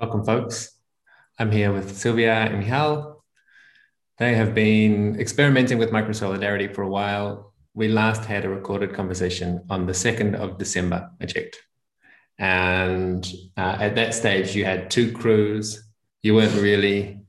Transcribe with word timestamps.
Welcome, 0.00 0.24
folks. 0.24 0.78
I'm 1.38 1.52
here 1.52 1.74
with 1.74 1.94
Sylvia 1.94 2.32
and 2.32 2.60
Michal. 2.60 3.22
They 4.16 4.34
have 4.34 4.54
been 4.54 5.20
experimenting 5.20 5.76
with 5.76 5.90
microsolidarity 5.90 6.74
for 6.74 6.80
a 6.80 6.88
while. 6.88 7.52
We 7.74 7.88
last 7.88 8.24
had 8.24 8.46
a 8.46 8.48
recorded 8.48 8.94
conversation 8.94 9.62
on 9.68 9.84
the 9.84 9.92
2nd 9.92 10.36
of 10.36 10.56
December, 10.56 11.10
I 11.20 11.26
checked. 11.26 11.58
And 12.38 13.30
uh, 13.58 13.76
at 13.78 13.94
that 13.96 14.14
stage, 14.14 14.56
you 14.56 14.64
had 14.64 14.90
two 14.90 15.12
crews. 15.12 15.86
You 16.22 16.34
weren't 16.34 16.58
really 16.58 17.20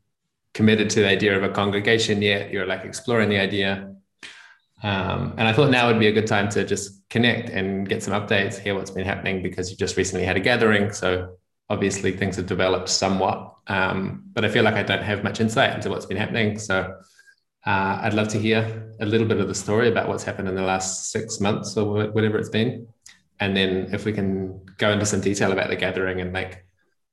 committed 0.53 0.89
to 0.91 1.01
the 1.01 1.09
idea 1.09 1.35
of 1.35 1.43
a 1.43 1.49
congregation 1.49 2.21
yet. 2.21 2.53
You 2.53 2.59
were 2.59 2.67
like 2.67 2.85
exploring 2.85 3.27
the 3.27 3.39
idea. 3.39 3.93
Um, 4.81 5.33
and 5.38 5.45
I 5.45 5.51
thought 5.51 5.71
now 5.71 5.88
would 5.88 5.99
be 5.99 6.07
a 6.07 6.13
good 6.13 6.25
time 6.25 6.47
to 6.51 6.63
just 6.63 7.01
connect 7.09 7.49
and 7.49 7.85
get 7.85 8.01
some 8.01 8.13
updates, 8.13 8.57
hear 8.57 8.75
what's 8.75 8.91
been 8.91 9.05
happening 9.05 9.43
because 9.43 9.69
you 9.69 9.75
just 9.75 9.97
recently 9.97 10.25
had 10.25 10.38
a 10.38 10.39
gathering. 10.39 10.93
So 10.93 11.35
obviously 11.71 12.11
things 12.11 12.36
have 12.36 12.48
developed 12.48 12.89
somewhat, 12.89 13.56
um, 13.68 14.24
but 14.34 14.43
I 14.43 14.50
feel 14.50 14.64
like 14.64 14.75
I 14.75 14.84
don't 14.84 15.02
have 15.02 15.24
much 15.24 15.39
insight 15.39 15.74
into 15.74 15.89
what's 15.89 16.06
been 16.06 16.18
happening. 16.18 16.60
So 16.60 16.97
uh, 17.66 18.00
I'd 18.04 18.14
love 18.14 18.28
to 18.30 18.38
hear 18.38 18.94
a 19.00 19.06
little 19.06 19.25
bit 19.25 19.39
of 19.39 19.47
the 19.47 19.56
story 19.56 19.88
about 19.88 20.10
what's 20.10 20.25
happened 20.25 20.50
in 20.50 20.56
the 20.56 20.64
last 20.74 21.11
six 21.11 21.39
months 21.39 21.78
or 21.78 22.10
whatever 22.10 22.38
it's 22.38 22.50
been. 22.50 22.88
And 23.39 23.56
then 23.56 23.88
if 23.94 24.04
we 24.04 24.11
can 24.11 24.60
go 24.78 24.92
into 24.92 25.06
some 25.06 25.21
detail 25.21 25.54
about 25.54 25.70
the 25.70 25.78
gathering 25.78 26.20
and 26.20 26.34
like, 26.34 26.66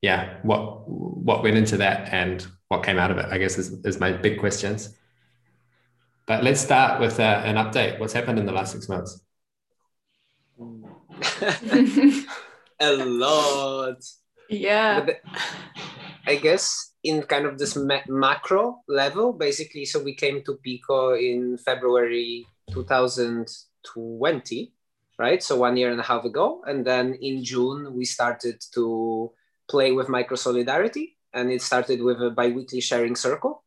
yeah, 0.02 0.38
what 0.42 0.88
what 0.88 1.42
went 1.42 1.56
into 1.56 1.76
that 1.78 2.12
and 2.12 2.44
what 2.68 2.82
came 2.82 2.98
out 2.98 3.10
of 3.12 3.18
it, 3.18 3.26
I 3.30 3.38
guess 3.38 3.58
is, 3.58 3.72
is 3.84 4.00
my 4.00 4.12
big 4.12 4.40
questions. 4.40 4.94
But 6.26 6.42
let's 6.42 6.60
start 6.60 7.00
with 7.00 7.20
uh, 7.20 7.42
an 7.44 7.54
update. 7.56 7.98
What's 8.00 8.12
happened 8.12 8.38
in 8.38 8.46
the 8.46 8.52
last 8.52 8.72
six 8.72 8.88
months? 8.88 9.20
a 12.80 12.92
lot. 12.96 14.04
Yeah. 14.48 15.00
But 15.00 15.20
I 16.26 16.36
guess 16.36 16.92
in 17.02 17.22
kind 17.22 17.46
of 17.46 17.58
this 17.58 17.76
ma- 17.76 18.06
macro 18.08 18.80
level, 18.88 19.32
basically, 19.32 19.84
so 19.84 20.02
we 20.02 20.14
came 20.14 20.42
to 20.44 20.56
Pico 20.56 21.14
in 21.14 21.58
February 21.58 22.46
2020, 22.70 24.72
right? 25.18 25.42
So 25.42 25.56
one 25.56 25.76
year 25.76 25.90
and 25.90 26.00
a 26.00 26.04
half 26.04 26.24
ago. 26.24 26.62
And 26.66 26.84
then 26.84 27.14
in 27.14 27.44
June, 27.44 27.94
we 27.94 28.04
started 28.04 28.62
to 28.74 29.32
play 29.68 29.92
with 29.92 30.08
Micro 30.08 30.36
Solidarity. 30.36 31.16
And 31.32 31.52
it 31.52 31.62
started 31.62 32.02
with 32.02 32.20
a 32.22 32.30
bi 32.30 32.48
weekly 32.48 32.80
sharing 32.80 33.14
circle. 33.14 33.62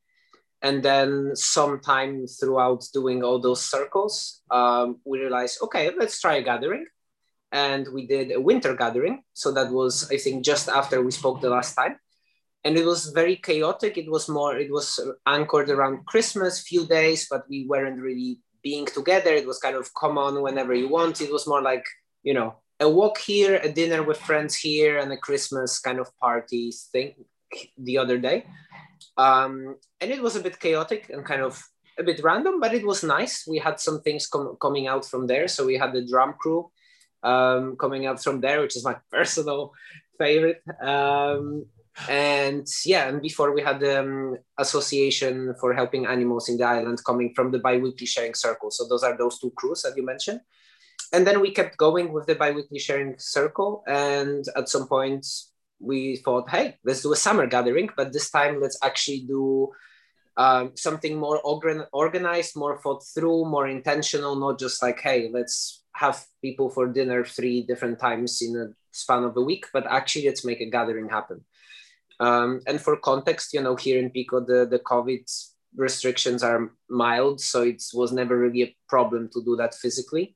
And 0.63 0.83
then 0.83 1.35
sometime 1.35 2.27
throughout 2.27 2.83
doing 2.93 3.23
all 3.23 3.39
those 3.39 3.63
circles, 3.63 4.41
um, 4.51 4.99
we 5.05 5.19
realized, 5.19 5.59
okay, 5.63 5.89
let's 5.97 6.21
try 6.21 6.35
a 6.35 6.43
gathering 6.43 6.85
and 7.51 7.87
we 7.93 8.07
did 8.07 8.31
a 8.31 8.39
winter 8.39 8.75
gathering. 8.75 9.23
So 9.33 9.51
that 9.51 9.71
was, 9.71 10.09
I 10.11 10.17
think, 10.17 10.45
just 10.45 10.69
after 10.69 11.01
we 11.01 11.11
spoke 11.11 11.41
the 11.41 11.49
last 11.49 11.75
time. 11.75 11.97
And 12.63 12.77
it 12.77 12.85
was 12.85 13.07
very 13.07 13.37
chaotic. 13.37 13.97
It 13.97 14.09
was 14.09 14.29
more, 14.29 14.57
it 14.57 14.71
was 14.71 14.99
anchored 15.25 15.69
around 15.69 16.05
Christmas, 16.05 16.61
few 16.61 16.85
days, 16.85 17.27
but 17.29 17.43
we 17.49 17.65
weren't 17.67 17.99
really 17.99 18.39
being 18.63 18.85
together. 18.85 19.33
It 19.33 19.47
was 19.47 19.57
kind 19.57 19.75
of 19.75 19.89
come 19.99 20.17
on 20.17 20.41
whenever 20.41 20.73
you 20.73 20.87
want. 20.87 21.21
It 21.21 21.31
was 21.31 21.47
more 21.47 21.61
like, 21.61 21.83
you 22.23 22.33
know, 22.33 22.55
a 22.79 22.87
walk 22.87 23.17
here, 23.17 23.55
a 23.57 23.71
dinner 23.71 24.03
with 24.03 24.17
friends 24.17 24.55
here, 24.55 24.99
and 24.99 25.11
a 25.11 25.17
Christmas 25.17 25.79
kind 25.79 25.99
of 25.99 26.15
party 26.19 26.71
thing 26.91 27.13
the 27.77 27.97
other 27.97 28.17
day. 28.17 28.45
Um, 29.17 29.77
and 29.99 30.11
it 30.11 30.21
was 30.21 30.35
a 30.35 30.41
bit 30.41 30.59
chaotic 30.59 31.09
and 31.09 31.25
kind 31.25 31.41
of 31.41 31.61
a 31.99 32.03
bit 32.03 32.23
random, 32.23 32.59
but 32.59 32.73
it 32.73 32.85
was 32.85 33.03
nice. 33.03 33.45
We 33.47 33.57
had 33.57 33.79
some 33.79 34.01
things 34.01 34.27
com- 34.27 34.57
coming 34.61 34.87
out 34.87 35.05
from 35.05 35.27
there. 35.27 35.47
So 35.47 35.65
we 35.65 35.77
had 35.77 35.93
the 35.93 36.05
drum 36.05 36.35
crew 36.39 36.71
um, 37.23 37.75
coming 37.77 38.05
out 38.05 38.23
from 38.23 38.41
there, 38.41 38.61
which 38.61 38.75
is 38.75 38.85
my 38.85 38.95
personal 39.11 39.73
favorite. 40.17 40.61
Um, 40.81 41.65
and 42.07 42.65
yeah, 42.85 43.09
and 43.09 43.21
before 43.21 43.53
we 43.53 43.61
had 43.61 43.79
the 43.79 43.99
um, 43.99 44.37
Association 44.57 45.53
for 45.59 45.73
Helping 45.73 46.05
Animals 46.05 46.49
in 46.49 46.57
the 46.57 46.63
Island 46.63 47.03
coming 47.05 47.33
from 47.35 47.51
the 47.51 47.59
bi-weekly 47.59 48.07
sharing 48.07 48.33
circle. 48.33 48.71
So 48.71 48.87
those 48.87 49.03
are 49.03 49.17
those 49.17 49.39
two 49.39 49.51
crews 49.51 49.81
that 49.81 49.97
you 49.97 50.05
mentioned. 50.05 50.41
And 51.13 51.27
then 51.27 51.41
we 51.41 51.51
kept 51.51 51.77
going 51.77 52.13
with 52.13 52.25
the 52.27 52.35
bi-weekly 52.35 52.79
sharing 52.79 53.15
circle. 53.19 53.83
And 53.87 54.45
at 54.55 54.69
some 54.69 54.87
point 54.87 55.27
we 55.79 56.17
thought, 56.17 56.49
hey, 56.49 56.77
let's 56.85 57.01
do 57.01 57.11
a 57.11 57.17
summer 57.17 57.47
gathering, 57.47 57.89
but 57.97 58.13
this 58.13 58.29
time 58.29 58.61
let's 58.61 58.77
actually 58.81 59.25
do 59.27 59.71
um, 60.37 60.71
something 60.75 61.17
more 61.17 61.39
organ- 61.41 61.87
organized, 61.91 62.55
more 62.55 62.79
thought 62.81 63.03
through, 63.13 63.45
more 63.45 63.67
intentional, 63.67 64.35
not 64.35 64.59
just 64.59 64.81
like, 64.81 64.99
hey, 65.01 65.29
let's 65.31 65.80
have 65.93 66.25
people 66.41 66.69
for 66.69 66.87
dinner 66.87 67.23
three 67.23 67.63
different 67.63 67.99
times 67.99 68.41
in 68.41 68.55
a 68.55 68.67
span 68.91 69.23
of 69.23 69.37
a 69.37 69.41
week, 69.41 69.65
but 69.73 69.85
actually 69.87 70.25
let's 70.25 70.45
make 70.45 70.61
a 70.61 70.69
gathering 70.69 71.09
happen. 71.09 71.43
Um, 72.19 72.61
and 72.67 72.79
for 72.79 72.97
context, 72.97 73.53
you 73.53 73.61
know, 73.61 73.75
here 73.75 73.99
in 73.99 74.09
Pico, 74.11 74.39
the, 74.39 74.65
the 74.65 74.79
COVID 74.79 75.23
restrictions 75.75 76.43
are 76.43 76.71
mild, 76.89 77.41
so 77.41 77.63
it 77.63 77.83
was 77.93 78.11
never 78.11 78.37
really 78.37 78.63
a 78.63 78.75
problem 78.87 79.29
to 79.33 79.43
do 79.43 79.55
that 79.55 79.73
physically. 79.73 80.35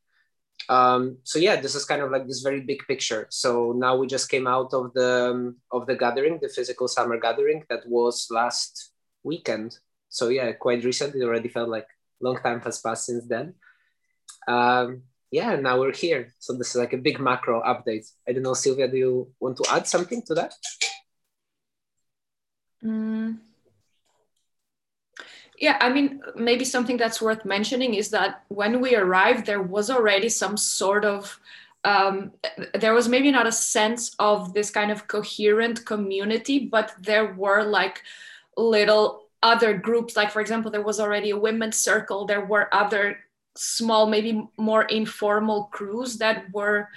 Um, 0.69 1.17
so 1.23 1.37
yeah, 1.37 1.59
this 1.61 1.75
is 1.75 1.85
kind 1.85 2.01
of 2.01 2.11
like 2.11 2.27
this 2.27 2.41
very 2.41 2.61
big 2.61 2.81
picture. 2.87 3.27
So 3.29 3.73
now 3.77 3.97
we 3.97 4.07
just 4.07 4.29
came 4.29 4.47
out 4.47 4.73
of 4.73 4.93
the 4.93 5.31
um, 5.31 5.57
of 5.71 5.85
the 5.85 5.95
gathering, 5.95 6.39
the 6.41 6.49
physical 6.49 6.87
summer 6.87 7.19
gathering 7.19 7.63
that 7.69 7.87
was 7.87 8.27
last 8.31 8.91
weekend. 9.23 9.77
So 10.09 10.29
yeah, 10.29 10.51
quite 10.53 10.83
recent. 10.83 11.13
It 11.13 11.23
already 11.23 11.49
felt 11.49 11.69
like 11.69 11.87
long 12.21 12.37
time 12.41 12.61
has 12.61 12.79
passed 12.79 13.05
since 13.05 13.25
then. 13.27 13.55
Um, 14.47 15.03
yeah, 15.35 15.57
now 15.57 15.79
we're 15.79 15.93
here. 15.93 16.33
So 16.39 16.53
this 16.53 16.69
is 16.69 16.77
like 16.77 16.93
a 16.93 16.97
big 16.97 17.19
macro 17.19 17.61
update. 17.61 18.09
I 18.27 18.31
don't 18.31 18.43
know, 18.43 18.53
Sylvia, 18.53 18.87
do 18.87 18.97
you 18.97 19.27
want 19.41 19.57
to 19.57 19.65
add 19.69 19.85
something 19.85 20.21
to 20.27 20.33
that? 20.35 20.53
Mm. 22.81 23.39
Yeah, 25.59 25.77
I 25.81 25.89
mean, 25.89 26.21
maybe 26.35 26.63
something 26.63 26.97
that's 26.97 27.21
worth 27.21 27.43
mentioning 27.43 27.95
is 27.95 28.09
that 28.11 28.43
when 28.47 28.79
we 28.79 28.95
arrived, 28.95 29.45
there 29.45 29.61
was 29.61 29.89
already 29.89 30.29
some 30.29 30.55
sort 30.57 31.03
of 31.03 31.39
um, 31.83 32.31
there 32.73 32.93
was 32.93 33.07
maybe 33.07 33.31
not 33.31 33.45
a 33.45 33.51
sense 33.51 34.15
of 34.17 34.53
this 34.53 34.71
kind 34.71 34.89
of 34.89 35.07
coherent 35.07 35.85
community, 35.85 36.59
but 36.59 36.95
there 36.99 37.33
were 37.33 37.63
like 37.63 38.01
little 38.57 39.25
other 39.43 39.77
groups. 39.77 40.15
Like, 40.15 40.31
for 40.31 40.41
example, 40.41 40.71
there 40.71 40.81
was 40.81 40.99
already 40.99 41.29
a 41.29 41.37
women's 41.37 41.77
circle, 41.77 42.25
there 42.25 42.45
were 42.45 42.73
other 42.73 43.19
small, 43.55 44.07
maybe 44.07 44.47
more 44.57 44.83
informal 44.83 45.65
crews 45.71 46.17
that 46.17 46.45
were 46.51 46.89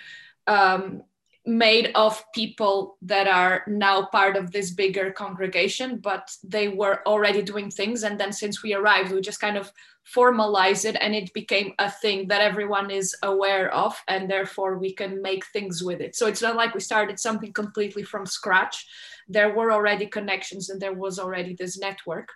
um, 0.46 1.02
made 1.48 1.90
of 1.94 2.22
people 2.34 2.98
that 3.00 3.26
are 3.26 3.64
now 3.66 4.04
part 4.06 4.36
of 4.36 4.52
this 4.52 4.70
bigger 4.70 5.10
congregation, 5.10 5.98
but 5.98 6.30
they 6.44 6.68
were 6.68 7.00
already 7.06 7.40
doing 7.40 7.70
things. 7.70 8.02
And 8.02 8.20
then 8.20 8.32
since 8.32 8.62
we 8.62 8.74
arrived, 8.74 9.12
we 9.12 9.20
just 9.22 9.40
kind 9.40 9.56
of 9.56 9.72
formalized 10.04 10.84
it 10.84 10.96
and 11.00 11.14
it 11.14 11.32
became 11.32 11.72
a 11.78 11.90
thing 11.90 12.28
that 12.28 12.42
everyone 12.42 12.90
is 12.90 13.16
aware 13.22 13.72
of. 13.72 13.96
And 14.08 14.30
therefore, 14.30 14.76
we 14.78 14.92
can 14.92 15.22
make 15.22 15.46
things 15.46 15.82
with 15.82 16.00
it. 16.00 16.16
So 16.16 16.26
it's 16.26 16.42
not 16.42 16.56
like 16.56 16.74
we 16.74 16.80
started 16.80 17.18
something 17.18 17.52
completely 17.52 18.02
from 18.02 18.26
scratch. 18.26 18.86
There 19.26 19.54
were 19.54 19.72
already 19.72 20.06
connections 20.06 20.68
and 20.68 20.80
there 20.80 20.94
was 20.94 21.18
already 21.18 21.54
this 21.54 21.78
network. 21.78 22.28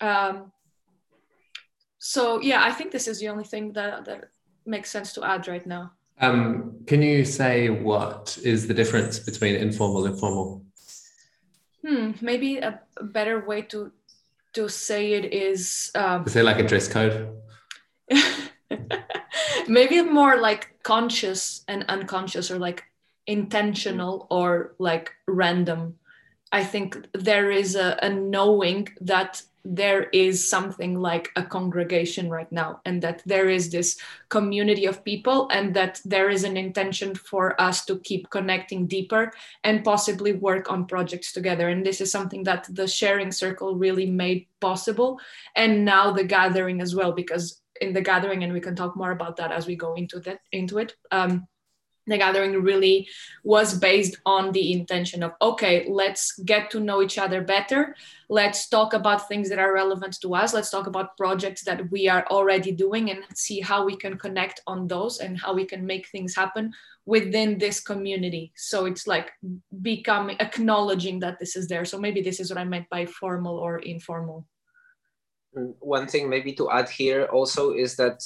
Um, 0.00 0.52
so 2.04 2.40
yeah, 2.40 2.64
I 2.64 2.72
think 2.72 2.90
this 2.90 3.06
is 3.06 3.20
the 3.20 3.28
only 3.28 3.44
thing 3.44 3.72
that 3.74 4.04
that 4.06 4.30
makes 4.66 4.90
sense 4.90 5.12
to 5.12 5.22
add 5.22 5.46
right 5.46 5.64
now. 5.64 5.92
Um, 6.20 6.74
can 6.84 7.00
you 7.00 7.24
say 7.24 7.70
what 7.70 8.36
is 8.42 8.66
the 8.66 8.74
difference 8.74 9.20
between 9.20 9.54
informal 9.54 10.06
and 10.06 10.18
formal? 10.18 10.64
Hmm, 11.86 12.10
maybe 12.20 12.58
a, 12.58 12.80
a 12.96 13.04
better 13.04 13.46
way 13.46 13.62
to 13.62 13.92
to 14.54 14.68
say 14.68 15.12
it 15.12 15.32
is. 15.32 15.92
Um, 15.94 16.24
is 16.26 16.34
there 16.34 16.42
like 16.42 16.58
a 16.58 16.66
dress 16.66 16.88
code? 16.88 17.30
maybe 19.68 20.02
more 20.02 20.40
like 20.40 20.82
conscious 20.82 21.64
and 21.68 21.84
unconscious, 21.88 22.50
or 22.50 22.58
like 22.58 22.82
intentional 23.28 24.26
or 24.28 24.74
like 24.80 25.12
random. 25.28 25.94
I 26.50 26.64
think 26.64 27.06
there 27.14 27.52
is 27.52 27.76
a, 27.76 27.96
a 28.02 28.10
knowing 28.10 28.88
that 29.00 29.42
there 29.64 30.04
is 30.12 30.48
something 30.48 30.98
like 30.98 31.30
a 31.36 31.42
congregation 31.42 32.28
right 32.28 32.50
now 32.50 32.80
and 32.84 33.00
that 33.02 33.22
there 33.26 33.48
is 33.48 33.70
this 33.70 33.96
community 34.28 34.86
of 34.86 35.04
people 35.04 35.48
and 35.52 35.74
that 35.74 36.00
there 36.04 36.30
is 36.30 36.44
an 36.44 36.56
intention 36.56 37.14
for 37.14 37.60
us 37.60 37.84
to 37.84 37.98
keep 38.00 38.28
connecting 38.30 38.86
deeper 38.86 39.32
and 39.62 39.84
possibly 39.84 40.32
work 40.32 40.70
on 40.70 40.86
projects 40.86 41.32
together. 41.32 41.68
And 41.68 41.86
this 41.86 42.00
is 42.00 42.10
something 42.10 42.42
that 42.44 42.66
the 42.70 42.88
sharing 42.88 43.30
circle 43.30 43.76
really 43.76 44.06
made 44.06 44.46
possible. 44.60 45.20
And 45.54 45.84
now 45.84 46.12
the 46.12 46.24
gathering 46.24 46.80
as 46.80 46.94
well 46.94 47.12
because 47.12 47.62
in 47.80 47.92
the 47.92 48.00
gathering 48.00 48.44
and 48.44 48.52
we 48.52 48.60
can 48.60 48.76
talk 48.76 48.96
more 48.96 49.10
about 49.12 49.36
that 49.36 49.50
as 49.50 49.66
we 49.66 49.74
go 49.74 49.94
into 49.94 50.20
that 50.20 50.38
into 50.52 50.78
it 50.78 50.94
um, 51.10 51.46
the 52.06 52.18
gathering 52.18 52.62
really 52.62 53.08
was 53.44 53.78
based 53.78 54.16
on 54.26 54.52
the 54.52 54.72
intention 54.72 55.22
of 55.22 55.32
okay 55.40 55.86
let's 55.88 56.32
get 56.40 56.70
to 56.70 56.80
know 56.80 57.02
each 57.02 57.18
other 57.18 57.40
better. 57.42 57.94
Let's 58.28 58.68
talk 58.68 58.94
about 58.94 59.28
things 59.28 59.48
that 59.50 59.58
are 59.58 59.74
relevant 59.74 60.16
to 60.22 60.34
us. 60.34 60.54
Let's 60.54 60.70
talk 60.70 60.86
about 60.86 61.16
projects 61.16 61.64
that 61.64 61.90
we 61.90 62.08
are 62.08 62.26
already 62.30 62.72
doing 62.72 63.10
and 63.10 63.24
see 63.34 63.60
how 63.60 63.84
we 63.84 63.94
can 63.96 64.16
connect 64.16 64.60
on 64.66 64.88
those 64.88 65.18
and 65.18 65.38
how 65.38 65.52
we 65.52 65.66
can 65.66 65.84
make 65.84 66.08
things 66.08 66.34
happen 66.34 66.72
within 67.04 67.58
this 67.58 67.80
community. 67.80 68.52
So 68.56 68.86
it's 68.86 69.06
like 69.06 69.30
becoming 69.82 70.36
acknowledging 70.40 71.20
that 71.20 71.38
this 71.38 71.56
is 71.56 71.68
there. 71.68 71.84
So 71.84 71.98
maybe 71.98 72.22
this 72.22 72.40
is 72.40 72.50
what 72.50 72.58
i 72.58 72.64
meant 72.64 72.88
by 72.88 73.06
formal 73.06 73.58
or 73.58 73.78
informal. 73.78 74.46
Mm, 75.56 75.74
one 75.80 76.06
thing 76.06 76.28
maybe 76.28 76.52
to 76.54 76.70
add 76.70 76.88
here 76.88 77.24
also 77.26 77.72
is 77.72 77.96
that 77.96 78.22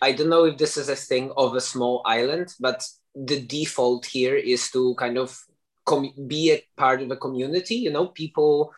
I 0.00 0.12
don't 0.12 0.28
know 0.28 0.44
if 0.44 0.58
this 0.58 0.76
is 0.76 0.88
a 0.88 0.96
thing 0.96 1.32
of 1.36 1.54
a 1.54 1.60
small 1.60 2.02
island, 2.04 2.54
but 2.60 2.84
the 3.14 3.40
default 3.40 4.06
here 4.06 4.36
is 4.36 4.70
to 4.70 4.94
kind 4.94 5.18
of 5.18 5.38
com- 5.84 6.14
be 6.26 6.52
a 6.52 6.62
part 6.76 7.02
of 7.02 7.10
a 7.10 7.16
community. 7.16 7.76
You 7.76 7.90
know, 7.90 8.06
people. 8.06 8.72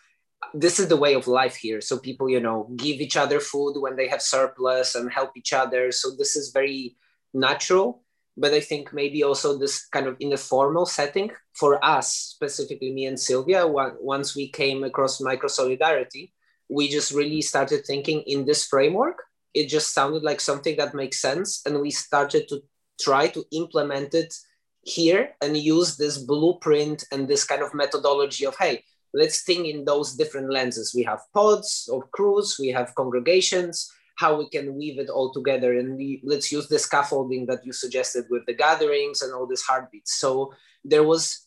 This 0.54 0.80
is 0.80 0.88
the 0.88 0.96
way 0.96 1.14
of 1.14 1.28
life 1.28 1.54
here. 1.54 1.80
So 1.82 1.98
people, 1.98 2.28
you 2.28 2.40
know, 2.40 2.68
give 2.76 3.00
each 3.00 3.16
other 3.16 3.40
food 3.40 3.74
when 3.78 3.94
they 3.94 4.08
have 4.08 4.22
surplus 4.22 4.94
and 4.94 5.12
help 5.12 5.32
each 5.36 5.52
other. 5.52 5.92
So 5.92 6.10
this 6.16 6.34
is 6.34 6.50
very 6.50 6.96
natural. 7.34 8.02
But 8.36 8.54
I 8.54 8.60
think 8.60 8.92
maybe 8.92 9.22
also 9.22 9.58
this 9.58 9.86
kind 9.86 10.06
of 10.06 10.16
in 10.18 10.32
a 10.32 10.38
formal 10.38 10.86
setting 10.86 11.30
for 11.52 11.84
us, 11.84 12.16
specifically 12.16 12.90
me 12.90 13.04
and 13.04 13.20
Sylvia, 13.20 13.66
once 13.66 14.34
we 14.34 14.48
came 14.48 14.82
across 14.82 15.20
micro 15.20 15.48
solidarity, 15.48 16.32
we 16.70 16.88
just 16.88 17.12
really 17.12 17.42
started 17.42 17.84
thinking 17.84 18.22
in 18.22 18.46
this 18.46 18.66
framework 18.66 19.18
it 19.54 19.68
just 19.68 19.92
sounded 19.92 20.22
like 20.22 20.40
something 20.40 20.76
that 20.76 20.94
makes 20.94 21.20
sense 21.20 21.62
and 21.66 21.80
we 21.80 21.90
started 21.90 22.48
to 22.48 22.62
try 23.00 23.26
to 23.28 23.44
implement 23.52 24.14
it 24.14 24.34
here 24.82 25.30
and 25.42 25.56
use 25.56 25.96
this 25.96 26.18
blueprint 26.18 27.04
and 27.12 27.28
this 27.28 27.44
kind 27.44 27.62
of 27.62 27.74
methodology 27.74 28.46
of 28.46 28.56
hey 28.58 28.82
let's 29.12 29.42
think 29.42 29.66
in 29.66 29.84
those 29.84 30.14
different 30.14 30.52
lenses. 30.52 30.94
We 30.94 31.02
have 31.04 31.20
pods 31.34 31.88
of 31.92 32.10
crews 32.12 32.56
we 32.60 32.68
have 32.68 32.94
congregations 32.94 33.90
how 34.16 34.36
we 34.36 34.50
can 34.50 34.76
weave 34.76 34.98
it 34.98 35.08
all 35.08 35.32
together. 35.32 35.78
And 35.78 35.96
we 35.96 36.20
let's 36.22 36.52
use 36.52 36.68
the 36.68 36.78
scaffolding 36.78 37.46
that 37.46 37.64
you 37.64 37.72
suggested 37.72 38.26
with 38.28 38.44
the 38.44 38.52
gatherings 38.52 39.22
and 39.22 39.32
all 39.32 39.46
these 39.46 39.62
heartbeats. 39.62 40.16
So 40.16 40.52
there 40.84 41.04
was 41.04 41.46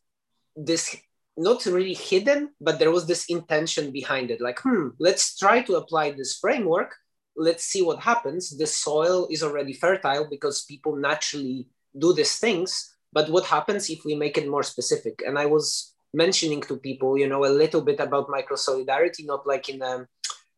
this 0.55 0.95
not 1.35 1.65
really 1.65 1.95
hidden 1.95 2.49
but 2.61 2.77
there 2.77 2.91
was 2.91 3.07
this 3.07 3.25
intention 3.25 3.91
behind 3.91 4.31
it. 4.31 4.41
Like 4.41 4.59
hmm 4.59 4.89
let's 4.99 5.37
try 5.37 5.61
to 5.63 5.75
apply 5.75 6.11
this 6.11 6.37
framework 6.37 6.95
let's 7.35 7.63
see 7.63 7.81
what 7.81 7.99
happens. 7.99 8.57
The 8.57 8.67
soil 8.67 9.27
is 9.29 9.43
already 9.43 9.73
fertile 9.73 10.27
because 10.29 10.65
people 10.65 10.95
naturally 10.95 11.67
do 11.97 12.13
these 12.13 12.37
things. 12.39 12.95
But 13.11 13.29
what 13.29 13.45
happens 13.45 13.89
if 13.89 14.05
we 14.05 14.15
make 14.15 14.37
it 14.37 14.49
more 14.49 14.63
specific? 14.63 15.21
And 15.25 15.37
I 15.37 15.45
was 15.45 15.93
mentioning 16.13 16.61
to 16.61 16.77
people, 16.77 17.17
you 17.17 17.27
know, 17.27 17.45
a 17.45 17.47
little 17.47 17.81
bit 17.81 17.99
about 17.99 18.29
micro 18.29 18.55
solidarity, 18.55 19.23
not 19.23 19.45
like 19.47 19.69
in 19.69 19.81
a 19.81 20.07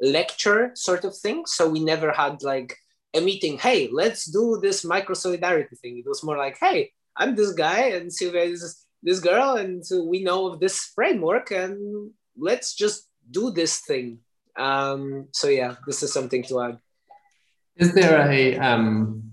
lecture 0.01 0.71
sort 0.75 1.05
of 1.05 1.17
thing. 1.17 1.45
So 1.45 1.69
we 1.69 1.79
never 1.79 2.11
had 2.11 2.43
like 2.43 2.77
a 3.13 3.21
meeting, 3.21 3.57
hey, 3.57 3.89
let's 3.91 4.25
do 4.25 4.59
this 4.61 4.83
micro 4.83 5.15
solidarity 5.15 5.75
thing. 5.77 5.97
It 5.97 6.07
was 6.07 6.23
more 6.23 6.37
like, 6.37 6.57
hey, 6.59 6.91
I'm 7.15 7.35
this 7.35 7.53
guy 7.53 7.89
and 7.91 8.11
Sylvia 8.11 8.43
is 8.43 8.85
this 9.01 9.19
girl, 9.19 9.55
and 9.55 9.83
we 10.05 10.23
know 10.23 10.47
of 10.47 10.59
this 10.59 10.91
framework, 10.95 11.51
and 11.51 12.11
let's 12.35 12.73
just 12.73 13.07
do 13.29 13.51
this 13.51 13.81
thing. 13.81 14.19
Um, 14.57 15.27
so 15.31 15.47
yeah, 15.47 15.75
this 15.85 16.03
is 16.03 16.13
something 16.13 16.43
to 16.43 16.61
add. 16.61 16.79
Is 17.75 17.93
there 17.93 18.29
a 18.29 18.57
um, 18.57 19.31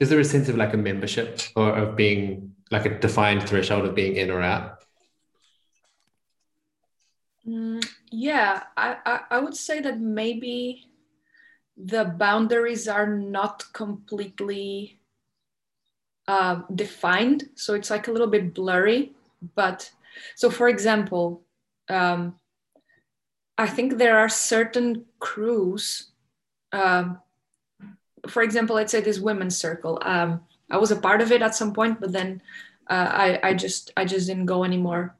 is 0.00 0.08
there 0.08 0.18
a 0.18 0.24
sense 0.24 0.48
of 0.48 0.56
like 0.56 0.74
a 0.74 0.76
membership 0.76 1.40
or 1.54 1.70
of 1.70 1.96
being 1.96 2.54
like 2.70 2.86
a 2.86 2.98
defined 2.98 3.48
threshold 3.48 3.84
of 3.84 3.94
being 3.94 4.16
in 4.16 4.30
or 4.30 4.42
out? 4.42 4.80
Mm, 7.46 7.84
yeah, 8.10 8.64
I, 8.76 8.96
I, 9.04 9.20
I 9.30 9.38
would 9.38 9.56
say 9.56 9.80
that 9.80 10.00
maybe 10.00 10.88
the 11.76 12.04
boundaries 12.04 12.88
are 12.88 13.06
not 13.06 13.64
completely 13.72 15.00
uh, 16.28 16.62
defined, 16.74 17.48
so 17.54 17.74
it's 17.74 17.90
like 17.90 18.08
a 18.08 18.12
little 18.12 18.26
bit 18.26 18.54
blurry. 18.54 19.12
But 19.54 19.90
so, 20.36 20.50
for 20.50 20.68
example, 20.68 21.42
um, 21.88 22.39
I 23.60 23.66
think 23.66 23.98
there 23.98 24.18
are 24.18 24.30
certain 24.30 25.04
crews. 25.18 26.12
Um, 26.72 27.20
for 28.26 28.42
example, 28.42 28.74
let's 28.74 28.90
say 28.90 29.02
this 29.02 29.20
women's 29.20 29.56
circle. 29.56 29.98
Um, 30.00 30.40
I 30.70 30.78
was 30.78 30.90
a 30.90 30.96
part 30.96 31.20
of 31.20 31.30
it 31.30 31.42
at 31.42 31.54
some 31.54 31.74
point, 31.74 32.00
but 32.00 32.10
then 32.10 32.40
uh, 32.88 33.10
I, 33.12 33.40
I 33.50 33.54
just 33.54 33.92
I 33.98 34.06
just 34.06 34.28
didn't 34.28 34.46
go 34.46 34.64
anymore. 34.64 35.14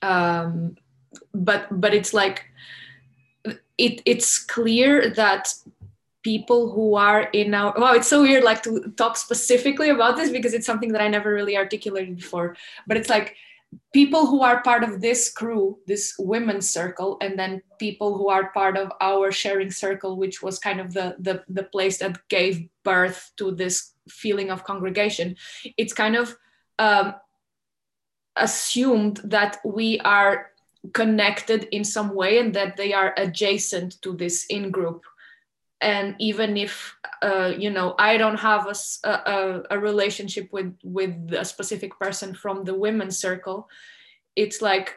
Um, 0.00 0.76
but 1.34 1.66
but 1.70 1.92
it's 1.92 2.14
like 2.14 2.46
it 3.76 4.00
it's 4.06 4.38
clear 4.38 5.10
that 5.10 5.52
people 6.22 6.72
who 6.72 6.94
are 6.94 7.24
in 7.32 7.52
our 7.52 7.74
wow 7.76 7.92
it's 7.92 8.08
so 8.08 8.22
weird 8.22 8.42
like 8.42 8.62
to 8.62 8.92
talk 8.96 9.16
specifically 9.16 9.90
about 9.90 10.16
this 10.16 10.30
because 10.30 10.52
it's 10.52 10.66
something 10.66 10.92
that 10.92 11.00
i 11.00 11.08
never 11.08 11.32
really 11.32 11.56
articulated 11.56 12.16
before 12.16 12.56
but 12.88 12.96
it's 12.96 13.08
like 13.08 13.36
people 13.92 14.26
who 14.26 14.42
are 14.42 14.62
part 14.62 14.84
of 14.84 15.00
this 15.00 15.30
crew, 15.30 15.78
this 15.86 16.14
women's 16.18 16.68
circle, 16.68 17.16
and 17.20 17.38
then 17.38 17.62
people 17.78 18.16
who 18.16 18.28
are 18.28 18.50
part 18.52 18.76
of 18.76 18.92
our 19.00 19.30
sharing 19.32 19.70
circle, 19.70 20.16
which 20.16 20.42
was 20.42 20.58
kind 20.58 20.80
of 20.80 20.92
the, 20.92 21.16
the, 21.18 21.42
the 21.48 21.64
place 21.64 21.98
that 21.98 22.18
gave 22.28 22.68
birth 22.84 23.30
to 23.36 23.50
this 23.52 23.94
feeling 24.08 24.50
of 24.50 24.64
congregation, 24.64 25.36
it's 25.76 25.92
kind 25.92 26.16
of 26.16 26.36
um, 26.78 27.14
assumed 28.36 29.20
that 29.24 29.58
we 29.64 29.98
are 30.00 30.50
connected 30.92 31.68
in 31.72 31.84
some 31.84 32.14
way 32.14 32.38
and 32.38 32.54
that 32.54 32.76
they 32.76 32.92
are 32.92 33.12
adjacent 33.16 34.00
to 34.02 34.12
this 34.12 34.46
in 34.48 34.70
group 34.70 35.04
and 35.80 36.16
even 36.18 36.56
if 36.56 36.96
uh, 37.22 37.52
you 37.56 37.70
know 37.70 37.94
i 37.98 38.16
don't 38.16 38.38
have 38.38 38.66
a, 38.66 39.08
a, 39.08 39.62
a, 39.70 39.78
relationship 39.78 40.48
with 40.52 40.74
with 40.82 41.32
a 41.32 41.44
specific 41.44 41.98
person 41.98 42.34
from 42.34 42.64
the 42.64 42.74
women's 42.74 43.18
circle 43.18 43.68
it's 44.34 44.60
like 44.60 44.96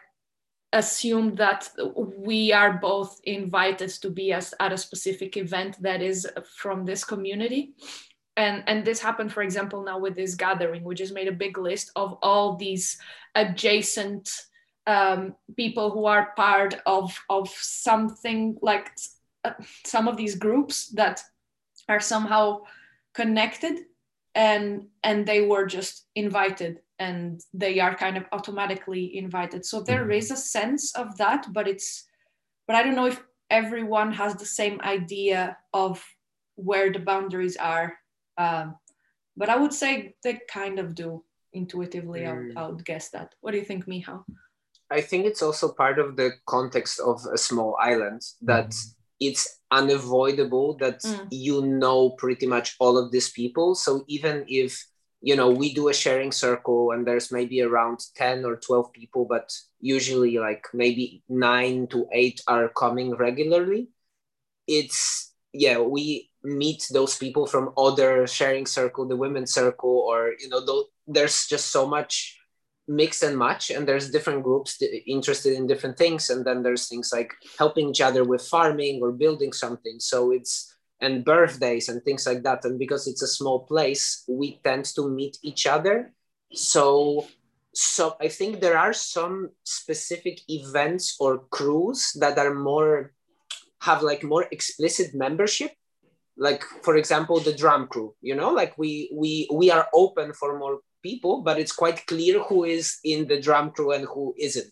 assume 0.73 1.35
that 1.35 1.69
we 1.95 2.53
are 2.53 2.73
both 2.73 3.19
invited 3.25 3.89
to 3.89 4.09
be 4.09 4.31
as, 4.31 4.53
at 4.59 4.71
a 4.71 4.77
specific 4.77 5.35
event 5.37 5.81
that 5.81 6.01
is 6.01 6.27
from 6.55 6.85
this 6.85 7.03
community. 7.03 7.73
And 8.37 8.63
and 8.67 8.85
this 8.85 9.01
happened 9.01 9.33
for 9.33 9.43
example 9.43 9.83
now 9.83 9.99
with 9.99 10.15
this 10.15 10.35
gathering 10.35 10.85
we 10.85 10.95
just 10.95 11.13
made 11.13 11.27
a 11.27 11.33
big 11.33 11.57
list 11.57 11.91
of 11.97 12.17
all 12.23 12.55
these 12.55 12.97
adjacent 13.35 14.29
um, 14.87 15.35
people 15.57 15.91
who 15.91 16.05
are 16.05 16.31
part 16.37 16.75
of 16.85 17.13
of 17.29 17.49
something 17.49 18.57
like 18.61 18.89
some 19.85 20.07
of 20.07 20.17
these 20.17 20.35
groups 20.35 20.89
that 20.89 21.21
are 21.89 21.99
somehow 21.99 22.61
connected 23.13 23.79
and 24.35 24.87
and 25.03 25.25
they 25.25 25.41
were 25.41 25.65
just 25.65 26.05
invited 26.15 26.79
and 26.99 27.41
they 27.53 27.79
are 27.79 27.95
kind 27.95 28.17
of 28.17 28.25
automatically 28.31 29.17
invited 29.17 29.65
so 29.65 29.81
there 29.81 30.03
mm-hmm. 30.03 30.19
is 30.19 30.31
a 30.31 30.37
sense 30.37 30.95
of 30.95 31.17
that 31.17 31.45
but 31.51 31.67
it's 31.67 32.05
but 32.67 32.75
i 32.75 32.83
don't 32.83 32.95
know 32.95 33.07
if 33.07 33.21
everyone 33.49 34.13
has 34.13 34.35
the 34.35 34.45
same 34.45 34.79
idea 34.81 35.57
of 35.73 36.01
where 36.55 36.91
the 36.91 36.99
boundaries 36.99 37.57
are 37.57 37.93
um, 38.37 38.75
but 39.35 39.49
i 39.49 39.57
would 39.57 39.73
say 39.73 40.15
they 40.23 40.39
kind 40.47 40.79
of 40.79 40.95
do 40.95 41.23
intuitively 41.51 42.21
mm. 42.21 42.29
I, 42.29 42.33
would, 42.33 42.57
I 42.57 42.67
would 42.69 42.85
guess 42.85 43.09
that 43.09 43.35
what 43.41 43.51
do 43.51 43.57
you 43.57 43.65
think 43.65 43.85
Michał? 43.85 44.23
i 44.89 45.01
think 45.01 45.25
it's 45.25 45.41
also 45.41 45.73
part 45.73 45.99
of 45.99 46.15
the 46.15 46.31
context 46.45 47.01
of 47.01 47.19
a 47.33 47.37
small 47.37 47.75
island 47.81 48.21
that 48.41 48.69
mm 48.69 48.93
it's 49.21 49.59
unavoidable 49.69 50.75
that 50.77 50.99
mm. 51.03 51.27
you 51.31 51.61
know 51.61 52.09
pretty 52.09 52.45
much 52.45 52.75
all 52.79 52.97
of 52.97 53.11
these 53.11 53.29
people 53.29 53.73
so 53.73 54.03
even 54.07 54.43
if 54.49 54.85
you 55.21 55.35
know 55.35 55.49
we 55.49 55.73
do 55.73 55.87
a 55.87 55.93
sharing 55.93 56.31
circle 56.31 56.91
and 56.91 57.07
there's 57.07 57.31
maybe 57.31 57.61
around 57.61 57.99
10 58.15 58.43
or 58.43 58.57
12 58.57 58.91
people 58.91 59.25
but 59.29 59.53
usually 59.79 60.37
like 60.39 60.65
maybe 60.73 61.23
9 61.29 61.87
to 61.87 62.07
8 62.11 62.41
are 62.47 62.69
coming 62.69 63.15
regularly 63.15 63.89
it's 64.67 65.33
yeah 65.53 65.77
we 65.77 66.29
meet 66.43 66.83
those 66.91 67.17
people 67.17 67.45
from 67.45 67.71
other 67.77 68.25
sharing 68.25 68.65
circle 68.65 69.07
the 69.07 69.15
women's 69.15 69.53
circle 69.53 70.03
or 70.09 70.33
you 70.39 70.49
know 70.49 70.85
there's 71.07 71.45
just 71.45 71.71
so 71.71 71.87
much 71.87 72.40
mix 72.87 73.23
and 73.23 73.37
match 73.37 73.69
and 73.69 73.87
there's 73.87 74.11
different 74.11 74.43
groups 74.43 74.81
interested 75.07 75.53
in 75.53 75.67
different 75.67 75.97
things 75.97 76.29
and 76.29 76.45
then 76.45 76.63
there's 76.63 76.87
things 76.87 77.11
like 77.13 77.33
helping 77.57 77.89
each 77.89 78.01
other 78.01 78.23
with 78.23 78.41
farming 78.41 78.99
or 79.01 79.11
building 79.11 79.53
something. 79.53 79.99
So 79.99 80.31
it's 80.31 80.75
and 80.99 81.25
birthdays 81.25 81.89
and 81.89 82.03
things 82.03 82.27
like 82.27 82.43
that 82.43 82.63
and 82.63 82.77
because 82.77 83.07
it's 83.07 83.23
a 83.23 83.27
small 83.27 83.65
place 83.65 84.23
we 84.27 84.59
tend 84.63 84.85
to 84.85 85.09
meet 85.09 85.37
each 85.41 85.65
other. 85.65 86.13
So 86.53 87.27
so 87.73 88.17
i 88.19 88.27
think 88.27 88.59
there 88.59 88.77
are 88.77 88.91
some 88.91 89.49
specific 89.63 90.41
events 90.49 91.15
or 91.21 91.39
crews 91.51 92.11
that 92.19 92.37
are 92.37 92.53
more 92.53 93.13
have 93.79 94.03
like 94.03 94.23
more 94.23 94.45
explicit 94.51 95.15
membership. 95.15 95.71
Like 96.37 96.63
for 96.83 96.97
example 96.97 97.39
the 97.39 97.53
drum 97.53 97.87
crew 97.87 98.15
you 98.21 98.35
know 98.35 98.51
like 98.51 98.77
we 98.77 99.11
we 99.13 99.47
we 99.53 99.69
are 99.69 99.87
open 99.93 100.33
for 100.33 100.57
more 100.57 100.79
people 101.01 101.41
but 101.41 101.59
it's 101.59 101.71
quite 101.71 102.05
clear 102.07 102.41
who 102.43 102.63
is 102.63 102.97
in 103.03 103.27
the 103.27 103.39
drum 103.39 103.71
crew 103.71 103.91
and 103.91 104.05
who 104.05 104.33
isn't. 104.37 104.71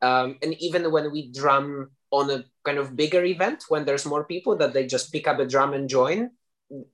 Um, 0.00 0.38
and 0.42 0.54
even 0.60 0.92
when 0.92 1.10
we 1.10 1.32
drum 1.32 1.90
on 2.10 2.30
a 2.30 2.44
kind 2.64 2.78
of 2.78 2.96
bigger 2.96 3.24
event 3.24 3.64
when 3.68 3.84
there's 3.84 4.06
more 4.06 4.24
people 4.24 4.56
that 4.56 4.72
they 4.72 4.86
just 4.86 5.12
pick 5.12 5.26
up 5.28 5.38
a 5.38 5.46
drum 5.46 5.74
and 5.74 5.88
join 5.88 6.30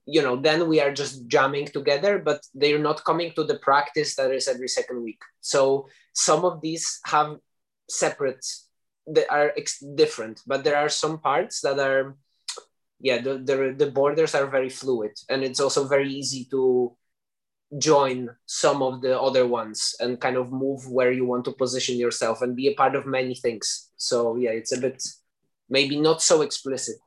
you 0.05 0.21
know 0.21 0.35
then 0.35 0.67
we 0.67 0.79
are 0.79 0.93
just 0.93 1.27
jamming 1.27 1.67
together 1.67 2.19
but 2.19 2.41
they're 2.53 2.79
not 2.79 3.03
coming 3.03 3.31
to 3.35 3.43
the 3.43 3.59
practice 3.59 4.15
that 4.15 4.31
is 4.31 4.47
every 4.47 4.67
second 4.67 5.03
week. 5.03 5.19
So 5.41 5.87
some 6.13 6.45
of 6.45 6.61
these 6.61 6.99
have 7.05 7.37
separate 7.89 8.45
they 9.07 9.27
are 9.27 9.51
ex- 9.57 9.83
different 9.95 10.41
but 10.47 10.63
there 10.63 10.77
are 10.77 10.89
some 10.89 11.19
parts 11.19 11.61
that 11.61 11.79
are 11.79 12.15
yeah 12.99 13.21
the, 13.21 13.37
the 13.37 13.75
the 13.77 13.91
borders 13.91 14.33
are 14.33 14.47
very 14.47 14.69
fluid 14.69 15.11
and 15.29 15.43
it's 15.43 15.59
also 15.59 15.87
very 15.87 16.11
easy 16.11 16.47
to 16.49 16.95
join 17.77 18.29
some 18.45 18.81
of 18.81 19.01
the 19.01 19.19
other 19.19 19.45
ones 19.47 19.95
and 19.99 20.19
kind 20.21 20.37
of 20.37 20.51
move 20.51 20.89
where 20.89 21.11
you 21.11 21.25
want 21.25 21.45
to 21.45 21.51
position 21.51 21.97
yourself 21.97 22.41
and 22.41 22.55
be 22.55 22.67
a 22.67 22.75
part 22.75 22.95
of 22.95 23.05
many 23.05 23.35
things. 23.35 23.89
So 23.97 24.35
yeah 24.35 24.51
it's 24.51 24.71
a 24.71 24.79
bit 24.79 25.03
maybe 25.69 25.99
not 25.99 26.21
so 26.21 26.41
explicit. 26.41 26.97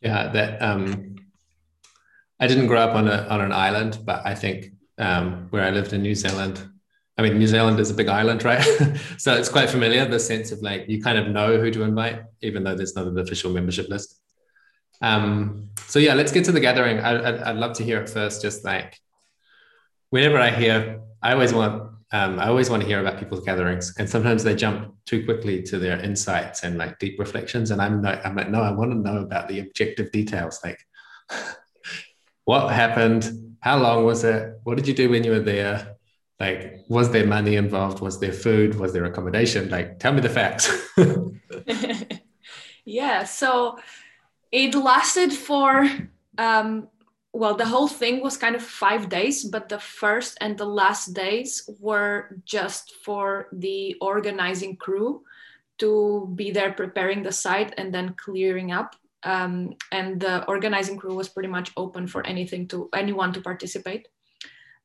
Yeah 0.00 0.28
that 0.28 0.62
um 0.62 1.16
i 2.40 2.46
didn't 2.46 2.68
grow 2.68 2.80
up 2.80 2.94
on 2.94 3.08
a 3.08 3.26
on 3.28 3.40
an 3.40 3.50
island 3.50 3.98
but 4.04 4.24
i 4.24 4.32
think 4.32 4.72
um 4.98 5.48
where 5.50 5.64
i 5.64 5.70
lived 5.70 5.92
in 5.92 6.02
new 6.02 6.14
zealand 6.14 6.62
i 7.18 7.22
mean 7.22 7.36
new 7.36 7.48
zealand 7.48 7.80
is 7.80 7.90
a 7.90 7.94
big 7.94 8.06
island 8.06 8.44
right? 8.44 8.64
So 9.18 9.34
it's 9.34 9.48
quite 9.48 9.68
familiar 9.68 10.06
the 10.06 10.20
sense 10.20 10.52
of 10.52 10.62
like 10.62 10.88
you 10.88 11.02
kind 11.02 11.18
of 11.18 11.26
know 11.28 11.58
who 11.58 11.72
to 11.72 11.82
invite 11.82 12.22
even 12.42 12.62
though 12.62 12.76
there's 12.76 12.94
not 12.94 13.08
an 13.08 13.18
official 13.18 13.50
membership 13.50 13.88
list 13.88 14.17
um 15.00 15.68
so 15.86 15.98
yeah 15.98 16.14
let's 16.14 16.32
get 16.32 16.44
to 16.44 16.52
the 16.52 16.60
gathering 16.60 16.98
I, 16.98 17.28
I'd, 17.28 17.38
I'd 17.40 17.56
love 17.56 17.76
to 17.76 17.84
hear 17.84 18.00
it 18.00 18.08
first 18.08 18.42
just 18.42 18.64
like 18.64 18.98
whenever 20.10 20.38
i 20.38 20.50
hear 20.50 21.00
i 21.22 21.32
always 21.32 21.52
want 21.52 21.92
um, 22.10 22.38
I 22.38 22.48
always 22.48 22.70
want 22.70 22.82
to 22.82 22.88
hear 22.88 23.00
about 23.00 23.18
people's 23.18 23.44
gatherings, 23.44 23.94
and 23.98 24.08
sometimes 24.08 24.42
they 24.42 24.54
jump 24.54 24.94
too 25.04 25.24
quickly 25.26 25.62
to 25.64 25.78
their 25.78 26.00
insights 26.00 26.64
and 26.64 26.78
like 26.78 26.98
deep 26.98 27.18
reflections. 27.18 27.70
And 27.70 27.82
I'm 27.82 28.00
like, 28.00 28.24
I'm 28.24 28.34
like, 28.34 28.48
no, 28.48 28.62
I 28.62 28.70
want 28.70 28.92
to 28.92 28.96
know 28.96 29.18
about 29.18 29.48
the 29.48 29.60
objective 29.60 30.10
details, 30.10 30.60
like 30.64 30.78
what 32.44 32.72
happened, 32.72 33.56
how 33.60 33.78
long 33.78 34.04
was 34.04 34.24
it, 34.24 34.58
what 34.62 34.76
did 34.76 34.88
you 34.88 34.94
do 34.94 35.10
when 35.10 35.22
you 35.22 35.32
were 35.32 35.40
there, 35.40 35.96
like 36.40 36.84
was 36.88 37.10
there 37.10 37.26
money 37.26 37.56
involved, 37.56 38.00
was 38.00 38.18
there 38.20 38.32
food, 38.32 38.76
was 38.76 38.94
there 38.94 39.04
accommodation? 39.04 39.68
Like, 39.68 39.98
tell 39.98 40.14
me 40.14 40.22
the 40.22 40.30
facts. 40.30 40.70
yeah, 42.86 43.24
so 43.24 43.78
it 44.50 44.74
lasted 44.74 45.32
for 45.32 45.88
um, 46.38 46.88
well, 47.32 47.54
the 47.54 47.66
whole 47.66 47.88
thing 47.88 48.22
was 48.22 48.36
kind 48.36 48.56
of 48.56 48.62
five 48.62 49.08
days, 49.08 49.44
but 49.44 49.68
the 49.68 49.78
first 49.78 50.38
and 50.40 50.56
the 50.56 50.64
last 50.64 51.12
days 51.12 51.68
were 51.78 52.36
just 52.44 52.94
for 53.04 53.48
the 53.52 53.94
organizing 54.00 54.76
crew 54.76 55.22
to 55.78 56.32
be 56.34 56.50
there 56.50 56.72
preparing 56.72 57.22
the 57.22 57.32
site 57.32 57.74
and 57.76 57.92
then 57.92 58.14
clearing 58.14 58.72
up. 58.72 58.96
Um, 59.22 59.74
and 59.92 60.20
the 60.20 60.44
organizing 60.46 60.96
crew 60.96 61.14
was 61.14 61.28
pretty 61.28 61.48
much 61.48 61.70
open 61.76 62.06
for 62.06 62.26
anything 62.26 62.66
to 62.68 62.88
anyone 62.94 63.32
to 63.34 63.40
participate. 63.40 64.08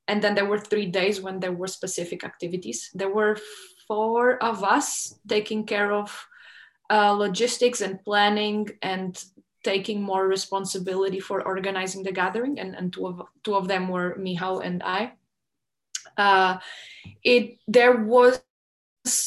And 0.08 0.22
then 0.22 0.36
there 0.36 0.46
were 0.46 0.60
three 0.60 0.88
days 0.88 1.22
when 1.22 1.40
there 1.40 1.54
were 1.54 1.68
specific 1.68 2.24
activities. 2.24 2.90
There 2.94 3.14
were 3.14 3.38
four 3.88 4.44
of 4.44 4.64
us 4.64 5.18
taking 5.28 5.66
care 5.66 5.94
of 5.94 6.28
uh, 6.90 7.12
logistics 7.12 7.82
and 7.82 8.04
planning 8.04 8.70
and 8.82 9.24
taking 9.64 10.02
more 10.02 10.28
responsibility 10.28 11.20
for 11.20 11.42
organizing 11.42 12.04
the 12.04 12.12
gathering, 12.12 12.60
and, 12.60 12.76
and 12.76 12.94
two 12.94 13.08
of 13.08 13.22
two 13.44 13.56
of 13.56 13.68
them 13.68 13.88
were 13.88 14.16
Michał 14.18 14.60
and 14.60 14.84
I. 14.84 15.14
Uh, 16.18 16.58
it 17.24 17.58
there 17.68 17.98
was 17.98 18.42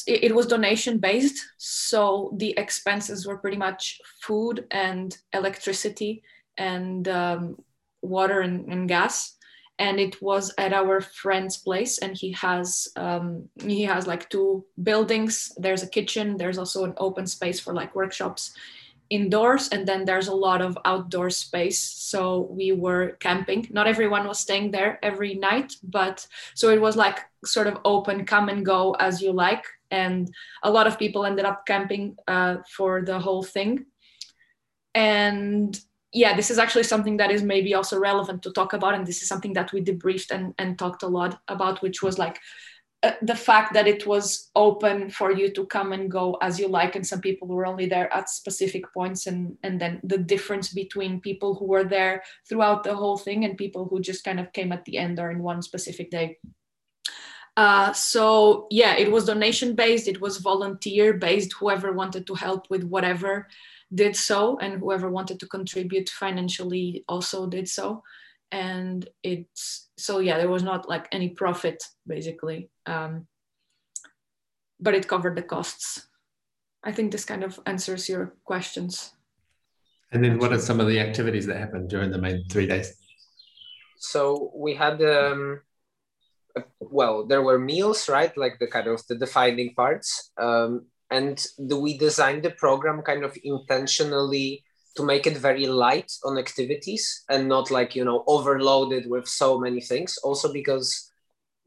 it 0.06 0.34
was 0.34 0.46
donation 0.46 0.98
based, 0.98 1.38
so 1.58 2.32
the 2.36 2.54
expenses 2.56 3.26
were 3.26 3.38
pretty 3.38 3.56
much 3.56 4.00
food 4.22 4.66
and 4.70 5.16
electricity 5.32 6.22
and 6.56 7.06
um, 7.08 7.56
water 8.00 8.40
and, 8.40 8.72
and, 8.72 8.88
gas. 8.88 9.36
And 9.78 10.00
it 10.00 10.22
was 10.22 10.54
at 10.56 10.72
our 10.72 11.02
friend's 11.02 11.58
place, 11.58 11.98
and 11.98 12.16
he 12.16 12.32
has 12.32 12.88
um, 12.96 13.50
he 13.60 13.82
has 13.82 14.06
like 14.06 14.30
two 14.30 14.64
buildings. 14.82 15.52
There's 15.58 15.82
a 15.82 15.90
kitchen. 15.90 16.38
There's 16.38 16.56
also 16.56 16.84
an 16.84 16.94
open 16.96 17.26
space 17.26 17.60
for 17.60 17.74
like 17.74 17.94
workshops 17.94 18.52
indoors 19.10 19.68
and 19.68 19.86
then 19.86 20.04
there's 20.04 20.28
a 20.28 20.34
lot 20.34 20.60
of 20.60 20.78
outdoor 20.84 21.30
space. 21.30 21.80
So 21.80 22.48
we 22.50 22.72
were 22.72 23.16
camping. 23.20 23.68
Not 23.70 23.86
everyone 23.86 24.26
was 24.26 24.40
staying 24.40 24.70
there 24.70 24.98
every 25.02 25.34
night 25.34 25.74
but 25.82 26.26
so 26.54 26.70
it 26.70 26.80
was 26.80 26.96
like 26.96 27.20
sort 27.44 27.66
of 27.66 27.78
open 27.84 28.24
come 28.24 28.48
and 28.48 28.64
go 28.64 28.92
as 28.94 29.20
you 29.20 29.32
like. 29.32 29.64
And 29.90 30.32
a 30.62 30.70
lot 30.70 30.86
of 30.86 30.98
people 30.98 31.24
ended 31.24 31.44
up 31.44 31.64
camping 31.66 32.16
uh, 32.26 32.56
for 32.76 33.02
the 33.02 33.18
whole 33.18 33.42
thing. 33.42 33.86
And 34.94 35.78
yeah 36.12 36.34
this 36.34 36.50
is 36.50 36.58
actually 36.58 36.84
something 36.84 37.18
that 37.18 37.30
is 37.30 37.42
maybe 37.42 37.74
also 37.74 37.98
relevant 37.98 38.42
to 38.42 38.52
talk 38.52 38.72
about. 38.72 38.94
And 38.94 39.06
this 39.06 39.22
is 39.22 39.28
something 39.28 39.52
that 39.52 39.72
we 39.72 39.84
debriefed 39.84 40.30
and, 40.30 40.54
and 40.58 40.78
talked 40.78 41.02
a 41.02 41.08
lot 41.08 41.40
about 41.48 41.82
which 41.82 42.02
was 42.02 42.18
like 42.18 42.40
the 43.22 43.34
fact 43.34 43.74
that 43.74 43.86
it 43.86 44.06
was 44.06 44.50
open 44.54 45.10
for 45.10 45.32
you 45.32 45.50
to 45.52 45.66
come 45.66 45.92
and 45.92 46.10
go 46.10 46.34
as 46.40 46.58
you 46.58 46.68
like 46.68 46.96
and 46.96 47.06
some 47.06 47.20
people 47.20 47.48
were 47.48 47.66
only 47.66 47.86
there 47.86 48.12
at 48.12 48.28
specific 48.28 48.84
points 48.92 49.26
and 49.26 49.56
and 49.62 49.80
then 49.80 50.00
the 50.04 50.18
difference 50.18 50.72
between 50.72 51.20
people 51.20 51.54
who 51.54 51.66
were 51.66 51.84
there 51.84 52.22
throughout 52.48 52.84
the 52.84 52.94
whole 52.94 53.16
thing 53.16 53.44
and 53.44 53.58
people 53.58 53.86
who 53.86 54.00
just 54.00 54.24
kind 54.24 54.40
of 54.40 54.52
came 54.52 54.72
at 54.72 54.84
the 54.84 54.96
end 54.96 55.18
or 55.18 55.30
in 55.30 55.42
one 55.42 55.62
specific 55.62 56.10
day. 56.10 56.38
Uh, 57.56 57.90
so 57.92 58.66
yeah 58.70 58.94
it 58.96 59.10
was 59.10 59.24
donation 59.24 59.74
based 59.74 60.08
it 60.08 60.20
was 60.20 60.38
volunteer 60.38 61.14
based 61.14 61.54
whoever 61.54 61.92
wanted 61.92 62.26
to 62.26 62.34
help 62.34 62.68
with 62.68 62.84
whatever 62.84 63.48
did 63.94 64.14
so 64.14 64.58
and 64.58 64.80
whoever 64.80 65.08
wanted 65.08 65.40
to 65.40 65.46
contribute 65.46 66.08
financially 66.10 67.04
also 67.08 67.46
did 67.46 67.66
so 67.66 68.02
and 68.52 69.08
it's 69.22 69.88
so 69.98 70.18
yeah 70.20 70.38
there 70.38 70.48
was 70.50 70.62
not 70.62 70.88
like 70.88 71.08
any 71.12 71.30
profit 71.30 71.82
basically 72.06 72.70
um, 72.86 73.26
but 74.80 74.94
it 74.94 75.08
covered 75.08 75.36
the 75.36 75.42
costs. 75.42 76.08
I 76.84 76.92
think 76.92 77.12
this 77.12 77.24
kind 77.24 77.42
of 77.42 77.58
answers 77.66 78.08
your 78.08 78.34
questions. 78.44 79.12
And 80.12 80.22
then 80.22 80.38
what 80.38 80.52
are 80.52 80.58
some 80.58 80.80
of 80.80 80.86
the 80.86 81.00
activities 81.00 81.46
that 81.46 81.56
happened 81.56 81.90
during 81.90 82.10
the 82.10 82.18
main 82.18 82.44
three 82.48 82.66
days? 82.66 82.94
So 83.98 84.52
we 84.54 84.74
had 84.74 85.02
um, 85.02 85.62
well 86.78 87.26
there 87.26 87.42
were 87.42 87.58
meals 87.58 88.08
right? 88.08 88.36
Like 88.36 88.58
the 88.60 88.68
kind 88.68 88.86
of 88.86 89.04
the 89.08 89.16
defining 89.16 89.74
parts 89.74 90.30
um, 90.38 90.86
and 91.10 91.44
the, 91.58 91.78
we 91.78 91.98
designed 91.98 92.42
the 92.42 92.50
program 92.50 93.02
kind 93.02 93.24
of 93.24 93.36
intentionally 93.42 94.62
to 94.96 95.04
make 95.04 95.26
it 95.26 95.36
very 95.36 95.66
light 95.66 96.10
on 96.24 96.38
activities 96.38 97.24
and 97.28 97.48
not 97.48 97.70
like 97.70 97.94
you 97.94 98.04
know 98.04 98.24
overloaded 98.26 99.08
with 99.08 99.28
so 99.28 99.58
many 99.58 99.80
things. 99.80 100.18
Also 100.24 100.52
because 100.52 101.12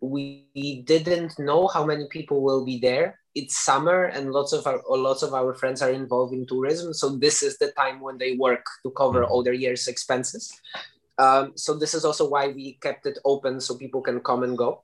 we 0.02 0.84
didn't 0.86 1.38
know 1.38 1.68
how 1.68 1.86
many 1.86 2.08
people 2.10 2.42
will 2.42 2.66
be 2.66 2.80
there. 2.80 3.20
It's 3.36 3.58
summer 3.58 4.06
and 4.06 4.32
lots 4.32 4.54
of 4.54 4.66
our 4.66 4.82
lots 4.90 5.24
of 5.24 5.34
our 5.34 5.54
friends 5.54 5.82
are 5.82 5.92
involved 5.92 6.34
in 6.34 6.48
tourism. 6.48 6.94
So 6.94 7.18
this 7.18 7.44
is 7.44 7.58
the 7.58 7.72
time 7.72 8.00
when 8.00 8.18
they 8.18 8.36
work 8.36 8.66
to 8.84 8.92
cover 8.92 9.24
all 9.24 9.44
their 9.44 9.54
year's 9.54 9.88
expenses. 9.88 10.52
Um, 11.18 11.52
so 11.56 11.76
this 11.76 11.94
is 11.94 12.06
also 12.06 12.30
why 12.30 12.48
we 12.48 12.80
kept 12.82 13.06
it 13.06 13.20
open 13.26 13.60
so 13.60 13.76
people 13.76 14.02
can 14.02 14.22
come 14.22 14.44
and 14.44 14.58
go. 14.58 14.84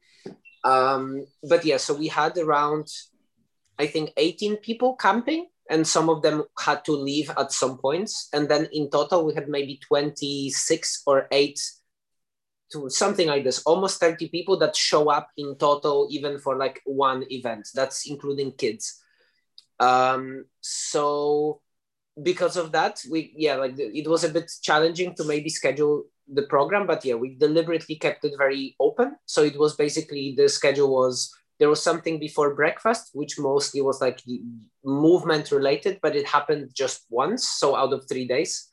Um, 0.65 1.25
but 1.43 1.63
yeah 1.63 1.77
so 1.77 1.93
we 1.93 2.07
had 2.07 2.37
around 2.37 2.87
i 3.77 3.85
think 3.85 4.11
18 4.17 4.57
people 4.57 4.95
camping 4.95 5.45
and 5.69 5.87
some 5.87 6.09
of 6.09 6.21
them 6.21 6.43
had 6.59 6.85
to 6.85 6.91
leave 6.91 7.31
at 7.37 7.51
some 7.51 7.77
points. 7.77 8.29
And 8.33 8.47
then 8.47 8.67
in 8.71 8.89
total 8.89 9.25
we 9.25 9.33
had 9.33 9.49
maybe 9.49 9.79
26 9.87 11.03
or 11.07 11.27
8 11.31 11.59
to 12.71 12.89
something 12.89 13.27
like 13.27 13.43
this 13.43 13.61
almost 13.63 13.99
30 13.99 14.29
people 14.29 14.57
that 14.57 14.75
show 14.75 15.09
up 15.09 15.29
in 15.37 15.55
total 15.57 16.07
even 16.11 16.39
for 16.39 16.55
like 16.57 16.81
one 16.85 17.25
event. 17.29 17.67
That's 17.73 18.09
including 18.09 18.53
kids. 18.53 19.01
Um 19.79 20.45
so 20.61 21.61
because 22.21 22.55
of 22.55 22.71
that 22.71 23.03
we 23.11 23.33
yeah 23.35 23.55
like 23.55 23.73
it 23.77 24.07
was 24.07 24.23
a 24.23 24.29
bit 24.29 24.49
challenging 24.61 25.13
to 25.15 25.25
maybe 25.25 25.49
schedule 25.49 26.05
the 26.31 26.43
program 26.43 26.87
but 26.87 27.03
yeah 27.03 27.13
we 27.13 27.35
deliberately 27.35 27.95
kept 27.95 28.23
it 28.23 28.33
very 28.37 28.75
open. 28.79 29.15
So 29.25 29.43
it 29.43 29.57
was 29.57 29.75
basically 29.75 30.35
the 30.37 30.47
schedule 30.47 30.93
was 30.93 31.33
there 31.59 31.69
was 31.69 31.81
something 31.81 32.19
before 32.19 32.55
breakfast 32.55 33.09
which 33.13 33.39
mostly 33.39 33.81
was 33.81 34.01
like 34.01 34.21
movement 34.83 35.51
related 35.51 35.99
but 36.01 36.15
it 36.15 36.27
happened 36.27 36.69
just 36.73 37.05
once 37.09 37.47
so 37.47 37.75
out 37.75 37.93
of 37.93 38.07
three 38.07 38.27
days 38.27 38.69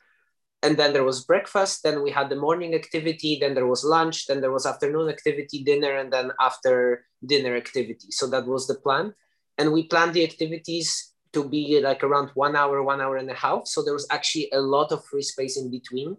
and 0.64 0.76
then 0.76 0.92
there 0.92 1.04
was 1.04 1.24
breakfast 1.24 1.82
then 1.82 2.02
we 2.02 2.10
had 2.10 2.28
the 2.28 2.36
morning 2.36 2.74
activity 2.74 3.38
then 3.40 3.54
there 3.54 3.66
was 3.66 3.84
lunch 3.84 4.26
then 4.26 4.40
there 4.40 4.52
was 4.52 4.66
afternoon 4.66 5.08
activity 5.08 5.62
dinner 5.64 5.96
and 5.96 6.12
then 6.12 6.30
after 6.40 7.04
dinner 7.24 7.56
activity 7.56 8.10
so 8.10 8.26
that 8.26 8.46
was 8.46 8.66
the 8.66 8.76
plan 8.76 9.12
and 9.58 9.72
we 9.72 9.86
planned 9.86 10.14
the 10.14 10.24
activities 10.24 11.12
to 11.32 11.48
be 11.48 11.80
like 11.80 12.04
around 12.04 12.30
one 12.34 12.56
hour, 12.56 12.82
one 12.82 13.00
hour 13.00 13.16
and 13.16 13.30
a 13.30 13.34
half. 13.34 13.66
So 13.66 13.82
there 13.82 13.94
was 13.94 14.06
actually 14.10 14.48
a 14.52 14.60
lot 14.60 14.92
of 14.92 15.04
free 15.04 15.22
space 15.22 15.56
in 15.56 15.70
between, 15.70 16.16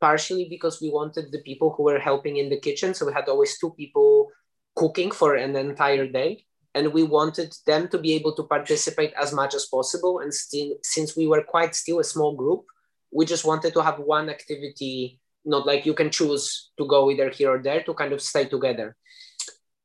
partially 0.00 0.46
because 0.48 0.80
we 0.80 0.90
wanted 0.90 1.30
the 1.30 1.42
people 1.42 1.74
who 1.76 1.84
were 1.84 1.98
helping 1.98 2.36
in 2.36 2.48
the 2.48 2.60
kitchen. 2.60 2.94
So 2.94 3.06
we 3.06 3.12
had 3.12 3.28
always 3.28 3.58
two 3.58 3.70
people 3.70 4.30
cooking 4.78 5.10
for 5.10 5.34
an 5.34 5.56
entire 5.56 6.06
day. 6.06 6.44
And 6.74 6.92
we 6.92 7.02
wanted 7.02 7.50
them 7.66 7.88
to 7.88 7.98
be 7.98 8.12
able 8.14 8.34
to 8.36 8.44
participate 8.44 9.12
as 9.20 9.32
much 9.34 9.54
as 9.54 9.66
possible. 9.66 10.20
And 10.20 10.32
still, 10.32 10.76
since 10.84 11.16
we 11.16 11.26
were 11.26 11.42
quite 11.42 11.74
still 11.74 11.98
a 11.98 12.04
small 12.04 12.36
group, 12.36 12.62
we 13.10 13.26
just 13.26 13.44
wanted 13.44 13.74
to 13.74 13.82
have 13.82 13.98
one 13.98 14.30
activity, 14.30 15.18
not 15.44 15.66
like 15.66 15.86
you 15.86 15.94
can 15.94 16.10
choose 16.10 16.70
to 16.78 16.86
go 16.86 17.10
either 17.10 17.30
here 17.30 17.50
or 17.50 17.62
there 17.62 17.82
to 17.82 17.94
kind 17.94 18.12
of 18.12 18.22
stay 18.22 18.44
together. 18.44 18.94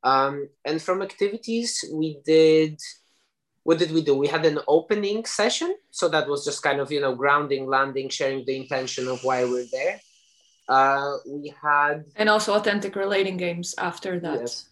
Um, 0.04 0.48
and 0.64 0.80
from 0.80 1.02
activities, 1.02 1.82
we 1.90 2.20
did 2.24 2.78
what 3.64 3.78
did 3.78 3.92
we 3.92 4.02
do? 4.02 4.14
We 4.14 4.28
had 4.28 4.44
an 4.44 4.60
opening 4.68 5.24
session. 5.24 5.74
So 5.90 6.08
that 6.10 6.28
was 6.28 6.44
just 6.44 6.62
kind 6.62 6.80
of, 6.80 6.92
you 6.92 7.00
know, 7.00 7.14
grounding, 7.14 7.66
landing, 7.66 8.10
sharing 8.10 8.44
the 8.44 8.56
intention 8.56 9.08
of 9.08 9.24
why 9.24 9.44
we're 9.44 9.64
there. 9.72 10.00
Uh, 10.68 11.16
we 11.26 11.52
had. 11.60 12.04
And 12.16 12.28
also 12.28 12.54
authentic 12.54 12.94
relating 12.94 13.36
games 13.38 13.74
after 13.78 14.20
that. 14.20 14.40
Yes. 14.40 14.68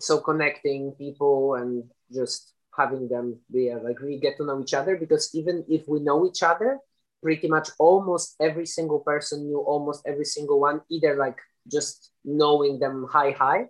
So 0.00 0.20
connecting 0.20 0.92
people 0.92 1.54
and 1.54 1.84
just 2.12 2.54
having 2.76 3.08
them 3.08 3.38
be 3.50 3.70
uh, 3.70 3.80
like 3.82 4.00
really 4.00 4.20
get 4.20 4.36
to 4.36 4.46
know 4.46 4.60
each 4.60 4.74
other 4.74 4.96
because 4.96 5.34
even 5.34 5.64
if 5.68 5.88
we 5.88 6.00
know 6.00 6.26
each 6.26 6.42
other, 6.42 6.78
pretty 7.22 7.48
much 7.48 7.70
almost 7.78 8.36
every 8.40 8.66
single 8.66 9.00
person 9.00 9.46
knew 9.46 9.58
almost 9.58 10.06
every 10.06 10.24
single 10.24 10.60
one, 10.60 10.80
either 10.88 11.16
like 11.16 11.38
just 11.70 12.12
knowing 12.24 12.78
them 12.78 13.06
high, 13.10 13.32
high, 13.32 13.66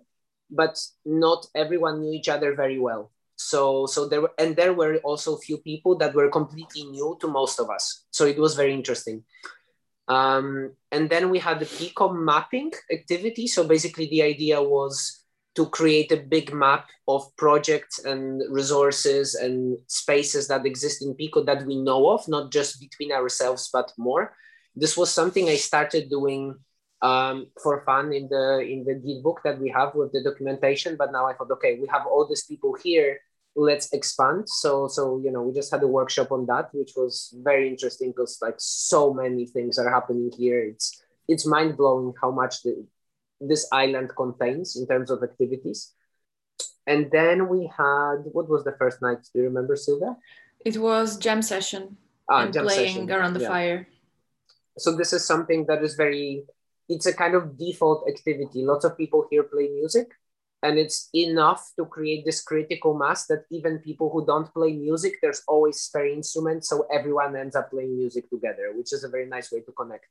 but 0.51 0.79
not 1.05 1.47
everyone 1.55 2.01
knew 2.01 2.13
each 2.13 2.29
other 2.29 2.53
very 2.55 2.79
well. 2.79 3.11
So 3.35 3.85
so 3.85 4.07
there 4.07 4.21
were 4.21 4.33
and 4.37 4.55
there 4.55 4.73
were 4.73 4.97
also 4.97 5.35
a 5.35 5.39
few 5.39 5.57
people 5.57 5.95
that 5.97 6.13
were 6.13 6.29
completely 6.29 6.83
new 6.83 7.17
to 7.21 7.27
most 7.27 7.59
of 7.59 7.69
us. 7.69 8.05
So 8.11 8.25
it 8.25 8.37
was 8.37 8.55
very 8.55 8.73
interesting. 8.73 9.23
Um, 10.09 10.73
and 10.91 11.09
then 11.09 11.29
we 11.29 11.39
had 11.39 11.59
the 11.59 11.65
pcom 11.65 12.25
mapping 12.25 12.73
activity. 12.91 13.47
So 13.47 13.63
basically 13.67 14.09
the 14.09 14.23
idea 14.23 14.61
was 14.61 15.18
to 15.55 15.65
create 15.67 16.11
a 16.11 16.17
big 16.17 16.53
map 16.53 16.87
of 17.07 17.23
projects 17.35 17.99
and 18.05 18.41
resources 18.49 19.35
and 19.35 19.77
spaces 19.87 20.47
that 20.47 20.65
exist 20.65 21.01
in 21.01 21.13
pico 21.15 21.43
that 21.43 21.65
we 21.65 21.75
know 21.75 22.09
of 22.09 22.27
not 22.27 22.51
just 22.51 22.79
between 22.79 23.11
ourselves 23.11 23.69
but 23.73 23.91
more. 23.97 24.33
This 24.75 24.95
was 24.95 25.11
something 25.11 25.49
i 25.49 25.55
started 25.55 26.09
doing 26.09 26.55
um, 27.01 27.47
for 27.63 27.83
fun 27.85 28.13
in 28.13 28.27
the 28.29 28.59
in 28.59 28.83
the 28.83 28.95
GitBook 28.95 29.37
that 29.43 29.59
we 29.59 29.69
have 29.69 29.95
with 29.95 30.11
the 30.11 30.23
documentation 30.23 30.95
but 30.97 31.11
now 31.11 31.25
i 31.25 31.33
thought 31.33 31.51
okay 31.51 31.79
we 31.81 31.87
have 31.87 32.05
all 32.05 32.27
these 32.27 32.43
people 32.43 32.75
here 32.83 33.19
let's 33.55 33.91
expand. 33.93 34.47
So 34.47 34.87
so 34.87 35.21
you 35.23 35.31
know 35.31 35.43
we 35.43 35.53
just 35.53 35.71
had 35.71 35.83
a 35.83 35.87
workshop 35.87 36.31
on 36.31 36.45
that 36.47 36.69
which 36.73 36.93
was 36.95 37.33
very 37.43 37.67
interesting 37.67 38.11
because 38.11 38.39
like 38.41 38.55
so 38.57 39.13
many 39.13 39.45
things 39.45 39.77
are 39.77 39.89
happening 39.89 40.31
here. 40.35 40.59
It's 40.61 41.01
it's 41.27 41.45
mind-blowing 41.45 42.13
how 42.19 42.31
much 42.31 42.63
the, 42.63 42.85
this 43.39 43.67
island 43.71 44.11
contains 44.15 44.75
in 44.75 44.87
terms 44.87 45.09
of 45.09 45.23
activities 45.23 45.93
and 46.87 47.09
then 47.11 47.47
we 47.47 47.69
had 47.77 48.17
what 48.31 48.49
was 48.49 48.63
the 48.63 48.73
first 48.73 49.01
night 49.01 49.19
do 49.33 49.39
you 49.39 49.45
remember 49.45 49.75
Sylvia? 49.75 50.17
it 50.65 50.77
was 50.77 51.17
jam 51.17 51.41
session 51.41 51.97
ah, 52.29 52.43
and 52.43 52.53
jam 52.53 52.65
playing 52.65 53.07
session. 53.07 53.11
around 53.11 53.33
the 53.33 53.41
yeah. 53.41 53.47
fire 53.47 53.87
so 54.77 54.95
this 54.95 55.13
is 55.13 55.25
something 55.25 55.65
that 55.67 55.83
is 55.83 55.95
very 55.95 56.43
it's 56.89 57.05
a 57.05 57.13
kind 57.13 57.35
of 57.35 57.57
default 57.57 58.07
activity 58.09 58.63
lots 58.63 58.83
of 58.83 58.97
people 58.97 59.25
here 59.29 59.43
play 59.43 59.69
music 59.69 60.07
and 60.61 60.77
it's 60.77 61.09
enough 61.13 61.71
to 61.77 61.85
create 61.85 62.25
this 62.25 62.41
critical 62.41 62.93
mass 62.93 63.27
that 63.27 63.45
even 63.49 63.79
people 63.79 64.09
who 64.09 64.25
don't 64.25 64.53
play 64.53 64.73
music 64.73 65.13
there's 65.21 65.43
always 65.47 65.79
spare 65.79 66.07
instruments 66.07 66.69
so 66.69 66.85
everyone 66.91 67.35
ends 67.35 67.55
up 67.55 67.69
playing 67.71 67.95
music 67.95 68.29
together 68.29 68.73
which 68.75 68.91
is 68.91 69.03
a 69.03 69.09
very 69.09 69.25
nice 69.25 69.51
way 69.51 69.61
to 69.61 69.71
connect 69.71 70.05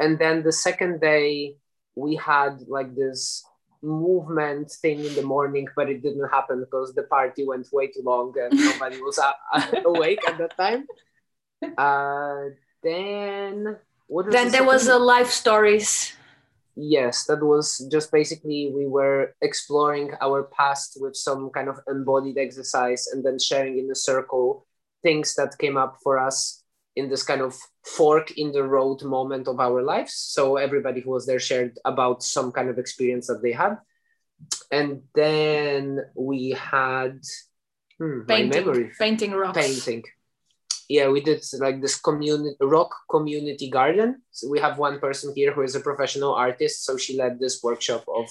and 0.00 0.18
then 0.18 0.42
the 0.42 0.52
second 0.52 1.00
day 1.00 1.56
we 1.94 2.16
had 2.16 2.60
like 2.68 2.94
this 2.94 3.44
movement 3.82 4.70
thing 4.70 5.04
in 5.04 5.14
the 5.14 5.22
morning 5.22 5.66
but 5.74 5.90
it 5.90 6.02
didn't 6.02 6.28
happen 6.28 6.60
because 6.60 6.94
the 6.94 7.02
party 7.02 7.44
went 7.44 7.66
way 7.72 7.88
too 7.88 8.02
long 8.04 8.32
and 8.38 8.52
nobody 8.70 9.00
was 9.02 9.18
awake 9.84 10.20
at 10.28 10.38
that 10.38 10.56
time. 10.56 10.86
Uh, 11.76 12.54
then 12.82 13.76
then 14.30 14.46
the 14.46 14.50
there 14.50 14.64
was 14.64 14.88
a 14.88 14.98
life 14.98 15.30
stories. 15.30 16.14
Yes 16.74 17.26
that 17.26 17.44
was 17.44 17.86
just 17.90 18.10
basically 18.10 18.72
we 18.74 18.86
were 18.86 19.34
exploring 19.42 20.12
our 20.22 20.44
past 20.44 20.96
with 21.00 21.16
some 21.16 21.50
kind 21.50 21.68
of 21.68 21.80
embodied 21.88 22.38
exercise 22.38 23.08
and 23.08 23.24
then 23.24 23.38
sharing 23.38 23.78
in 23.78 23.90
a 23.90 23.94
circle 23.94 24.66
things 25.02 25.34
that 25.34 25.58
came 25.58 25.76
up 25.76 25.98
for 26.02 26.18
us 26.18 26.61
in 26.94 27.08
this 27.08 27.22
kind 27.22 27.40
of 27.40 27.56
fork 27.84 28.32
in 28.32 28.52
the 28.52 28.62
road 28.62 29.02
moment 29.02 29.48
of 29.48 29.60
our 29.60 29.82
lives. 29.82 30.14
So 30.14 30.56
everybody 30.56 31.00
who 31.00 31.10
was 31.10 31.26
there 31.26 31.40
shared 31.40 31.78
about 31.84 32.22
some 32.22 32.52
kind 32.52 32.68
of 32.68 32.78
experience 32.78 33.26
that 33.28 33.42
they 33.42 33.52
had. 33.52 33.78
And 34.70 35.02
then 35.14 36.00
we 36.14 36.50
had 36.50 37.20
hmm, 37.98 38.22
painting, 38.26 38.90
painting 38.98 39.32
rocks. 39.32 39.58
Painting. 39.58 40.02
Yeah, 40.88 41.08
we 41.08 41.20
did 41.22 41.42
like 41.58 41.80
this 41.80 41.98
community 41.98 42.56
rock 42.60 42.94
community 43.08 43.70
garden. 43.70 44.20
So 44.30 44.48
we 44.48 44.58
have 44.60 44.78
one 44.78 44.98
person 44.98 45.32
here 45.34 45.52
who 45.52 45.62
is 45.62 45.74
a 45.74 45.80
professional 45.80 46.34
artist, 46.34 46.84
so 46.84 46.96
she 46.96 47.16
led 47.16 47.38
this 47.38 47.62
workshop 47.62 48.04
of 48.08 48.28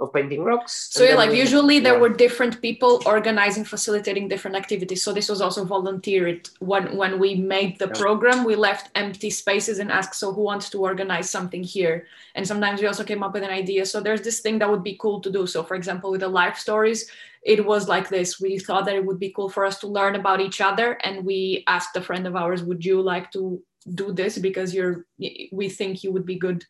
of 0.00 0.12
painting 0.12 0.42
rocks. 0.42 0.88
So 0.90 1.04
yeah, 1.04 1.14
like 1.14 1.30
we, 1.30 1.38
usually 1.38 1.78
there 1.78 1.98
were 1.98 2.08
different 2.08 2.60
people 2.60 3.02
organizing, 3.06 3.64
facilitating 3.64 4.28
different 4.28 4.56
activities. 4.56 5.02
So 5.02 5.12
this 5.12 5.28
was 5.28 5.40
also 5.40 5.64
volunteered. 5.64 6.48
When 6.58 6.96
when 6.96 7.18
we 7.18 7.34
made 7.34 7.78
the 7.78 7.88
yeah. 7.88 8.00
program, 8.00 8.44
we 8.44 8.56
left 8.56 8.90
empty 8.94 9.30
spaces 9.30 9.78
and 9.78 9.90
asked, 9.92 10.14
so 10.14 10.32
who 10.32 10.42
wants 10.42 10.70
to 10.70 10.78
organize 10.78 11.30
something 11.30 11.62
here? 11.62 12.06
And 12.34 12.46
sometimes 12.46 12.80
we 12.80 12.86
also 12.86 13.04
came 13.04 13.22
up 13.22 13.34
with 13.34 13.42
an 13.42 13.50
idea. 13.50 13.86
So 13.86 14.00
there's 14.00 14.22
this 14.22 14.40
thing 14.40 14.58
that 14.58 14.70
would 14.70 14.84
be 14.84 14.96
cool 15.00 15.20
to 15.20 15.30
do. 15.30 15.46
So 15.46 15.62
for 15.62 15.74
example, 15.74 16.10
with 16.10 16.20
the 16.20 16.28
life 16.28 16.56
stories, 16.56 17.10
it 17.42 17.64
was 17.64 17.88
like 17.88 18.08
this. 18.08 18.40
We 18.40 18.58
thought 18.58 18.84
that 18.86 18.96
it 18.96 19.04
would 19.04 19.18
be 19.18 19.30
cool 19.30 19.48
for 19.48 19.64
us 19.64 19.78
to 19.80 19.86
learn 19.86 20.14
about 20.14 20.40
each 20.40 20.60
other, 20.60 20.98
and 21.04 21.24
we 21.24 21.64
asked 21.66 21.96
a 21.96 22.02
friend 22.02 22.26
of 22.26 22.36
ours, 22.36 22.62
would 22.62 22.84
you 22.84 23.00
like 23.00 23.30
to 23.32 23.62
do 23.94 24.12
this 24.12 24.38
because 24.38 24.74
you're 24.74 25.06
we 25.52 25.68
think 25.68 26.04
you 26.04 26.12
would 26.12 26.26
be 26.26 26.36
good 26.36 26.64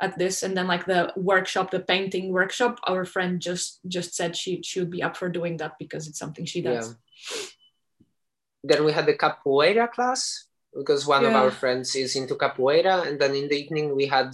at 0.00 0.18
this. 0.18 0.42
And 0.42 0.56
then 0.56 0.66
like 0.66 0.86
the 0.86 1.12
workshop 1.16 1.70
the 1.70 1.80
painting 1.80 2.32
workshop 2.32 2.78
our 2.84 3.04
friend 3.04 3.40
just 3.40 3.80
just 3.88 4.14
said 4.14 4.36
she 4.36 4.62
she 4.62 4.80
would 4.80 4.90
be 4.90 5.02
up 5.02 5.16
for 5.16 5.28
doing 5.28 5.56
that 5.58 5.74
because 5.78 6.06
it's 6.06 6.18
something 6.18 6.44
she 6.44 6.62
does. 6.62 6.94
Yeah. 6.94 7.46
then 8.64 8.84
we 8.84 8.92
had 8.92 9.06
the 9.06 9.14
capoeira 9.14 9.90
class 9.90 10.46
because 10.76 11.06
one 11.06 11.22
yeah. 11.22 11.30
of 11.30 11.34
our 11.34 11.50
friends 11.50 11.94
is 11.94 12.16
into 12.16 12.34
capoeira. 12.34 13.06
And 13.06 13.20
then 13.20 13.34
in 13.34 13.48
the 13.48 13.56
evening 13.56 13.94
we 13.94 14.06
had 14.06 14.32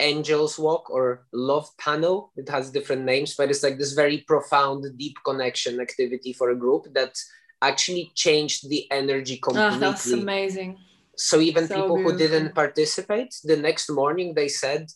angels 0.00 0.58
walk 0.58 0.88
or 0.90 1.26
love 1.32 1.68
panel 1.76 2.32
it 2.34 2.48
has 2.48 2.70
different 2.70 3.04
names 3.04 3.34
but 3.36 3.50
it's 3.50 3.62
like 3.62 3.76
this 3.76 3.92
very 3.92 4.18
profound 4.26 4.86
deep 4.96 5.14
connection 5.26 5.78
activity 5.78 6.32
for 6.32 6.48
a 6.50 6.56
group 6.56 6.86
that 6.94 7.14
actually 7.60 8.10
changed 8.14 8.68
the 8.70 8.90
energy 8.90 9.38
ah, 9.42 9.44
completely 9.44 9.76
oh, 9.76 9.78
that's 9.78 10.10
amazing 10.10 10.78
so 11.20 11.38
even 11.38 11.68
so 11.68 11.74
people 11.74 11.96
beautiful. 11.96 12.12
who 12.12 12.18
didn't 12.18 12.54
participate, 12.54 13.34
the 13.44 13.56
next 13.56 13.90
morning 13.90 14.32
they 14.34 14.48
said, 14.48 14.90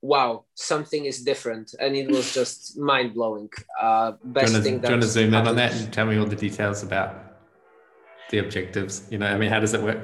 "Wow, 0.00 0.44
something 0.54 1.04
is 1.04 1.22
different," 1.22 1.74
and 1.78 1.94
it 1.94 2.10
was 2.10 2.32
just 2.38 2.78
mind 2.78 3.12
blowing. 3.14 3.50
Uh, 3.80 4.12
best 4.24 4.52
do 4.52 4.58
you 4.58 4.64
thing. 4.64 4.80
Do 4.80 4.88
you 4.88 4.92
want 4.94 5.02
to 5.02 5.08
zoom 5.08 5.34
in 5.34 5.46
on 5.46 5.56
that 5.56 5.72
and 5.74 5.92
tell 5.92 6.06
me 6.06 6.16
all 6.18 6.24
the 6.24 6.42
details 6.48 6.82
about 6.82 7.10
the 8.30 8.38
objectives? 8.38 9.06
You 9.10 9.18
know, 9.18 9.26
I 9.26 9.36
mean, 9.36 9.50
how 9.50 9.60
does 9.60 9.74
it 9.74 9.82
work? 9.82 10.00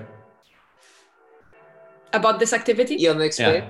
About 2.12 2.38
this 2.38 2.52
activity? 2.52 2.96
Yeah, 2.96 3.14
next 3.14 3.40
yeah. 3.40 3.66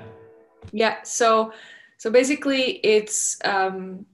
yeah. 0.72 1.02
So, 1.04 1.52
so 1.98 2.10
basically, 2.10 2.80
it's 2.82 3.38
um, 3.44 4.06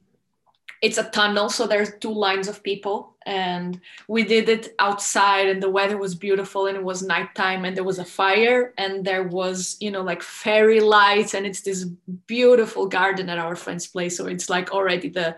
it's 0.83 0.99
a 0.99 1.05
tunnel 1.05 1.49
so 1.49 1.67
there's 1.67 1.93
two 2.01 2.13
lines 2.13 2.49
of 2.49 2.63
people 2.63 3.17
and 3.29 3.79
we 4.09 4.25
did 4.25 4.49
it 4.49 4.75
outside 4.79 5.49
and 5.49 5.63
the 5.63 5.69
weather 5.69 5.99
was 5.99 6.15
beautiful 6.15 6.67
and 6.67 6.79
it 6.79 6.83
was 6.83 7.03
nighttime 7.03 7.67
and 7.67 7.77
there 7.77 7.85
was 7.85 7.99
a 7.99 8.05
fire 8.05 8.73
and 8.79 9.05
there 9.05 9.25
was 9.25 9.77
you 9.81 9.91
know 9.91 10.01
like 10.01 10.23
fairy 10.23 10.81
lights 10.81 11.35
and 11.35 11.45
it's 11.45 11.61
this 11.61 11.85
beautiful 12.27 12.87
garden 12.87 13.29
at 13.29 13.39
our 13.39 13.55
friend's 13.55 13.87
place. 13.87 14.17
So 14.17 14.27
it's 14.27 14.49
like 14.49 14.73
already 14.73 15.11
the 15.11 15.37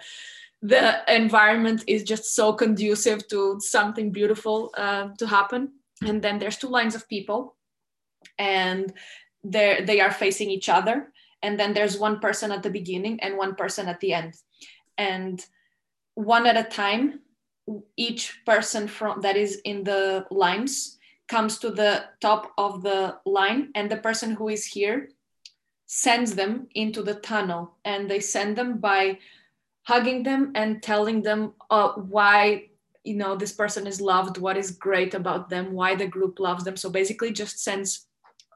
the 0.63 1.03
environment 1.13 1.83
is 1.89 2.05
just 2.05 2.37
so 2.37 2.53
conducive 2.53 3.27
to 3.27 3.59
something 3.59 4.13
beautiful 4.13 4.71
uh, 4.77 5.09
to 5.19 5.27
happen. 5.27 5.73
And 6.07 6.23
then 6.23 6.39
there's 6.39 6.59
two 6.59 6.69
lines 6.69 6.95
of 6.95 7.09
people 7.09 7.57
and 8.39 8.93
they 9.43 9.83
they 9.85 10.01
are 10.01 10.13
facing 10.13 10.49
each 10.49 10.69
other. 10.69 11.13
And 11.43 11.59
then 11.59 11.75
there's 11.75 11.99
one 11.99 12.21
person 12.21 12.53
at 12.53 12.63
the 12.63 12.71
beginning 12.71 13.19
and 13.21 13.37
one 13.37 13.57
person 13.57 13.89
at 13.89 13.99
the 13.99 14.13
end. 14.13 14.35
And 14.97 15.45
one 16.15 16.47
at 16.47 16.57
a 16.57 16.71
time 16.71 17.21
each 17.97 18.41
person 18.45 18.89
from 18.89 19.21
that 19.21 19.37
is 19.37 19.61
in 19.65 19.85
the 19.85 20.27
lines 20.31 20.99
comes 21.29 21.59
to 21.59 21.71
the 21.71 22.05
top 22.21 22.53
of 22.59 22.83
the 22.83 23.17
line 23.25 23.71
and 23.75 23.91
the 23.91 23.97
person 23.97 24.33
who 24.33 24.49
is 24.49 24.65
here 24.67 25.11
sends 25.87 26.35
them 26.35 26.67
into 26.75 27.03
the 27.03 27.15
tunnel 27.15 27.77
and 27.85 28.11
they 28.11 28.21
send 28.21 28.57
them 28.57 28.79
by 28.79 29.19
hugging 29.83 30.23
them 30.23 30.53
and 30.55 30.83
telling 30.83 31.23
them 31.23 31.53
uh, 31.71 31.93
why 31.93 32.65
you 33.05 33.17
know 33.17 33.35
this 33.35 33.53
person 33.53 33.87
is 33.87 34.01
loved 34.01 34.37
what 34.39 34.57
is 34.57 34.73
great 34.73 35.15
about 35.15 35.49
them 35.49 35.73
why 35.73 35.95
the 35.95 36.07
group 36.07 36.39
loves 36.39 36.65
them. 36.65 36.77
So 36.77 36.91
basically 36.91 37.33
just 37.33 37.59
sends 37.63 38.07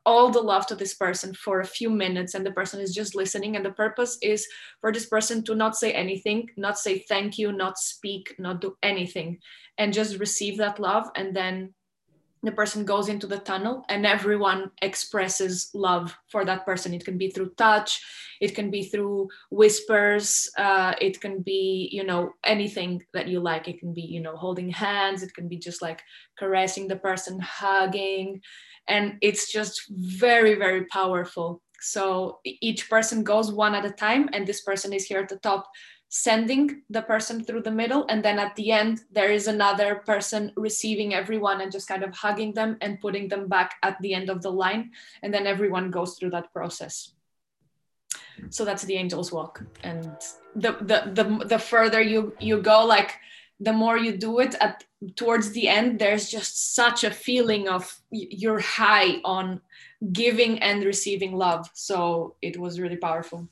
all 0.07 0.31
the 0.31 0.41
love 0.41 0.67
to 0.67 0.75
this 0.75 0.95
person 0.95 1.35
for 1.35 1.61
a 1.61 1.67
few 1.67 1.91
minutes 1.91 2.35
and 2.35 2.45
the 2.45 2.53
person 2.53 2.81
is 2.81 2.95
just 2.95 3.15
listening. 3.15 3.57
And 3.57 3.65
the 3.65 3.73
purpose 3.73 4.19
is 4.23 4.47
for 4.81 4.93
this 4.93 5.07
person 5.07 5.43
to 5.45 5.55
not 5.55 5.77
say 5.77 5.93
anything 5.93 6.49
not 6.57 6.79
say 6.79 6.99
thank 7.01 7.39
you 7.39 7.53
not 7.53 7.79
speak 7.79 8.35
not 8.39 8.61
do 8.61 8.77
anything 8.83 9.39
and 9.79 9.93
just 9.93 10.19
receive 10.19 10.59
that 10.59 10.79
love. 10.79 11.09
And 11.17 11.35
then 11.35 11.75
the 12.43 12.53
person 12.53 12.85
goes 12.85 13.09
into 13.09 13.27
the 13.27 13.39
tunnel 13.39 13.85
and 13.89 14.05
everyone 14.05 14.71
expresses 14.83 15.71
love 15.73 16.15
for 16.29 16.45
that 16.45 16.67
person. 16.67 16.93
It 16.93 17.05
can 17.05 17.17
be 17.17 17.31
through 17.31 17.55
touch 17.57 18.03
it 18.41 18.55
can 18.55 18.71
be 18.71 18.83
through 18.85 19.29
whispers 19.51 20.51
uh, 20.59 20.95
it 21.01 21.21
can 21.21 21.41
be 21.43 21.89
you 21.93 22.05
know 22.05 22.33
anything 22.45 23.03
that 23.13 23.29
you 23.29 23.41
like. 23.41 23.69
It 23.69 23.79
can 23.79 23.95
be 23.95 24.03
you 24.03 24.21
know 24.21 24.37
holding 24.37 24.69
hands 24.69 25.23
it 25.23 25.35
can 25.35 25.49
be 25.49 25.57
just 25.57 25.83
like 25.83 26.03
caressing 26.39 26.89
the 26.89 26.97
person 26.97 27.39
hugging 27.41 28.41
and 28.89 29.17
it's 29.21 29.53
just 29.53 29.83
very 29.89 30.55
very 30.55 30.87
powerful. 30.87 31.61
So 31.81 32.39
each 32.45 32.89
person 32.89 33.25
goes 33.25 33.53
one 33.53 33.75
at 33.75 33.85
a 33.85 33.91
time 33.91 34.31
and 34.33 34.47
this 34.47 34.63
person 34.63 34.93
is 34.93 35.05
here 35.05 35.21
at 35.21 35.29
the 35.29 35.37
top 35.37 35.67
sending 36.09 36.83
the 36.91 37.03
person 37.03 37.43
through 37.43 37.61
the 37.61 37.71
middle 37.71 38.07
and 38.09 38.25
then 38.25 38.39
at 38.39 38.55
the 38.55 38.71
end 38.71 39.01
there 39.11 39.33
is 39.33 39.49
another 39.49 39.97
person 40.07 40.53
receiving 40.57 41.13
everyone 41.13 41.61
and 41.61 41.73
just 41.73 41.89
kind 41.89 42.05
of 42.05 42.15
hugging 42.15 42.55
them 42.55 42.77
and 42.81 43.01
putting 43.01 43.27
them 43.27 43.49
back 43.49 43.75
at 43.83 44.01
the 44.01 44.15
end 44.15 44.31
of 44.31 44.41
the 44.41 44.51
line 44.51 44.93
and 45.25 45.35
then 45.35 45.45
everyone 45.45 45.91
goes 45.91 46.17
through 46.17 46.31
that 46.31 46.53
process. 46.53 47.13
So 48.51 48.65
that's 48.65 48.85
the 48.85 48.97
angel's 48.97 49.33
walk. 49.33 49.63
And 49.83 50.05
the 50.55 50.73
the 50.81 51.11
the, 51.13 51.47
the 51.47 51.59
further 51.59 52.01
you 52.01 52.35
you 52.39 52.63
go 52.63 52.85
like 52.85 53.19
the 53.61 53.73
more 53.73 53.97
you 53.97 54.17
do 54.17 54.41
it 54.41 54.55
at 54.61 54.85
towards 55.17 55.53
the 55.53 55.69
end 55.69 55.99
there's 55.99 56.29
just 56.31 56.75
such 56.75 57.05
a 57.05 57.11
feeling 57.11 57.69
of 57.69 58.01
you're 58.11 58.61
high 58.61 59.21
on 59.25 59.61
giving 60.13 60.59
and 60.61 60.85
receiving 60.85 61.33
love 61.35 61.69
so 61.75 62.37
it 62.43 62.59
was 62.59 62.81
really 62.81 62.97
powerful 62.97 63.49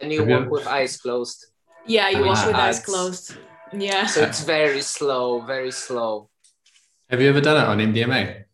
and 0.00 0.12
you 0.12 0.24
walk 0.24 0.50
with 0.50 0.66
eyes 0.66 0.96
closed 0.96 1.46
yeah, 1.86 2.08
you 2.08 2.24
walk 2.24 2.46
with 2.46 2.54
eyes 2.54 2.80
closed. 2.80 3.36
Yeah. 3.72 4.06
So 4.06 4.22
it's 4.22 4.44
very 4.44 4.80
slow, 4.80 5.40
very 5.40 5.70
slow. 5.70 6.28
Have 7.08 7.20
you 7.20 7.28
ever 7.28 7.40
done 7.40 7.56
it 7.56 7.68
on 7.68 7.78
MDMA? 7.78 8.44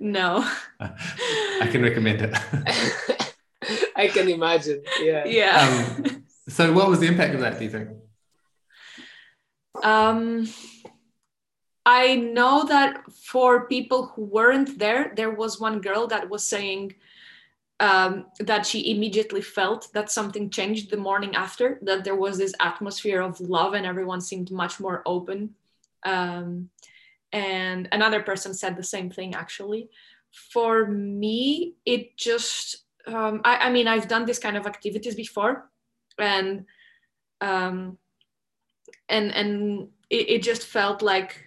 no. 0.00 0.48
I 0.80 1.68
can 1.70 1.82
recommend 1.82 2.22
it. 2.22 3.32
I 3.96 4.08
can 4.08 4.28
imagine. 4.28 4.82
Yeah. 5.00 5.24
Yeah. 5.26 5.84
Um, 5.96 6.24
so, 6.48 6.72
what 6.72 6.88
was 6.88 7.00
the 7.00 7.06
impact 7.06 7.34
of 7.34 7.40
that? 7.40 7.58
Do 7.58 7.64
you 7.64 7.70
think? 7.70 7.88
Um, 9.82 10.48
I 11.86 12.16
know 12.16 12.64
that 12.64 13.02
for 13.12 13.66
people 13.66 14.06
who 14.06 14.24
weren't 14.24 14.78
there, 14.78 15.12
there 15.16 15.30
was 15.30 15.60
one 15.60 15.80
girl 15.80 16.06
that 16.06 16.30
was 16.30 16.44
saying 16.44 16.94
um, 17.80 18.26
that 18.40 18.64
she 18.64 18.90
immediately 18.90 19.42
felt 19.42 19.92
that 19.92 20.10
something 20.10 20.48
changed 20.48 20.90
the 20.90 20.96
morning 20.96 21.34
after, 21.34 21.78
that 21.82 22.04
there 22.04 22.16
was 22.16 22.38
this 22.38 22.54
atmosphere 22.60 23.20
of 23.20 23.40
love 23.40 23.74
and 23.74 23.84
everyone 23.84 24.20
seemed 24.20 24.50
much 24.50 24.80
more 24.80 25.02
open. 25.04 25.54
Um, 26.04 26.70
and 27.32 27.88
another 27.92 28.22
person 28.22 28.54
said 28.54 28.76
the 28.76 28.82
same 28.82 29.10
thing 29.10 29.34
actually. 29.34 29.90
For 30.52 30.86
me, 30.86 31.74
it 31.84 32.16
just, 32.16 32.84
um, 33.06 33.40
I, 33.44 33.56
I, 33.68 33.70
mean, 33.70 33.88
I've 33.88 34.08
done 34.08 34.24
this 34.24 34.38
kind 34.38 34.56
of 34.56 34.66
activities 34.66 35.14
before 35.14 35.68
and, 36.18 36.64
um, 37.40 37.98
and, 39.08 39.32
and 39.32 39.88
it, 40.10 40.28
it 40.28 40.42
just 40.42 40.66
felt 40.66 41.02
like 41.02 41.44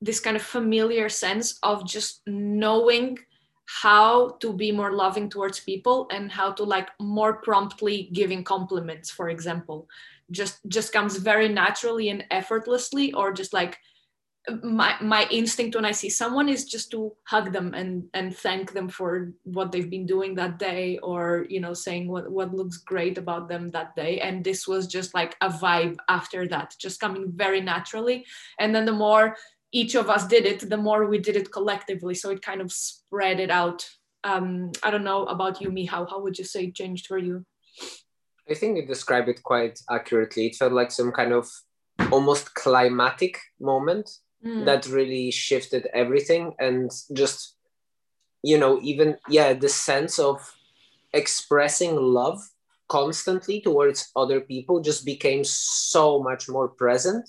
this 0.00 0.20
kind 0.20 0.36
of 0.36 0.42
familiar 0.42 1.08
sense 1.08 1.58
of 1.62 1.86
just 1.86 2.22
knowing 2.26 3.18
how 3.66 4.30
to 4.40 4.52
be 4.52 4.72
more 4.72 4.92
loving 4.92 5.28
towards 5.30 5.60
people 5.60 6.08
and 6.10 6.32
how 6.32 6.50
to 6.50 6.64
like 6.64 6.88
more 6.98 7.34
promptly 7.34 8.10
giving 8.12 8.42
compliments 8.42 9.10
for 9.10 9.28
example. 9.28 9.88
Just 10.30 10.58
just 10.68 10.92
comes 10.92 11.16
very 11.16 11.48
naturally 11.48 12.08
and 12.08 12.24
effortlessly 12.30 13.12
or 13.12 13.32
just 13.32 13.52
like 13.52 13.78
my 14.62 14.96
my 15.02 15.26
instinct 15.30 15.76
when 15.76 15.84
i 15.84 15.92
see 15.92 16.08
someone 16.08 16.48
is 16.48 16.64
just 16.64 16.90
to 16.90 17.12
hug 17.24 17.52
them 17.52 17.74
and 17.74 18.04
and 18.14 18.34
thank 18.34 18.72
them 18.72 18.88
for 18.88 19.32
what 19.44 19.70
they've 19.70 19.90
been 19.90 20.06
doing 20.06 20.34
that 20.34 20.58
day 20.58 20.98
or 21.02 21.44
you 21.50 21.60
know 21.60 21.74
saying 21.74 22.08
what 22.08 22.32
what 22.32 22.54
looks 22.54 22.78
great 22.78 23.18
about 23.18 23.48
them 23.48 23.68
that 23.68 23.94
day 23.94 24.18
and 24.20 24.42
this 24.42 24.66
was 24.66 24.86
just 24.86 25.12
like 25.12 25.36
a 25.42 25.50
vibe 25.50 25.96
after 26.08 26.48
that 26.48 26.74
just 26.80 27.00
coming 27.00 27.30
very 27.36 27.60
naturally 27.60 28.24
and 28.58 28.74
then 28.74 28.86
the 28.86 28.92
more 28.92 29.36
each 29.72 29.94
of 29.94 30.10
us 30.10 30.26
did 30.26 30.46
it, 30.46 30.68
the 30.68 30.76
more 30.76 31.06
we 31.06 31.18
did 31.18 31.36
it 31.36 31.52
collectively. 31.52 32.14
So 32.14 32.30
it 32.30 32.42
kind 32.42 32.60
of 32.60 32.72
spread 32.72 33.40
it 33.40 33.50
out. 33.50 33.88
Um, 34.24 34.72
I 34.82 34.90
don't 34.90 35.04
know 35.04 35.24
about 35.26 35.60
you, 35.60 35.70
Michał. 35.70 36.08
How 36.08 36.20
would 36.20 36.38
you 36.38 36.44
say 36.44 36.64
it 36.64 36.74
changed 36.74 37.06
for 37.06 37.18
you? 37.18 37.44
I 38.48 38.54
think 38.54 38.76
you 38.76 38.86
described 38.86 39.28
it 39.28 39.42
quite 39.42 39.78
accurately. 39.88 40.46
It 40.46 40.56
felt 40.56 40.72
like 40.72 40.90
some 40.90 41.12
kind 41.12 41.32
of 41.32 41.48
almost 42.10 42.54
climatic 42.54 43.38
moment 43.60 44.10
mm. 44.44 44.64
that 44.64 44.86
really 44.86 45.30
shifted 45.30 45.88
everything 45.92 46.54
and 46.58 46.90
just, 47.12 47.56
you 48.42 48.58
know, 48.58 48.80
even, 48.82 49.16
yeah, 49.28 49.52
the 49.52 49.68
sense 49.68 50.18
of 50.18 50.54
expressing 51.12 51.96
love 51.96 52.40
constantly 52.88 53.60
towards 53.60 54.10
other 54.16 54.40
people 54.40 54.80
just 54.80 55.04
became 55.04 55.44
so 55.44 56.22
much 56.22 56.48
more 56.48 56.68
present 56.68 57.28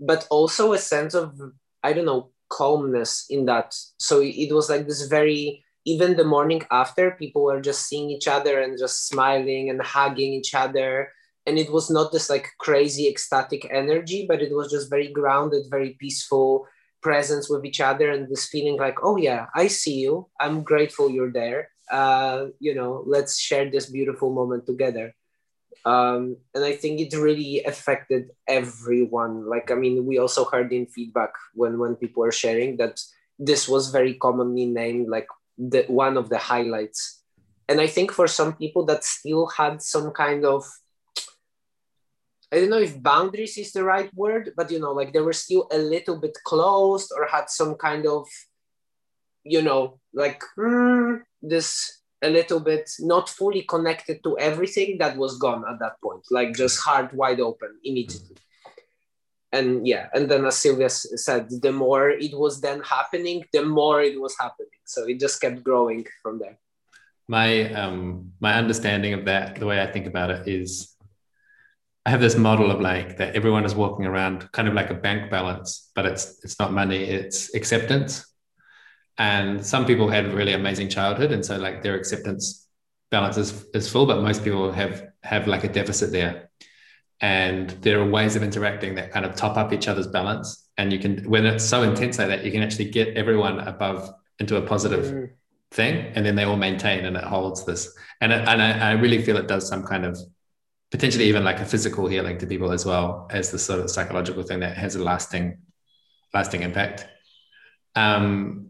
but 0.00 0.26
also 0.30 0.72
a 0.72 0.78
sense 0.78 1.14
of 1.14 1.40
I 1.82 1.92
don't 1.92 2.06
know, 2.06 2.30
calmness 2.48 3.26
in 3.30 3.46
that. 3.46 3.74
So 3.98 4.20
it 4.20 4.52
was 4.52 4.68
like 4.68 4.86
this 4.86 5.06
very, 5.06 5.64
even 5.84 6.16
the 6.16 6.24
morning 6.24 6.62
after, 6.70 7.12
people 7.12 7.44
were 7.44 7.60
just 7.60 7.86
seeing 7.86 8.10
each 8.10 8.26
other 8.26 8.60
and 8.60 8.78
just 8.78 9.06
smiling 9.06 9.70
and 9.70 9.80
hugging 9.80 10.32
each 10.32 10.54
other. 10.54 11.12
And 11.48 11.58
it 11.58 11.72
was 11.72 11.88
not 11.88 12.12
this 12.12 12.28
like 12.28 12.52
crazy 12.58 13.08
ecstatic 13.08 13.66
energy, 13.72 14.26
but 14.28 14.42
it 14.42 14.52
was 14.52 14.70
just 14.70 14.90
very 14.90 15.08
grounded, 15.08 15.64
very 15.70 15.96
peaceful 15.98 16.68
presence 17.00 17.48
with 17.48 17.64
each 17.64 17.80
other 17.80 18.10
and 18.10 18.28
this 18.28 18.48
feeling 18.48 18.76
like, 18.76 18.98
oh 19.02 19.16
yeah, 19.16 19.46
I 19.54 19.68
see 19.68 19.96
you. 20.04 20.28
I'm 20.38 20.62
grateful 20.62 21.08
you're 21.08 21.32
there. 21.32 21.70
Uh, 21.90 22.48
you 22.60 22.74
know, 22.74 23.02
let's 23.06 23.40
share 23.40 23.70
this 23.70 23.86
beautiful 23.88 24.30
moment 24.30 24.66
together 24.66 25.14
um, 25.84 26.36
and 26.54 26.64
I 26.64 26.72
think 26.72 27.00
it 27.00 27.16
really 27.16 27.62
affected 27.64 28.30
everyone. 28.46 29.48
Like, 29.48 29.70
I 29.70 29.74
mean, 29.74 30.06
we 30.06 30.18
also 30.18 30.44
heard 30.44 30.72
in 30.72 30.86
feedback 30.86 31.30
when 31.54 31.78
when 31.78 31.96
people 31.96 32.22
were 32.22 32.32
sharing 32.32 32.76
that 32.76 33.00
this 33.38 33.68
was 33.68 33.90
very 33.90 34.14
commonly 34.14 34.66
named 34.66 35.08
like 35.08 35.28
the 35.56 35.84
one 35.88 36.16
of 36.16 36.28
the 36.28 36.38
highlights. 36.38 37.22
And 37.68 37.80
I 37.80 37.86
think 37.86 38.12
for 38.12 38.26
some 38.26 38.54
people 38.54 38.84
that 38.86 39.04
still 39.04 39.46
had 39.46 39.82
some 39.82 40.10
kind 40.10 40.44
of 40.44 40.64
I 42.50 42.60
don't 42.60 42.70
know 42.70 42.78
if 42.78 43.02
boundaries 43.02 43.58
is 43.58 43.72
the 43.72 43.84
right 43.84 44.10
word, 44.14 44.52
but 44.56 44.70
you 44.70 44.80
know, 44.80 44.92
like 44.92 45.12
they 45.12 45.20
were 45.20 45.34
still 45.34 45.68
a 45.70 45.78
little 45.78 46.16
bit 46.16 46.36
closed 46.44 47.12
or 47.14 47.26
had 47.26 47.50
some 47.50 47.74
kind 47.74 48.06
of, 48.06 48.26
you 49.44 49.60
know, 49.60 50.00
like 50.14 50.42
mm, 50.56 51.20
this 51.42 51.98
a 52.22 52.30
little 52.30 52.60
bit 52.60 52.90
not 53.00 53.28
fully 53.28 53.62
connected 53.62 54.22
to 54.24 54.38
everything 54.38 54.98
that 54.98 55.16
was 55.16 55.38
gone 55.38 55.64
at 55.70 55.78
that 55.78 56.00
point 56.02 56.24
like 56.30 56.52
just 56.54 56.80
heart 56.80 57.12
wide 57.14 57.40
open 57.40 57.78
immediately. 57.84 58.36
And 59.52 59.86
yeah 59.86 60.08
and 60.12 60.28
then 60.28 60.44
as 60.44 60.56
sylvia 60.56 60.90
said 60.90 61.48
the 61.62 61.72
more 61.72 62.10
it 62.10 62.36
was 62.36 62.60
then 62.60 62.80
happening 62.80 63.44
the 63.52 63.64
more 63.64 64.02
it 64.02 64.20
was 64.20 64.36
happening. 64.38 64.80
So 64.84 65.06
it 65.06 65.20
just 65.20 65.40
kept 65.40 65.62
growing 65.62 66.06
from 66.22 66.38
there. 66.38 66.58
My 67.28 67.72
um 67.72 68.32
my 68.40 68.54
understanding 68.54 69.14
of 69.14 69.24
that 69.26 69.56
the 69.56 69.66
way 69.66 69.80
i 69.80 69.86
think 69.86 70.06
about 70.06 70.30
it 70.30 70.48
is 70.48 70.97
i 72.08 72.10
have 72.10 72.22
this 72.22 72.38
model 72.38 72.70
of 72.70 72.80
like 72.80 73.18
that 73.18 73.36
everyone 73.36 73.66
is 73.66 73.74
walking 73.74 74.06
around 74.06 74.50
kind 74.52 74.66
of 74.66 74.72
like 74.72 74.88
a 74.88 74.94
bank 74.94 75.30
balance 75.30 75.90
but 75.94 76.06
it's 76.06 76.42
it's 76.42 76.58
not 76.58 76.72
money 76.72 77.02
it's 77.04 77.54
acceptance. 77.54 78.24
And 79.18 79.66
some 79.66 79.84
people 79.84 80.08
had 80.08 80.26
a 80.26 80.34
really 80.34 80.52
amazing 80.52 80.88
childhood 80.88 81.32
and 81.32 81.44
so 81.44 81.58
like 81.58 81.82
their 81.82 81.96
acceptance 81.96 82.66
balance 83.10 83.36
is, 83.36 83.66
is 83.74 83.90
full 83.90 84.06
but 84.06 84.22
most 84.22 84.44
people 84.44 84.70
have 84.72 85.08
have 85.22 85.46
like 85.46 85.64
a 85.64 85.68
deficit 85.68 86.12
there. 86.12 86.50
And 87.20 87.70
there 87.82 88.00
are 88.00 88.08
ways 88.08 88.36
of 88.36 88.42
interacting 88.44 88.94
that 88.94 89.10
kind 89.10 89.26
of 89.26 89.34
top 89.34 89.56
up 89.56 89.72
each 89.72 89.88
other's 89.88 90.06
balance. 90.06 90.68
And 90.78 90.92
you 90.92 91.00
can 91.00 91.28
when 91.28 91.44
it's 91.44 91.64
so 91.64 91.82
intense 91.82 92.18
like 92.18 92.28
that 92.28 92.44
you 92.44 92.52
can 92.52 92.62
actually 92.62 92.90
get 92.90 93.16
everyone 93.16 93.58
above 93.60 94.08
into 94.38 94.56
a 94.56 94.62
positive 94.62 95.06
mm. 95.06 95.30
thing 95.72 95.94
and 96.14 96.24
then 96.24 96.36
they 96.36 96.44
all 96.44 96.56
maintain 96.56 97.04
and 97.04 97.16
it 97.16 97.24
holds 97.24 97.66
this. 97.66 97.92
And, 98.20 98.32
it, 98.32 98.48
and 98.48 98.62
I, 98.62 98.90
I 98.90 98.92
really 98.92 99.20
feel 99.20 99.36
it 99.36 99.48
does 99.48 99.68
some 99.68 99.82
kind 99.82 100.04
of 100.06 100.16
potentially 100.90 101.24
even 101.24 101.44
like 101.44 101.60
a 101.60 101.64
physical 101.64 102.06
healing 102.06 102.38
to 102.38 102.46
people 102.46 102.72
as 102.72 102.84
well 102.86 103.26
as 103.30 103.50
the 103.50 103.58
sort 103.58 103.80
of 103.80 103.90
psychological 103.90 104.42
thing 104.42 104.60
that 104.60 104.76
has 104.76 104.96
a 104.96 105.02
lasting 105.02 105.58
lasting 106.34 106.62
impact 106.62 107.06
um, 107.94 108.68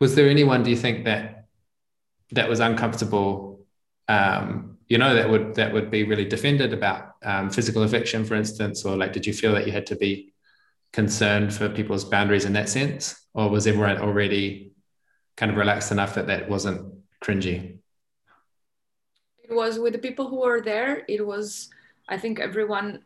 was 0.00 0.14
there 0.14 0.28
anyone 0.28 0.62
do 0.62 0.70
you 0.70 0.76
think 0.76 1.04
that 1.04 1.46
that 2.32 2.48
was 2.48 2.60
uncomfortable 2.60 3.66
um, 4.08 4.78
you 4.88 4.98
know 4.98 5.14
that 5.14 5.28
would 5.28 5.54
that 5.54 5.72
would 5.72 5.90
be 5.90 6.04
really 6.04 6.24
defended 6.24 6.72
about 6.72 7.14
um, 7.22 7.50
physical 7.50 7.82
affection 7.82 8.24
for 8.24 8.34
instance 8.34 8.84
or 8.84 8.96
like 8.96 9.12
did 9.12 9.26
you 9.26 9.32
feel 9.32 9.52
that 9.52 9.66
you 9.66 9.72
had 9.72 9.86
to 9.86 9.96
be 9.96 10.32
concerned 10.92 11.52
for 11.52 11.68
people's 11.68 12.04
boundaries 12.04 12.44
in 12.44 12.52
that 12.54 12.68
sense, 12.68 13.26
or 13.34 13.48
was 13.48 13.66
everyone 13.66 13.98
already 13.98 14.72
kind 15.36 15.50
of 15.50 15.58
relaxed 15.58 15.92
enough 15.92 16.14
that 16.14 16.26
that 16.28 16.48
wasn't 16.48 16.94
cringy? 17.22 17.78
It 19.48 19.54
was 19.54 19.78
with 19.78 19.92
the 19.92 19.98
people 19.98 20.28
who 20.28 20.40
were 20.40 20.60
there. 20.60 21.04
It 21.08 21.24
was, 21.24 21.70
I 22.08 22.18
think, 22.18 22.38
everyone 22.38 23.02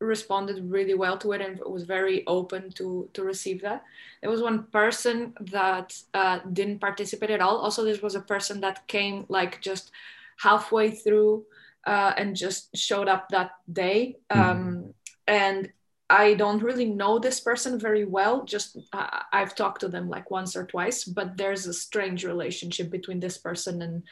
responded 0.00 0.68
really 0.68 0.94
well 0.94 1.16
to 1.16 1.32
it 1.32 1.40
and 1.40 1.60
was 1.64 1.84
very 1.84 2.26
open 2.26 2.72
to 2.72 3.08
to 3.12 3.22
receive 3.22 3.62
that. 3.62 3.84
There 4.20 4.30
was 4.30 4.42
one 4.42 4.64
person 4.64 5.34
that 5.52 5.94
uh, 6.14 6.40
didn't 6.52 6.80
participate 6.80 7.30
at 7.30 7.40
all. 7.40 7.58
Also, 7.58 7.84
this 7.84 8.02
was 8.02 8.14
a 8.14 8.20
person 8.20 8.60
that 8.60 8.86
came 8.88 9.26
like 9.28 9.60
just 9.60 9.92
halfway 10.38 10.90
through 10.90 11.44
uh, 11.86 12.12
and 12.16 12.34
just 12.34 12.76
showed 12.76 13.08
up 13.08 13.28
that 13.28 13.50
day. 13.72 14.16
Mm-hmm. 14.30 14.50
Um. 14.50 14.94
And 15.28 15.70
I 16.10 16.34
don't 16.34 16.62
really 16.62 16.84
know 16.84 17.18
this 17.18 17.40
person 17.40 17.78
very 17.78 18.04
well. 18.04 18.44
Just 18.44 18.76
uh, 18.92 19.20
I've 19.32 19.54
talked 19.54 19.80
to 19.80 19.88
them 19.88 20.10
like 20.10 20.30
once 20.30 20.54
or 20.54 20.66
twice, 20.66 21.04
but 21.04 21.38
there's 21.38 21.66
a 21.66 21.72
strange 21.72 22.24
relationship 22.24 22.90
between 22.90 23.18
this 23.20 23.38
person 23.38 23.80
and 23.80 24.02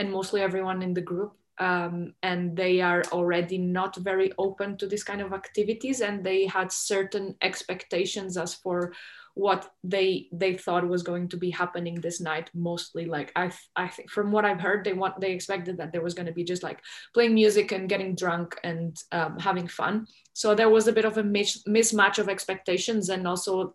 and 0.00 0.10
mostly 0.10 0.40
everyone 0.40 0.82
in 0.82 0.94
the 0.94 1.08
group 1.12 1.32
um, 1.58 2.14
and 2.22 2.56
they 2.56 2.80
are 2.80 3.02
already 3.12 3.58
not 3.58 3.94
very 3.96 4.32
open 4.38 4.78
to 4.78 4.86
this 4.86 5.04
kind 5.04 5.20
of 5.20 5.34
activities 5.34 6.00
and 6.00 6.24
they 6.24 6.46
had 6.46 6.72
certain 6.72 7.36
expectations 7.42 8.38
as 8.38 8.54
for 8.54 8.92
what 9.34 9.70
they 9.84 10.28
they 10.32 10.54
thought 10.54 10.88
was 10.88 11.04
going 11.04 11.28
to 11.28 11.36
be 11.36 11.50
happening 11.50 11.94
this 11.94 12.20
night 12.20 12.50
mostly 12.52 13.04
like 13.06 13.30
i 13.36 13.48
i 13.76 13.86
think 13.86 14.10
from 14.10 14.32
what 14.32 14.44
i've 14.44 14.60
heard 14.60 14.82
they 14.82 14.92
want 14.92 15.20
they 15.20 15.32
expected 15.32 15.76
that 15.76 15.92
there 15.92 16.02
was 16.02 16.14
going 16.14 16.26
to 16.26 16.32
be 16.32 16.42
just 16.42 16.64
like 16.64 16.80
playing 17.14 17.34
music 17.34 17.70
and 17.70 17.88
getting 17.88 18.14
drunk 18.16 18.58
and 18.64 18.96
um, 19.12 19.38
having 19.38 19.68
fun. 19.68 20.06
So 20.32 20.54
there 20.54 20.68
was 20.68 20.88
a 20.88 20.92
bit 20.92 21.04
of 21.04 21.16
a 21.18 21.22
mis- 21.22 21.62
mismatch 21.64 22.18
of 22.18 22.28
expectations 22.28 23.08
and 23.08 23.26
also 23.26 23.74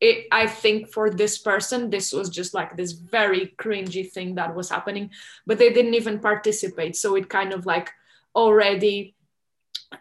it, 0.00 0.26
I 0.30 0.46
think 0.46 0.92
for 0.92 1.10
this 1.10 1.38
person, 1.38 1.90
this 1.90 2.12
was 2.12 2.28
just 2.28 2.52
like 2.52 2.76
this 2.76 2.92
very 2.92 3.54
cringy 3.58 4.10
thing 4.10 4.34
that 4.34 4.54
was 4.54 4.68
happening, 4.68 5.10
but 5.46 5.58
they 5.58 5.72
didn't 5.72 5.94
even 5.94 6.18
participate. 6.18 6.96
So 6.96 7.14
it 7.16 7.30
kind 7.30 7.52
of 7.52 7.64
like 7.64 7.90
already 8.34 9.14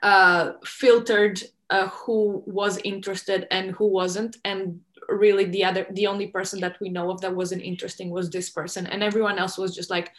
uh, 0.03 0.53
filtered 0.65 1.41
uh, 1.69 1.87
who 1.87 2.43
was 2.45 2.77
interested 2.83 3.47
and 3.51 3.71
who 3.71 3.87
wasn't. 3.87 4.37
And 4.43 4.81
really, 5.07 5.45
the 5.45 5.63
other, 5.63 5.87
the 5.91 6.07
only 6.07 6.27
person 6.27 6.59
that 6.59 6.77
we 6.81 6.89
know 6.89 7.09
of 7.09 7.21
that 7.21 7.35
wasn't 7.35 7.61
interesting 7.61 8.09
was 8.09 8.29
this 8.29 8.49
person, 8.49 8.87
and 8.87 9.01
everyone 9.01 9.39
else 9.39 9.57
was 9.57 9.75
just 9.75 9.89
like. 9.89 10.11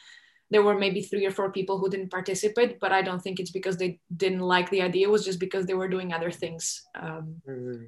There 0.49 0.63
were 0.63 0.79
maybe 0.79 1.03
three 1.03 1.27
or 1.27 1.33
four 1.33 1.51
people 1.51 1.77
who 1.77 1.91
didn't 1.91 2.13
participate, 2.13 2.79
but 2.79 2.93
I 2.93 3.03
don't 3.03 3.21
think 3.21 3.41
it's 3.41 3.51
because 3.51 3.79
they 3.79 3.99
didn't 4.17 4.39
like 4.39 4.71
the 4.71 4.81
idea. 4.81 5.09
It 5.09 5.11
was 5.11 5.25
just 5.25 5.41
because 5.41 5.67
they 5.67 5.75
were 5.75 5.89
doing 5.89 6.13
other 6.13 6.31
things. 6.31 6.87
Um, 6.95 7.43
mm-hmm 7.49 7.87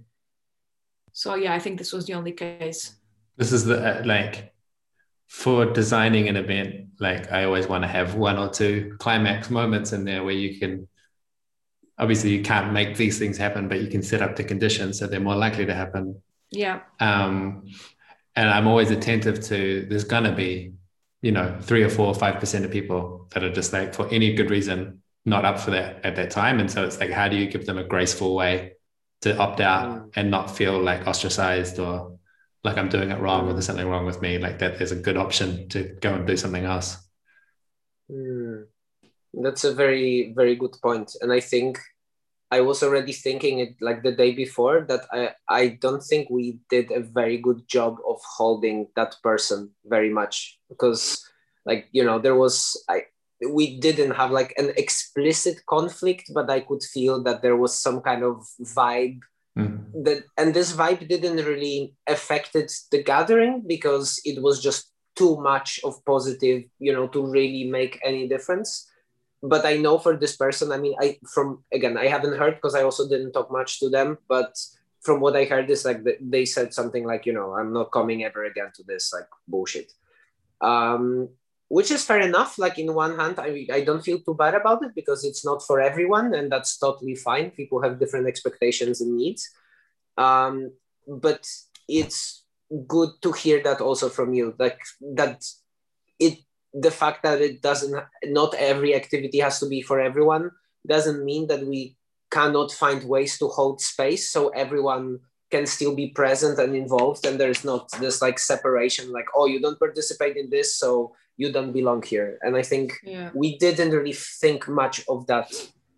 so 1.19 1.35
yeah 1.35 1.53
i 1.53 1.59
think 1.59 1.79
this 1.79 1.93
was 1.93 2.07
the 2.07 2.15
only 2.15 2.33
case. 2.33 2.95
This 3.37 3.53
is 3.53 3.65
the 3.65 3.79
uh, 3.79 4.03
like 4.05 4.53
for 5.27 5.67
designing 5.67 6.29
an 6.29 6.37
event 6.37 6.71
like 7.01 7.33
i 7.33 7.45
always 7.45 7.67
want 7.67 7.83
to 7.83 7.89
have 7.89 8.15
one 8.15 8.39
or 8.39 8.49
two 8.49 8.95
climax 9.01 9.51
moments 9.51 9.93
in 9.93 10.05
there 10.05 10.23
where 10.23 10.39
you 10.45 10.61
can 10.61 10.87
obviously 11.99 12.31
you 12.31 12.43
can't 12.43 12.73
make 12.73 12.97
these 12.97 13.19
things 13.19 13.37
happen 13.37 13.69
but 13.69 13.81
you 13.81 13.89
can 13.89 14.03
set 14.03 14.23
up 14.23 14.37
the 14.37 14.45
conditions 14.45 14.99
so 14.99 15.07
they're 15.09 15.29
more 15.31 15.41
likely 15.47 15.67
to 15.67 15.75
happen. 15.75 16.23
Yeah. 16.51 16.81
Um 17.01 17.65
and 18.37 18.49
i'm 18.49 18.69
always 18.69 18.91
attentive 18.93 19.41
to 19.51 19.87
there's 19.89 20.05
gonna 20.05 20.35
be 20.45 20.73
you 21.23 21.33
know 21.33 21.47
three 21.61 21.83
or 21.83 21.91
four 21.91 22.07
or 22.07 22.15
five 22.15 22.39
percent 22.39 22.65
of 22.65 22.71
people 22.71 23.27
that 23.31 23.43
are 23.43 23.53
just 23.53 23.73
like 23.73 23.93
for 23.93 24.09
any 24.11 24.35
good 24.35 24.51
reason 24.51 25.03
not 25.25 25.45
up 25.45 25.59
for 25.59 25.73
that 25.73 26.05
at 26.05 26.15
that 26.17 26.31
time. 26.31 26.61
And 26.61 26.71
so 26.71 26.85
it's 26.87 26.99
like 27.01 27.11
how 27.11 27.27
do 27.29 27.37
you 27.37 27.47
give 27.51 27.67
them 27.67 27.79
a 27.79 27.85
graceful 27.85 28.37
way 28.37 28.78
to 29.23 29.37
opt 29.37 29.61
out 29.61 29.89
mm. 29.89 30.11
and 30.17 30.31
not 30.31 30.57
feel 30.57 30.81
like 30.81 31.07
ostracized 31.07 31.79
or 31.79 32.19
like 32.65 32.77
I'm 32.77 32.89
doing 32.89 33.11
it 33.11 33.21
wrong 33.21 33.49
or 33.49 33.53
there's 33.53 33.67
something 33.67 33.89
wrong 33.89 34.07
with 34.07 34.23
me. 34.23 34.39
Like 34.39 34.59
that 34.59 34.79
there's 34.79 34.93
a 34.93 34.97
good 34.97 35.17
option 35.17 35.69
to 35.71 35.97
go 36.01 36.15
and 36.15 36.27
do 36.27 36.37
something 36.37 36.65
else. 36.65 36.97
Mm. 38.11 38.65
That's 39.35 39.65
a 39.65 39.75
very, 39.75 40.33
very 40.35 40.57
good 40.57 40.75
point. 40.83 41.13
And 41.21 41.33
I 41.33 41.41
think 41.41 41.79
I 42.51 42.61
was 42.63 42.83
already 42.83 43.13
thinking 43.13 43.59
it 43.59 43.77
like 43.81 44.03
the 44.03 44.13
day 44.13 44.33
before 44.33 44.87
that 44.89 45.07
I, 45.13 45.33
I 45.49 45.69
don't 45.81 46.03
think 46.03 46.31
we 46.31 46.61
did 46.71 46.91
a 46.91 47.01
very 47.01 47.37
good 47.37 47.69
job 47.69 47.99
of 48.09 48.21
holding 48.25 48.89
that 48.97 49.17
person 49.23 49.71
very 49.85 50.09
much 50.09 50.59
because 50.71 51.23
like 51.67 51.89
you 51.93 52.05
know 52.05 52.19
there 52.19 52.37
was 52.37 52.83
I 52.89 53.03
we 53.47 53.79
didn't 53.79 54.13
have 54.13 54.31
like 54.31 54.53
an 54.59 54.73
explicit 54.77 55.65
conflict 55.67 56.31
but 56.35 56.51
i 56.51 56.61
could 56.61 56.83
feel 56.83 57.23
that 57.23 57.43
there 57.43 57.57
was 57.57 57.79
some 57.79 58.01
kind 58.01 58.23
of 58.23 58.45
vibe 58.63 59.21
mm. 59.57 59.85
that 59.93 60.25
and 60.37 60.55
this 60.55 60.73
vibe 60.73 61.07
didn't 61.09 61.45
really 61.45 61.95
affected 62.07 62.71
the 62.91 63.03
gathering 63.03 63.63
because 63.67 64.21
it 64.25 64.43
was 64.43 64.63
just 64.63 64.93
too 65.15 65.41
much 65.41 65.81
of 65.85 66.05
positive 66.05 66.65
you 66.79 66.93
know 66.93 67.07
to 67.09 67.25
really 67.25 67.65
make 67.65 67.99
any 68.05 68.29
difference 68.29 68.91
but 69.43 69.65
i 69.65 69.77
know 69.77 69.99
for 69.99 70.17
this 70.17 70.37
person 70.37 70.73
i 70.73 70.77
mean 70.77 70.95
i 71.01 71.19
from 71.33 71.63
again 71.73 71.97
i 71.97 72.07
haven't 72.07 72.39
heard 72.39 72.55
because 72.55 72.75
i 72.75 72.83
also 72.83 73.09
didn't 73.09 73.33
talk 73.33 73.51
much 73.53 73.79
to 73.79 73.89
them 73.89 74.19
but 74.29 74.57
from 75.01 75.21
what 75.21 75.37
i 75.37 75.45
heard 75.45 75.71
is 75.71 75.85
like 75.85 76.01
they 76.21 76.45
said 76.45 76.75
something 76.75 77.05
like 77.05 77.25
you 77.25 77.33
know 77.33 77.53
i'm 77.55 77.73
not 77.73 77.93
coming 77.93 78.25
ever 78.25 78.45
again 78.45 78.71
to 78.75 78.83
this 78.85 79.13
like 79.13 79.29
bullshit 79.47 79.93
um 80.61 81.29
which 81.69 81.91
is 81.91 82.05
fair 82.05 82.21
enough. 82.21 82.59
Like 82.59 82.79
in 82.79 82.95
one 82.95 83.19
hand, 83.19 83.39
I, 83.39 83.67
I 83.73 83.81
don't 83.83 84.03
feel 84.03 84.19
too 84.21 84.35
bad 84.35 84.55
about 84.55 84.83
it 84.85 84.95
because 84.95 85.25
it's 85.25 85.45
not 85.45 85.63
for 85.63 85.81
everyone, 85.81 86.35
and 86.35 86.51
that's 86.51 86.79
totally 86.79 87.15
fine. 87.15 87.51
People 87.51 87.83
have 87.83 88.01
different 88.01 88.27
expectations 88.27 89.01
and 89.01 89.17
needs. 89.17 89.49
Um, 90.17 90.73
but 91.07 91.47
it's 91.89 92.45
good 92.87 93.11
to 93.23 93.33
hear 93.33 93.63
that 93.63 93.81
also 93.81 94.09
from 94.09 94.35
you, 94.35 94.55
like 94.59 94.81
that 95.15 95.45
it 96.19 96.39
the 96.75 96.91
fact 96.91 97.23
that 97.23 97.41
it 97.41 97.63
doesn't 97.63 97.95
not 98.25 98.55
every 98.55 98.95
activity 98.95 99.39
has 99.39 99.59
to 99.61 99.67
be 99.67 99.81
for 99.81 100.01
everyone 100.01 100.51
doesn't 100.87 101.25
mean 101.25 101.47
that 101.47 101.67
we 101.67 101.97
cannot 102.31 102.71
find 102.71 103.03
ways 103.05 103.39
to 103.39 103.49
hold 103.49 103.81
space 103.81 104.31
so 104.31 104.49
everyone 104.51 105.19
can 105.51 105.67
still 105.67 105.95
be 105.95 106.09
present 106.09 106.59
and 106.59 106.75
involved 106.75 107.25
and 107.25 107.41
there's 107.41 107.65
not 107.65 107.91
this 108.01 108.21
like 108.21 108.39
separation 108.39 109.11
like 109.13 109.27
oh 109.35 109.47
you 109.47 109.61
don't 109.61 109.79
participate 109.79 110.37
in 110.37 110.51
this 110.51 110.77
so 110.77 111.15
you 111.37 111.53
don't 111.53 111.73
belong 111.73 112.03
here. 112.03 112.39
And 112.43 112.57
i 112.57 112.63
think 112.63 112.95
yeah. 113.03 113.31
we 113.35 113.59
didn't 113.59 113.93
really 113.93 114.13
think 114.13 114.69
much 114.69 115.05
of 115.09 115.27
that 115.27 115.49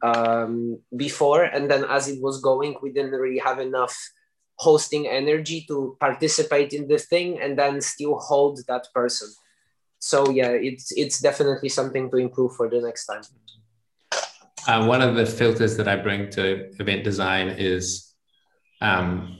um, 0.02 0.78
before 0.96 1.44
and 1.44 1.70
then 1.70 1.84
as 1.84 2.08
it 2.08 2.22
was 2.22 2.40
going 2.40 2.76
we 2.82 2.90
didn't 2.92 3.12
really 3.12 3.38
have 3.38 3.58
enough 3.58 3.96
hosting 4.56 5.08
energy 5.08 5.64
to 5.68 5.96
participate 6.00 6.72
in 6.72 6.86
the 6.86 6.98
thing 6.98 7.40
and 7.40 7.58
then 7.58 7.80
still 7.80 8.18
hold 8.18 8.60
that 8.68 8.86
person. 8.94 9.28
So 9.98 10.30
yeah 10.30 10.52
it's 10.52 10.92
it's 10.92 11.20
definitely 11.20 11.68
something 11.68 12.10
to 12.10 12.16
improve 12.16 12.54
for 12.56 12.68
the 12.68 12.80
next 12.80 13.06
time. 13.06 13.22
Uh, 14.68 14.86
one 14.86 15.00
of 15.00 15.16
the 15.16 15.24
filters 15.24 15.76
that 15.78 15.88
i 15.88 15.96
bring 15.96 16.28
to 16.28 16.70
event 16.78 17.02
design 17.02 17.48
is 17.48 18.10
um, 18.80 19.39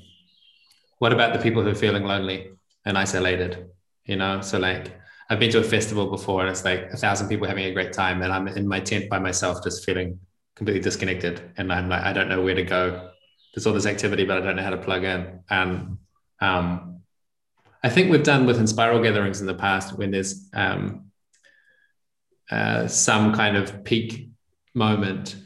what 1.01 1.13
about 1.13 1.33
the 1.33 1.43
people 1.43 1.63
who 1.63 1.71
are 1.71 1.75
feeling 1.75 2.05
lonely 2.05 2.53
and 2.87 2.97
isolated 2.97 3.69
you 4.05 4.17
know 4.17 4.41
so 4.41 4.59
like 4.59 5.01
I've 5.31 5.39
been 5.39 5.53
to 5.53 5.61
a 5.61 5.63
festival 5.63 6.11
before 6.11 6.41
and 6.41 6.51
it's 6.51 6.65
like 6.65 6.91
a 6.93 6.97
thousand 6.97 7.29
people 7.29 7.47
having 7.47 7.67
a 7.67 7.73
great 7.73 7.93
time 7.93 8.21
and 8.21 8.33
I'm 8.33 8.49
in 8.49 8.67
my 8.67 8.81
tent 8.81 9.09
by 9.09 9.21
myself 9.21 9.63
just 9.63 9.85
feeling 9.85 10.19
completely 10.57 10.83
disconnected 10.83 11.53
and 11.57 11.73
I'm 11.73 11.89
like 11.89 12.03
I 12.03 12.13
don't 12.13 12.29
know 12.29 12.43
where 12.43 12.57
to 12.57 12.65
go. 12.65 13.11
There's 13.55 13.65
all 13.65 13.73
this 13.73 13.87
activity 13.87 14.25
but 14.25 14.39
I 14.39 14.41
don't 14.41 14.57
know 14.57 14.65
how 14.65 14.71
to 14.71 14.77
plug 14.77 15.05
in. 15.05 15.45
And 15.49 15.99
um, 16.41 17.03
I 17.85 17.91
think 17.91 18.11
we've 18.11 18.25
done 18.25 18.45
with 18.45 18.59
Enspiral 18.59 19.03
gatherings 19.05 19.41
in 19.41 19.47
the 19.47 19.55
past 19.55 19.97
when 19.97 20.11
there's 20.11 20.49
um, 20.53 21.13
uh, 22.51 22.89
some 22.89 23.33
kind 23.33 23.57
of 23.57 23.85
peak 23.85 24.31
moment 24.75 25.37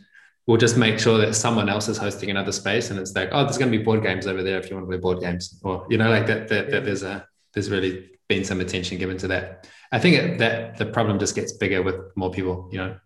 we'll 0.47 0.59
just 0.59 0.77
make 0.77 0.99
sure 0.99 1.19
that 1.19 1.35
someone 1.35 1.69
else 1.69 1.89
is 1.89 1.97
hosting 1.97 2.31
another 2.31 2.53
space 2.53 2.91
and 2.91 2.99
it's 2.99 3.15
like 3.15 3.29
oh 3.33 3.45
there's 3.45 3.59
going 3.59 3.71
to 3.71 3.77
be 3.77 3.83
board 3.83 4.03
games 4.03 4.27
over 4.27 4.43
there 4.43 4.59
if 4.59 4.69
you 4.69 4.77
want 4.77 4.85
to 4.85 4.89
play 4.91 4.99
board 4.99 5.21
games 5.21 5.61
or 5.63 5.87
you 5.89 5.99
know 5.99 6.11
like 6.11 6.27
that 6.27 6.49
that, 6.49 6.71
that 6.71 6.85
there's 6.85 7.03
a 7.03 7.27
there's 7.55 7.71
really 7.71 8.11
been 8.29 8.45
some 8.45 8.61
attention 8.61 8.99
given 8.99 9.17
to 9.19 9.29
that. 9.29 9.69
I 9.93 9.99
think 9.99 10.17
it, 10.17 10.39
that 10.39 10.77
the 10.77 10.87
problem 10.87 11.19
just 11.19 11.35
gets 11.35 11.53
bigger 11.53 11.83
with 11.83 11.97
more 12.17 12.31
people, 12.31 12.69
you 12.73 12.79
know, 12.79 12.97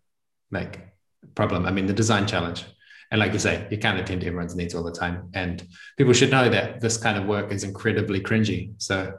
like 0.51 0.95
problem. 1.35 1.67
I 1.67 1.71
mean, 1.71 1.87
the 1.87 1.93
design 1.93 2.27
challenge. 2.27 2.65
And 3.11 3.19
like 3.21 3.33
you 3.33 3.39
say, 3.39 3.67
you 3.71 3.79
can't 3.79 3.99
attend 3.99 4.21
to 4.21 4.27
everyone's 4.27 4.55
needs 4.55 4.75
all 4.75 4.83
the 4.83 4.93
time. 4.93 5.31
And 5.35 5.67
people 5.97 6.13
should 6.13 6.31
know 6.31 6.49
that 6.49 6.81
this 6.81 6.99
kind 6.99 7.17
of 7.19 7.27
work 7.27 7.53
is 7.53 7.65
incredibly 7.65 8.21
cringy. 8.21 8.75
So 8.79 9.15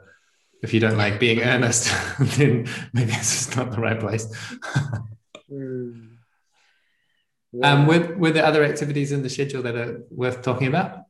if 0.62 0.72
you 0.72 0.80
don't 0.80 0.96
like 0.96 1.18
being 1.18 1.40
earnest, 1.40 1.92
then 2.38 2.68
maybe 2.92 3.10
this 3.10 3.48
is 3.48 3.56
not 3.56 3.72
the 3.72 3.80
right 3.80 3.98
place. 3.98 4.26
mm. 5.50 6.09
Yeah. 7.52 7.72
um, 7.72 7.86
were, 7.86 8.16
were 8.16 8.30
there 8.30 8.44
other 8.44 8.64
activities 8.64 9.12
in 9.12 9.22
the 9.22 9.30
schedule 9.30 9.62
that 9.62 9.76
are 9.76 10.02
worth 10.10 10.42
talking 10.42 10.68
about? 10.68 11.04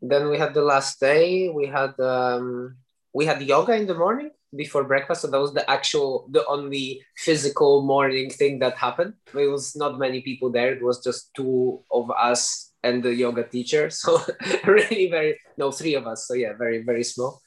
Then 0.00 0.28
we 0.28 0.38
had 0.38 0.54
the 0.54 0.62
last 0.62 1.00
day. 1.00 1.48
We 1.48 1.66
had 1.66 1.98
um, 1.98 2.76
we 3.12 3.26
had 3.26 3.42
yoga 3.42 3.74
in 3.74 3.86
the 3.86 3.94
morning 3.94 4.30
before 4.54 4.84
breakfast. 4.84 5.22
So 5.22 5.28
that 5.28 5.40
was 5.40 5.52
the 5.52 5.68
actual, 5.68 6.28
the 6.30 6.46
only 6.46 7.02
physical 7.16 7.82
morning 7.82 8.30
thing 8.30 8.58
that 8.60 8.76
happened. 8.76 9.14
There 9.32 9.50
was 9.50 9.76
not 9.76 9.98
many 9.98 10.20
people 10.20 10.50
there. 10.50 10.72
It 10.72 10.82
was 10.82 11.02
just 11.02 11.34
two 11.34 11.82
of 11.90 12.10
us 12.10 12.72
and 12.82 13.02
the 13.02 13.14
yoga 13.14 13.44
teacher. 13.44 13.90
So 14.02 14.20
really 14.64 15.10
very, 15.10 15.38
no, 15.56 15.70
three 15.70 15.94
of 15.94 16.06
us. 16.06 16.26
So 16.26 16.34
yeah, 16.34 16.52
very, 16.56 16.82
very 16.82 17.04
small. 17.04 17.42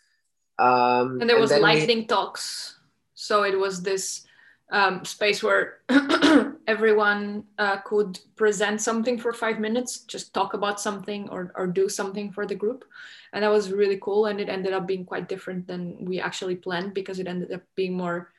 Um, 0.59 1.21
and 1.21 1.29
there 1.29 1.39
was 1.39 1.51
and 1.51 1.61
lightning 1.61 1.99
we... 1.99 2.05
talks. 2.05 2.77
So 3.15 3.43
it 3.43 3.57
was 3.57 3.81
this 3.81 4.25
um, 4.71 5.05
space 5.05 5.41
where 5.43 5.79
everyone 6.67 7.45
uh, 7.57 7.77
could 7.81 8.19
present 8.35 8.81
something 8.81 9.17
for 9.17 9.33
five 9.33 9.59
minutes, 9.59 9.99
just 9.99 10.33
talk 10.33 10.53
about 10.53 10.79
something 10.79 11.29
or, 11.29 11.51
or 11.55 11.67
do 11.67 11.89
something 11.89 12.31
for 12.31 12.45
the 12.45 12.55
group. 12.55 12.85
And 13.33 13.43
that 13.43 13.51
was 13.51 13.71
really 13.71 13.97
cool. 14.01 14.25
And 14.25 14.39
it 14.39 14.49
ended 14.49 14.73
up 14.73 14.87
being 14.87 15.05
quite 15.05 15.29
different 15.29 15.67
than 15.67 16.03
we 16.05 16.19
actually 16.19 16.55
planned 16.55 16.93
because 16.93 17.19
it 17.19 17.27
ended 17.27 17.51
up 17.51 17.61
being 17.75 17.95
more 17.95 18.31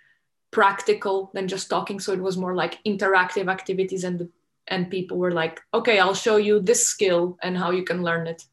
practical 0.50 1.30
than 1.34 1.48
just 1.48 1.70
talking. 1.70 1.98
So 2.00 2.12
it 2.12 2.20
was 2.20 2.36
more 2.36 2.54
like 2.54 2.82
interactive 2.84 3.50
activities 3.50 4.04
and 4.04 4.28
and 4.68 4.90
people 4.90 5.18
were 5.18 5.32
like, 5.32 5.60
okay, 5.74 5.98
I'll 5.98 6.14
show 6.14 6.36
you 6.36 6.60
this 6.60 6.86
skill 6.86 7.36
and 7.42 7.58
how 7.58 7.72
you 7.72 7.82
can 7.82 8.02
learn 8.02 8.28
it. 8.28 8.44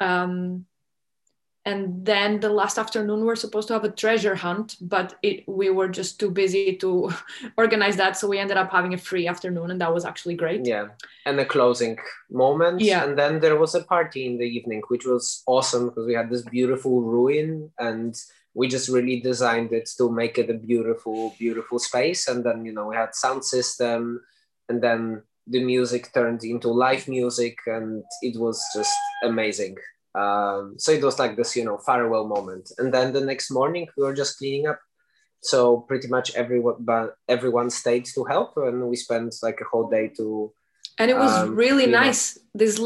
Um, 0.00 0.66
and 1.68 2.02
then 2.02 2.40
the 2.40 2.48
last 2.48 2.78
afternoon 2.78 3.26
we're 3.26 3.36
supposed 3.44 3.68
to 3.68 3.74
have 3.74 3.84
a 3.84 3.90
treasure 3.90 4.34
hunt 4.34 4.76
but 4.80 5.16
it, 5.22 5.46
we 5.46 5.68
were 5.68 5.90
just 6.00 6.18
too 6.18 6.30
busy 6.30 6.74
to 6.76 7.12
organize 7.58 7.96
that. 7.96 8.16
So 8.16 8.26
we 8.26 8.38
ended 8.38 8.56
up 8.56 8.70
having 8.72 8.94
a 8.94 9.04
free 9.10 9.26
afternoon 9.28 9.70
and 9.70 9.80
that 9.82 9.92
was 9.92 10.06
actually 10.06 10.34
great. 10.34 10.64
Yeah. 10.64 10.88
And 11.26 11.38
the 11.38 11.44
closing 11.44 11.98
moment. 12.30 12.80
Yeah. 12.80 13.04
And 13.04 13.18
then 13.18 13.40
there 13.40 13.58
was 13.58 13.74
a 13.74 13.84
party 13.84 14.24
in 14.24 14.38
the 14.38 14.46
evening 14.46 14.82
which 14.88 15.04
was 15.04 15.42
awesome 15.46 15.88
because 15.88 16.06
we 16.06 16.14
had 16.14 16.30
this 16.30 16.42
beautiful 16.42 17.02
ruin 17.02 17.70
and 17.78 18.14
we 18.54 18.66
just 18.66 18.88
really 18.88 19.20
designed 19.20 19.72
it 19.72 19.90
to 19.98 20.10
make 20.10 20.38
it 20.38 20.48
a 20.48 20.54
beautiful 20.54 21.34
beautiful 21.38 21.78
space. 21.78 22.28
And 22.28 22.42
then 22.46 22.64
you 22.64 22.72
know 22.72 22.86
we 22.86 22.96
had 22.96 23.14
sound 23.14 23.44
system 23.44 24.22
and 24.70 24.82
then 24.82 25.22
the 25.46 25.62
music 25.62 26.14
turned 26.14 26.44
into 26.44 26.68
live 26.68 27.08
music 27.08 27.58
and 27.66 28.04
it 28.22 28.40
was 28.40 28.58
just 28.74 28.96
amazing 29.22 29.76
um, 30.18 30.74
so 30.78 30.90
it 30.90 31.02
was 31.02 31.18
like 31.18 31.36
this, 31.36 31.54
you 31.56 31.64
know, 31.64 31.78
farewell 31.78 32.26
moment. 32.26 32.72
And 32.78 32.92
then 32.92 33.12
the 33.12 33.20
next 33.20 33.50
morning 33.50 33.86
we 33.96 34.02
were 34.02 34.14
just 34.14 34.38
cleaning 34.38 34.66
up. 34.66 34.80
So 35.40 35.78
pretty 35.88 36.08
much 36.08 36.34
everyone, 36.34 36.76
but 36.80 37.14
everyone 37.28 37.70
stayed 37.70 38.06
to 38.14 38.24
help, 38.24 38.56
and 38.56 38.88
we 38.88 38.96
spent 38.96 39.36
like 39.42 39.60
a 39.60 39.64
whole 39.64 39.88
day 39.88 40.08
to. 40.16 40.52
And 40.98 41.12
it 41.12 41.16
was 41.16 41.32
um, 41.32 41.54
really 41.54 41.86
nice 41.86 42.36
up. 42.36 42.42
this 42.54 42.80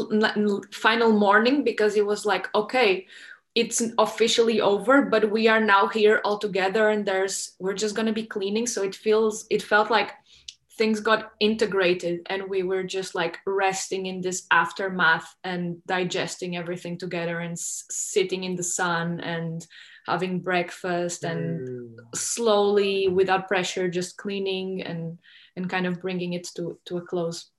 final 0.71 1.11
morning 1.11 1.63
because 1.63 1.95
it 1.95 2.05
was 2.05 2.27
like, 2.27 2.47
okay, 2.53 3.07
it's 3.55 3.81
officially 3.97 4.61
over, 4.61 5.01
but 5.01 5.31
we 5.31 5.47
are 5.47 5.59
now 5.59 5.87
here 5.87 6.21
all 6.23 6.37
together, 6.37 6.89
and 6.89 7.07
there's 7.07 7.55
we're 7.57 7.73
just 7.73 7.95
gonna 7.95 8.13
be 8.13 8.25
cleaning. 8.25 8.67
So 8.67 8.83
it 8.83 8.93
feels 8.93 9.47
it 9.49 9.63
felt 9.63 9.89
like 9.89 10.11
things 10.77 10.99
got 10.99 11.31
integrated 11.39 12.21
and 12.29 12.49
we 12.49 12.63
were 12.63 12.83
just 12.83 13.13
like 13.13 13.37
resting 13.45 14.07
in 14.07 14.21
this 14.21 14.47
aftermath 14.51 15.35
and 15.43 15.77
digesting 15.85 16.57
everything 16.57 16.97
together 16.97 17.39
and 17.39 17.53
s- 17.53 17.85
sitting 17.89 18.43
in 18.43 18.55
the 18.55 18.63
sun 18.63 19.19
and 19.19 19.67
having 20.07 20.39
breakfast 20.39 21.23
and 21.23 21.67
mm. 21.67 22.15
slowly 22.15 23.07
without 23.07 23.47
pressure 23.47 23.87
just 23.87 24.17
cleaning 24.17 24.81
and 24.81 25.17
and 25.55 25.69
kind 25.69 25.85
of 25.85 26.01
bringing 26.01 26.33
it 26.33 26.47
to 26.55 26.79
to 26.85 26.97
a 26.97 27.01
close 27.01 27.51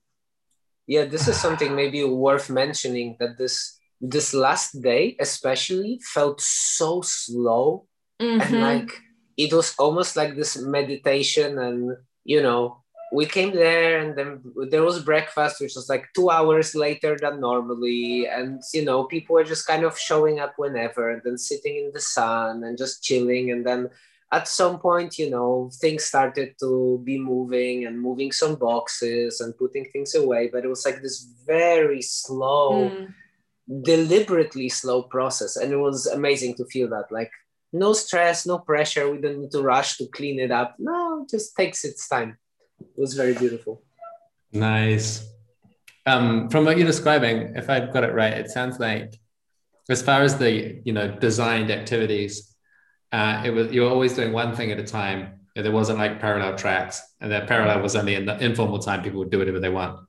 yeah 0.87 1.05
this 1.05 1.29
is 1.29 1.37
something 1.37 1.75
maybe 1.75 2.03
worth 2.05 2.51
mentioning 2.51 3.17
that 3.21 3.39
this 3.39 3.79
this 4.01 4.35
last 4.35 4.83
day 4.83 5.17
especially 5.21 6.01
felt 6.13 6.41
so 6.41 7.01
slow 7.01 7.87
mm-hmm. 8.21 8.41
and 8.41 8.61
like 8.61 8.91
it 9.37 9.53
was 9.53 9.75
almost 9.79 10.17
like 10.17 10.35
this 10.35 10.57
meditation 10.61 11.59
and 11.59 11.97
you 12.25 12.43
know 12.43 12.84
we 13.15 13.27
came 13.27 13.55
there 13.55 14.01
and 14.01 14.19
then 14.19 14.43
there 14.71 14.83
was 14.83 14.99
breakfast 14.99 15.61
which 15.61 15.77
was 15.77 15.89
like 15.89 16.09
two 16.17 16.31
hours 16.31 16.75
later 16.75 17.17
than 17.21 17.41
normally. 17.41 18.27
And 18.27 18.61
you 18.73 18.85
know 18.85 19.05
people 19.05 19.35
were 19.35 19.45
just 19.45 19.69
kind 19.69 19.85
of 19.85 19.97
showing 19.97 20.41
up 20.41 20.55
whenever 20.57 21.11
and 21.11 21.23
then 21.25 21.39
sitting 21.39 21.77
in 21.77 21.93
the 21.95 22.01
sun 22.01 22.65
and 22.65 22.77
just 22.77 23.05
chilling. 23.05 23.53
And 23.53 23.65
then 23.65 23.89
at 24.33 24.49
some 24.49 24.81
point 24.81 25.17
you 25.17 25.31
know 25.31 25.71
things 25.81 26.05
started 26.05 26.57
to 26.59 27.01
be 27.05 27.17
moving 27.17 27.87
and 27.87 28.01
moving 28.01 28.33
some 28.33 28.57
boxes 28.57 29.41
and 29.41 29.57
putting 29.57 29.85
things 29.93 30.17
away. 30.17 30.51
But 30.53 30.65
it 30.65 30.69
was 30.69 30.85
like 30.85 31.01
this 31.01 31.29
very 31.47 32.03
slow 32.03 32.91
mm. 32.91 33.15
deliberately 33.83 34.69
slow 34.69 35.05
process. 35.05 35.55
And 35.55 35.73
it 35.73 35.79
was 35.79 36.09
amazing 36.09 36.57
to 36.57 36.65
feel 36.65 36.89
that 36.91 37.13
like 37.13 37.31
no 37.73 37.93
stress 37.93 38.45
no 38.45 38.59
pressure. 38.59 39.09
We 39.09 39.19
don't 39.19 39.41
need 39.43 39.53
to 39.53 39.63
rush 39.63 39.99
to 39.99 40.07
clean 40.09 40.41
it 40.41 40.51
up. 40.51 40.75
No 40.81 41.23
it 41.23 41.31
just 41.31 41.55
takes 41.55 41.85
its 41.85 42.09
time 42.09 42.39
it 42.97 43.01
was 43.01 43.15
very 43.15 43.35
beautiful. 43.35 43.83
Nice. 44.53 45.27
Um, 46.07 46.49
from 46.51 46.65
what 46.65 46.77
you're 46.77 46.87
describing, 46.87 47.55
if 47.57 47.71
I've 47.71 47.93
got 47.93 48.05
it 48.05 48.13
right, 48.15 48.33
it 48.33 48.51
sounds 48.51 48.79
like 48.79 49.19
as 49.89 50.03
far 50.03 50.23
as 50.23 50.39
the 50.39 50.81
you 50.85 50.93
know 50.93 51.09
designed 51.09 51.71
activities, 51.71 52.55
uh, 53.13 53.43
it 53.45 53.51
was 53.51 53.73
you're 53.73 53.91
always 53.91 54.15
doing 54.15 54.33
one 54.33 54.55
thing 54.55 54.71
at 54.71 54.79
a 54.79 54.85
time. 54.85 55.41
There 55.57 55.71
wasn't 55.71 55.99
like 55.99 56.21
parallel 56.21 56.57
tracks, 56.57 57.01
and 57.21 57.31
that 57.31 57.47
parallel 57.47 57.81
was 57.81 57.95
only 57.97 58.15
in 58.15 58.27
the 58.27 58.37
informal 58.45 58.81
time 58.81 59.03
people 59.03 59.21
would 59.21 59.31
do 59.31 59.39
whatever 59.39 59.61
they 59.61 59.69
want. 59.69 60.01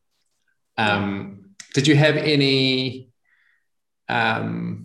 Um, 0.77 1.55
did 1.73 1.88
you 1.88 1.95
have 1.95 2.17
any 2.17 3.09
um, 4.09 4.85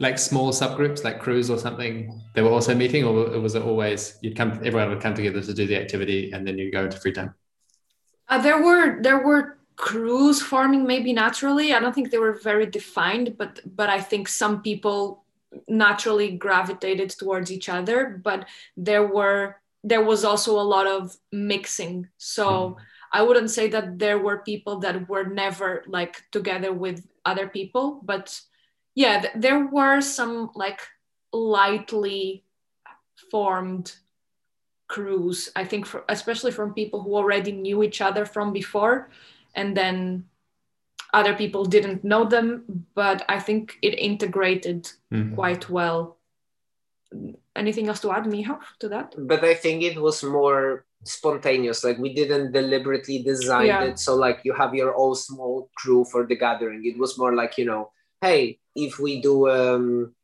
like 0.00 0.18
small 0.18 0.50
subgroups 0.50 1.04
like 1.04 1.20
crews 1.20 1.50
or 1.50 1.58
something 1.58 2.20
they 2.34 2.42
were 2.42 2.50
also 2.50 2.74
meeting 2.74 3.04
or 3.04 3.38
was 3.38 3.54
it 3.54 3.62
always 3.62 4.18
you'd 4.22 4.34
come 4.34 4.52
everyone 4.64 4.88
would 4.88 5.00
come 5.00 5.14
together 5.14 5.42
to 5.42 5.54
do 5.54 5.66
the 5.66 5.76
activity 5.76 6.32
and 6.32 6.46
then 6.46 6.58
you 6.58 6.72
go 6.72 6.84
into 6.84 6.98
free 6.98 7.12
time? 7.12 7.34
Uh, 8.28 8.38
there 8.38 8.62
were 8.62 9.00
there 9.02 9.18
were 9.18 9.58
crews 9.76 10.42
forming 10.42 10.86
maybe 10.86 11.12
naturally. 11.12 11.72
I 11.72 11.80
don't 11.80 11.94
think 11.94 12.10
they 12.10 12.18
were 12.18 12.32
very 12.32 12.66
defined 12.66 13.36
but 13.38 13.60
but 13.76 13.88
i 13.88 14.00
think 14.00 14.26
some 14.28 14.62
people 14.62 15.24
naturally 15.68 16.30
gravitated 16.36 17.10
towards 17.10 17.50
each 17.52 17.68
other 17.68 18.20
but 18.24 18.46
there 18.76 19.06
were 19.06 19.56
there 19.82 20.04
was 20.04 20.24
also 20.24 20.60
a 20.60 20.70
lot 20.74 20.86
of 20.86 21.16
mixing. 21.30 22.08
So 22.16 22.46
mm. 22.46 22.76
i 23.12 23.20
wouldn't 23.22 23.50
say 23.50 23.68
that 23.68 23.98
there 23.98 24.18
were 24.18 24.38
people 24.38 24.78
that 24.78 25.08
were 25.10 25.24
never 25.24 25.84
like 25.86 26.22
together 26.30 26.72
with 26.72 27.06
other 27.26 27.48
people 27.48 28.00
but 28.02 28.40
yeah 29.00 29.20
th- 29.20 29.34
there 29.34 29.66
were 29.66 30.00
some 30.00 30.50
like 30.54 30.80
lightly 31.32 32.44
formed 33.30 33.96
crews 34.88 35.48
i 35.56 35.64
think 35.64 35.86
for, 35.86 36.04
especially 36.08 36.52
from 36.52 36.74
people 36.74 37.00
who 37.02 37.14
already 37.16 37.52
knew 37.52 37.82
each 37.82 38.00
other 38.00 38.24
from 38.26 38.52
before 38.52 39.08
and 39.54 39.76
then 39.76 40.24
other 41.12 41.34
people 41.34 41.64
didn't 41.64 42.04
know 42.04 42.24
them 42.24 42.48
but 42.94 43.24
i 43.28 43.38
think 43.38 43.78
it 43.82 43.94
integrated 44.10 44.82
mm-hmm. 45.12 45.34
quite 45.34 45.70
well 45.70 46.18
anything 47.56 47.88
else 47.88 48.00
to 48.00 48.12
add 48.12 48.26
michał 48.26 48.58
to 48.78 48.88
that 48.88 49.14
but 49.16 49.42
i 49.44 49.54
think 49.54 49.82
it 49.82 49.98
was 50.00 50.22
more 50.22 50.84
spontaneous 51.04 51.82
like 51.84 51.98
we 51.98 52.12
didn't 52.20 52.52
deliberately 52.52 53.22
design 53.22 53.66
yeah. 53.66 53.84
it 53.84 53.98
so 53.98 54.14
like 54.14 54.40
you 54.44 54.52
have 54.52 54.74
your 54.74 54.92
own 55.02 55.14
small 55.14 55.70
crew 55.74 56.04
for 56.04 56.26
the 56.26 56.36
gathering 56.36 56.84
it 56.84 56.98
was 56.98 57.16
more 57.16 57.34
like 57.34 57.56
you 57.56 57.64
know 57.64 57.90
hey 58.20 58.58
if 58.74 58.98
we 58.98 59.20
do 59.20 59.48
um 59.48 60.14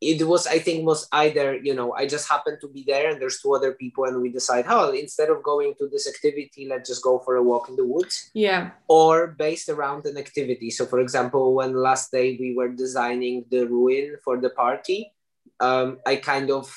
it 0.00 0.26
was 0.26 0.46
i 0.46 0.58
think 0.58 0.86
was 0.86 1.08
either 1.12 1.56
you 1.56 1.74
know 1.74 1.92
i 1.94 2.06
just 2.06 2.28
happened 2.28 2.58
to 2.60 2.68
be 2.68 2.84
there 2.86 3.10
and 3.10 3.20
there's 3.20 3.40
two 3.40 3.54
other 3.54 3.72
people 3.72 4.04
and 4.04 4.20
we 4.20 4.28
decide 4.28 4.64
oh 4.68 4.90
instead 4.92 5.30
of 5.30 5.42
going 5.42 5.74
to 5.78 5.88
this 5.88 6.08
activity 6.08 6.66
let's 6.68 6.88
just 6.88 7.02
go 7.02 7.18
for 7.18 7.36
a 7.36 7.42
walk 7.42 7.68
in 7.68 7.76
the 7.76 7.86
woods. 7.86 8.30
Yeah. 8.34 8.70
Or 8.88 9.28
based 9.28 9.68
around 9.68 10.06
an 10.06 10.18
activity. 10.18 10.70
So 10.70 10.84
for 10.86 11.00
example 11.00 11.54
when 11.54 11.74
last 11.74 12.10
day 12.10 12.36
we 12.38 12.54
were 12.54 12.68
designing 12.68 13.44
the 13.50 13.66
ruin 13.66 14.16
for 14.22 14.40
the 14.40 14.50
party 14.50 15.12
um, 15.60 15.98
i 16.06 16.16
kind 16.16 16.50
of 16.50 16.68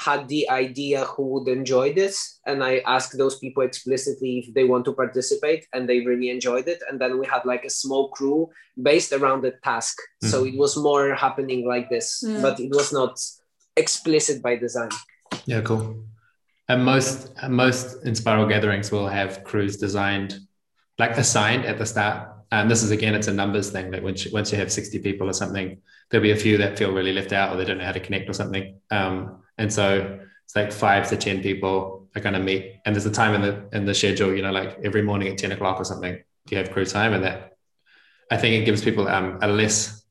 had 0.00 0.28
the 0.28 0.48
idea 0.48 1.04
who 1.04 1.24
would 1.32 1.48
enjoy 1.48 1.92
this 1.92 2.40
and 2.46 2.64
i 2.64 2.78
asked 2.94 3.16
those 3.18 3.36
people 3.38 3.62
explicitly 3.62 4.32
if 4.40 4.54
they 4.54 4.64
want 4.64 4.84
to 4.84 4.92
participate 4.92 5.66
and 5.72 5.88
they 5.88 6.00
really 6.00 6.30
enjoyed 6.30 6.68
it. 6.68 6.80
And 6.88 7.00
then 7.00 7.18
we 7.18 7.26
had 7.26 7.44
like 7.44 7.64
a 7.64 7.70
small 7.70 8.08
crew 8.10 8.48
based 8.80 9.12
around 9.12 9.42
the 9.42 9.52
task. 9.62 9.96
Mm. 10.24 10.28
so 10.30 10.44
it 10.44 10.56
was 10.56 10.76
more 10.76 11.14
happening 11.14 11.66
like 11.66 11.88
this 11.88 12.22
mm. 12.26 12.40
but 12.42 12.58
it 12.60 12.70
was 12.70 12.92
not 12.92 13.12
explicit 13.76 14.42
by 14.42 14.56
design. 14.56 14.90
Yeah 15.46 15.60
cool. 15.60 15.84
And 16.68 16.84
most 16.84 17.14
most 17.48 17.86
Enspiral 18.04 18.48
gatherings 18.48 18.90
will 18.94 19.08
have 19.08 19.44
crews 19.44 19.76
designed 19.76 20.32
like 20.98 21.12
assigned 21.24 21.64
at 21.64 21.78
the 21.78 21.86
start. 21.86 22.28
And 22.52 22.70
this 22.70 22.82
is 22.82 22.90
again 22.90 23.14
it's 23.14 23.28
a 23.28 23.34
numbers 23.42 23.70
thing 23.70 23.90
that 23.92 24.02
once 24.02 24.24
you, 24.24 24.30
once 24.32 24.52
you 24.52 24.58
have 24.58 24.70
60 24.72 24.98
people 25.00 25.28
or 25.28 25.32
something 25.32 25.80
there'll 26.10 26.22
be 26.30 26.32
a 26.32 26.36
few 26.36 26.58
that 26.58 26.76
feel 26.78 26.92
really 26.92 27.12
left 27.12 27.32
out 27.32 27.52
or 27.52 27.56
they 27.56 27.64
don't 27.64 27.78
know 27.78 27.84
how 27.84 27.92
to 27.92 28.00
connect 28.00 28.28
or 28.28 28.32
something. 28.32 28.80
Um, 28.90 29.42
and 29.60 29.72
so 29.72 30.18
it's 30.44 30.56
like 30.56 30.72
five 30.72 31.08
to 31.10 31.16
10 31.16 31.42
people 31.42 32.08
are 32.16 32.20
going 32.20 32.32
to 32.32 32.40
meet. 32.40 32.80
And 32.84 32.94
there's 32.94 33.06
a 33.06 33.10
time 33.10 33.34
in 33.34 33.42
the, 33.42 33.68
in 33.76 33.84
the 33.84 33.94
schedule, 33.94 34.34
you 34.34 34.42
know, 34.42 34.50
like 34.50 34.78
every 34.82 35.02
morning 35.02 35.28
at 35.28 35.38
10 35.38 35.52
o'clock 35.52 35.78
or 35.78 35.84
something, 35.84 36.14
do 36.14 36.54
you 36.54 36.58
have 36.58 36.72
crew 36.72 36.86
time. 36.86 37.12
And 37.12 37.22
that 37.24 37.52
I 38.30 38.38
think 38.38 38.60
it 38.60 38.64
gives 38.64 38.82
people 38.82 39.06
um, 39.06 39.38
a 39.42 39.48
less, 39.48 40.02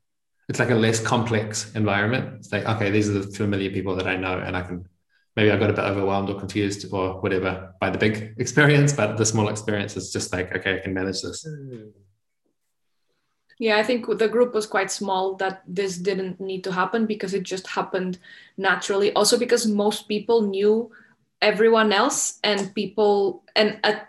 it's 0.48 0.60
like 0.60 0.70
a 0.70 0.76
less 0.76 1.00
complex 1.02 1.74
environment. 1.74 2.36
It's 2.38 2.52
like, 2.52 2.66
okay, 2.66 2.92
these 2.92 3.10
are 3.10 3.14
the 3.14 3.24
familiar 3.32 3.72
people 3.72 3.96
that 3.96 4.08
I 4.08 4.16
know, 4.16 4.38
and 4.38 4.56
I 4.56 4.62
can 4.62 4.88
maybe 5.36 5.52
I 5.52 5.58
got 5.58 5.70
a 5.70 5.74
bit 5.74 5.84
overwhelmed 5.84 6.30
or 6.30 6.38
confused 6.38 6.86
or 6.92 7.22
whatever 7.22 7.74
by 7.80 7.90
the 7.90 7.98
big 7.98 8.36
experience, 8.38 8.94
but 8.94 9.18
the 9.18 9.26
small 9.26 9.50
experience 9.50 9.98
is 9.98 10.12
just 10.14 10.32
like, 10.32 10.56
okay, 10.56 10.76
I 10.76 10.80
can 10.80 10.94
manage 10.94 11.22
this. 11.22 11.46
Hmm. 11.48 11.90
Yeah, 13.60 13.78
I 13.78 13.84
think 13.84 14.08
the 14.08 14.30
group 14.30 14.54
was 14.54 14.66
quite 14.66 14.90
small 14.90 15.36
that 15.36 15.64
this 15.68 15.98
didn't 15.98 16.40
need 16.40 16.64
to 16.64 16.72
happen 16.72 17.06
because 17.06 17.34
it 17.34 17.44
just 17.44 17.68
happened 17.68 18.18
naturally. 18.58 19.12
Also, 19.14 19.38
because 19.38 19.68
most 19.68 20.08
people 20.08 20.42
knew 20.42 20.90
everyone 21.42 21.92
else, 21.92 22.40
and 22.44 22.74
people, 22.74 23.44
and 23.56 23.80
at, 23.84 24.08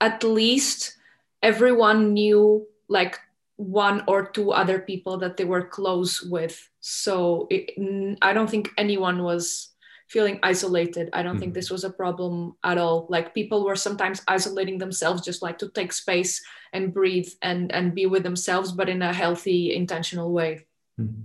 at 0.00 0.22
least 0.22 0.96
everyone 1.42 2.12
knew 2.12 2.66
like 2.88 3.18
one 3.56 4.04
or 4.06 4.26
two 4.26 4.52
other 4.52 4.78
people 4.78 5.16
that 5.18 5.36
they 5.36 5.44
were 5.44 5.64
close 5.64 6.22
with. 6.22 6.68
So 6.80 7.46
it, 7.50 7.72
I 8.20 8.32
don't 8.32 8.50
think 8.50 8.70
anyone 8.76 9.22
was 9.22 9.71
feeling 10.12 10.38
isolated. 10.42 11.08
I 11.12 11.22
don't 11.22 11.32
mm-hmm. 11.32 11.40
think 11.40 11.54
this 11.54 11.70
was 11.70 11.84
a 11.84 11.90
problem 11.90 12.54
at 12.62 12.76
all. 12.76 13.06
Like 13.08 13.34
people 13.34 13.64
were 13.64 13.76
sometimes 13.76 14.20
isolating 14.28 14.78
themselves 14.78 15.22
just 15.22 15.40
like 15.42 15.58
to 15.58 15.68
take 15.70 15.92
space 15.92 16.44
and 16.72 16.92
breathe 16.92 17.30
and 17.40 17.72
and 17.72 17.94
be 17.94 18.04
with 18.06 18.22
themselves, 18.22 18.72
but 18.72 18.88
in 18.88 19.00
a 19.02 19.12
healthy, 19.12 19.74
intentional 19.74 20.30
way. 20.30 20.66
Mm-hmm. 21.00 21.22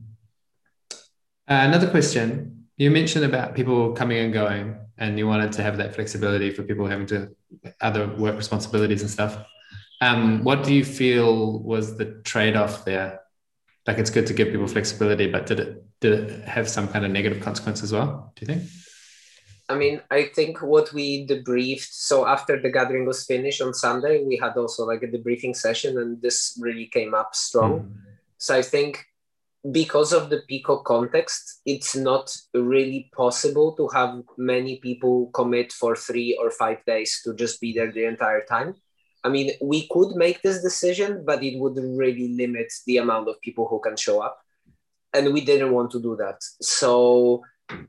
Uh, 1.50 1.64
another 1.70 1.90
question. 1.90 2.66
You 2.78 2.92
mentioned 2.92 3.26
about 3.26 3.56
people 3.56 3.94
coming 3.94 4.20
and 4.20 4.34
going, 4.34 4.76
and 4.98 5.18
you 5.20 5.28
wanted 5.28 5.52
to 5.54 5.62
have 5.64 5.78
that 5.78 5.96
flexibility 5.96 6.50
for 6.52 6.64
people 6.64 6.86
having 6.86 7.08
to 7.08 7.36
other 7.82 8.08
work 8.16 8.36
responsibilities 8.36 9.02
and 9.02 9.12
stuff. 9.12 9.34
Um, 10.00 10.44
what 10.44 10.64
do 10.64 10.74
you 10.74 10.86
feel 10.86 11.60
was 11.64 11.98
the 11.98 12.22
trade-off 12.24 12.86
there? 12.86 13.22
Like 13.88 13.98
it's 13.98 14.10
good 14.10 14.28
to 14.28 14.34
give 14.34 14.50
people 14.50 14.68
flexibility, 14.68 15.32
but 15.32 15.46
did 15.46 15.60
it 15.60 15.84
did 16.02 16.14
it 16.20 16.46
have 16.46 16.70
some 16.70 16.88
kind 16.88 17.06
of 17.06 17.12
negative 17.12 17.42
consequence 17.42 17.82
as 17.82 17.92
well? 17.92 18.34
Do 18.36 18.46
you 18.46 18.48
think? 18.54 18.70
I 19.70 19.76
mean, 19.76 20.02
I 20.12 20.24
think 20.24 20.62
what 20.62 20.94
we 20.94 21.28
debriefed. 21.28 21.92
So 21.92 22.26
after 22.26 22.62
the 22.62 22.72
gathering 22.72 23.06
was 23.06 23.26
finished 23.26 23.62
on 23.62 23.74
Sunday, 23.74 24.24
we 24.24 24.38
had 24.38 24.56
also 24.56 24.86
like 24.86 25.04
a 25.04 25.08
debriefing 25.08 25.56
session, 25.56 25.98
and 25.98 26.22
this 26.22 26.58
really 26.62 26.88
came 26.88 27.14
up 27.14 27.36
strong. 27.36 27.80
Mm. 27.80 27.92
So 28.38 28.56
I 28.56 28.62
think 28.62 29.06
because 29.72 30.14
of 30.14 30.30
the 30.30 30.42
Pico 30.48 30.78
context, 30.78 31.62
it's 31.66 31.96
not 31.96 32.34
really 32.54 33.10
possible 33.16 33.76
to 33.76 33.88
have 33.90 34.22
many 34.38 34.78
people 34.78 35.28
commit 35.34 35.74
for 35.74 35.96
three 35.96 36.38
or 36.42 36.52
five 36.52 36.84
days 36.86 37.22
to 37.26 37.34
just 37.34 37.60
be 37.60 37.74
there 37.74 37.92
the 37.92 38.06
entire 38.06 38.44
time. 38.46 38.76
I 39.24 39.30
mean, 39.30 39.52
we 39.62 39.88
could 39.92 40.16
make 40.16 40.42
this 40.42 40.62
decision, 40.62 41.24
but 41.26 41.44
it 41.44 41.60
would 41.60 41.78
really 41.78 42.30
limit 42.30 42.72
the 42.86 42.98
amount 42.98 43.28
of 43.28 43.42
people 43.42 43.68
who 43.68 43.80
can 43.80 43.98
show 43.98 44.22
up. 44.22 44.40
And 45.14 45.34
we 45.34 45.42
didn't 45.42 45.72
want 45.72 45.92
to 45.92 46.02
do 46.02 46.16
that. 46.18 46.38
So 46.62 47.44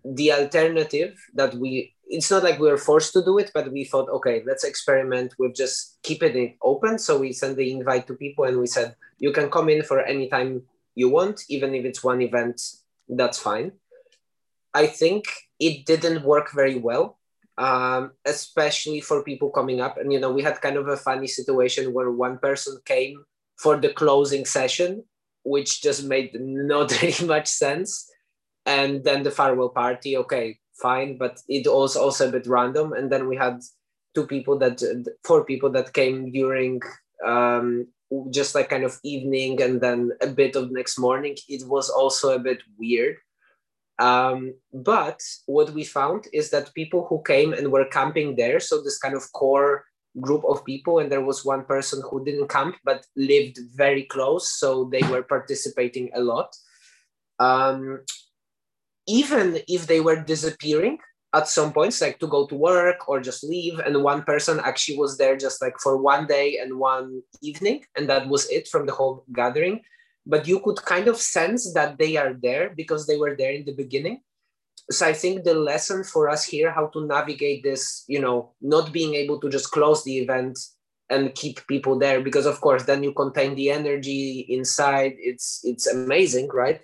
the 0.05 0.33
alternative 0.33 1.15
that 1.35 1.55
we 1.55 1.95
it's 2.09 2.31
not 2.31 2.43
like 2.43 2.59
we 2.59 2.69
were 2.69 2.79
forced 2.79 3.13
to 3.13 3.23
do 3.23 3.39
it 3.39 3.51
but 3.55 3.71
we 3.71 3.85
thought 3.85 4.09
okay 4.09 4.43
let's 4.47 4.65
experiment. 4.65 5.35
With 5.39 5.55
just 5.55 5.99
keeping 6.03 6.37
it 6.37 6.57
open. 6.63 6.99
So 6.99 7.19
we 7.19 7.33
sent 7.33 7.57
the 7.57 7.71
invite 7.71 8.07
to 8.07 8.15
people 8.15 8.45
and 8.45 8.59
we 8.59 8.67
said 8.67 8.97
you 9.19 9.33
can 9.33 9.51
come 9.51 9.69
in 9.69 9.83
for 9.83 10.01
any 10.01 10.29
time 10.29 10.63
you 10.95 11.09
want 11.09 11.43
even 11.49 11.75
if 11.75 11.85
it's 11.85 12.03
one 12.03 12.23
event 12.23 12.61
that's 13.09 13.39
fine. 13.39 13.73
I 14.75 14.87
think 14.87 15.27
it 15.61 15.87
didn't 15.87 16.25
work 16.25 16.53
very 16.53 16.77
well 16.77 17.18
um, 17.59 18.13
especially 18.25 19.01
for 19.01 19.23
people 19.23 19.51
coming 19.51 19.81
up 19.81 19.99
and 19.99 20.13
you 20.13 20.21
know 20.21 20.31
we 20.31 20.43
had 20.43 20.61
kind 20.61 20.77
of 20.77 20.89
a 20.89 20.97
funny 20.97 21.27
situation 21.27 21.93
where 21.93 22.11
one 22.11 22.39
person 22.39 22.79
came 22.85 23.25
for 23.59 23.77
the 23.77 23.93
closing 23.93 24.45
session 24.45 25.03
which 25.49 25.83
just 25.83 26.05
made 26.05 26.31
not 26.39 26.91
really 27.03 27.27
much 27.27 27.49
sense. 27.49 28.11
And 28.67 29.03
then 29.03 29.23
the 29.23 29.31
farewell 29.31 29.71
party, 29.71 30.17
okay, 30.17 30.59
fine, 30.81 31.17
but 31.17 31.41
it 31.49 31.67
was 31.67 31.97
also 31.97 32.29
a 32.29 32.33
bit 32.33 32.47
random. 32.47 32.93
And 32.93 33.11
then 33.11 33.27
we 33.27 33.37
had 33.37 33.61
two 34.15 34.27
people 34.27 34.59
that, 34.59 34.83
four 35.25 35.45
people 35.45 35.71
that 35.71 35.95
came 35.95 36.31
during 36.31 36.81
um, 37.27 37.87
just 38.31 38.55
like 38.55 38.69
kind 38.69 38.85
of 38.85 38.99
evening 39.05 39.63
and 39.63 39.81
then 39.81 40.13
a 40.21 40.27
bit 40.27 40.55
of 40.55 40.71
next 40.71 40.99
morning. 40.99 41.37
It 41.49 41.67
was 41.67 41.89
also 41.89 42.35
a 42.35 42.39
bit 42.39 42.59
weird. 42.79 43.17
Um, 43.99 44.55
but 44.73 45.21
what 45.47 45.71
we 45.71 45.85
found 45.85 46.27
is 46.33 46.51
that 46.51 46.75
people 46.75 47.07
who 47.09 47.23
came 47.23 47.53
and 47.53 47.73
were 47.73 47.87
camping 47.87 48.37
there, 48.37 48.61
so 48.61 48.81
this 48.81 48.99
kind 48.99 49.15
of 49.15 49.33
core 49.33 49.85
group 50.21 50.45
of 50.49 50.65
people 50.65 50.99
and 50.99 51.11
there 51.11 51.25
was 51.25 51.45
one 51.45 51.65
person 51.65 52.03
who 52.09 52.25
didn't 52.25 52.49
camp 52.49 52.77
but 52.85 53.05
lived 53.17 53.59
very 53.75 54.05
close 54.05 54.59
so 54.59 54.89
they 54.91 55.03
were 55.09 55.23
participating 55.23 56.11
a 56.15 56.21
lot. 56.21 56.55
Um, 57.39 58.01
even 59.07 59.61
if 59.69 59.87
they 59.87 60.01
were 60.01 60.23
disappearing 60.23 60.99
at 61.35 61.47
some 61.47 61.73
points 61.73 62.01
like 62.01 62.19
to 62.19 62.27
go 62.27 62.47
to 62.47 62.55
work 62.55 63.09
or 63.09 63.21
just 63.21 63.45
leave 63.45 63.79
and 63.79 64.03
one 64.03 64.23
person 64.23 64.61
actually 64.65 64.97
was 64.97 65.19
there 65.19 65.37
just 65.37 65.61
like 65.63 65.75
for 65.83 65.97
one 65.99 66.27
day 66.27 66.59
and 66.59 66.79
one 66.79 67.23
evening 67.43 67.85
and 67.97 68.09
that 68.09 68.27
was 68.29 68.49
it 68.51 68.67
from 68.67 68.87
the 68.87 68.93
whole 68.93 69.25
gathering 69.35 69.81
but 70.29 70.47
you 70.47 70.61
could 70.61 70.77
kind 70.85 71.09
of 71.09 71.17
sense 71.17 71.73
that 71.73 71.99
they 71.99 72.17
are 72.17 72.35
there 72.35 72.71
because 72.77 73.07
they 73.07 73.17
were 73.17 73.35
there 73.35 73.53
in 73.53 73.65
the 73.65 73.75
beginning. 73.75 74.21
So 74.91 75.07
i 75.07 75.13
think 75.13 75.45
the 75.45 75.55
lesson 75.55 76.05
for 76.05 76.31
us 76.31 76.45
here 76.45 76.71
how 76.71 76.87
to 76.95 77.07
navigate 77.07 77.63
this 77.63 78.05
you 78.09 78.21
know 78.21 78.55
not 78.63 78.91
being 78.91 79.15
able 79.15 79.39
to 79.41 79.51
just 79.51 79.71
close 79.71 80.03
the 80.03 80.17
event 80.19 80.59
and 81.11 81.35
keep 81.35 81.67
people 81.67 81.99
there 81.99 82.21
because 82.23 82.47
of 82.47 82.61
course 82.61 82.85
then 82.85 83.03
you 83.03 83.13
contain 83.13 83.55
the 83.55 83.71
energy 83.71 84.47
inside. 84.49 85.15
It's 85.19 85.61
it's 85.65 85.87
amazing 85.87 86.49
right? 86.49 86.81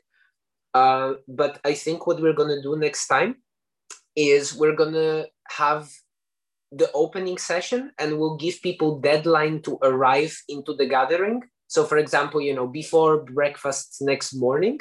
Uh, 0.75 1.15
but 1.29 1.61
i 1.65 1.73
think 1.73 2.05
what 2.05 2.21
we're 2.21 2.41
going 2.41 2.55
to 2.55 2.61
do 2.61 2.77
next 2.77 3.07
time 3.07 3.37
is 4.17 4.55
we're 4.55 4.75
going 4.75 4.93
to 4.93 5.27
have 5.49 5.89
the 6.73 6.91
opening 6.93 7.39
session 7.39 7.93
and 8.01 8.19
we'll 8.19 8.37
give 8.37 8.61
people 8.61 8.99
deadline 8.99 9.63
to 9.63 9.79
arrive 9.83 10.37
into 10.49 10.75
the 10.75 10.87
gathering 10.87 11.41
so 11.75 11.85
for 11.91 11.99
example 12.05 12.41
you 12.41 12.55
know 12.59 12.69
before 12.81 13.13
breakfast 13.39 13.89
next 14.01 14.31
morning 14.47 14.79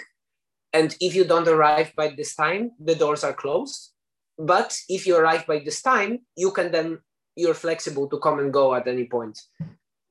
and 0.74 0.98
if 1.00 1.16
you 1.16 1.24
don't 1.24 1.48
arrive 1.48 1.94
by 1.96 2.10
this 2.10 2.36
time, 2.36 2.72
the 2.80 2.96
doors 2.96 3.24
are 3.24 3.34
closed. 3.34 3.92
But 4.38 4.76
if 4.90 5.06
you 5.06 5.16
arrive 5.16 5.46
by 5.46 5.60
this 5.60 5.84
time, 5.84 6.20
you 6.36 6.52
can 6.52 6.72
then, 6.72 6.98
you're 7.36 7.54
flexible 7.54 8.10
to 8.10 8.18
come 8.18 8.40
and 8.40 8.52
go 8.52 8.74
at 8.74 8.88
any 8.88 9.06
point. 9.06 9.40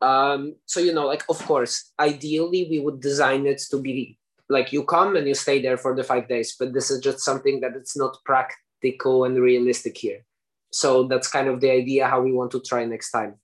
Um, 0.00 0.54
so, 0.66 0.78
you 0.78 0.94
know, 0.94 1.06
like, 1.06 1.24
of 1.28 1.38
course, 1.44 1.92
ideally, 1.98 2.68
we 2.70 2.78
would 2.78 3.00
design 3.00 3.46
it 3.46 3.60
to 3.70 3.78
be 3.78 4.18
like 4.48 4.72
you 4.72 4.84
come 4.84 5.16
and 5.16 5.26
you 5.26 5.34
stay 5.34 5.60
there 5.60 5.76
for 5.76 5.96
the 5.96 6.04
five 6.04 6.28
days, 6.28 6.54
but 6.58 6.72
this 6.72 6.90
is 6.90 7.00
just 7.00 7.20
something 7.20 7.60
that 7.60 7.74
it's 7.74 7.96
not 7.96 8.16
practical 8.24 9.24
and 9.24 9.36
realistic 9.38 9.96
here. 9.96 10.24
So 10.72 11.04
that's 11.04 11.28
kind 11.28 11.48
of 11.48 11.60
the 11.60 11.70
idea 11.70 12.06
how 12.06 12.20
we 12.20 12.32
want 12.32 12.50
to 12.52 12.60
try 12.60 12.84
next 12.84 13.10
time. 13.10 13.34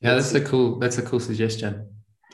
Yeah, 0.00 0.14
that's 0.14 0.34
a 0.34 0.40
cool, 0.40 0.78
that's 0.78 0.98
a 0.98 1.02
cool 1.02 1.20
suggestion. 1.20 1.88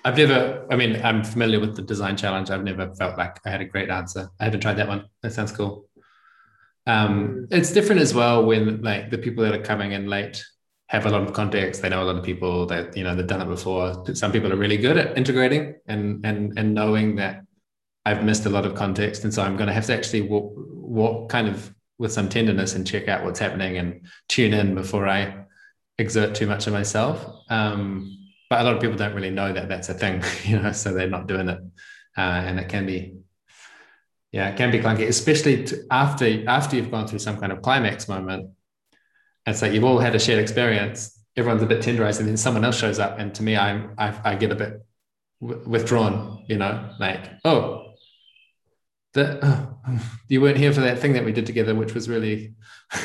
I've 0.04 0.18
never, 0.18 0.66
I 0.70 0.76
mean, 0.76 1.00
I'm 1.02 1.24
familiar 1.24 1.58
with 1.60 1.76
the 1.76 1.82
design 1.82 2.16
challenge. 2.16 2.50
I've 2.50 2.62
never 2.62 2.94
felt 2.94 3.16
like 3.16 3.38
I 3.46 3.50
had 3.50 3.62
a 3.62 3.64
great 3.64 3.88
answer. 3.88 4.30
I 4.38 4.44
haven't 4.44 4.60
tried 4.60 4.74
that 4.74 4.88
one. 4.88 5.06
That 5.22 5.32
sounds 5.32 5.50
cool. 5.50 5.88
Um, 6.86 7.46
it's 7.50 7.72
different 7.72 8.02
as 8.02 8.12
well 8.12 8.44
when 8.44 8.82
like 8.82 9.10
the 9.10 9.16
people 9.16 9.44
that 9.44 9.54
are 9.54 9.62
coming 9.62 9.92
in 9.92 10.06
late 10.06 10.44
have 10.88 11.06
a 11.06 11.10
lot 11.10 11.22
of 11.22 11.32
context. 11.32 11.80
They 11.80 11.88
know 11.88 12.02
a 12.02 12.04
lot 12.04 12.16
of 12.16 12.24
people 12.24 12.66
that, 12.66 12.94
you 12.94 13.02
know, 13.02 13.14
they've 13.16 13.26
done 13.26 13.40
it 13.40 13.48
before. 13.48 14.04
Some 14.14 14.30
people 14.30 14.52
are 14.52 14.56
really 14.56 14.76
good 14.76 14.98
at 14.98 15.16
integrating 15.16 15.76
and, 15.86 16.24
and, 16.26 16.58
and 16.58 16.74
knowing 16.74 17.16
that 17.16 17.44
I've 18.04 18.22
missed 18.22 18.44
a 18.44 18.50
lot 18.50 18.66
of 18.66 18.74
context. 18.74 19.24
And 19.24 19.32
so 19.32 19.42
I'm 19.42 19.56
going 19.56 19.68
to 19.68 19.72
have 19.72 19.86
to 19.86 19.94
actually 19.94 20.20
walk, 20.20 20.52
walk 20.56 21.30
kind 21.30 21.48
of 21.48 21.74
with 21.96 22.12
some 22.12 22.28
tenderness 22.28 22.74
and 22.74 22.86
check 22.86 23.08
out 23.08 23.24
what's 23.24 23.38
happening 23.38 23.78
and 23.78 24.02
tune 24.28 24.52
in 24.52 24.74
before 24.74 25.08
I 25.08 25.46
exert 25.96 26.34
too 26.34 26.46
much 26.46 26.66
of 26.66 26.74
myself. 26.74 27.24
Um, 27.48 28.23
but 28.50 28.60
a 28.60 28.64
lot 28.64 28.74
of 28.74 28.80
people 28.80 28.96
don't 28.96 29.14
really 29.14 29.30
know 29.30 29.52
that 29.52 29.68
that's 29.68 29.88
a 29.88 29.94
thing, 29.94 30.22
you 30.44 30.60
know, 30.60 30.72
so 30.72 30.92
they're 30.92 31.08
not 31.08 31.26
doing 31.26 31.48
it, 31.48 31.58
uh, 32.16 32.20
and 32.20 32.58
it 32.58 32.68
can 32.68 32.86
be, 32.86 33.16
yeah, 34.32 34.50
it 34.50 34.56
can 34.56 34.70
be 34.70 34.78
clunky, 34.78 35.08
especially 35.08 35.66
after 35.90 36.48
after 36.48 36.76
you've 36.76 36.90
gone 36.90 37.06
through 37.06 37.20
some 37.20 37.38
kind 37.38 37.52
of 37.52 37.62
climax 37.62 38.08
moment. 38.08 38.50
It's 39.46 39.60
like 39.60 39.72
you've 39.72 39.84
all 39.84 39.98
had 39.98 40.14
a 40.14 40.18
shared 40.18 40.40
experience. 40.40 41.20
Everyone's 41.36 41.62
a 41.62 41.66
bit 41.66 41.82
tenderized, 41.82 42.20
and 42.20 42.28
then 42.28 42.36
someone 42.36 42.64
else 42.64 42.78
shows 42.78 42.98
up, 42.98 43.18
and 43.18 43.34
to 43.34 43.42
me, 43.42 43.56
I'm 43.56 43.94
I, 43.98 44.18
I 44.24 44.34
get 44.36 44.52
a 44.52 44.54
bit 44.54 44.84
withdrawn, 45.40 46.44
you 46.48 46.56
know, 46.56 46.90
like 46.98 47.30
oh, 47.44 47.83
that 49.14 49.38
oh, 49.42 49.76
you 50.28 50.40
weren't 50.40 50.58
here 50.58 50.72
for 50.72 50.80
that 50.80 50.98
thing 50.98 51.12
that 51.14 51.24
we 51.24 51.32
did 51.32 51.46
together, 51.46 51.74
which 51.74 51.94
was 51.94 52.08
really 52.08 52.54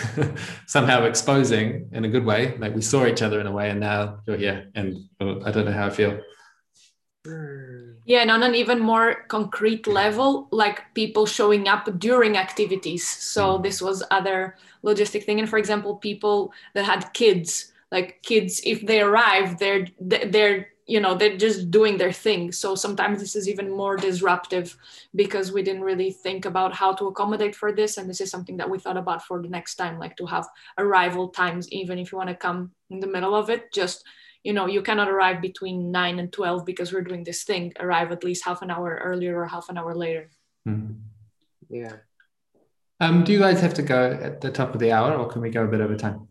somehow 0.68 1.06
exposing 1.06 1.90
in 1.92 2.06
a 2.06 2.10
good 2.10 2.26
way. 2.26 2.58
Like 2.58 2.76
we 2.76 2.82
saw 2.82 3.06
each 3.06 3.22
other 3.22 3.40
in 3.40 3.48
a 3.48 3.52
way, 3.52 3.70
and 3.70 3.80
now 3.80 4.20
you're 4.26 4.38
here, 4.38 4.70
and 4.76 4.98
oh, 5.20 5.42
I 5.46 5.52
don't 5.52 5.66
know 5.66 5.72
how 5.72 5.88
I 5.88 5.90
feel. 5.92 6.20
Yeah, 8.06 8.22
and 8.22 8.32
on 8.32 8.44
an 8.44 8.56
even 8.56 8.80
more 8.80 9.26
concrete 9.28 9.86
level, 9.86 10.48
like 10.52 10.94
people 10.96 11.26
showing 11.26 11.68
up 11.68 12.00
during 12.00 12.38
activities. 12.38 13.08
So 13.08 13.58
mm. 13.58 13.64
this 13.64 13.82
was 13.82 14.04
other 14.10 14.56
logistic 14.84 15.26
thing, 15.26 15.40
and 15.40 15.50
for 15.50 15.60
example, 15.60 15.96
people 15.98 16.52
that 16.74 16.86
had 16.86 17.14
kids, 17.14 17.72
like 17.92 18.22
kids, 18.24 18.62
if 18.64 18.86
they 18.86 19.02
arrive, 19.02 19.60
they're 19.60 19.86
they're 20.00 20.69
you 20.90 21.00
know 21.00 21.14
they're 21.14 21.38
just 21.38 21.70
doing 21.70 21.98
their 21.98 22.12
thing. 22.12 22.52
So 22.52 22.74
sometimes 22.74 23.20
this 23.20 23.36
is 23.36 23.48
even 23.48 23.70
more 23.70 23.96
disruptive 23.96 24.76
because 25.14 25.52
we 25.52 25.62
didn't 25.62 25.84
really 25.84 26.12
think 26.12 26.46
about 26.46 26.74
how 26.74 26.94
to 26.94 27.08
accommodate 27.08 27.56
for 27.56 27.72
this. 27.72 27.98
And 27.98 28.10
this 28.10 28.22
is 28.22 28.32
something 28.32 28.58
that 28.58 28.70
we 28.70 28.80
thought 28.80 28.98
about 28.98 29.22
for 29.22 29.40
the 29.40 29.48
next 29.48 29.76
time 29.76 30.00
like 30.00 30.18
to 30.18 30.26
have 30.26 30.48
arrival 30.80 31.30
times 31.30 31.70
even 31.72 32.00
if 32.00 32.12
you 32.12 32.18
want 32.18 32.30
to 32.30 32.36
come 32.36 32.72
in 32.90 33.00
the 33.00 33.14
middle 33.16 33.36
of 33.36 33.52
it 33.52 33.72
just 33.72 34.04
you 34.44 34.52
know 34.52 34.66
you 34.66 34.82
cannot 34.82 35.10
arrive 35.10 35.42
between 35.42 35.92
9 35.92 36.20
and 36.20 36.34
12 36.34 36.66
because 36.66 36.92
we're 36.92 37.10
doing 37.10 37.24
this 37.24 37.44
thing. 37.44 37.72
Arrive 37.80 38.12
at 38.12 38.24
least 38.24 38.44
half 38.44 38.64
an 38.64 38.72
hour 38.72 39.00
earlier 39.04 39.38
or 39.40 39.46
half 39.46 39.70
an 39.70 39.78
hour 39.78 39.94
later. 39.94 40.32
Mm-hmm. 40.68 40.94
yeah. 41.70 41.98
Um, 43.00 43.24
do 43.24 43.32
you 43.32 43.40
guys 43.40 43.62
have 43.62 43.76
to 43.76 43.84
go 43.84 44.12
at 44.12 44.42
the 44.42 44.52
top 44.52 44.74
of 44.74 44.80
the 44.80 44.92
hour 44.92 45.16
or 45.16 45.30
can 45.30 45.42
we 45.42 45.52
go 45.52 45.64
a 45.64 45.68
bit 45.68 45.82
over 45.82 45.96
time? 45.96 46.28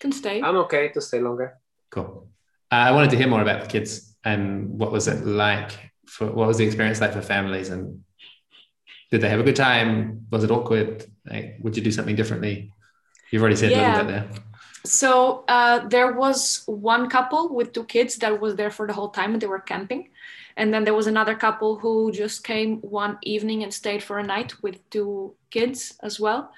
Can 0.00 0.12
stay. 0.12 0.42
I'm 0.42 0.56
okay 0.64 0.88
to 0.88 1.00
stay 1.00 1.20
longer. 1.20 1.58
Cool 1.90 2.28
I 2.70 2.92
wanted 2.92 3.10
to 3.10 3.16
hear 3.16 3.28
more 3.28 3.42
about 3.42 3.62
the 3.62 3.66
kids 3.68 4.16
and 4.24 4.78
what 4.78 4.92
was 4.92 5.08
it 5.08 5.24
like 5.26 5.72
for 6.06 6.26
what 6.26 6.48
was 6.48 6.58
the 6.58 6.64
experience 6.64 7.00
like 7.00 7.12
for 7.12 7.22
families 7.22 7.70
and 7.70 8.02
did 9.10 9.22
they 9.22 9.28
have 9.28 9.40
a 9.40 9.42
good 9.42 9.56
time? 9.56 10.26
Was 10.30 10.44
it 10.44 10.50
awkward? 10.50 11.06
Like, 11.24 11.56
would 11.60 11.76
you 11.76 11.82
do 11.82 11.90
something 11.90 12.14
differently? 12.14 12.72
You've 13.30 13.42
already 13.42 13.56
said 13.56 13.70
yeah. 13.70 13.78
a 13.78 14.04
little 14.04 14.04
bit 14.04 14.12
there. 14.12 14.42
So 14.84 15.44
uh, 15.48 15.88
there 15.88 16.12
was 16.12 16.62
one 16.66 17.08
couple 17.08 17.54
with 17.54 17.72
two 17.72 17.84
kids 17.84 18.16
that 18.16 18.40
was 18.40 18.56
there 18.56 18.70
for 18.70 18.86
the 18.86 18.92
whole 18.92 19.08
time 19.08 19.32
and 19.32 19.40
they 19.40 19.46
were 19.46 19.60
camping. 19.60 20.10
And 20.56 20.74
then 20.74 20.84
there 20.84 20.94
was 20.94 21.06
another 21.06 21.34
couple 21.34 21.78
who 21.78 22.10
just 22.12 22.44
came 22.44 22.78
one 22.78 23.18
evening 23.22 23.62
and 23.62 23.72
stayed 23.72 24.02
for 24.02 24.18
a 24.18 24.22
night 24.22 24.54
with 24.62 24.78
two 24.90 25.34
kids 25.50 25.96
as 26.02 26.18
well. 26.18 26.52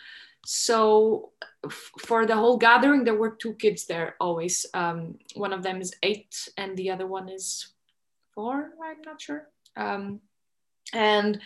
So 0.44 1.30
for 1.68 2.26
the 2.26 2.36
whole 2.36 2.56
gathering, 2.56 3.04
there 3.04 3.16
were 3.16 3.30
two 3.30 3.54
kids 3.54 3.86
there 3.86 4.16
always. 4.20 4.64
Um, 4.72 5.18
one 5.34 5.52
of 5.52 5.62
them 5.62 5.80
is 5.80 5.94
eight, 6.02 6.48
and 6.56 6.76
the 6.76 6.90
other 6.90 7.06
one 7.06 7.28
is 7.28 7.68
four. 8.34 8.70
I'm 8.82 9.02
not 9.04 9.20
sure. 9.20 9.48
Um, 9.76 10.20
and 10.92 11.40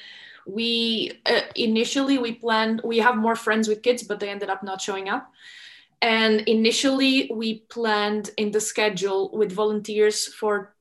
we 0.47 1.21
uh, 1.27 1.41
initially 1.57 2.19
we 2.19 2.33
planned. 2.33 2.81
We 2.85 2.99
have 2.99 3.17
more 3.17 3.37
friends 3.37 3.69
with 3.69 3.83
kids, 3.83 4.03
but 4.03 4.21
they 4.21 4.29
ended 4.29 4.51
up 4.51 4.63
not 4.63 4.81
showing 4.81 5.09
up. 5.09 5.31
And 6.01 6.41
initially, 6.43 7.31
we 7.33 7.61
planned 7.71 8.31
in 8.37 8.51
the 8.51 8.61
schedule 8.61 9.31
with 9.33 9.53
volunteers 9.53 10.27
for 10.27 10.77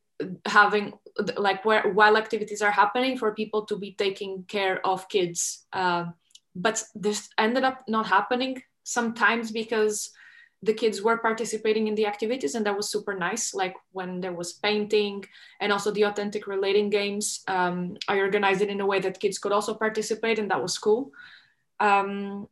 having 0.45 0.93
like 1.37 1.65
where 1.65 1.91
while 1.93 2.17
activities 2.17 2.61
are 2.61 2.71
happening 2.71 3.17
for 3.17 3.33
people 3.33 3.65
to 3.65 3.77
be 3.77 3.93
taking 3.93 4.43
care 4.47 4.85
of 4.85 5.09
kids. 5.09 5.65
Uh, 5.73 6.05
but 6.55 6.83
this 6.93 7.29
ended 7.39 7.63
up 7.63 7.83
not 7.87 8.05
happening 8.05 8.61
sometimes 8.83 9.51
because 9.51 10.11
the 10.61 10.73
kids 10.73 11.01
were 11.01 11.17
participating 11.17 11.87
in 11.87 11.95
the 11.95 12.05
activities 12.05 12.55
and 12.55 12.65
that 12.65 12.75
was 12.75 12.89
super 12.89 13.13
nice 13.13 13.53
like 13.53 13.75
when 13.91 14.21
there 14.21 14.31
was 14.31 14.53
painting 14.53 15.23
and 15.59 15.73
also 15.73 15.91
the 15.91 16.03
authentic 16.03 16.47
relating 16.47 16.89
games 16.89 17.43
um, 17.47 17.97
i 18.07 18.17
organized 18.17 18.61
it 18.61 18.69
in 18.69 18.81
a 18.81 18.85
way 18.85 18.99
that 18.99 19.19
kids 19.19 19.37
could 19.37 19.51
also 19.51 19.73
participate 19.73 20.39
and 20.39 20.49
that 20.49 20.61
was 20.61 20.77
cool. 20.77 21.11
Um, 21.79 22.47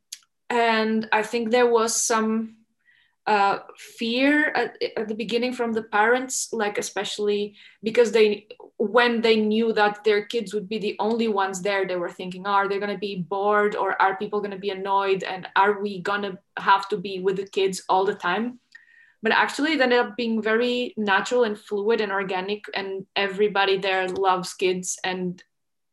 and 0.49 1.07
i 1.13 1.23
think 1.23 1.51
there 1.51 1.69
was 1.69 1.95
some 1.95 2.57
uh, 3.27 3.59
fear 3.77 4.49
at, 4.55 4.77
at, 4.97 5.07
the 5.07 5.13
beginning 5.13 5.53
from 5.53 5.73
the 5.73 5.83
parents, 5.83 6.49
like 6.51 6.77
especially 6.77 7.55
because 7.83 8.11
they, 8.11 8.47
when 8.81 9.21
they 9.21 9.35
knew 9.35 9.71
that 9.73 10.03
their 10.03 10.25
kids 10.25 10.55
would 10.55 10.67
be 10.67 10.79
the 10.79 10.95
only 10.97 11.27
ones 11.27 11.61
there, 11.61 11.85
they 11.85 11.97
were 11.97 12.09
thinking, 12.09 12.47
oh, 12.47 12.51
are 12.51 12.67
they 12.67 12.79
going 12.79 12.91
to 12.91 12.97
be 12.97 13.17
bored 13.29 13.75
or 13.75 14.01
are 14.01 14.17
people 14.17 14.39
going 14.39 14.49
to 14.49 14.57
be 14.57 14.71
annoyed? 14.71 15.21
And 15.21 15.47
are 15.55 15.79
we 15.79 16.01
going 16.01 16.23
to 16.23 16.39
have 16.57 16.89
to 16.89 16.97
be 16.97 17.19
with 17.19 17.35
the 17.35 17.45
kids 17.45 17.83
all 17.89 18.05
the 18.05 18.15
time? 18.15 18.59
But 19.21 19.33
actually, 19.33 19.73
it 19.73 19.81
ended 19.81 19.99
up 19.99 20.17
being 20.17 20.41
very 20.41 20.95
natural 20.97 21.43
and 21.43 21.55
fluid 21.55 22.01
and 22.01 22.11
organic, 22.11 22.63
and 22.73 23.05
everybody 23.15 23.77
there 23.77 24.07
loves 24.07 24.55
kids 24.55 24.97
and 25.03 25.43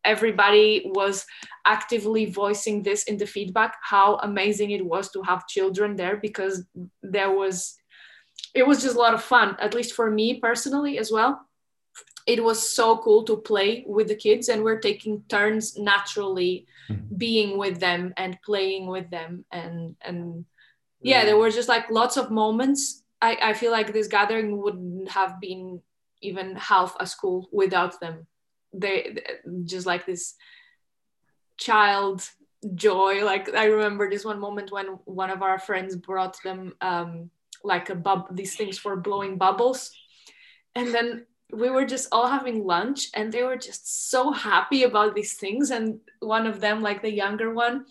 everybody 0.02 0.90
was 0.94 1.26
actively 1.66 2.24
voicing 2.24 2.82
this 2.82 3.02
in 3.02 3.18
the 3.18 3.26
feedback 3.26 3.76
how 3.82 4.16
amazing 4.22 4.70
it 4.70 4.82
was 4.82 5.10
to 5.10 5.20
have 5.22 5.46
children 5.46 5.96
there 5.96 6.16
because 6.16 6.64
there 7.02 7.32
was 7.32 7.76
it 8.54 8.66
was 8.66 8.80
just 8.80 8.94
a 8.94 8.98
lot 8.98 9.12
of 9.12 9.22
fun 9.22 9.56
at 9.60 9.74
least 9.74 9.92
for 9.92 10.08
me 10.08 10.40
personally 10.40 10.98
as 10.98 11.10
well 11.10 11.47
it 12.28 12.44
was 12.44 12.68
so 12.68 12.98
cool 12.98 13.24
to 13.24 13.38
play 13.38 13.84
with 13.88 14.06
the 14.06 14.14
kids 14.14 14.50
and 14.50 14.62
we're 14.62 14.80
taking 14.80 15.22
turns 15.30 15.78
naturally 15.78 16.66
mm-hmm. 16.90 17.16
being 17.16 17.56
with 17.56 17.80
them 17.80 18.12
and 18.18 18.40
playing 18.42 18.86
with 18.86 19.08
them 19.10 19.46
and 19.50 19.96
and 20.02 20.44
yeah. 21.00 21.24
there 21.24 21.38
were 21.38 21.50
just 21.50 21.70
like 21.70 21.90
lots 21.90 22.16
of 22.16 22.30
moments. 22.30 23.02
I 23.22 23.38
i 23.42 23.52
feel 23.54 23.72
like 23.72 23.92
this 23.92 24.08
gathering 24.08 24.58
wouldn't 24.58 25.08
have 25.10 25.40
been 25.40 25.80
even 26.20 26.54
half 26.56 26.96
as 27.00 27.14
cool 27.14 27.48
without 27.50 27.98
them. 27.98 28.26
They 28.74 29.16
just 29.64 29.86
like 29.86 30.04
this 30.04 30.34
child 31.56 32.28
joy. 32.74 33.24
Like 33.24 33.54
i 33.54 33.64
remember 33.64 34.10
this 34.10 34.24
one 34.24 34.38
moment 34.38 34.70
when 34.70 34.98
one 35.06 35.30
of 35.30 35.40
our 35.42 35.58
friends 35.58 35.96
brought 35.96 36.36
them 36.44 36.74
um 36.82 37.30
like 37.64 37.88
a 37.88 37.94
bub 37.94 38.36
these 38.36 38.54
things 38.54 38.76
for 38.76 38.96
blowing 38.96 39.38
bubbles. 39.38 39.92
And 40.74 40.92
then 40.94 41.26
we 41.52 41.70
were 41.70 41.86
just 41.86 42.08
all 42.12 42.28
having 42.28 42.64
lunch 42.64 43.08
and 43.14 43.32
they 43.32 43.42
were 43.42 43.56
just 43.56 44.10
so 44.10 44.32
happy 44.32 44.82
about 44.82 45.14
these 45.14 45.34
things. 45.34 45.70
And 45.70 46.00
one 46.20 46.46
of 46.46 46.60
them 46.60 46.82
like 46.82 47.02
the 47.02 47.12
younger 47.12 47.52
one 47.52 47.86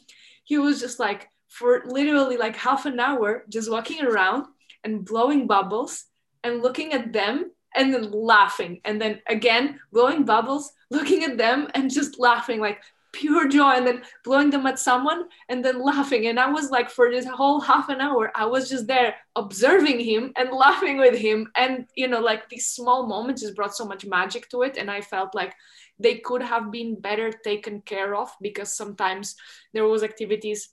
he 0.47 0.57
was 0.57 0.79
just 0.79 0.97
like 0.97 1.29
for 1.49 1.83
literally 1.85 2.37
like 2.37 2.55
half 2.55 2.85
an 2.85 2.99
hour 3.01 3.43
just 3.49 3.69
walking 3.69 4.01
around 4.01 4.45
and 4.85 5.03
blowing 5.03 5.45
bubbles 5.45 6.05
and 6.41 6.61
looking 6.61 6.93
at 6.93 7.11
them 7.11 7.51
and 7.75 7.93
then 7.93 8.11
laughing. 8.11 8.79
And 8.85 9.01
then 9.01 9.21
again 9.27 9.79
blowing 9.91 10.23
bubbles 10.23 10.71
looking 10.89 11.25
at 11.25 11.37
them 11.37 11.67
and 11.75 11.93
just 11.93 12.17
laughing 12.17 12.61
like 12.61 12.81
pure 13.17 13.47
joy 13.47 13.71
and 13.71 13.87
then 13.87 14.01
blowing 14.23 14.51
them 14.51 14.67
at 14.67 14.77
someone 14.77 15.25
and 15.49 15.65
then 15.65 15.81
laughing. 15.81 16.27
And 16.27 16.39
i 16.39 16.49
was 16.49 16.69
like 16.69 16.89
for 16.89 17.09
this 17.09 17.25
whole 17.25 17.59
half 17.59 17.89
an 17.89 17.99
hour 17.99 18.31
i 18.35 18.45
was 18.45 18.69
just 18.69 18.87
there 18.87 19.15
observing 19.35 19.99
him 19.99 20.31
and 20.37 20.51
laughing 20.65 20.97
with 20.97 21.17
him. 21.17 21.51
And 21.55 21.87
you 21.95 22.07
know 22.07 22.21
like 22.21 22.49
these 22.49 22.67
small 22.67 23.07
moments 23.07 23.41
just 23.41 23.55
brought 23.55 23.75
so 23.75 23.85
much 23.85 24.05
magic 24.05 24.49
to 24.49 24.61
it. 24.61 24.77
And 24.77 24.89
i 24.91 25.01
felt 25.01 25.33
like 25.33 25.53
they 25.99 26.15
could 26.19 26.43
have 26.43 26.71
been 26.71 26.99
better 26.99 27.31
taken 27.31 27.81
care 27.81 28.15
of 28.15 28.29
because 28.39 28.77
sometimes 28.77 29.35
there 29.73 29.87
was 29.87 30.03
activities 30.03 30.69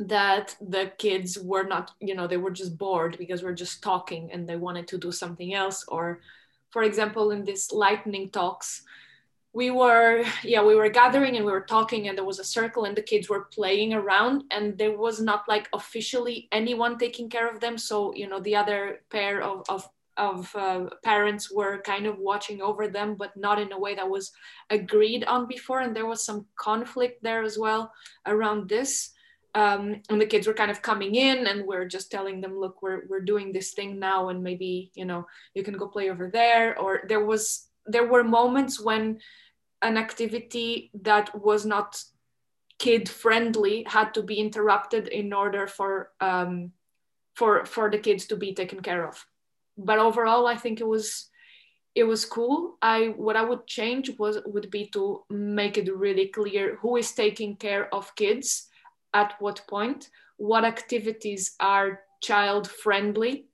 that 0.00 0.56
the 0.60 0.90
kids 0.98 1.38
were 1.38 1.62
not 1.62 1.92
you 2.00 2.14
know 2.14 2.26
they 2.26 2.42
were 2.44 2.50
just 2.62 2.78
bored 2.78 3.16
because 3.18 3.42
we're 3.42 3.62
just 3.64 3.82
talking 3.82 4.30
and 4.32 4.48
they 4.48 4.56
wanted 4.56 4.88
to 4.88 4.98
do 4.98 5.12
something 5.12 5.54
else. 5.54 5.84
Or 5.88 6.20
for 6.70 6.82
example 6.82 7.30
in 7.30 7.44
this 7.44 7.70
lightning 7.72 8.30
talks 8.30 8.82
we 9.52 9.70
were 9.70 10.24
yeah 10.44 10.62
we 10.62 10.76
were 10.76 10.88
gathering 10.88 11.36
and 11.36 11.44
we 11.44 11.50
were 11.50 11.60
talking 11.60 12.08
and 12.08 12.16
there 12.16 12.24
was 12.24 12.38
a 12.38 12.44
circle 12.44 12.84
and 12.84 12.96
the 12.96 13.02
kids 13.02 13.28
were 13.28 13.46
playing 13.46 13.92
around 13.92 14.44
and 14.50 14.78
there 14.78 14.96
was 14.96 15.20
not 15.20 15.42
like 15.48 15.68
officially 15.72 16.48
anyone 16.52 16.98
taking 16.98 17.28
care 17.28 17.48
of 17.48 17.60
them. 17.60 17.76
So 17.76 18.14
you 18.14 18.28
know 18.28 18.40
the 18.40 18.56
other 18.56 19.02
pair 19.10 19.42
of, 19.42 19.64
of 19.68 19.88
of 20.16 20.54
uh, 20.54 20.86
parents 21.02 21.50
were 21.50 21.80
kind 21.80 22.06
of 22.06 22.18
watching 22.18 22.60
over 22.60 22.86
them, 22.86 23.14
but 23.14 23.34
not 23.36 23.58
in 23.58 23.72
a 23.72 23.78
way 23.78 23.94
that 23.94 24.08
was 24.08 24.32
agreed 24.68 25.24
on 25.24 25.46
before. 25.46 25.80
And 25.80 25.96
there 25.96 26.06
was 26.06 26.22
some 26.22 26.46
conflict 26.56 27.22
there 27.22 27.42
as 27.42 27.58
well 27.58 27.90
around 28.26 28.68
this. 28.68 29.12
Um, 29.54 30.02
and 30.10 30.20
the 30.20 30.26
kids 30.26 30.46
were 30.46 30.54
kind 30.54 30.70
of 30.70 30.82
coming 30.82 31.14
in 31.14 31.46
and 31.46 31.66
we're 31.66 31.86
just 31.86 32.10
telling 32.10 32.40
them 32.40 32.56
look 32.56 32.82
we're, 32.82 33.06
we're 33.08 33.22
doing 33.22 33.50
this 33.50 33.72
thing 33.72 33.98
now 33.98 34.28
and 34.28 34.44
maybe 34.44 34.92
you 34.94 35.04
know 35.04 35.26
you 35.54 35.64
can 35.64 35.76
go 35.76 35.88
play 35.88 36.10
over 36.10 36.30
there. 36.30 36.78
Or 36.78 37.02
there 37.08 37.24
was 37.24 37.69
there 37.92 38.06
were 38.06 38.24
moments 38.24 38.80
when 38.80 39.20
an 39.82 39.96
activity 39.96 40.90
that 41.02 41.30
was 41.40 41.64
not 41.64 42.02
kid 42.78 43.08
friendly 43.08 43.84
had 43.86 44.14
to 44.14 44.22
be 44.22 44.36
interrupted 44.36 45.08
in 45.08 45.32
order 45.32 45.66
for 45.66 46.10
um, 46.20 46.72
for 47.34 47.64
for 47.64 47.90
the 47.90 47.98
kids 47.98 48.26
to 48.26 48.36
be 48.36 48.54
taken 48.54 48.80
care 48.80 49.06
of. 49.06 49.26
But 49.76 49.98
overall 49.98 50.46
i 50.46 50.56
think 50.56 50.80
it 50.80 50.86
was 50.86 51.28
it 51.94 52.04
was 52.04 52.24
cool. 52.24 52.78
I 52.82 53.14
what 53.16 53.36
i 53.36 53.42
would 53.42 53.66
change 53.66 54.10
was 54.18 54.38
would 54.46 54.70
be 54.70 54.86
to 54.94 55.24
make 55.30 55.76
it 55.78 55.94
really 55.94 56.28
clear 56.28 56.76
who 56.76 56.96
is 56.96 57.12
taking 57.12 57.56
care 57.56 57.92
of 57.94 58.14
kids 58.14 58.68
at 59.12 59.34
what 59.40 59.62
point, 59.68 60.08
what 60.36 60.64
activities 60.64 61.56
are 61.58 62.00
child 62.22 62.68
friendly, 62.68 63.46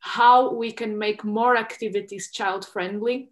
how 0.00 0.52
we 0.54 0.70
can 0.72 0.98
make 0.98 1.24
more 1.24 1.56
activities 1.56 2.30
child 2.30 2.66
friendly, 2.66 3.30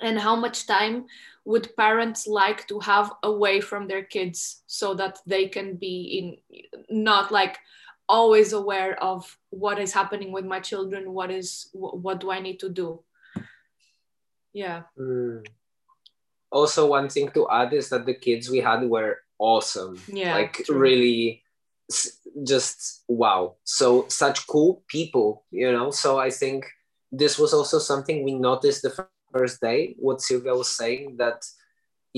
and 0.00 0.18
how 0.18 0.36
much 0.36 0.66
time 0.66 1.06
would 1.44 1.74
parents 1.76 2.26
like 2.26 2.66
to 2.68 2.80
have 2.80 3.12
away 3.22 3.60
from 3.60 3.86
their 3.86 4.02
kids 4.02 4.62
so 4.66 4.94
that 4.94 5.18
they 5.26 5.48
can 5.48 5.76
be 5.76 6.38
in 6.50 7.06
not 7.06 7.30
like 7.30 7.58
always 8.08 8.52
aware 8.52 9.02
of 9.02 9.38
what 9.50 9.78
is 9.78 9.92
happening 9.92 10.32
with 10.32 10.44
my 10.44 10.60
children 10.60 11.12
what 11.12 11.30
is 11.30 11.68
what 11.72 12.20
do 12.20 12.30
i 12.30 12.40
need 12.40 12.60
to 12.60 12.68
do 12.68 13.00
yeah 14.52 14.82
mm. 14.98 15.44
also 16.52 16.86
one 16.86 17.08
thing 17.08 17.28
to 17.30 17.48
add 17.50 17.72
is 17.72 17.88
that 17.88 18.06
the 18.06 18.14
kids 18.14 18.48
we 18.48 18.58
had 18.58 18.82
were 18.84 19.18
awesome. 19.38 20.00
Yeah. 20.08 20.34
Like 20.34 20.64
true. 20.64 20.78
really 20.78 21.42
just 22.44 23.04
wow. 23.08 23.56
So 23.64 24.06
such 24.08 24.46
cool 24.46 24.82
people, 24.88 25.44
you 25.50 25.70
know. 25.70 25.90
So 25.90 26.18
I 26.18 26.30
think 26.30 26.66
this 27.12 27.38
was 27.38 27.52
also 27.52 27.78
something 27.78 28.24
we 28.24 28.34
noticed 28.34 28.82
the 28.82 28.90
first 29.36 29.60
day 29.60 29.94
what 29.98 30.20
Silvia 30.20 30.54
was 30.54 30.76
saying 30.76 31.16
that 31.18 31.42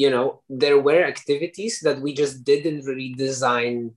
you 0.02 0.10
know 0.10 0.42
there 0.48 0.78
were 0.78 1.02
activities 1.02 1.80
that 1.80 2.00
we 2.00 2.12
just 2.22 2.44
didn't 2.44 2.84
really 2.84 3.14
design 3.14 3.92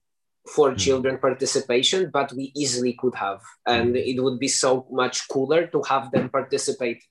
for 0.56 0.72
mm. 0.72 0.78
children 0.78 1.18
participation 1.18 2.10
but 2.12 2.34
we 2.34 2.52
easily 2.56 2.94
could 3.02 3.16
have 3.16 3.42
and 3.68 3.94
mm. 3.94 4.04
it 4.12 4.20
would 4.24 4.40
be 4.40 4.48
so 4.48 4.88
much 4.90 5.28
cooler 5.28 5.68
to 5.68 5.82
have 5.84 6.12
them 6.12 6.30
participate 6.30 7.04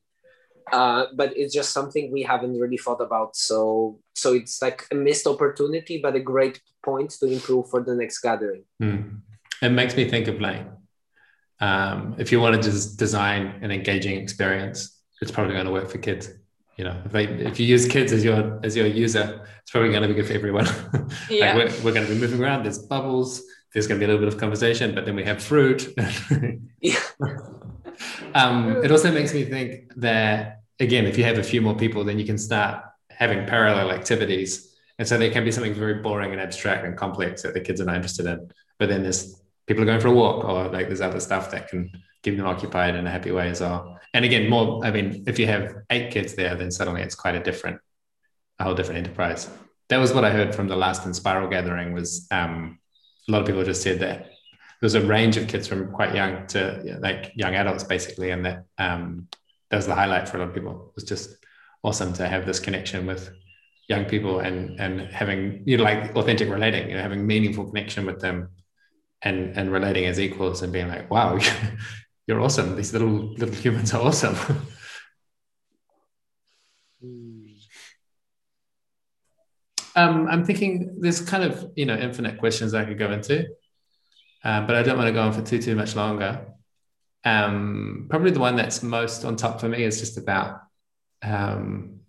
uh, 0.73 1.07
but 1.15 1.37
it's 1.37 1.55
just 1.55 1.73
something 1.73 2.13
we 2.13 2.23
haven't 2.23 2.59
really 2.59 2.77
thought 2.77 3.01
about 3.01 3.37
so 3.37 3.99
so 4.15 4.35
it's 4.35 4.61
like 4.61 4.85
a 4.91 4.95
missed 4.95 5.27
opportunity 5.27 6.01
but 6.03 6.17
a 6.17 6.21
great 6.33 6.61
point 6.83 7.11
to 7.11 7.27
improve 7.27 7.69
for 7.71 7.81
the 7.83 7.95
next 7.95 8.19
gathering 8.21 8.65
mm. 8.83 9.21
it 9.63 9.71
makes 9.71 9.95
me 9.97 10.09
think 10.09 10.27
of 10.27 10.41
like 10.41 10.67
um, 11.61 12.17
if 12.19 12.33
you 12.33 12.41
want 12.41 12.57
to 12.57 12.63
just 12.63 12.99
design 12.99 13.43
an 13.63 13.71
engaging 13.71 14.19
experience 14.19 15.00
it's 15.21 15.31
probably 15.31 15.55
going 15.55 15.67
to 15.67 15.73
work 15.73 15.89
for 15.89 15.99
kids 15.99 16.31
you 16.77 16.85
know 16.85 16.97
if, 17.05 17.13
they, 17.13 17.25
if 17.25 17.61
you 17.61 17.67
use 17.67 17.87
kids 17.87 18.13
as 18.13 18.25
your 18.25 18.61
as 18.65 18.77
your 18.77 18.87
user 18.87 19.47
it's 19.61 19.71
probably 19.71 19.91
going 19.91 20.03
to 20.03 20.09
be 20.09 20.15
good 20.15 20.27
for 20.27 20.33
everyone 20.35 20.67
yeah. 21.31 21.55
like 21.55 21.57
we're, 21.57 21.85
we're 21.85 21.93
going 21.93 22.07
to 22.07 22.13
be 22.13 22.19
moving 22.19 22.43
around 22.43 22.63
there's 22.63 22.79
bubbles 22.79 23.43
there's 23.73 23.87
going 23.87 24.01
to 24.01 24.07
be 24.07 24.11
a 24.11 24.15
little 24.15 24.25
bit 24.27 24.33
of 24.33 24.41
conversation 24.41 24.95
but 24.95 25.05
then 25.05 25.15
we 25.15 25.25
have 25.25 25.43
fruit 25.43 25.95
yeah. 26.81 26.99
um, 28.35 28.83
it 28.83 28.91
also 28.91 29.13
makes 29.13 29.35
me 29.35 29.45
think 29.45 29.93
that 29.97 30.61
again, 30.81 31.07
if 31.07 31.17
you 31.17 31.25
have 31.25 31.39
a 31.39 31.43
few 31.43 31.61
more 31.61 31.77
people, 31.77 32.05
then 32.05 32.19
you 32.19 32.25
can 32.25 32.39
start 32.39 32.83
having 33.11 33.47
parallel 33.47 33.93
activities. 33.93 34.75
And 34.99 35.07
so 35.07 35.19
there 35.19 35.31
can 35.31 35.45
be 35.45 35.53
something 35.53 35.75
very 35.75 35.95
boring 35.95 36.33
and 36.33 36.41
abstract 36.41 36.85
and 36.85 36.97
complex 36.97 37.43
that 37.43 37.55
the 37.55 37.61
kids 37.61 37.81
are 37.81 37.85
not 37.85 37.97
interested 37.97 38.27
in. 38.27 38.51
But 38.79 38.89
then 38.89 39.03
there's 39.03 39.41
people 39.67 39.83
are 39.83 39.87
going 39.87 40.01
for 40.01 40.09
a 40.09 40.13
walk 40.13 40.45
or 40.45 40.69
like 40.69 40.89
there's 40.89 41.01
other 41.01 41.21
stuff 41.21 41.51
that 41.53 41.69
can 41.69 41.93
keep 42.23 42.37
them 42.37 42.47
occupied 42.47 42.95
in 42.95 43.07
a 43.07 43.11
happy 43.11 43.31
way 43.31 43.49
as 43.49 43.61
well. 43.61 43.99
And 44.13 44.25
again, 44.25 44.49
more, 44.49 44.85
I 44.85 44.91
mean, 44.91 45.25
if 45.27 45.39
you 45.39 45.47
have 45.47 45.75
eight 45.91 46.11
kids 46.11 46.35
there, 46.35 46.55
then 46.55 46.71
suddenly 46.71 47.03
it's 47.03 47.15
quite 47.15 47.35
a 47.35 47.41
different, 47.41 47.81
a 48.59 48.65
whole 48.65 48.75
different 48.75 48.99
enterprise. 48.99 49.49
That 49.89 49.99
was 49.99 50.13
what 50.13 50.25
I 50.25 50.31
heard 50.31 50.55
from 50.55 50.69
the 50.69 50.77
last 50.77 51.03
Enspiral 51.03 51.51
gathering 51.51 51.93
was 51.93 52.27
um, 52.31 52.79
a 53.29 53.33
lot 53.33 53.41
of 53.41 53.47
people 53.47 53.65
just 53.65 53.83
said 53.83 54.01
that 54.01 54.31
there 54.81 54.87
was 54.87 54.95
a 54.95 55.07
range 55.07 55.37
of 55.37 55.47
kids 55.47 55.67
from 55.67 55.93
quite 55.93 56.15
young 56.15 56.47
to 56.49 56.99
like 57.01 57.33
young 57.35 57.55
adults 57.55 57.85
basically. 57.85 58.31
And 58.31 58.47
that 58.47 58.65
um, 58.79 59.29
that 59.71 59.77
was 59.77 59.87
the 59.87 59.95
highlight 59.95 60.29
for 60.29 60.37
a 60.37 60.41
lot 60.41 60.49
of 60.49 60.55
people. 60.55 60.89
It 60.89 60.95
was 60.97 61.05
just 61.05 61.37
awesome 61.83 62.13
to 62.15 62.29
have 62.29 62.47
this 62.47 62.61
connection 62.61 63.07
with 63.07 63.31
young 63.89 64.05
people 64.05 64.41
and 64.41 64.79
and 64.81 65.01
having 65.01 65.63
you 65.67 65.77
know 65.77 65.85
like 65.85 66.15
authentic 66.17 66.49
relating, 66.49 66.89
you 66.89 66.97
know, 66.97 67.03
having 67.03 67.27
meaningful 67.27 67.67
connection 67.67 68.07
with 68.07 68.21
them 68.21 68.49
and 69.23 69.57
and 69.57 69.73
relating 69.73 70.07
as 70.07 70.19
equals 70.19 70.63
and 70.63 70.73
being 70.73 70.89
like, 70.89 71.11
wow, 71.11 71.39
you're 72.31 72.41
awesome. 72.41 72.77
These 72.77 72.93
little 72.93 73.35
little 73.35 73.55
humans 73.55 73.93
are 73.93 74.01
awesome. 74.01 74.37
um, 79.97 80.29
I'm 80.29 80.45
thinking 80.45 80.97
there's 81.01 81.21
kind 81.21 81.45
of 81.45 81.73
you 81.77 81.87
know 81.87 81.97
infinite 81.97 82.39
questions 82.39 82.73
I 82.75 82.85
could 82.85 82.99
go 82.99 83.11
into, 83.11 83.47
uh, 84.45 84.67
but 84.67 84.77
I 84.77 84.83
don't 84.83 84.97
want 84.97 85.09
to 85.09 85.13
go 85.13 85.23
on 85.23 85.33
for 85.33 85.43
too 85.43 85.61
too 85.61 85.75
much 85.75 85.97
longer 85.97 86.47
um, 87.25 88.07
probably 88.09 88.31
the 88.31 88.41
one 88.41 88.57
that's 88.57 88.83
most 88.83 89.25
on 89.25 89.37
top 89.37 89.61
for 89.61 89.69
me 89.69 89.83
is 89.83 90.01
just 90.01 90.17
about 90.17 90.61
um, 91.23 92.01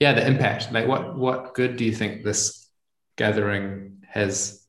yeah 0.00 0.12
the 0.12 0.26
impact 0.26 0.72
like 0.72 0.88
what 0.88 1.16
what 1.16 1.54
good 1.54 1.76
do 1.76 1.84
you 1.84 1.94
think 1.94 2.24
this 2.24 2.68
gathering 3.16 4.02
has 4.08 4.63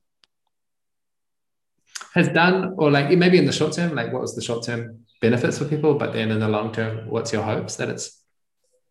has 2.15 2.29
done 2.29 2.73
or 2.77 2.89
like 2.89 3.15
maybe 3.17 3.37
in 3.37 3.45
the 3.45 3.51
short 3.51 3.73
term 3.73 3.93
like 3.93 4.11
what 4.11 4.21
was 4.21 4.35
the 4.35 4.41
short 4.41 4.63
term 4.65 5.05
benefits 5.21 5.57
for 5.59 5.65
people 5.65 5.95
but 5.95 6.13
then 6.13 6.31
in 6.31 6.39
the 6.39 6.47
long 6.47 6.71
term 6.71 7.07
what's 7.09 7.31
your 7.31 7.43
hopes 7.43 7.75
that 7.75 7.89
it's 7.89 8.23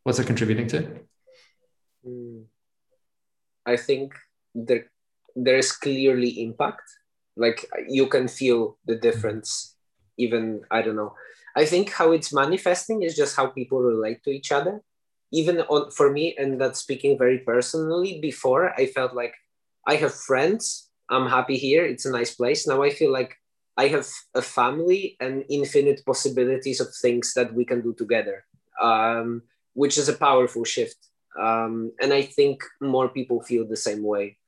what's 0.02 0.18
it 0.18 0.26
contributing 0.26 0.68
to? 0.68 1.00
Hmm. 2.04 2.42
i 3.66 3.76
think 3.76 4.14
there 4.54 4.90
there 5.36 5.56
is 5.56 5.72
clearly 5.72 6.42
impact. 6.42 6.82
Like 7.36 7.66
you 7.88 8.06
can 8.06 8.28
feel 8.28 8.78
the 8.86 8.94
difference 8.96 9.76
even 10.16 10.62
i 10.70 10.82
don't 10.82 10.96
know. 10.96 11.14
I 11.56 11.66
think 11.66 11.90
how 11.90 12.12
it's 12.12 12.32
manifesting 12.32 13.02
is 13.02 13.16
just 13.16 13.36
how 13.36 13.46
people 13.48 13.80
relate 13.80 14.22
to 14.24 14.30
each 14.30 14.52
other. 14.52 14.82
Even 15.32 15.60
on 15.62 15.90
for 15.90 16.10
me 16.12 16.36
and 16.38 16.60
that's 16.60 16.78
speaking 16.78 17.18
very 17.18 17.38
personally 17.38 18.20
before 18.20 18.70
i 18.78 18.86
felt 18.86 19.14
like 19.14 19.34
i 19.84 19.96
have 19.96 20.14
friends 20.14 20.83
i'm 21.10 21.28
happy 21.28 21.56
here. 21.56 21.84
It's 21.84 22.06
a 22.06 22.12
nice 22.12 22.34
place. 22.34 22.66
Now 22.66 22.82
i 22.82 22.90
feel 22.90 23.12
like 23.12 23.36
i 23.76 23.88
have 23.88 24.06
a 24.34 24.42
family 24.42 25.16
and 25.20 25.44
infinite 25.50 26.00
possibilities 26.06 26.80
of 26.80 26.88
things 26.94 27.34
that 27.34 27.52
we 27.54 27.64
can 27.64 27.80
do 27.82 27.92
together 27.94 28.44
um, 28.80 29.42
which 29.74 29.98
is 29.98 30.08
a 30.08 30.16
powerful 30.16 30.64
shift. 30.64 30.96
Um, 31.40 31.90
and 32.00 32.12
i 32.12 32.22
think 32.22 32.62
more 32.80 33.08
people 33.08 33.42
feel 33.42 33.66
the 33.66 33.76
same 33.76 34.02
way. 34.04 34.38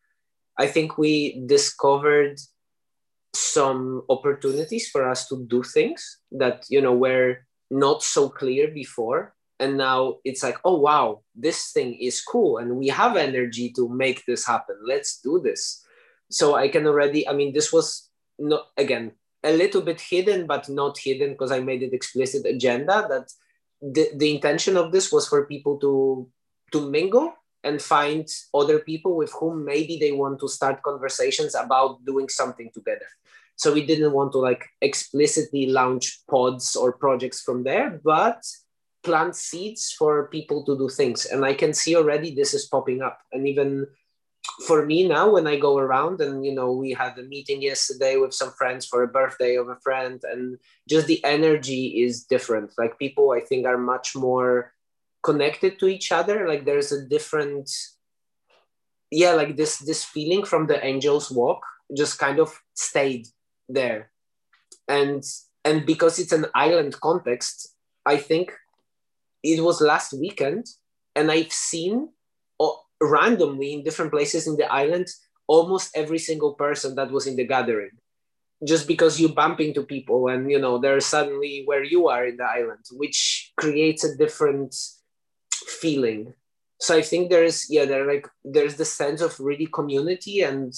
I 0.57 0.69
think 0.69 0.97
we 0.97 1.43
discovered 1.47 2.39
some 3.35 4.03
opportunities 4.09 4.89
for 4.89 5.09
us 5.09 5.29
to 5.29 5.45
do 5.47 5.63
things 5.63 6.19
that 6.31 6.65
you 6.71 6.81
know 6.81 6.95
were 6.95 7.39
not 7.71 8.03
so 8.03 8.29
clear 8.29 8.69
before. 8.69 9.35
And 9.59 9.77
now 9.77 10.19
it's 10.25 10.43
like 10.43 10.59
oh 10.65 10.79
wow 10.79 11.23
this 11.35 11.73
thing 11.73 11.95
is 11.95 12.23
cool 12.23 12.59
and 12.59 12.77
we 12.77 12.89
have 12.89 13.17
energy 13.17 13.73
to 13.77 13.89
make 13.89 14.25
this 14.25 14.47
happen. 14.47 14.77
Let's 14.87 15.21
do 15.21 15.41
this 15.43 15.85
so 16.31 16.55
i 16.55 16.69
can 16.69 16.87
already 16.87 17.27
i 17.29 17.33
mean 17.33 17.53
this 17.53 17.73
was 17.73 18.11
not 18.39 18.67
again 18.77 19.13
a 19.45 19.53
little 19.53 19.83
bit 19.83 20.01
hidden 20.01 20.47
but 20.47 20.69
not 20.69 20.99
hidden 20.99 21.33
because 21.33 21.53
i 21.53 21.61
made 21.61 21.83
it 21.83 21.93
explicit 21.93 22.45
agenda 22.47 23.07
that 23.09 23.33
the, 23.81 24.11
the 24.17 24.35
intention 24.35 24.77
of 24.77 24.93
this 24.93 25.13
was 25.13 25.29
for 25.29 25.47
people 25.47 25.79
to 25.79 26.29
to 26.73 26.91
mingle 26.91 27.33
and 27.63 27.83
find 27.83 28.29
other 28.55 28.79
people 28.79 29.17
with 29.17 29.33
whom 29.33 29.65
maybe 29.65 29.99
they 29.99 30.13
want 30.13 30.39
to 30.39 30.49
start 30.49 30.83
conversations 30.83 31.55
about 31.55 32.05
doing 32.05 32.29
something 32.29 32.71
together 32.73 33.07
so 33.57 33.73
we 33.73 33.85
didn't 33.85 34.13
want 34.13 34.33
to 34.33 34.39
like 34.39 34.69
explicitly 34.83 35.67
launch 35.67 36.21
pods 36.31 36.77
or 36.77 36.93
projects 36.93 37.41
from 37.41 37.65
there, 37.65 38.01
but 38.05 38.45
plant 39.03 39.35
seeds 39.35 39.93
for 39.99 40.29
people 40.29 40.65
to 40.67 40.77
do 40.77 40.89
things. 40.91 41.25
And 41.25 41.45
I 41.45 41.55
can 41.55 41.73
see 41.73 41.97
already 41.97 42.35
this 42.35 42.53
is 42.53 42.67
popping 42.67 43.01
up. 43.01 43.19
And 43.33 43.49
even 43.49 43.87
for 44.67 44.85
me 44.85 45.07
now, 45.07 45.31
when 45.31 45.47
I 45.47 45.59
go 45.59 45.79
around 45.79 46.21
and, 46.21 46.45
you 46.45 46.55
know, 46.55 46.73
we 46.73 46.93
had 46.93 47.19
a 47.19 47.23
meeting 47.23 47.63
yesterday 47.63 48.17
with 48.17 48.33
some 48.33 48.51
friends 48.53 48.87
for 48.87 49.03
a 49.03 49.09
birthday 49.09 49.57
of 49.57 49.69
a 49.69 49.77
friend, 49.77 50.21
and 50.25 50.59
just 50.89 51.07
the 51.07 51.25
energy 51.25 52.03
is 52.03 52.25
different. 52.25 52.73
Like 52.79 52.99
people, 52.99 53.33
I 53.33 53.41
think, 53.41 53.67
are 53.67 53.79
much 53.79 54.17
more 54.17 54.73
connected 55.23 55.79
to 55.79 55.87
each 55.87 56.13
other. 56.13 56.49
Like 56.49 56.65
there's 56.65 56.93
a 56.93 57.05
different, 57.05 57.71
yeah, 59.11 59.33
like 59.33 59.57
this 59.57 59.79
this 59.79 60.05
feeling 60.05 60.45
from 60.45 60.67
the 60.67 60.85
Angels 60.85 61.31
Walk 61.31 61.63
just 61.95 62.19
kind 62.19 62.41
of 62.41 62.61
stayed 62.75 63.27
there 63.69 64.11
and 64.89 65.25
and 65.65 65.85
because 65.87 66.19
it's 66.19 66.33
an 66.33 66.47
island 66.55 66.99
context 67.01 67.75
i 68.05 68.17
think 68.17 68.53
it 69.43 69.63
was 69.63 69.81
last 69.81 70.13
weekend 70.13 70.67
and 71.15 71.31
i've 71.31 71.53
seen 71.53 72.09
randomly 73.01 73.75
in 73.75 73.85
different 73.85 74.11
places 74.11 74.47
in 74.47 74.57
the 74.57 74.71
island 74.73 75.07
almost 75.47 75.97
every 75.97 76.19
single 76.19 76.55
person 76.55 76.95
that 76.95 77.11
was 77.11 77.27
in 77.27 77.37
the 77.37 77.47
gathering 77.47 77.91
just 78.65 78.89
because 78.89 79.21
you 79.21 79.29
bump 79.29 79.61
into 79.61 79.83
people 79.83 80.29
and 80.29 80.51
you 80.51 80.59
know 80.59 80.79
they're 80.79 81.01
suddenly 81.01 81.63
where 81.67 81.85
you 81.85 82.09
are 82.09 82.27
in 82.27 82.37
the 82.37 82.45
island 82.45 82.85
which 82.93 83.53
creates 83.57 84.05
a 84.05 84.17
different 84.17 84.75
feeling. 85.53 86.33
So 86.81 86.97
i 86.97 87.03
think 87.03 87.31
there's 87.31 87.71
yeah 87.71 87.85
there 87.85 88.07
like 88.07 88.29
there's 88.45 88.77
the 88.77 88.85
sense 88.85 89.21
of 89.21 89.39
really 89.41 89.67
community 89.67 90.43
and 90.43 90.73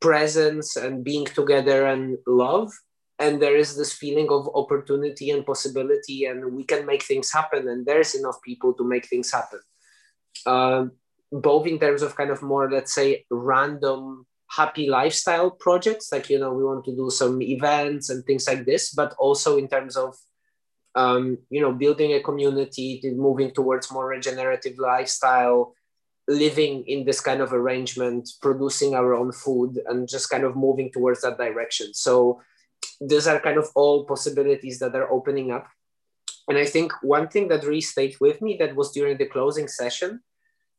presence 0.00 0.76
and 0.76 1.04
being 1.04 1.26
together 1.26 1.86
and 1.86 2.18
love. 2.26 2.72
And 3.18 3.40
there 3.42 3.56
is 3.56 3.76
this 3.76 3.92
feeling 3.92 4.28
of 4.30 4.48
opportunity 4.54 5.30
and 5.30 5.44
possibility 5.44 6.24
and 6.24 6.56
we 6.56 6.64
can 6.64 6.86
make 6.86 7.02
things 7.02 7.30
happen 7.30 7.68
and 7.68 7.84
there's 7.84 8.14
enough 8.14 8.40
people 8.42 8.72
to 8.74 8.84
make 8.84 9.06
things 9.06 9.30
happen 9.30 9.60
uh, 10.46 10.86
both 11.32 11.66
in 11.66 11.78
terms 11.78 12.02
of 12.02 12.16
kind 12.16 12.30
of 12.30 12.42
more 12.42 12.70
let's 12.70 12.94
say 12.94 13.24
random 13.30 14.26
happy 14.48 14.88
lifestyle 14.88 15.50
projects 15.50 16.10
like 16.10 16.28
you 16.28 16.38
know 16.38 16.52
we 16.52 16.64
want 16.64 16.84
to 16.84 16.94
do 16.94 17.08
some 17.10 17.40
events 17.40 18.10
and 18.10 18.24
things 18.24 18.48
like 18.48 18.64
this 18.64 18.92
but 18.92 19.14
also 19.18 19.56
in 19.56 19.68
terms 19.68 19.96
of 19.96 20.16
um, 20.96 21.38
you 21.50 21.60
know 21.60 21.72
building 21.72 22.14
a 22.14 22.20
community 22.20 23.00
moving 23.14 23.52
towards 23.52 23.92
more 23.92 24.08
regenerative 24.08 24.76
lifestyle 24.78 25.74
living 26.30 26.84
in 26.86 27.04
this 27.04 27.20
kind 27.20 27.40
of 27.40 27.52
arrangement, 27.52 28.30
producing 28.40 28.94
our 28.94 29.14
own 29.14 29.32
food, 29.32 29.80
and 29.86 30.08
just 30.08 30.30
kind 30.30 30.44
of 30.44 30.56
moving 30.56 30.90
towards 30.92 31.20
that 31.22 31.36
direction. 31.36 31.92
So 31.92 32.40
these 33.00 33.26
are 33.26 33.40
kind 33.40 33.58
of 33.58 33.68
all 33.74 34.04
possibilities 34.04 34.78
that 34.78 34.94
are 34.94 35.10
opening 35.10 35.50
up. 35.50 35.66
And 36.50 36.58
I 36.58 36.64
think 36.64 36.92
one 37.00 37.28
thing 37.28 37.46
that 37.48 37.62
really 37.62 37.80
stayed 37.80 38.16
with 38.20 38.42
me 38.42 38.56
that 38.58 38.74
was 38.74 38.90
during 38.90 39.16
the 39.18 39.26
closing 39.26 39.68
session 39.68 40.20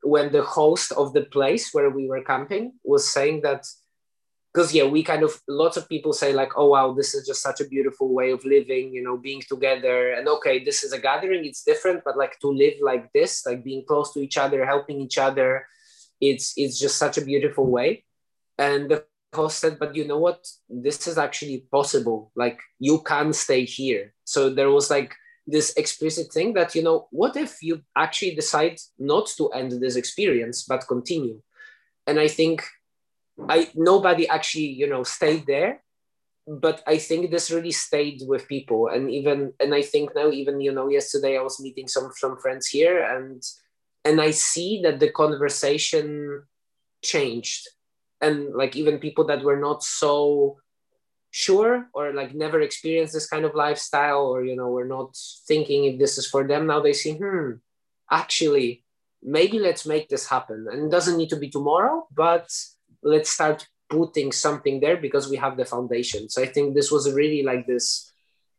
when 0.04 0.30
the 0.34 0.44
host 0.44 0.92
of 0.92 1.14
the 1.14 1.24
place 1.24 1.74
where 1.74 1.90
we 1.90 2.10
were 2.10 2.26
camping 2.26 2.74
was 2.84 3.08
saying 3.08 3.40
that 3.44 3.66
because 4.52 4.74
yeah 4.74 4.84
we 4.84 5.02
kind 5.02 5.24
of 5.24 5.40
lots 5.48 5.78
of 5.78 5.88
people 5.88 6.12
say 6.12 6.34
like 6.34 6.52
oh 6.58 6.68
wow 6.68 6.92
this 6.92 7.14
is 7.14 7.26
just 7.26 7.42
such 7.42 7.62
a 7.62 7.70
beautiful 7.70 8.14
way 8.14 8.32
of 8.32 8.44
living 8.44 8.94
you 8.94 9.02
know 9.02 9.16
being 9.16 9.42
together. 9.48 10.12
And 10.12 10.28
okay 10.28 10.62
this 10.62 10.84
is 10.84 10.92
a 10.92 11.00
gathering 11.00 11.46
it's 11.46 11.64
different 11.64 12.04
but 12.04 12.18
like 12.18 12.38
to 12.42 12.50
live 12.50 12.74
like 12.82 13.10
this 13.14 13.46
like 13.46 13.64
being 13.64 13.86
close 13.88 14.12
to 14.12 14.20
each 14.20 14.38
other 14.38 14.66
helping 14.66 15.00
each 15.00 15.18
other 15.18 15.66
it's 16.20 16.54
it's 16.58 16.78
just 16.78 16.98
such 16.98 17.18
a 17.18 17.24
beautiful 17.24 17.66
way. 17.66 18.04
And 18.58 18.92
the 18.92 19.06
host 19.34 19.60
said 19.60 19.80
but 19.80 19.96
you 19.96 20.06
know 20.06 20.20
what? 20.20 20.46
This 20.68 21.08
is 21.08 21.18
actually 21.18 21.66
possible. 21.72 22.34
Like 22.36 22.60
you 22.78 23.00
can 23.04 23.32
stay 23.32 23.64
here. 23.64 24.14
So 24.26 24.50
there 24.50 24.70
was 24.70 24.90
like 24.90 25.16
this 25.48 25.74
explicit 25.74 26.32
thing 26.32 26.54
that 26.54 26.76
you 26.76 26.84
know 26.84 27.08
what 27.12 27.36
if 27.36 27.62
you 27.62 27.82
actually 27.96 28.36
decide 28.36 28.80
not 29.00 29.28
to 29.38 29.50
end 29.50 29.72
this 29.72 29.96
experience 29.96 30.64
but 30.64 30.88
continue? 30.88 31.42
And 32.08 32.20
i 32.20 32.28
think 32.28 32.64
I 33.50 33.70
nobody 33.76 34.28
actually 34.28 34.68
you 34.68 34.88
know 34.88 35.04
stayed 35.04 35.46
there, 35.48 35.84
but 36.48 36.84
I 36.86 36.98
think 36.98 37.32
this 37.32 37.52
really 37.52 37.72
stayed 37.72 38.22
with 38.26 38.48
people, 38.48 38.88
and 38.88 39.10
even 39.10 39.54
and 39.60 39.74
I 39.74 39.82
think 39.82 40.14
now 40.16 40.30
even 40.30 40.62
you 40.62 40.72
know 40.72 40.90
yesterday 40.90 41.38
I 41.38 41.42
was 41.42 41.60
meeting 41.60 41.88
some 41.88 42.12
some 42.16 42.38
friends 42.38 42.68
here, 42.68 43.04
and 43.04 43.42
and 44.06 44.22
I 44.22 44.32
see 44.32 44.82
that 44.84 45.00
the 45.00 45.12
conversation 45.12 46.44
changed, 47.04 47.68
and 48.20 48.54
like 48.54 48.76
even 48.76 49.00
people 49.00 49.26
that 49.26 49.44
were 49.44 49.58
not 49.60 49.84
so 49.84 50.58
sure 51.32 51.88
or 51.94 52.14
like 52.14 52.36
never 52.36 52.62
experienced 52.62 53.14
this 53.14 53.28
kind 53.28 53.46
of 53.46 53.56
lifestyle 53.56 54.28
or 54.28 54.44
you 54.44 54.56
know 54.56 54.70
we're 54.70 54.86
not 54.86 55.16
thinking 55.48 55.86
if 55.86 55.98
this 55.98 56.18
is 56.18 56.28
for 56.28 56.46
them 56.46 56.68
now 56.68 56.82
they 56.82 56.94
see 56.94 57.14
hmm 57.14 57.52
actually 58.12 58.84
maybe 59.24 59.60
let's 59.60 59.86
make 59.86 60.10
this 60.10 60.28
happen. 60.28 60.68
And 60.70 60.86
it 60.86 60.92
doesn't 60.92 61.18
need 61.18 61.30
to 61.30 61.38
be 61.38 61.50
tomorrow 61.50 62.06
but 62.14 62.52
let's 63.02 63.30
start 63.30 63.68
putting 63.90 64.32
something 64.32 64.80
there 64.80 64.98
because 64.98 65.30
we 65.30 65.38
have 65.38 65.58
the 65.58 65.66
foundation. 65.66 66.30
So 66.30 66.42
i 66.42 66.46
think 66.46 66.76
this 66.76 66.92
was 66.92 67.12
really 67.12 67.44
like 67.44 67.66
this 67.66 68.12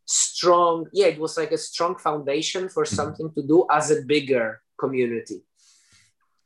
strong 0.04 0.86
yeah 0.92 1.06
it 1.06 1.18
was 1.18 1.36
like 1.38 1.52
a 1.52 1.56
strong 1.56 1.96
foundation 1.96 2.68
for 2.68 2.82
mm-hmm. 2.82 2.96
something 2.96 3.32
to 3.32 3.42
do 3.42 3.66
as 3.70 3.90
a 3.90 4.02
bigger 4.02 4.60
community. 4.78 5.42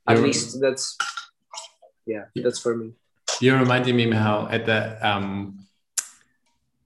At 0.07 0.17
you're, 0.17 0.27
least 0.27 0.61
that's 0.61 0.97
yeah 2.07 2.25
that's 2.35 2.59
for 2.59 2.77
me. 2.77 2.93
You're 3.41 3.59
reminding 3.59 3.97
me 3.97 4.11
how 4.11 4.49
at 4.51 4.67
the 4.67 4.81
um 5.07 5.66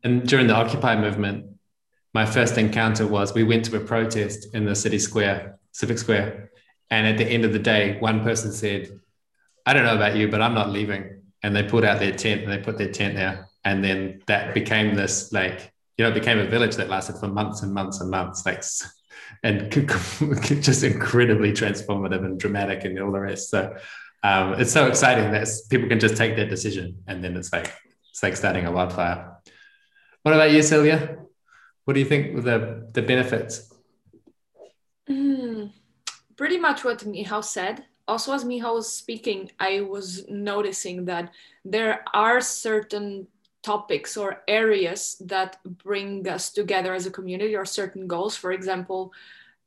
and 0.04 0.26
during 0.26 0.46
the 0.46 0.54
occupy 0.54 0.98
movement 0.98 1.46
my 2.12 2.26
first 2.26 2.58
encounter 2.58 3.06
was 3.06 3.34
we 3.34 3.44
went 3.44 3.64
to 3.64 3.76
a 3.76 3.80
protest 3.80 4.54
in 4.54 4.64
the 4.64 4.74
city 4.74 4.98
square 4.98 5.58
civic 5.72 5.98
square 5.98 6.50
and 6.90 7.06
at 7.06 7.18
the 7.18 7.24
end 7.24 7.44
of 7.44 7.52
the 7.52 7.58
day 7.58 7.98
one 8.00 8.22
person 8.22 8.52
said 8.52 8.90
I 9.66 9.72
don't 9.72 9.84
know 9.84 9.94
about 9.94 10.16
you, 10.16 10.28
but 10.28 10.42
I'm 10.42 10.54
not 10.54 10.70
leaving. 10.70 11.22
And 11.42 11.54
they 11.54 11.62
put 11.62 11.84
out 11.84 12.00
their 12.00 12.12
tent 12.12 12.42
and 12.42 12.52
they 12.52 12.58
put 12.58 12.78
their 12.78 12.90
tent 12.90 13.14
there. 13.14 13.48
And 13.64 13.84
then 13.84 14.22
that 14.26 14.54
became 14.54 14.94
this 14.94 15.32
like, 15.32 15.72
you 15.96 16.04
know, 16.04 16.10
it 16.10 16.14
became 16.14 16.38
a 16.38 16.46
village 16.46 16.76
that 16.76 16.88
lasted 16.88 17.18
for 17.18 17.28
months 17.28 17.62
and 17.62 17.72
months 17.72 18.00
and 18.00 18.10
months, 18.10 18.44
like, 18.46 18.64
and 19.42 19.70
just 20.62 20.82
incredibly 20.82 21.52
transformative 21.52 22.24
and 22.24 22.40
dramatic 22.40 22.84
and 22.84 22.98
all 22.98 23.12
the 23.12 23.20
rest. 23.20 23.50
So 23.50 23.76
um, 24.22 24.54
it's 24.54 24.72
so 24.72 24.86
exciting 24.86 25.30
that 25.32 25.48
people 25.68 25.88
can 25.88 26.00
just 26.00 26.16
take 26.16 26.36
that 26.36 26.48
decision 26.48 27.02
and 27.06 27.22
then 27.22 27.36
it's 27.36 27.52
like, 27.52 27.72
it's 28.10 28.22
like 28.22 28.36
starting 28.36 28.66
a 28.66 28.72
wildfire. 28.72 29.29
What 30.22 30.34
about 30.34 30.50
you, 30.50 30.62
Celia? 30.62 31.18
What 31.84 31.94
do 31.94 32.00
you 32.00 32.06
think 32.06 32.44
the, 32.44 32.88
the 32.92 33.02
benefits? 33.02 33.72
Mm, 35.08 35.72
pretty 36.36 36.58
much 36.58 36.84
what 36.84 37.06
Michał 37.06 37.42
said 37.42 37.84
also 38.10 38.32
as 38.32 38.44
Michał 38.44 38.74
was 38.74 38.92
speaking, 38.92 39.52
I 39.60 39.82
was 39.82 40.26
noticing 40.28 41.04
that 41.04 41.30
there 41.64 42.04
are 42.12 42.40
certain 42.40 43.28
topics 43.62 44.16
or 44.16 44.42
areas 44.48 45.16
that 45.26 45.58
bring 45.64 46.26
us 46.28 46.50
together 46.50 46.92
as 46.92 47.06
a 47.06 47.10
community 47.10 47.54
or 47.54 47.64
certain 47.64 48.08
goals. 48.08 48.36
For 48.36 48.50
example, 48.50 49.12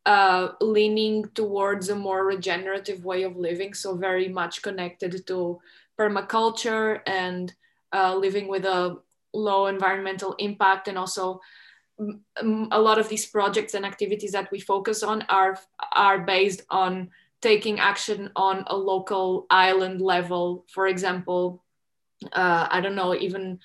uh, 0.06 0.50
leaning 0.60 1.30
towards 1.34 1.88
a 1.88 1.96
more 1.96 2.26
regenerative 2.26 3.06
way 3.06 3.24
of 3.24 3.38
living, 3.38 3.74
so 3.74 3.96
very 3.96 4.28
much 4.28 4.62
connected 4.62 5.26
to 5.28 5.62
permaculture 5.98 7.00
and 7.08 7.54
uh, 7.94 8.14
living 8.14 8.50
with 8.50 8.66
a 8.66 8.98
low 9.34 9.68
environmental 9.68 10.36
impact, 10.40 10.88
and 10.88 10.98
also 10.98 11.42
a 12.72 12.80
lot 12.80 12.98
of 12.98 13.08
these 13.08 13.26
projects 13.26 13.74
and 13.76 13.86
activities 13.86 14.32
that 14.32 14.52
we 14.52 14.60
focus 14.60 15.04
on 15.04 15.22
are 15.30 15.60
are 15.96 16.20
based 16.20 16.64
on 16.70 17.10
taking 17.42 17.80
action 17.80 18.32
on 18.36 18.64
a 18.68 18.76
local 18.76 19.46
island 19.50 20.02
level. 20.02 20.66
For 20.70 20.88
example 20.88 21.64
uh, 22.32 22.68
i 22.70 22.80
don't 22.80 22.96
know 22.96 23.14
even 23.16 23.60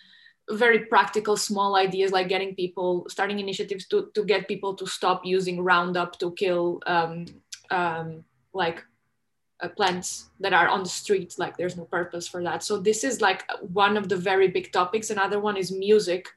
very 0.50 0.86
practical 0.86 1.36
small 1.36 1.76
ideas 1.76 2.10
like 2.10 2.28
getting 2.28 2.54
people 2.54 3.06
starting 3.08 3.38
initiatives 3.38 3.86
to, 3.86 4.10
to 4.14 4.24
get 4.24 4.48
people 4.48 4.74
to 4.74 4.86
stop 4.86 5.20
using 5.24 5.60
roundup 5.60 6.18
to 6.18 6.32
kill 6.32 6.80
um, 6.86 7.26
um, 7.70 8.24
like 8.54 8.82
uh, 9.60 9.68
plants 9.68 10.30
that 10.40 10.52
are 10.52 10.68
on 10.68 10.82
the 10.82 10.88
street 10.88 11.34
like 11.38 11.56
there's 11.56 11.76
no 11.76 11.84
purpose 11.84 12.28
for 12.28 12.42
that 12.42 12.62
so 12.62 12.78
this 12.78 13.04
is 13.04 13.20
like 13.20 13.44
one 13.60 13.96
of 13.96 14.08
the 14.08 14.16
very 14.16 14.48
big 14.48 14.72
topics 14.72 15.10
another 15.10 15.40
one 15.40 15.56
is 15.56 15.72
music 15.72 16.28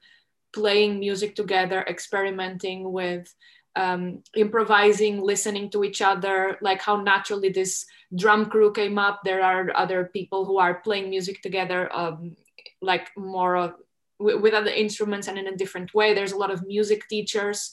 playing 0.54 1.00
music 1.00 1.36
together 1.36 1.86
experimenting 1.88 2.92
with 2.92 3.34
um, 3.76 4.22
improvising, 4.36 5.22
listening 5.22 5.70
to 5.70 5.84
each 5.84 6.02
other, 6.02 6.58
like 6.62 6.82
how 6.82 7.02
naturally 7.02 7.50
this 7.50 7.86
drum 8.16 8.48
crew 8.48 8.72
came 8.74 8.98
up. 8.98 9.22
There 9.24 9.44
are 9.44 9.72
other 9.76 10.10
people 10.12 10.46
who 10.46 10.58
are 10.60 10.82
playing 10.82 11.10
music 11.10 11.42
together, 11.42 11.94
um, 11.96 12.36
like 12.82 13.10
more 13.16 13.56
uh, 13.56 13.72
with 14.20 14.54
other 14.54 14.72
instruments 14.72 15.28
and 15.28 15.38
in 15.38 15.48
a 15.48 15.56
different 15.56 15.94
way. 15.94 16.14
There's 16.14 16.34
a 16.34 16.38
lot 16.38 16.52
of 16.52 16.68
music 16.68 17.08
teachers. 17.08 17.72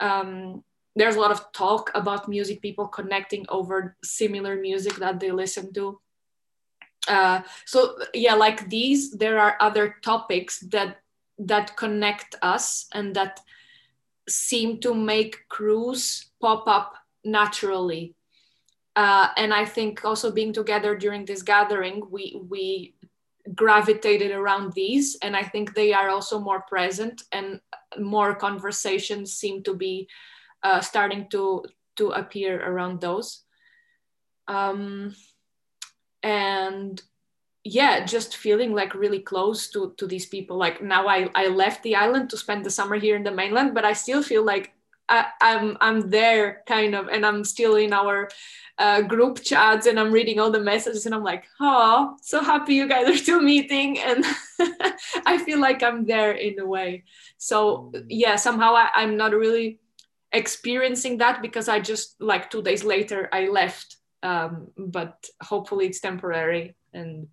Um, 0.00 0.62
there's 0.96 1.16
a 1.16 1.20
lot 1.20 1.32
of 1.32 1.52
talk 1.52 1.90
about 1.94 2.28
music, 2.28 2.62
people 2.62 2.86
connecting 2.86 3.44
over 3.48 3.96
similar 4.02 4.56
music 4.56 4.94
that 4.96 5.20
they 5.20 5.30
listen 5.30 5.72
to. 5.74 6.00
Uh, 7.08 7.42
so 7.66 7.96
yeah, 8.14 8.34
like 8.34 8.68
these, 8.70 9.10
there 9.12 9.38
are 9.38 9.56
other 9.60 9.96
topics 10.02 10.60
that 10.70 10.98
that 11.38 11.76
connect 11.76 12.36
us 12.42 12.86
and 12.92 13.14
that 13.16 13.40
seem 14.28 14.78
to 14.78 14.94
make 14.94 15.48
crews 15.48 16.30
pop 16.40 16.66
up 16.68 16.94
naturally. 17.24 18.14
Uh, 18.96 19.28
and 19.36 19.52
I 19.52 19.64
think 19.64 20.04
also 20.04 20.30
being 20.30 20.52
together 20.52 20.96
during 20.96 21.24
this 21.24 21.42
gathering, 21.42 22.02
we 22.08 22.40
we 22.48 22.94
gravitated 23.54 24.30
around 24.30 24.72
these, 24.72 25.18
and 25.20 25.36
I 25.36 25.42
think 25.42 25.74
they 25.74 25.92
are 25.92 26.08
also 26.08 26.38
more 26.38 26.62
present, 26.62 27.24
and 27.32 27.60
more 27.98 28.34
conversations 28.34 29.34
seem 29.34 29.62
to 29.64 29.74
be 29.74 30.08
uh, 30.64 30.80
starting 30.80 31.28
to 31.30 31.64
to 31.96 32.10
appear 32.10 32.60
around 32.60 33.00
those. 33.00 33.42
Um, 34.48 35.14
and 36.22 37.00
yeah 37.64 38.04
just 38.04 38.36
feeling 38.36 38.74
like 38.74 38.94
really 38.94 39.20
close 39.20 39.68
to 39.70 39.94
to 39.96 40.06
these 40.06 40.26
people. 40.26 40.56
Like 40.56 40.82
now 40.82 41.06
i 41.08 41.28
i 41.34 41.46
left 41.48 41.82
the 41.82 41.96
island 41.96 42.30
to 42.30 42.36
spend 42.36 42.64
the 42.64 42.70
summer 42.70 42.96
here 42.96 43.16
in 43.16 43.24
the 43.24 43.30
mainland 43.30 43.74
but 43.74 43.84
i 43.84 43.92
still 43.92 44.22
feel 44.22 44.44
like 44.44 44.72
I, 45.08 45.26
am 45.42 45.70
I'm, 45.70 45.76
I'm 45.80 46.10
there 46.10 46.62
kind 46.66 46.94
of 46.94 47.08
and 47.08 47.26
i'm 47.26 47.44
still 47.44 47.76
in 47.76 47.92
our 47.92 48.30
uh, 48.78 49.02
group 49.02 49.42
chats 49.42 49.86
and 49.86 50.00
i'm 50.00 50.12
reading 50.12 50.40
all 50.40 50.50
the 50.50 50.60
messages 50.60 51.04
and 51.06 51.14
i'm 51.14 51.22
like 51.22 51.44
oh 51.60 52.16
so 52.22 52.42
happy 52.42 52.74
you 52.74 52.88
guys 52.88 53.08
are 53.08 53.16
still 53.16 53.40
meeting 53.40 53.98
and 53.98 54.24
i 55.26 55.36
feel 55.44 55.60
like 55.60 55.82
i'm 55.82 56.06
there 56.06 56.32
in 56.32 56.58
a 56.58 56.66
way. 56.66 57.04
So 57.36 57.92
yeah 58.08 58.36
somehow 58.36 58.74
I, 58.74 58.90
i'm 58.94 59.16
not 59.16 59.32
really 59.32 59.78
experiencing 60.34 61.18
that 61.18 61.40
because 61.40 61.68
i 61.68 61.80
just 61.80 62.20
like 62.20 62.50
two 62.50 62.62
days 62.62 62.84
later 62.84 63.28
i 63.32 63.46
left 63.48 63.96
um, 64.24 64.68
but 64.78 65.26
hopefully 65.42 65.86
it's 65.86 66.00
temporary 66.00 66.74
and 66.94 67.28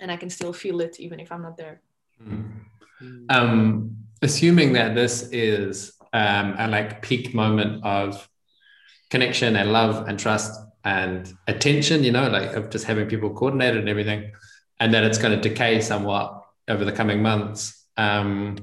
and 0.00 0.10
I 0.10 0.16
can 0.16 0.30
still 0.30 0.52
feel 0.52 0.80
it 0.80 1.00
even 1.00 1.20
if 1.20 1.30
I'm 1.32 1.42
not 1.42 1.56
there. 1.56 1.80
Mm. 2.22 2.52
Um, 3.28 3.96
assuming 4.22 4.72
that 4.74 4.94
this 4.94 5.28
is 5.32 5.92
um, 6.12 6.54
a 6.58 6.68
like 6.68 7.02
peak 7.02 7.34
moment 7.34 7.84
of 7.84 8.28
connection 9.10 9.56
and 9.56 9.72
love 9.72 10.08
and 10.08 10.18
trust 10.18 10.60
and 10.84 11.32
attention, 11.46 12.04
you 12.04 12.12
know, 12.12 12.28
like 12.28 12.54
of 12.54 12.70
just 12.70 12.84
having 12.84 13.08
people 13.08 13.30
coordinated 13.30 13.78
and 13.78 13.88
everything, 13.88 14.32
and 14.80 14.92
that 14.94 15.04
it's 15.04 15.18
going 15.18 15.40
to 15.40 15.48
decay 15.48 15.80
somewhat 15.80 16.44
over 16.68 16.84
the 16.84 16.92
coming 16.92 17.22
months. 17.22 17.86
Um, 17.96 18.56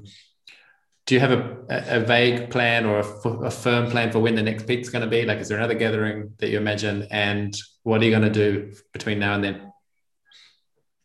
do 1.05 1.15
you 1.15 1.19
have 1.19 1.31
a, 1.31 1.57
a 1.69 1.99
vague 1.99 2.49
plan 2.49 2.85
or 2.85 2.99
a, 2.99 3.29
a 3.45 3.51
firm 3.51 3.89
plan 3.89 4.11
for 4.11 4.19
when 4.19 4.35
the 4.35 4.43
next 4.43 4.67
peak 4.67 4.81
is 4.81 4.89
going 4.89 5.03
to 5.03 5.09
be? 5.09 5.25
Like, 5.25 5.39
is 5.39 5.49
there 5.49 5.57
another 5.57 5.73
gathering 5.73 6.33
that 6.37 6.49
you 6.49 6.57
imagine? 6.57 7.07
And 7.11 7.55
what 7.83 8.01
are 8.01 8.05
you 8.05 8.11
going 8.11 8.21
to 8.21 8.29
do 8.29 8.73
between 8.93 9.19
now 9.19 9.33
and 9.33 9.43
then? 9.43 9.71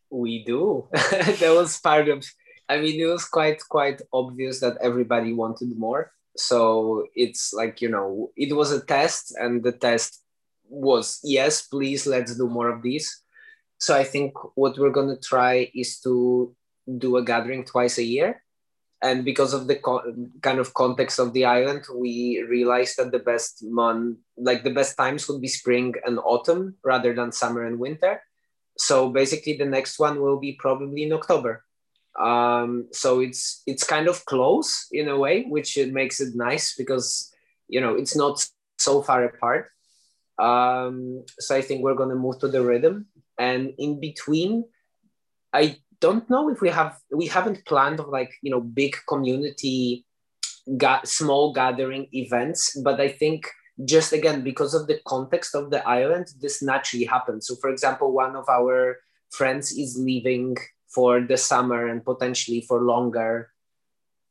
we 0.09 0.43
do. 0.43 0.87
that 0.93 1.53
was 1.55 1.79
part 1.79 2.09
of. 2.09 2.25
I 2.69 2.77
mean, 2.77 2.99
it 2.99 3.05
was 3.05 3.25
quite 3.25 3.61
quite 3.69 4.01
obvious 4.11 4.59
that 4.59 4.77
everybody 4.81 5.33
wanted 5.33 5.77
more. 5.77 6.11
So 6.35 7.05
it's 7.15 7.53
like 7.53 7.81
you 7.81 7.89
know, 7.89 8.31
it 8.35 8.55
was 8.55 8.71
a 8.71 8.85
test, 8.85 9.35
and 9.37 9.63
the 9.63 9.71
test 9.71 10.23
was 10.69 11.19
yes, 11.23 11.67
please 11.67 12.05
let's 12.05 12.35
do 12.35 12.47
more 12.47 12.69
of 12.69 12.81
these. 12.81 13.23
So 13.79 13.95
I 13.95 14.03
think 14.03 14.33
what 14.55 14.77
we're 14.77 14.91
gonna 14.91 15.19
try 15.19 15.71
is 15.73 15.99
to 16.01 16.55
do 16.97 17.17
a 17.17 17.23
gathering 17.23 17.65
twice 17.65 17.97
a 17.97 18.03
year 18.03 18.43
and 19.01 19.23
because 19.23 19.53
of 19.53 19.67
the 19.67 19.75
co- 19.75 20.03
kind 20.41 20.59
of 20.59 20.73
context 20.73 21.19
of 21.19 21.33
the 21.33 21.45
island 21.45 21.83
we 21.95 22.43
realized 22.49 22.97
that 22.97 23.11
the 23.11 23.19
best 23.19 23.63
month 23.63 24.17
like 24.37 24.63
the 24.63 24.73
best 24.73 24.97
times 24.97 25.27
would 25.27 25.41
be 25.41 25.47
spring 25.47 25.93
and 26.05 26.19
autumn 26.19 26.75
rather 26.83 27.13
than 27.13 27.31
summer 27.31 27.65
and 27.65 27.79
winter. 27.79 28.21
So 28.77 29.09
basically 29.09 29.57
the 29.57 29.65
next 29.65 29.99
one 29.99 30.21
will 30.21 30.39
be 30.39 30.53
probably 30.53 31.03
in 31.03 31.13
october. 31.13 31.63
Um, 32.19 32.87
so 32.91 33.19
it's 33.19 33.61
it's 33.67 33.83
kind 33.83 34.07
of 34.07 34.25
close 34.25 34.87
in 34.91 35.07
a 35.07 35.17
way 35.17 35.43
which 35.43 35.77
it 35.77 35.93
makes 35.93 36.19
it 36.19 36.35
nice 36.35 36.73
because 36.75 37.31
you 37.67 37.79
know 37.79 37.93
it's 37.93 38.15
not 38.15 38.43
so 38.79 39.01
far 39.01 39.23
apart. 39.25 39.69
Um, 40.39 41.25
so 41.39 41.55
i 41.55 41.61
think 41.61 41.81
we're 41.81 41.97
going 41.97 42.09
to 42.09 42.15
move 42.15 42.39
to 42.39 42.47
the 42.47 42.63
rhythm. 42.63 43.07
And 43.37 43.73
in 43.77 43.99
between 43.99 44.65
i 45.53 45.77
don't 45.99 46.29
know 46.29 46.49
if 46.49 46.61
we 46.61 46.69
have 46.69 46.99
we 47.11 47.27
haven't 47.27 47.65
planned 47.65 47.99
like 47.99 48.31
you 48.41 48.51
know 48.51 48.61
big 48.61 48.95
community 49.07 50.05
ga- 50.77 51.01
small 51.03 51.53
gathering 51.53 52.07
events 52.11 52.79
but 52.83 52.99
i 52.99 53.07
think 53.07 53.47
just 53.85 54.11
again 54.13 54.43
because 54.43 54.73
of 54.73 54.87
the 54.87 54.99
context 55.05 55.53
of 55.53 55.69
the 55.69 55.87
island 55.87 56.27
this 56.41 56.61
naturally 56.63 57.05
happens. 57.05 57.47
So 57.47 57.55
for 57.55 57.69
example 57.69 58.11
one 58.11 58.35
of 58.35 58.49
our 58.49 58.97
friends 59.31 59.71
is 59.71 59.97
leaving 59.99 60.57
for 60.87 61.21
the 61.21 61.37
summer 61.37 61.87
and 61.87 62.03
potentially 62.03 62.61
for 62.61 62.81
longer 62.81 63.51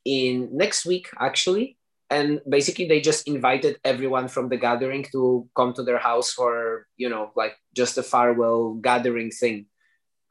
in 0.05 0.49
next 0.53 0.85
week 0.87 1.09
actually. 1.21 1.79
And 2.09 2.41
basically 2.49 2.87
they 2.87 3.01
just 3.01 3.27
invited 3.27 3.79
everyone 3.85 4.29
from 4.29 4.49
the 4.49 4.57
gathering 4.57 5.05
to 5.12 5.49
come 5.57 5.73
to 5.75 5.83
their 5.83 5.99
house 5.99 6.33
for 6.33 6.87
you 6.97 7.09
know 7.09 7.31
like 7.37 7.55
just 7.75 7.99
a 7.99 8.03
farewell 8.03 8.75
gathering 8.75 9.31
thing 9.31 9.67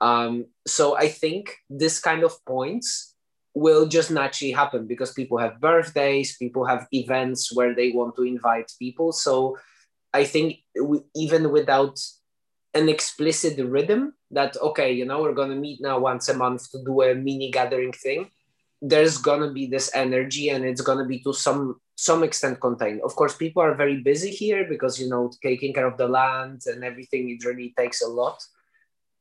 um, 0.01 0.45
so 0.67 0.97
I 0.97 1.07
think 1.07 1.55
this 1.69 1.99
kind 1.99 2.23
of 2.23 2.33
points 2.45 3.15
will 3.53 3.87
just 3.87 4.11
naturally 4.11 4.51
happen 4.51 4.85
because 4.85 5.13
people 5.13 5.37
have 5.37 5.61
birthdays, 5.61 6.37
people 6.37 6.65
have 6.65 6.87
events 6.91 7.55
where 7.55 7.73
they 7.73 7.91
want 7.91 8.15
to 8.17 8.23
invite 8.23 8.71
people. 8.77 9.13
So 9.13 9.57
I 10.13 10.25
think 10.25 10.57
we, 10.81 10.99
even 11.15 11.51
without 11.51 11.99
an 12.73 12.89
explicit 12.89 13.57
rhythm 13.65 14.13
that 14.31 14.57
okay, 14.61 14.91
you 14.91 15.05
know, 15.05 15.21
we're 15.21 15.33
gonna 15.33 15.55
meet 15.55 15.81
now 15.81 15.99
once 15.99 16.27
a 16.27 16.33
month 16.33 16.69
to 16.71 16.83
do 16.83 17.01
a 17.01 17.15
mini 17.15 17.49
gathering 17.49 17.93
thing. 17.93 18.29
There's 18.81 19.17
gonna 19.17 19.51
be 19.51 19.65
this 19.65 19.89
energy, 19.95 20.49
and 20.49 20.65
it's 20.65 20.81
gonna 20.81 21.05
be 21.05 21.19
to 21.19 21.33
some 21.33 21.79
some 21.95 22.23
extent 22.23 22.59
contained. 22.59 23.01
Of 23.01 23.15
course, 23.15 23.35
people 23.37 23.61
are 23.61 23.73
very 23.73 24.01
busy 24.01 24.31
here 24.31 24.67
because 24.67 24.99
you 24.99 25.07
know 25.07 25.31
taking 25.41 25.73
care 25.73 25.87
of 25.87 25.97
the 25.97 26.07
land 26.07 26.63
and 26.65 26.83
everything. 26.83 27.29
It 27.29 27.45
really 27.45 27.73
takes 27.77 28.01
a 28.01 28.07
lot. 28.07 28.43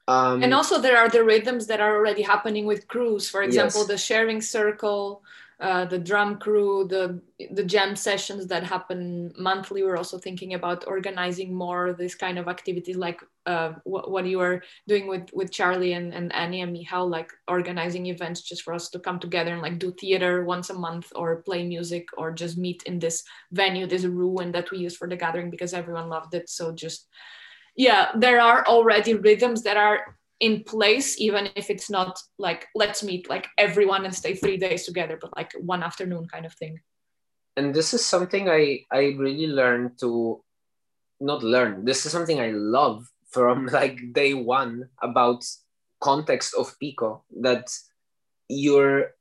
Um, 0.07 0.43
and 0.43 0.53
also, 0.53 0.81
there 0.81 0.99
are 0.99 1.09
the 1.09 1.25
rhythms 1.25 1.67
that 1.69 1.81
are 1.81 1.97
already 1.97 2.23
happening 2.23 2.67
with 2.67 2.89
crews. 2.89 3.29
For 3.29 3.43
example, 3.43 3.81
yes. 3.81 3.89
the 3.89 3.97
sharing 3.97 4.43
circle, 4.43 5.23
uh, 5.61 5.87
the 5.87 5.99
drum 5.99 6.39
crew, 6.39 6.87
the 6.87 7.23
the 7.53 7.65
jam 7.65 7.97
sessions 7.97 8.47
that 8.49 8.65
happen 8.65 9.33
monthly. 9.39 9.83
We're 9.83 9.97
also 9.97 10.19
thinking 10.19 10.53
about 10.55 10.87
organizing 10.87 11.55
more 11.55 11.95
this 11.95 12.15
kind 12.15 12.39
of 12.39 12.49
activities, 12.49 12.97
like 12.97 13.23
uh, 13.47 13.73
what, 13.85 14.11
what 14.11 14.27
you 14.27 14.41
are 14.41 14.63
doing 14.87 15.07
with 15.07 15.31
with 15.33 15.51
Charlie 15.51 15.95
and, 15.95 16.13
and 16.13 16.31
Annie 16.35 16.61
and 16.61 16.73
Michal, 16.73 17.09
like 17.09 17.33
organizing 17.49 18.05
events 18.07 18.43
just 18.43 18.63
for 18.63 18.75
us 18.75 18.91
to 18.91 18.99
come 18.99 19.19
together 19.19 19.53
and 19.53 19.63
like 19.63 19.79
do 19.79 19.91
theater 19.93 20.45
once 20.45 20.69
a 20.69 20.75
month, 20.75 21.13
or 21.17 21.43
play 21.43 21.67
music, 21.67 22.09
or 22.19 22.31
just 22.31 22.59
meet 22.59 22.83
in 22.83 22.99
this 22.99 23.25
venue, 23.53 23.87
this 23.87 24.05
ruin 24.05 24.53
that 24.53 24.71
we 24.71 24.79
use 24.79 24.97
for 24.97 25.09
the 25.09 25.17
gathering 25.17 25.49
because 25.49 25.73
everyone 25.73 26.11
loved 26.11 26.35
it. 26.35 26.51
So 26.51 26.73
just 26.73 27.09
yeah 27.77 28.11
there 28.15 28.41
are 28.41 28.65
already 28.67 29.15
rhythms 29.15 29.63
that 29.63 29.77
are 29.77 30.17
in 30.41 30.63
place 30.65 31.21
even 31.21 31.49
if 31.57 31.71
it's 31.71 31.89
not 31.89 32.19
like 32.39 32.67
let's 32.75 33.03
meet 33.03 33.29
like 33.29 33.47
everyone 33.57 34.05
and 34.05 34.15
stay 34.15 34.35
three 34.35 34.57
days 34.57 34.85
together 34.85 35.19
but 35.21 35.35
like 35.37 35.53
one 35.61 35.83
afternoon 35.83 36.27
kind 36.27 36.45
of 36.45 36.53
thing. 36.55 36.81
And 37.57 37.73
this 37.75 37.95
is 37.95 38.05
something 38.05 38.49
i 38.49 38.81
i 38.91 39.15
really 39.17 39.47
learned 39.47 39.99
to 40.01 40.43
not 41.21 41.43
learn. 41.43 41.85
This 41.85 42.05
is 42.05 42.13
something 42.13 42.41
i 42.41 42.51
love 42.51 43.07
from 43.31 43.67
like 43.79 44.13
day 44.13 44.35
one 44.35 44.89
about 45.03 45.45
context 46.01 46.55
of 46.55 46.79
pico 46.81 47.25
that 47.41 47.71
you're 48.49 49.15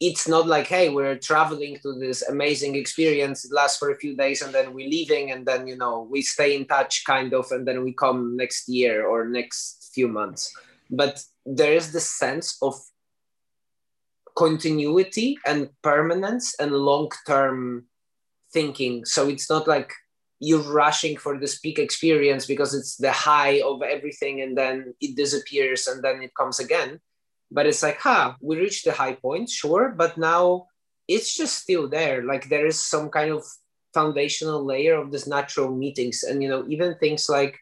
it's 0.00 0.26
not 0.26 0.46
like 0.46 0.66
hey 0.66 0.88
we're 0.88 1.18
traveling 1.18 1.76
to 1.82 1.92
this 1.98 2.22
amazing 2.28 2.74
experience 2.74 3.44
it 3.44 3.52
lasts 3.52 3.78
for 3.78 3.90
a 3.90 3.96
few 3.96 4.16
days 4.16 4.40
and 4.40 4.54
then 4.54 4.72
we're 4.72 4.88
leaving 4.88 5.30
and 5.30 5.44
then 5.44 5.66
you 5.66 5.76
know 5.76 6.08
we 6.10 6.22
stay 6.22 6.56
in 6.56 6.64
touch 6.64 7.04
kind 7.04 7.34
of 7.34 7.50
and 7.52 7.68
then 7.68 7.84
we 7.84 7.92
come 7.92 8.36
next 8.36 8.68
year 8.68 9.06
or 9.06 9.28
next 9.28 9.80
few 9.92 10.08
months. 10.08 10.52
But 10.90 11.22
there 11.44 11.74
is 11.74 11.92
this 11.92 12.08
sense 12.08 12.56
of 12.62 12.74
continuity 14.36 15.38
and 15.46 15.68
permanence 15.82 16.54
and 16.58 16.72
long-term 16.72 17.86
thinking. 18.52 19.04
So 19.04 19.28
it's 19.28 19.50
not 19.50 19.68
like 19.68 19.92
you're 20.40 20.72
rushing 20.72 21.16
for 21.16 21.38
this 21.38 21.58
peak 21.58 21.78
experience 21.78 22.46
because 22.46 22.74
it's 22.74 22.96
the 22.96 23.12
high 23.12 23.60
of 23.60 23.82
everything 23.82 24.40
and 24.40 24.56
then 24.56 24.94
it 25.00 25.16
disappears 25.16 25.86
and 25.86 26.02
then 26.02 26.22
it 26.22 26.34
comes 26.34 26.58
again 26.58 27.00
but 27.50 27.66
it's 27.66 27.82
like 27.82 27.98
huh 27.98 28.34
we 28.40 28.58
reached 28.58 28.84
the 28.84 28.92
high 28.92 29.14
point 29.14 29.48
sure 29.48 29.94
but 29.96 30.16
now 30.16 30.66
it's 31.10 31.34
just 31.34 31.58
still 31.58 31.88
there. 31.88 32.22
Like 32.22 32.48
there 32.48 32.66
is 32.66 32.78
some 32.78 33.10
kind 33.10 33.32
of 33.32 33.42
foundational 33.92 34.64
layer 34.64 34.94
of 34.94 35.10
this 35.10 35.26
natural 35.26 35.74
meetings. 35.74 36.22
And 36.22 36.40
you 36.40 36.48
know 36.48 36.64
even 36.68 36.94
things 36.98 37.28
like 37.28 37.58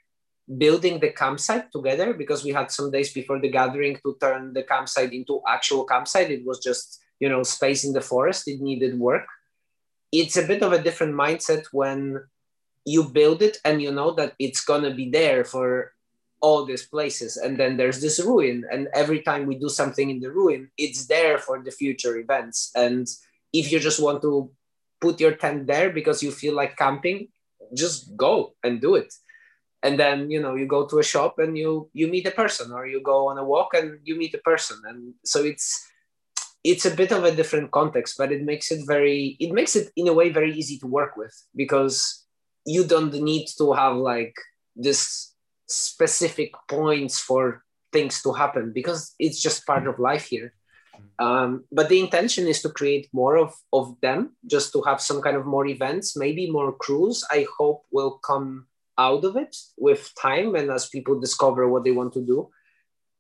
building 0.59 1.01
the 1.01 1.11
campsite 1.11 1.73
together 1.73 2.13
because 2.13 2.45
we 2.45 2.53
had 2.53 2.71
some 2.71 2.91
days 2.91 3.13
before 3.13 3.41
the 3.41 3.49
gathering 3.49 3.97
to 4.05 4.17
turn 4.21 4.53
the 4.53 4.63
campsite 4.63 5.15
into 5.15 5.41
actual 5.49 5.85
campsite. 5.85 6.31
It 6.31 6.45
was 6.45 6.61
just 6.61 7.01
you 7.21 7.29
know 7.29 7.43
space 7.43 7.85
in 7.85 7.95
the 7.95 8.05
forest. 8.05 8.47
It 8.49 8.61
needed 8.61 8.99
work. 8.99 9.27
It's 10.13 10.37
a 10.37 10.47
bit 10.47 10.63
of 10.63 10.73
a 10.73 10.83
different 10.83 11.15
mindset 11.15 11.65
when 11.73 12.21
you 12.85 13.05
build 13.05 13.41
it 13.41 13.59
and 13.65 13.81
you 13.81 13.93
know 13.93 14.13
that 14.13 14.35
it's 14.39 14.65
going 14.65 14.83
to 14.83 14.93
be 14.93 15.11
there 15.11 15.45
for 15.45 15.93
all 16.41 16.65
these 16.65 16.87
places 16.87 17.37
and 17.37 17.59
then 17.59 17.77
there's 17.77 18.01
this 18.01 18.21
ruin 18.21 18.65
and 18.71 18.89
every 18.95 19.23
time 19.23 19.47
we 19.47 19.57
do 19.57 19.69
something 19.69 20.11
in 20.11 20.21
the 20.21 20.31
ruin 20.31 20.71
it's 20.79 21.07
there 21.07 21.39
for 21.39 21.63
the 21.63 21.71
future 21.71 22.17
events. 22.17 22.71
And 22.75 23.07
if 23.53 23.73
you 23.73 23.81
just 23.81 24.01
want 24.01 24.23
to 24.23 24.51
put 25.01 25.21
your 25.21 25.33
tent 25.33 25.67
there 25.67 25.91
because 25.91 26.23
you 26.23 26.31
feel 26.31 26.55
like 26.55 26.77
camping 26.77 27.29
just 27.75 28.17
go 28.17 28.55
and 28.63 28.81
do 28.81 28.95
it. 28.95 29.13
And 29.83 29.99
then 29.99 30.31
you 30.31 30.41
know 30.41 30.55
you 30.55 30.67
go 30.67 30.87
to 30.87 30.99
a 30.99 31.05
shop 31.05 31.39
and 31.39 31.57
you 31.57 31.91
you 31.93 32.09
meet 32.09 32.27
a 32.27 32.33
person 32.33 32.73
or 32.73 32.87
you 32.87 33.01
go 33.01 33.29
on 33.29 33.39
a 33.39 33.45
walk 33.45 33.75
and 33.75 33.99
you 34.03 34.17
meet 34.17 34.35
a 34.35 34.39
person. 34.39 34.79
And 34.87 35.15
so 35.25 35.45
it's 35.45 35.87
it's 36.65 36.85
a 36.85 36.95
bit 36.95 37.13
of 37.13 37.23
a 37.25 37.35
different 37.35 37.71
context 37.71 38.17
but 38.19 38.33
it 38.33 38.43
makes 38.43 38.73
it 38.73 38.85
very 38.87 39.37
it 39.39 39.53
makes 39.53 39.77
it 39.77 39.91
in 39.97 40.09
a 40.09 40.13
way 40.13 40.29
very 40.29 40.53
easy 40.53 40.77
to 40.79 40.87
work 40.87 41.17
with 41.17 41.33
because 41.55 42.27
you 42.67 42.85
don't 42.85 43.15
need 43.15 43.47
to 43.57 43.73
have 43.73 43.97
like 43.97 44.35
this 44.75 45.28
specific 45.69 46.53
points 46.69 47.21
for 47.21 47.63
things 47.93 48.23
to 48.23 48.33
happen 48.33 48.73
because 48.75 49.15
it's 49.19 49.41
just 49.41 49.67
part 49.67 49.87
of 49.87 49.99
life 49.99 50.27
here. 50.27 50.53
Um, 51.19 51.65
but 51.71 51.89
the 51.89 52.01
intention 52.01 52.47
is 52.47 52.63
to 52.63 52.71
create 52.71 53.09
more 53.13 53.37
of, 53.37 53.55
of 53.73 53.97
them, 54.01 54.37
just 54.47 54.73
to 54.73 54.83
have 54.83 55.01
some 55.01 55.21
kind 55.21 55.37
of 55.37 55.47
more 55.47 55.67
events, 55.67 56.17
maybe 56.17 56.51
more 56.51 56.73
crews. 56.73 57.25
I 57.31 57.47
hope 57.59 57.85
will 57.91 58.19
come 58.19 58.67
out 58.97 59.25
of 59.25 59.37
it 59.37 59.57
with 59.77 60.11
time 60.21 60.55
and 60.55 60.71
as 60.71 60.89
people 60.89 61.21
discover 61.21 61.69
what 61.69 61.85
they 61.85 61.93
want 61.93 62.13
to 62.15 62.25
do. 62.25 62.51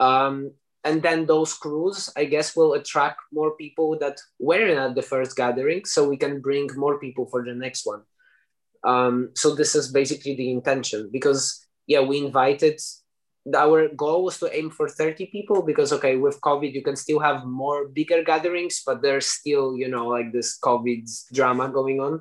Um, 0.01 0.53
and 0.84 1.03
then 1.03 1.26
those 1.26 1.55
crews, 1.55 2.11
I 2.16 2.24
guess, 2.24 2.57
will 2.57 2.74
attract 2.74 3.20
more 3.32 3.57
people 3.57 3.99
that 3.99 4.18
weren't 4.38 4.78
at 4.78 4.94
the 4.94 5.03
first 5.03 5.36
gathering, 5.36 5.84
so 5.84 6.09
we 6.09 6.16
can 6.16 6.40
bring 6.40 6.68
more 6.76 6.99
people 6.99 7.26
for 7.26 7.44
the 7.44 7.55
next 7.55 7.84
one. 7.84 8.03
Um, 8.84 9.30
so 9.34 9.55
this 9.55 9.74
is 9.74 9.90
basically 9.90 10.36
the 10.36 10.51
intention 10.51 11.11
because 11.12 11.66
yeah, 11.89 12.01
we 12.01 12.18
invited. 12.18 12.80
Our 13.57 13.89
goal 13.89 14.24
was 14.24 14.39
to 14.41 14.55
aim 14.55 14.70
for 14.70 14.89
30 14.89 15.26
people 15.26 15.62
because 15.62 15.91
okay, 15.95 16.16
with 16.16 16.41
COVID 16.43 16.72
you 16.72 16.82
can 16.82 16.97
still 16.97 17.18
have 17.18 17.47
more 17.47 17.89
bigger 17.89 18.22
gatherings, 18.22 18.82
but 18.86 19.01
there's 19.03 19.26
still 19.26 19.76
you 19.76 19.89
know 19.89 20.07
like 20.07 20.30
this 20.30 20.59
COVID 20.61 21.09
drama 21.32 21.68
going 21.68 21.99
on. 21.99 22.20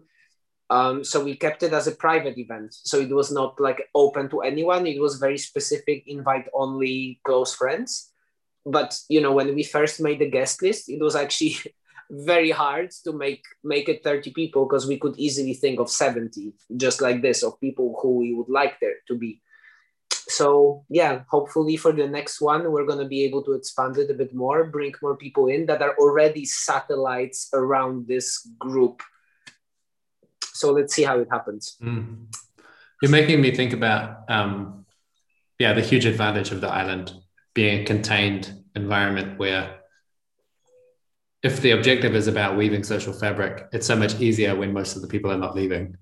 Um, 0.70 1.04
so 1.04 1.24
we 1.24 1.36
kept 1.36 1.64
it 1.64 1.74
as 1.74 1.88
a 1.88 1.96
private 1.96 2.38
event. 2.38 2.74
So 2.74 3.00
it 3.00 3.10
was 3.10 3.32
not 3.32 3.60
like 3.60 3.88
open 3.94 4.30
to 4.30 4.42
anyone. 4.42 4.88
It 4.88 5.00
was 5.00 5.20
very 5.20 5.38
specific, 5.38 6.04
invite 6.08 6.48
only 6.54 7.20
close 7.26 7.54
friends. 7.54 8.12
But 8.66 8.98
you 9.10 9.22
know, 9.22 9.34
when 9.34 9.54
we 9.54 9.64
first 9.64 10.00
made 10.00 10.20
the 10.20 10.32
guest 10.32 10.62
list, 10.62 10.90
it 10.90 11.02
was 11.02 11.16
actually 11.16 11.58
very 12.10 12.52
hard 12.52 12.92
to 13.04 13.12
make 13.12 13.44
make 13.66 13.90
it 13.90 14.02
30 14.02 14.32
people 14.32 14.66
because 14.66 14.88
we 14.88 14.98
could 14.98 15.16
easily 15.18 15.54
think 15.54 15.78
of 15.78 15.90
70 15.90 16.54
just 16.78 17.02
like 17.02 17.22
this 17.22 17.44
of 17.44 17.60
people 17.60 18.00
who 18.02 18.16
we 18.16 18.34
would 18.34 18.48
like 18.48 18.80
there 18.80 18.96
to 19.10 19.16
be 19.16 19.42
so 20.28 20.84
yeah 20.90 21.22
hopefully 21.30 21.78
for 21.78 21.92
the 21.92 22.08
next 22.08 22.42
one 22.42 22.72
we're 22.72 22.86
going 22.86 23.00
to 23.00 23.08
be 23.08 23.24
able 23.24 23.44
to 23.44 23.54
expand 23.54 23.98
it 23.98 24.12
a 24.12 24.14
bit 24.14 24.34
more 24.34 24.66
bring 24.66 24.94
more 25.02 25.16
people 25.16 25.48
in 25.48 25.66
that 25.66 25.82
are 25.82 25.96
already 25.98 26.46
satellites 26.46 27.50
around 27.54 28.08
this 28.08 28.50
group 28.60 29.02
so 30.54 30.72
let's 30.72 30.94
see 30.94 31.04
how 31.04 31.18
it 31.20 31.28
happens 31.32 31.78
mm. 31.82 32.26
you're 33.02 33.12
making 33.12 33.42
me 33.42 33.52
think 33.56 33.74
about 33.74 34.30
um, 34.30 34.86
yeah 35.60 35.74
the 35.74 35.82
huge 35.82 36.06
advantage 36.06 36.52
of 36.52 36.62
the 36.62 36.68
island 36.68 37.14
being 37.54 37.82
a 37.82 37.86
contained 37.86 38.64
environment 38.76 39.40
where 39.40 39.78
if 41.44 41.62
the 41.62 41.72
objective 41.72 42.16
is 42.16 42.28
about 42.28 42.58
weaving 42.58 42.84
social 42.84 43.14
fabric, 43.14 43.68
it's 43.72 43.88
so 43.88 43.96
much 43.96 44.20
easier 44.20 44.56
when 44.56 44.74
most 44.74 44.96
of 44.96 45.02
the 45.02 45.08
people 45.08 45.32
are 45.32 45.38
not 45.38 45.56
leaving. 45.56 45.96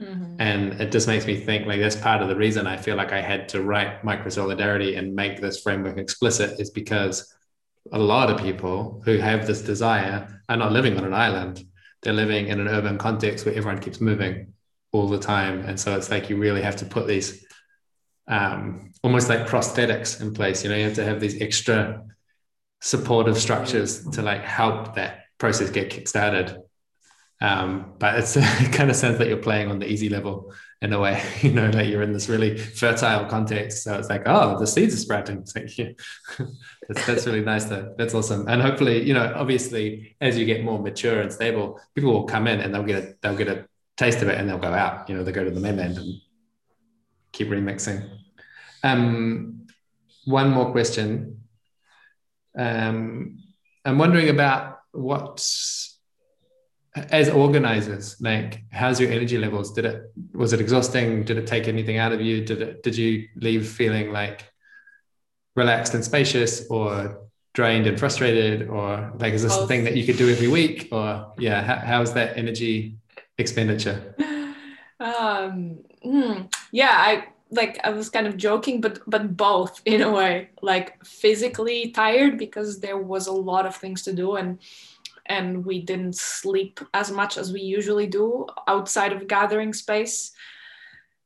Mm-hmm. 0.00 0.36
And 0.40 0.80
it 0.80 0.90
just 0.90 1.06
makes 1.06 1.26
me 1.26 1.36
think 1.36 1.66
like 1.66 1.80
that's 1.80 1.96
part 1.96 2.22
of 2.22 2.28
the 2.28 2.36
reason 2.36 2.66
I 2.66 2.76
feel 2.76 2.96
like 2.96 3.12
I 3.12 3.20
had 3.20 3.48
to 3.50 3.62
write 3.62 4.02
micro 4.02 4.30
solidarity 4.30 4.96
and 4.96 5.14
make 5.14 5.40
this 5.40 5.60
framework 5.60 5.98
explicit 5.98 6.58
is 6.58 6.70
because 6.70 7.32
a 7.92 7.98
lot 7.98 8.30
of 8.30 8.40
people 8.40 9.02
who 9.04 9.18
have 9.18 9.46
this 9.46 9.62
desire 9.62 10.40
are 10.48 10.56
not 10.56 10.72
living 10.72 10.96
on 10.96 11.04
an 11.04 11.14
island. 11.14 11.64
They're 12.02 12.12
living 12.12 12.48
in 12.48 12.60
an 12.60 12.68
urban 12.68 12.98
context 12.98 13.44
where 13.44 13.54
everyone 13.54 13.80
keeps 13.80 14.00
moving 14.00 14.54
all 14.92 15.08
the 15.08 15.18
time. 15.18 15.64
And 15.64 15.78
so 15.78 15.96
it's 15.96 16.10
like 16.10 16.30
you 16.30 16.36
really 16.36 16.62
have 16.62 16.76
to 16.76 16.84
put 16.84 17.06
these 17.06 17.44
um, 18.28 18.92
almost 19.02 19.28
like 19.28 19.46
prosthetics 19.46 20.20
in 20.20 20.32
place. 20.32 20.62
You 20.62 20.70
know, 20.70 20.76
you 20.76 20.84
have 20.84 20.94
to 20.94 21.04
have 21.04 21.20
these 21.20 21.40
extra 21.40 22.04
supportive 22.80 23.38
structures 23.38 24.04
to 24.10 24.22
like 24.22 24.42
help 24.42 24.94
that 24.94 25.24
process 25.38 25.70
get 25.70 25.90
kickstarted. 25.90 26.56
Um, 27.42 27.94
but 27.98 28.20
it's, 28.20 28.36
it 28.38 28.72
kind 28.72 28.88
of 28.88 28.96
sounds 28.96 29.18
that 29.18 29.26
you're 29.26 29.36
playing 29.36 29.68
on 29.68 29.80
the 29.80 29.90
easy 29.90 30.08
level 30.08 30.54
in 30.80 30.92
a 30.92 30.98
way, 30.98 31.22
you 31.42 31.50
know, 31.50 31.68
like 31.70 31.88
you're 31.88 32.02
in 32.02 32.12
this 32.12 32.28
really 32.28 32.56
fertile 32.56 33.26
context. 33.26 33.82
So 33.82 33.98
it's 33.98 34.08
like, 34.08 34.22
oh, 34.26 34.58
the 34.58 34.66
seeds 34.66 34.94
are 34.94 34.98
sprouting. 34.98 35.44
Like, 35.54 35.76
yeah. 35.78 35.90
that's, 36.88 37.04
that's 37.04 37.26
really 37.26 37.40
nice 37.40 37.64
though. 37.64 37.94
That's 37.98 38.14
awesome. 38.14 38.46
And 38.48 38.62
hopefully, 38.62 39.02
you 39.02 39.12
know, 39.12 39.32
obviously 39.34 40.16
as 40.20 40.38
you 40.38 40.46
get 40.46 40.62
more 40.62 40.78
mature 40.78 41.20
and 41.20 41.32
stable, 41.32 41.80
people 41.94 42.12
will 42.12 42.24
come 42.24 42.46
in 42.46 42.60
and 42.60 42.72
they'll 42.72 42.84
get 42.84 43.02
a, 43.02 43.14
they'll 43.20 43.36
get 43.36 43.48
a 43.48 43.66
taste 43.96 44.22
of 44.22 44.28
it 44.28 44.38
and 44.38 44.48
they'll 44.48 44.58
go 44.58 44.72
out, 44.72 45.08
you 45.08 45.16
know, 45.16 45.24
they 45.24 45.32
go 45.32 45.44
to 45.44 45.50
the 45.50 45.60
mainland 45.60 45.98
and 45.98 46.14
keep 47.32 47.48
remixing. 47.48 48.08
Um, 48.84 49.66
one 50.26 50.50
more 50.50 50.70
question. 50.70 51.42
Um, 52.56 53.38
I'm 53.84 53.98
wondering 53.98 54.28
about 54.28 54.78
what, 54.92 55.44
as 56.94 57.28
organizers, 57.30 58.20
like, 58.20 58.64
how's 58.70 59.00
your 59.00 59.10
energy 59.10 59.38
levels? 59.38 59.72
Did 59.72 59.86
it 59.86 60.12
was 60.34 60.52
it 60.52 60.60
exhausting? 60.60 61.24
Did 61.24 61.38
it 61.38 61.46
take 61.46 61.68
anything 61.68 61.96
out 61.96 62.12
of 62.12 62.20
you? 62.20 62.44
Did 62.44 62.62
it 62.62 62.82
did 62.82 62.96
you 62.96 63.28
leave 63.36 63.68
feeling 63.68 64.12
like 64.12 64.44
relaxed 65.56 65.94
and 65.94 66.04
spacious, 66.04 66.66
or 66.68 67.22
drained 67.54 67.86
and 67.86 67.98
frustrated, 67.98 68.68
or 68.68 69.12
like 69.16 69.32
is 69.32 69.42
this 69.42 69.56
a 69.56 69.66
thing 69.66 69.84
that 69.84 69.96
you 69.96 70.04
could 70.04 70.18
do 70.18 70.30
every 70.30 70.48
week? 70.48 70.88
Or 70.92 71.32
yeah, 71.38 71.62
how, 71.62 71.76
how's 71.76 72.12
that 72.14 72.36
energy 72.36 72.96
expenditure? 73.38 74.14
Um, 75.00 75.80
hmm, 76.02 76.42
yeah, 76.70 76.92
I 76.92 77.26
like 77.50 77.80
I 77.84 77.90
was 77.90 78.10
kind 78.10 78.26
of 78.26 78.36
joking, 78.36 78.80
but 78.80 78.98
but 79.06 79.36
both 79.36 79.80
in 79.84 80.02
a 80.02 80.10
way, 80.10 80.50
like 80.60 81.02
physically 81.04 81.90
tired 81.90 82.38
because 82.38 82.80
there 82.80 82.98
was 82.98 83.26
a 83.26 83.32
lot 83.32 83.66
of 83.66 83.76
things 83.76 84.02
to 84.02 84.12
do 84.12 84.36
and 84.36 84.58
and 85.32 85.64
we 85.64 85.80
didn't 85.80 86.16
sleep 86.16 86.80
as 86.92 87.10
much 87.10 87.38
as 87.38 87.52
we 87.52 87.60
usually 87.60 88.06
do 88.06 88.46
outside 88.68 89.12
of 89.12 89.26
gathering 89.26 89.72
space. 89.72 90.32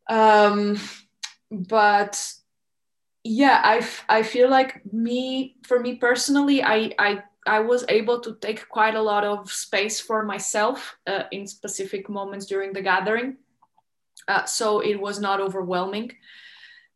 Um, 0.09 0.79
but 1.51 2.15
yeah, 3.25 3.61
I, 3.65 3.87
I 4.09 4.23
feel 4.23 4.49
like 4.49 4.81
me 4.93 5.57
for 5.67 5.81
me 5.81 5.97
personally, 5.97 6.63
I 6.63 6.93
I 6.99 7.23
I 7.47 7.61
was 7.61 7.85
able 7.89 8.21
to 8.21 8.37
take 8.41 8.69
quite 8.69 8.95
a 8.95 9.03
lot 9.03 9.25
of 9.25 9.51
space 9.51 10.01
for 10.01 10.25
myself 10.25 10.97
uh, 11.07 11.25
in 11.31 11.47
specific 11.47 12.09
moments 12.09 12.47
during 12.47 12.73
the 12.73 12.83
gathering 12.83 13.37
uh, 14.29 14.45
so 14.45 14.81
it 14.81 14.97
was 15.01 15.21
not 15.21 15.41
overwhelming. 15.41 16.13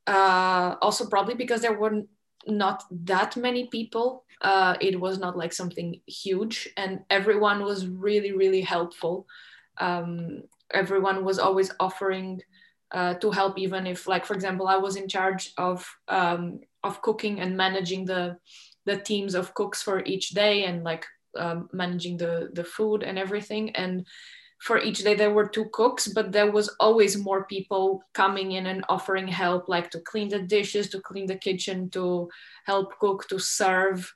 Uh, 0.07 0.77
also, 0.83 1.07
probably 1.07 1.35
because 1.35 1.61
there 1.61 1.79
were 1.79 2.03
not 2.47 2.85
that 2.91 3.37
many 3.37 3.69
people. 3.69 4.25
Uh, 4.41 4.77
it 4.81 4.99
was 4.99 5.19
not 5.19 5.37
like 5.37 5.53
something 5.53 6.01
huge, 6.07 6.69
and 6.77 7.01
everyone 7.11 7.63
was 7.63 7.87
really, 7.87 8.33
really 8.33 8.63
helpful. 8.63 9.27
Um, 9.79 10.43
everyone 10.73 11.25
was 11.25 11.39
always 11.39 11.71
offering 11.79 12.41
uh, 12.91 13.15
to 13.15 13.31
help, 13.31 13.59
even 13.59 13.87
if, 13.87 14.07
like, 14.09 14.25
for 14.25 14.35
example, 14.35 14.67
I 14.67 14.77
was 14.77 14.97
in 14.97 15.09
charge 15.09 15.53
of 15.59 15.87
um, 16.09 16.61
of 16.83 17.03
cooking 17.03 17.41
and 17.41 17.57
managing 17.57 18.05
the 18.07 18.39
the 18.87 18.97
teams 18.97 19.35
of 19.35 19.55
cooks 19.55 19.83
for 19.83 20.03
each 20.05 20.31
day, 20.31 20.65
and 20.65 20.85
like 20.85 21.07
um, 21.37 21.69
managing 21.73 22.17
the 22.17 22.49
the 22.55 22.65
food 22.65 23.03
and 23.03 23.19
everything, 23.19 23.77
and 23.77 24.07
for 24.61 24.79
each 24.79 24.99
day 25.03 25.15
there 25.15 25.33
were 25.33 25.49
two 25.49 25.65
cooks 25.73 26.07
but 26.09 26.33
there 26.33 26.51
was 26.51 26.69
always 26.81 27.17
more 27.17 27.45
people 27.47 28.03
coming 28.13 28.53
in 28.53 28.67
and 28.67 28.85
offering 28.91 29.27
help 29.27 29.69
like 29.69 29.91
to 29.91 29.99
clean 30.01 30.29
the 30.29 30.39
dishes 30.43 30.91
to 30.91 31.01
clean 31.01 31.27
the 31.27 31.35
kitchen 31.35 31.89
to 31.89 32.29
help 32.67 32.93
cook 32.99 33.27
to 33.29 33.39
serve 33.39 34.13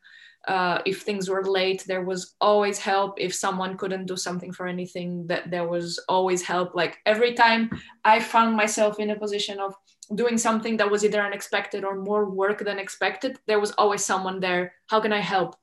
uh, 0.49 0.81
if 0.85 1.03
things 1.03 1.29
were 1.29 1.45
late 1.45 1.85
there 1.87 2.03
was 2.03 2.35
always 2.41 2.79
help. 2.79 3.15
If 3.19 3.35
someone 3.35 3.77
couldn't 3.77 4.07
do 4.07 4.17
something 4.17 4.53
for 4.53 4.67
anything 4.67 5.27
that 5.29 5.51
there 5.51 5.67
was 5.67 5.99
always 6.09 6.43
help. 6.43 6.75
Like 6.75 6.99
every 7.07 7.35
time 7.35 7.71
i 8.05 8.21
found 8.21 8.57
myself 8.57 8.99
in 8.99 9.11
a 9.11 9.19
position 9.19 9.59
of 9.61 9.75
doing 10.15 10.37
something 10.37 10.77
that 10.77 10.91
was 10.91 11.05
either 11.05 11.23
unexpected 11.23 11.85
or 11.85 11.97
more 11.97 12.29
work 12.29 12.63
than 12.63 12.79
expected 12.79 13.39
there 13.47 13.61
was 13.61 13.73
always 13.73 14.05
someone 14.05 14.41
there. 14.41 14.75
How 14.89 15.01
can 15.01 15.13
i 15.13 15.21
help? 15.21 15.57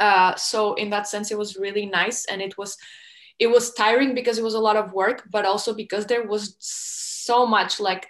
Uh, 0.00 0.34
so 0.36 0.74
in 0.74 0.90
that 0.90 1.08
sense 1.08 1.30
it 1.30 1.38
was 1.38 1.56
really 1.56 1.86
nice 1.86 2.24
and 2.26 2.40
it 2.40 2.56
was 2.56 2.76
it 3.38 3.46
was 3.46 3.72
tiring 3.74 4.14
because 4.14 4.38
it 4.38 4.44
was 4.44 4.54
a 4.54 4.66
lot 4.68 4.76
of 4.76 4.92
work 4.92 5.24
but 5.30 5.44
also 5.44 5.74
because 5.74 6.06
there 6.06 6.26
was 6.26 6.56
so 6.58 7.46
much 7.46 7.80
like 7.80 8.08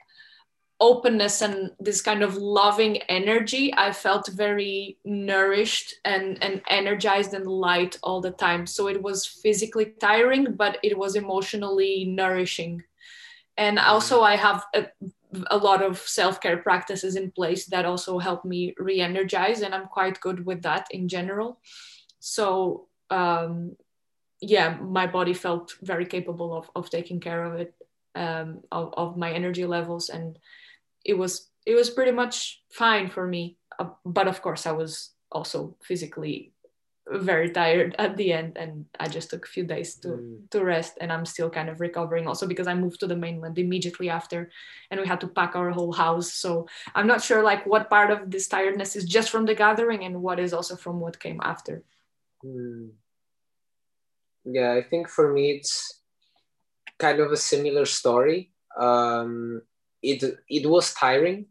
openness 0.80 1.42
and 1.42 1.72
this 1.80 2.00
kind 2.00 2.22
of 2.22 2.36
loving 2.36 2.98
energy 3.08 3.74
i 3.76 3.90
felt 3.92 4.28
very 4.28 4.96
nourished 5.04 5.94
and 6.04 6.42
and 6.42 6.62
energized 6.68 7.34
and 7.34 7.46
light 7.46 7.98
all 8.02 8.20
the 8.20 8.30
time. 8.30 8.66
So 8.66 8.86
it 8.88 9.02
was 9.02 9.26
physically 9.26 9.94
tiring 10.00 10.54
but 10.54 10.78
it 10.82 10.96
was 10.96 11.16
emotionally 11.16 12.04
nourishing. 12.04 12.82
And 13.56 13.78
also 13.78 14.22
i 14.22 14.36
have 14.36 14.64
a, 14.74 14.86
a 15.50 15.56
lot 15.56 15.82
of 15.82 15.98
self-care 15.98 16.58
practices 16.58 17.16
in 17.16 17.32
place 17.32 17.66
that 17.66 17.84
also 17.84 18.18
help 18.18 18.44
me 18.44 18.74
re-energize 18.78 19.62
and 19.62 19.74
i'm 19.74 19.86
quite 19.86 20.20
good 20.20 20.46
with 20.46 20.62
that 20.62 20.86
in 20.90 21.08
general. 21.08 21.60
So 22.20 22.86
um, 23.10 23.76
yeah, 24.40 24.76
my 24.80 25.06
body 25.06 25.34
felt 25.34 25.74
very 25.82 26.06
capable 26.06 26.56
of, 26.56 26.70
of 26.76 26.90
taking 26.90 27.20
care 27.20 27.44
of 27.44 27.54
it, 27.54 27.74
um, 28.14 28.60
of, 28.70 28.94
of 28.96 29.16
my 29.16 29.32
energy 29.32 29.66
levels. 29.66 30.08
And 30.08 30.38
it 31.08 31.16
was, 31.16 31.50
it 31.66 31.74
was 31.74 31.90
pretty 31.90 32.12
much 32.12 32.62
fine 32.70 33.08
for 33.08 33.26
me. 33.26 33.56
Uh, 33.78 33.90
but 34.04 34.28
of 34.28 34.40
course 34.42 34.66
I 34.66 34.72
was 34.72 35.10
also 35.32 35.76
physically 35.82 36.52
very 37.10 37.50
tired 37.50 37.96
at 37.98 38.18
the 38.18 38.34
end 38.34 38.58
and 38.58 38.84
I 39.00 39.08
just 39.08 39.30
took 39.30 39.46
a 39.46 39.48
few 39.48 39.64
days 39.64 39.94
to, 40.02 40.08
mm. 40.08 40.50
to 40.50 40.62
rest 40.62 40.98
and 41.00 41.10
I'm 41.10 41.24
still 41.24 41.48
kind 41.48 41.70
of 41.70 41.80
recovering 41.80 42.26
also 42.26 42.46
because 42.46 42.66
I 42.66 42.74
moved 42.74 43.00
to 43.00 43.06
the 43.06 43.16
mainland 43.16 43.58
immediately 43.58 44.10
after 44.10 44.50
and 44.90 45.00
we 45.00 45.06
had 45.06 45.20
to 45.22 45.28
pack 45.28 45.56
our 45.56 45.70
whole 45.70 45.92
house. 45.92 46.34
So 46.34 46.68
I'm 46.94 47.06
not 47.06 47.22
sure 47.22 47.42
like 47.42 47.64
what 47.64 47.88
part 47.88 48.10
of 48.10 48.30
this 48.30 48.46
tiredness 48.46 48.94
is 48.94 49.06
just 49.06 49.30
from 49.30 49.46
the 49.46 49.54
gathering 49.54 50.04
and 50.04 50.22
what 50.22 50.38
is 50.38 50.52
also 50.52 50.76
from 50.76 51.00
what 51.00 51.18
came 51.18 51.40
after. 51.42 51.82
Mm 52.44 52.90
yeah 54.52 54.72
i 54.72 54.82
think 54.82 55.08
for 55.08 55.32
me 55.32 55.52
it's 55.52 56.02
kind 56.98 57.20
of 57.20 57.32
a 57.32 57.36
similar 57.36 57.84
story 57.84 58.50
um, 58.78 59.62
it 60.02 60.22
it 60.48 60.68
was 60.68 60.94
tiring 60.94 61.46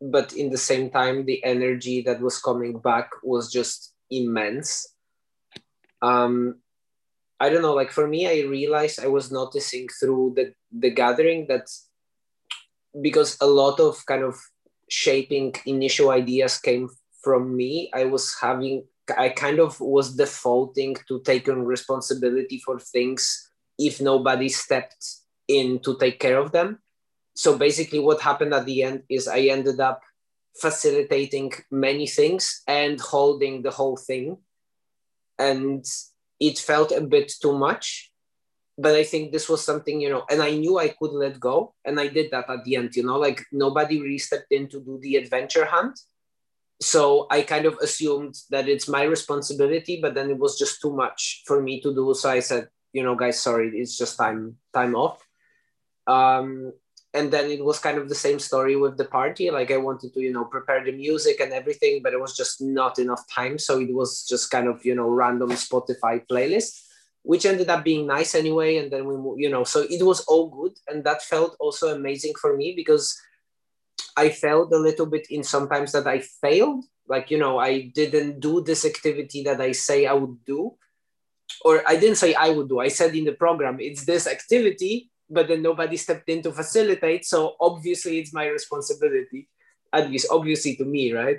but 0.00 0.32
in 0.32 0.50
the 0.50 0.58
same 0.58 0.90
time 0.90 1.24
the 1.24 1.42
energy 1.44 2.02
that 2.02 2.20
was 2.20 2.40
coming 2.40 2.78
back 2.78 3.10
was 3.22 3.50
just 3.52 3.94
immense 4.10 4.94
um, 6.02 6.56
i 7.40 7.48
don't 7.48 7.62
know 7.62 7.74
like 7.74 7.90
for 7.90 8.06
me 8.06 8.26
i 8.26 8.46
realized 8.48 9.00
i 9.00 9.06
was 9.06 9.30
noticing 9.32 9.86
through 10.00 10.32
the 10.36 10.52
the 10.72 10.90
gathering 10.90 11.46
that 11.48 11.66
because 13.00 13.36
a 13.40 13.46
lot 13.46 13.78
of 13.80 14.04
kind 14.06 14.22
of 14.22 14.34
shaping 14.88 15.54
initial 15.66 16.10
ideas 16.10 16.58
came 16.58 16.88
from 17.22 17.56
me 17.56 17.90
i 17.94 18.04
was 18.04 18.34
having 18.40 18.84
I 19.16 19.30
kind 19.30 19.58
of 19.58 19.80
was 19.80 20.16
defaulting 20.16 20.96
to 21.06 21.20
taking 21.24 21.64
responsibility 21.64 22.58
for 22.58 22.78
things 22.78 23.50
if 23.78 24.00
nobody 24.00 24.48
stepped 24.48 25.04
in 25.46 25.78
to 25.80 25.96
take 25.98 26.20
care 26.20 26.38
of 26.38 26.52
them. 26.52 26.80
So 27.38 27.56
basically, 27.56 28.00
what 28.00 28.20
happened 28.20 28.52
at 28.52 28.66
the 28.66 28.82
end 28.82 29.02
is 29.08 29.28
I 29.28 29.42
ended 29.54 29.78
up 29.78 30.02
facilitating 30.60 31.52
many 31.70 32.06
things 32.06 32.62
and 32.66 32.98
holding 33.00 33.62
the 33.62 33.70
whole 33.70 33.96
thing. 33.96 34.38
And 35.38 35.84
it 36.40 36.58
felt 36.58 36.90
a 36.90 37.00
bit 37.00 37.32
too 37.40 37.56
much. 37.56 38.10
But 38.76 38.94
I 38.94 39.04
think 39.04 39.30
this 39.30 39.48
was 39.48 39.64
something, 39.64 40.00
you 40.00 40.10
know, 40.10 40.24
and 40.30 40.42
I 40.42 40.50
knew 40.50 40.78
I 40.78 40.88
could 40.88 41.12
let 41.12 41.38
go. 41.38 41.74
And 41.84 42.00
I 42.00 42.08
did 42.08 42.30
that 42.32 42.50
at 42.50 42.64
the 42.64 42.74
end, 42.74 42.96
you 42.96 43.04
know, 43.04 43.18
like 43.18 43.44
nobody 43.52 44.00
really 44.00 44.18
stepped 44.18 44.50
in 44.50 44.68
to 44.70 44.80
do 44.80 44.98
the 45.00 45.16
adventure 45.16 45.64
hunt 45.64 45.98
so 46.80 47.26
I 47.30 47.42
kind 47.42 47.66
of 47.66 47.76
assumed 47.82 48.36
that 48.50 48.68
it's 48.68 48.88
my 48.88 49.02
responsibility, 49.02 49.98
but 50.00 50.14
then 50.14 50.30
it 50.30 50.38
was 50.38 50.58
just 50.58 50.80
too 50.80 50.92
much 50.92 51.42
for 51.44 51.60
me 51.60 51.80
to 51.80 51.92
do. 51.92 52.14
So 52.14 52.30
I 52.30 52.40
said, 52.40 52.68
you 52.92 53.02
know, 53.02 53.16
guys, 53.16 53.40
sorry, 53.40 53.70
it's 53.74 53.98
just 53.98 54.16
time 54.16 54.56
time 54.72 54.94
off. 54.94 55.18
Um, 56.06 56.72
and 57.14 57.32
then 57.32 57.50
it 57.50 57.64
was 57.64 57.78
kind 57.78 57.98
of 57.98 58.08
the 58.08 58.14
same 58.14 58.38
story 58.38 58.76
with 58.76 58.96
the 58.96 59.04
party. 59.04 59.50
Like 59.50 59.70
i 59.70 59.76
wanted 59.76 60.12
to 60.14 60.20
you 60.20 60.32
know 60.32 60.44
prepare 60.44 60.84
the 60.84 60.92
music 60.92 61.40
and 61.40 61.52
everything 61.52 62.00
but 62.02 62.12
it 62.12 62.20
was 62.20 62.36
just 62.36 62.60
not 62.60 62.98
enough 62.98 63.24
time. 63.32 63.58
So 63.58 63.80
it 63.80 63.92
was 63.92 64.26
just 64.26 64.50
kind 64.50 64.68
of 64.68 64.84
you 64.84 64.94
know 64.94 65.08
random 65.08 65.50
spotify 65.50 66.26
playlist 66.26 66.84
which 67.22 67.44
ended 67.44 67.68
up 67.68 67.84
being 67.84 68.06
nice 68.06 68.34
anyway. 68.34 68.76
And 68.76 68.90
then 68.90 69.06
we 69.06 69.42
you 69.42 69.50
know 69.50 69.64
so 69.64 69.86
it 69.88 70.02
was 70.04 70.20
all 70.22 70.48
good. 70.48 70.72
And 70.86 71.04
that 71.04 71.22
felt 71.22 71.56
also 71.58 71.94
amazing 71.94 72.34
for 72.40 72.56
me 72.56 72.74
because 72.76 73.20
i 74.16 74.28
felt 74.28 74.72
a 74.72 74.78
little 74.78 75.06
bit 75.06 75.26
in 75.30 75.42
sometimes 75.42 75.92
that 75.92 76.06
i 76.06 76.20
failed. 76.20 76.84
Like 77.08 77.30
you 77.30 77.38
know 77.38 77.58
i 77.58 77.88
didn't 77.94 78.40
do 78.40 78.60
this 78.60 78.84
activity 78.84 79.42
that 79.44 79.60
i 79.60 79.72
say 79.72 80.04
i 80.04 80.12
would 80.12 80.44
do 80.44 80.76
or 81.64 81.82
i 81.88 81.96
didn't 81.96 82.20
say 82.20 82.34
i 82.34 82.50
would 82.50 82.68
do. 82.68 82.80
I 82.80 82.88
said 82.88 83.16
in 83.16 83.24
the 83.24 83.32
program 83.32 83.80
it's 83.80 84.04
this 84.04 84.26
activity 84.26 85.10
but 85.30 85.48
then 85.48 85.62
nobody 85.62 85.96
stepped 85.96 86.28
in 86.28 86.42
to 86.42 86.52
facilitate. 86.52 87.24
So 87.24 87.56
obviously 87.60 88.18
it's 88.18 88.32
my 88.32 88.46
responsibility, 88.46 89.48
at 89.92 90.10
least 90.10 90.28
obviously 90.30 90.76
to 90.76 90.84
me, 90.84 91.12
right? 91.12 91.38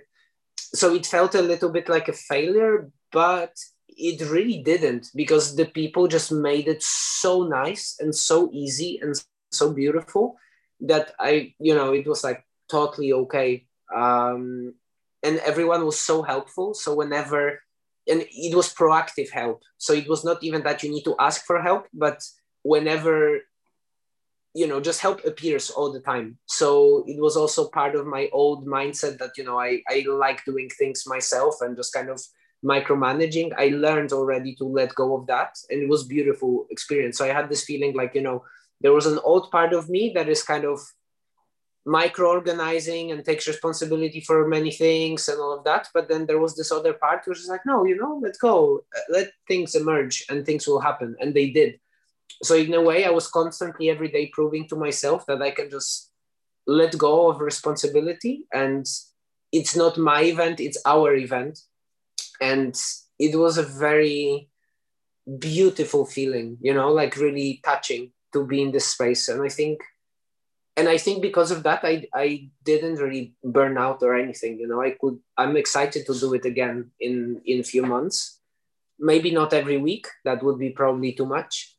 So 0.58 0.94
it 0.94 1.06
felt 1.06 1.36
a 1.36 1.42
little 1.42 1.70
bit 1.70 1.90
like 1.90 2.08
a 2.08 2.14
failure, 2.14 2.92
but 3.12 3.54
it 3.88 4.22
really 4.30 4.62
didn't 4.64 5.10
because 5.16 5.56
the 5.56 5.66
people 5.66 6.08
just 6.08 6.32
made 6.32 6.68
it 6.68 6.82
so 6.84 7.44
nice 7.44 7.98
and 8.00 8.16
so 8.16 8.50
easy 8.54 9.00
and 9.02 9.16
so 9.52 9.74
beautiful 9.74 10.38
that 10.82 11.14
I, 11.20 11.54
you 11.60 11.76
know, 11.76 11.94
it 11.94 12.08
was 12.08 12.24
like 12.24 12.46
totally 12.70 13.12
okay. 13.14 13.66
Um, 13.94 14.76
and 15.24 15.40
everyone 15.40 15.86
was 15.86 16.00
so 16.00 16.22
helpful. 16.22 16.74
So 16.74 16.96
whenever, 16.96 17.62
and 18.08 18.26
it 18.32 18.56
was 18.56 18.74
proactive 18.74 19.30
help. 19.32 19.64
So 19.78 19.94
it 19.94 20.08
was 20.08 20.24
not 20.24 20.44
even 20.44 20.64
that 20.64 20.84
you 20.84 20.92
need 20.92 21.04
to 21.04 21.16
ask 21.20 21.46
for 21.46 21.62
help, 21.62 21.88
but 21.94 22.24
whenever 22.64 23.42
you 24.54 24.68
know 24.68 24.80
just 24.80 25.00
help 25.00 25.24
appears 25.26 25.70
all 25.70 25.91
the 25.91 26.00
time. 26.00 26.38
So 26.47 27.04
it 27.08 27.22
was 27.22 27.38
also 27.38 27.70
part 27.70 27.95
of 27.95 28.08
my 28.08 28.30
old 28.32 28.66
mindset 28.66 29.18
that 29.20 29.38
you 29.38 29.43
know 29.43 29.60
i 29.60 29.82
i 29.89 30.06
like 30.08 30.43
doing 30.45 30.70
things 30.70 31.04
myself 31.06 31.56
and 31.62 31.76
just 31.76 31.93
kind 31.93 32.10
of 32.10 32.22
micromanaging. 32.66 33.54
I 33.58 33.70
learned 33.70 34.12
already 34.12 34.56
to 34.56 34.66
let 34.66 34.95
go 34.95 35.16
of 35.16 35.28
that 35.28 35.56
and 35.70 35.82
it 35.82 35.89
was 35.89 36.04
beautiful 36.04 36.66
experience. 36.72 37.18
So 37.18 37.26
i 37.26 37.34
had 37.34 37.50
this 37.50 37.64
feeling 37.64 37.95
like 37.95 38.16
you 38.16 38.22
know 38.22 38.43
there 38.82 38.93
was 38.93 39.06
an 39.06 39.20
old 39.24 39.52
part 39.52 39.74
of 39.74 39.89
me 39.89 40.14
that 40.16 40.30
is 40.30 40.41
kind 40.43 40.66
of 40.66 40.80
micro 41.86 42.30
organizing 42.30 43.12
and 43.12 43.24
takes 43.24 43.47
responsibility 43.47 44.20
for 44.20 44.47
many 44.47 44.72
things 44.72 45.28
and 45.28 45.39
all 45.39 45.58
of 45.58 45.64
that. 45.64 45.88
But 45.93 46.10
then 46.10 46.26
there 46.26 46.39
was 46.39 46.56
this 46.56 46.72
other 46.72 46.93
part 46.93 47.26
which 47.26 47.39
is 47.39 47.47
like 47.47 47.66
no 47.68 47.86
you 47.86 47.97
know 47.97 48.20
let 48.24 48.36
go. 48.41 48.84
Let 49.10 49.30
things 49.47 49.76
emerge 49.76 50.26
and 50.28 50.43
things 50.43 50.68
will 50.68 50.82
happen. 50.82 51.16
And 51.20 51.36
they 51.36 51.52
did 51.52 51.80
so 52.44 52.56
in 52.56 52.74
a 52.74 52.82
way 52.82 53.06
i 53.06 53.10
was 53.10 53.28
constantly 53.28 53.90
every 53.90 54.10
day 54.10 54.28
proving 54.28 54.68
to 54.68 54.76
myself 54.76 55.26
that 55.26 55.42
i 55.42 55.52
can 55.52 55.70
just 55.70 56.12
let 56.68 56.98
go 56.98 57.30
of 57.30 57.42
responsibility 57.42 58.46
and 58.54 58.86
it's 59.52 59.76
not 59.76 59.98
my 59.98 60.22
event 60.22 60.60
it's 60.60 60.82
our 60.86 61.16
event. 61.16 61.60
And 62.42 62.76
it 63.18 63.36
was 63.36 63.58
a 63.58 63.64
very 63.64 64.50
beautiful 65.38 66.06
feeling 66.06 66.58
you 66.62 66.74
know 66.74 66.90
like 66.90 67.16
really 67.16 67.62
touching 67.64 68.12
to 68.34 68.46
be 68.46 68.62
in 68.62 68.72
this 68.72 68.88
space. 68.88 69.28
And 69.28 69.42
i 69.42 69.50
think 69.50 69.82
and 70.78 70.88
i 70.88 70.98
think 70.98 71.22
because 71.22 71.52
of 71.52 71.64
that 71.64 71.82
i 71.84 72.08
i 72.14 72.50
didn't 72.64 72.96
really 72.96 73.36
burn 73.44 73.78
out 73.78 74.02
or 74.02 74.16
anything 74.16 74.58
you 74.60 74.68
know. 74.68 74.82
I 74.82 74.92
could 75.00 75.20
i'm 75.38 75.58
excited 75.58 76.06
to 76.06 76.18
do 76.18 76.34
it 76.34 76.46
again 76.46 76.92
in 77.00 77.42
in 77.46 77.60
a 77.60 77.70
few 77.74 77.84
months. 77.84 78.40
Maybe 78.98 79.32
not 79.32 79.54
every 79.54 79.78
week 79.78 80.08
that 80.26 80.44
would 80.44 80.60
be 80.60 80.70
probably 80.70 81.14
too 81.14 81.26
much 81.26 81.76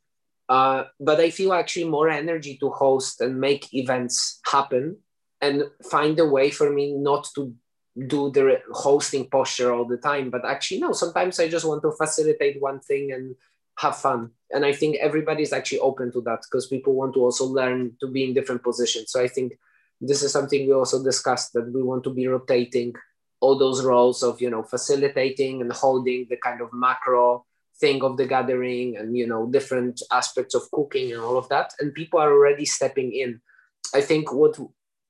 uh, 0.51 0.85
but 0.99 1.21
I 1.21 1.31
feel 1.31 1.53
actually 1.53 1.85
more 1.85 2.09
energy 2.09 2.57
to 2.59 2.71
host 2.71 3.21
and 3.21 3.41
make 3.41 3.73
events 3.73 4.41
happen 4.45 4.97
and 5.41 5.63
find 5.89 6.19
a 6.19 6.27
way 6.27 6.51
for 6.51 6.71
me 6.71 6.93
not 6.93 7.29
to 7.37 7.55
do 8.09 8.33
the 8.33 8.61
hosting 8.73 9.31
posture 9.31 9.73
all 9.73 9.85
the 9.85 9.97
time. 9.97 10.29
But 10.29 10.45
actually, 10.45 10.81
no, 10.81 10.93
sometimes 10.93 11.39
I 11.39 11.49
just 11.49 11.65
want 11.65 11.83
to 11.83 11.93
facilitate 11.93 12.61
one 12.61 12.81
thing 12.81 13.13
and 13.13 13.37
have 13.79 13.97
fun. 13.97 14.33
And 14.51 14.65
I 14.65 14.73
think 14.73 14.97
everybody's 14.97 15.53
actually 15.53 15.79
open 15.79 16.11
to 16.13 16.21
that 16.23 16.41
because 16.43 16.67
people 16.67 16.95
want 16.95 17.15
to 17.15 17.21
also 17.21 17.45
learn 17.45 17.97
to 18.01 18.09
be 18.09 18.25
in 18.25 18.35
different 18.35 18.65
positions. 18.65 19.13
So 19.13 19.23
I 19.23 19.29
think 19.29 19.53
this 20.01 20.25
is 20.25 20.33
something 20.33 20.67
we 20.67 20.73
also 20.73 21.01
discussed 21.01 21.53
that 21.53 21.73
we 21.73 21.81
want 21.81 22.03
to 22.05 22.11
be 22.11 22.27
rotating 22.27 22.95
all 23.39 23.57
those 23.57 23.85
roles 23.85 24.25
of, 24.25 24.41
you 24.41 24.51
know, 24.51 24.65
facilitating 24.65 25.61
and 25.61 25.73
holding 25.73 26.27
the 26.29 26.39
kind 26.39 26.61
of 26.61 26.73
macro 26.73 27.47
thing 27.81 28.03
of 28.03 28.17
the 28.17 28.27
gathering 28.27 28.97
and 28.97 29.17
you 29.17 29.27
know 29.27 29.47
different 29.47 30.03
aspects 30.13 30.55
of 30.55 30.71
cooking 30.71 31.13
and 31.13 31.21
all 31.21 31.37
of 31.37 31.49
that 31.49 31.73
and 31.81 31.95
people 31.95 32.21
are 32.21 32.33
already 32.33 32.65
stepping 32.65 33.13
in. 33.13 33.41
I 33.95 34.01
think 34.01 34.33
what 34.33 34.59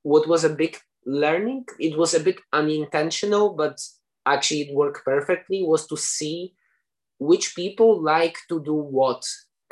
what 0.03 0.29
was 0.29 0.45
a 0.45 0.57
big 0.63 0.79
learning 1.07 1.65
it 1.79 1.97
was 1.97 2.15
a 2.15 2.21
bit 2.21 2.39
unintentional 2.53 3.55
but 3.55 3.79
actually 4.27 4.63
it 4.63 4.75
worked 4.75 5.05
perfectly 5.05 5.63
was 5.63 5.87
to 5.87 5.97
see 5.97 6.55
which 7.19 7.55
people 7.55 8.03
like 8.03 8.39
to 8.49 8.63
do 8.63 8.75
what. 8.75 9.23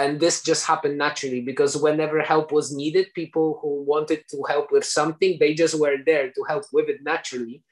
And 0.01 0.21
this 0.21 0.43
just 0.43 0.65
happened 0.67 0.97
naturally 0.97 1.41
because 1.41 1.77
whenever 1.77 2.21
help 2.21 2.53
was 2.53 2.73
needed 2.73 3.09
people 3.15 3.59
who 3.61 3.83
wanted 3.83 4.23
to 4.31 4.45
help 4.47 4.71
with 4.71 4.85
something 4.85 5.39
they 5.41 5.55
just 5.55 5.79
were 5.81 5.97
there 6.07 6.31
to 6.31 6.43
help 6.47 6.65
with 6.73 6.89
it 6.89 7.03
naturally. 7.03 7.65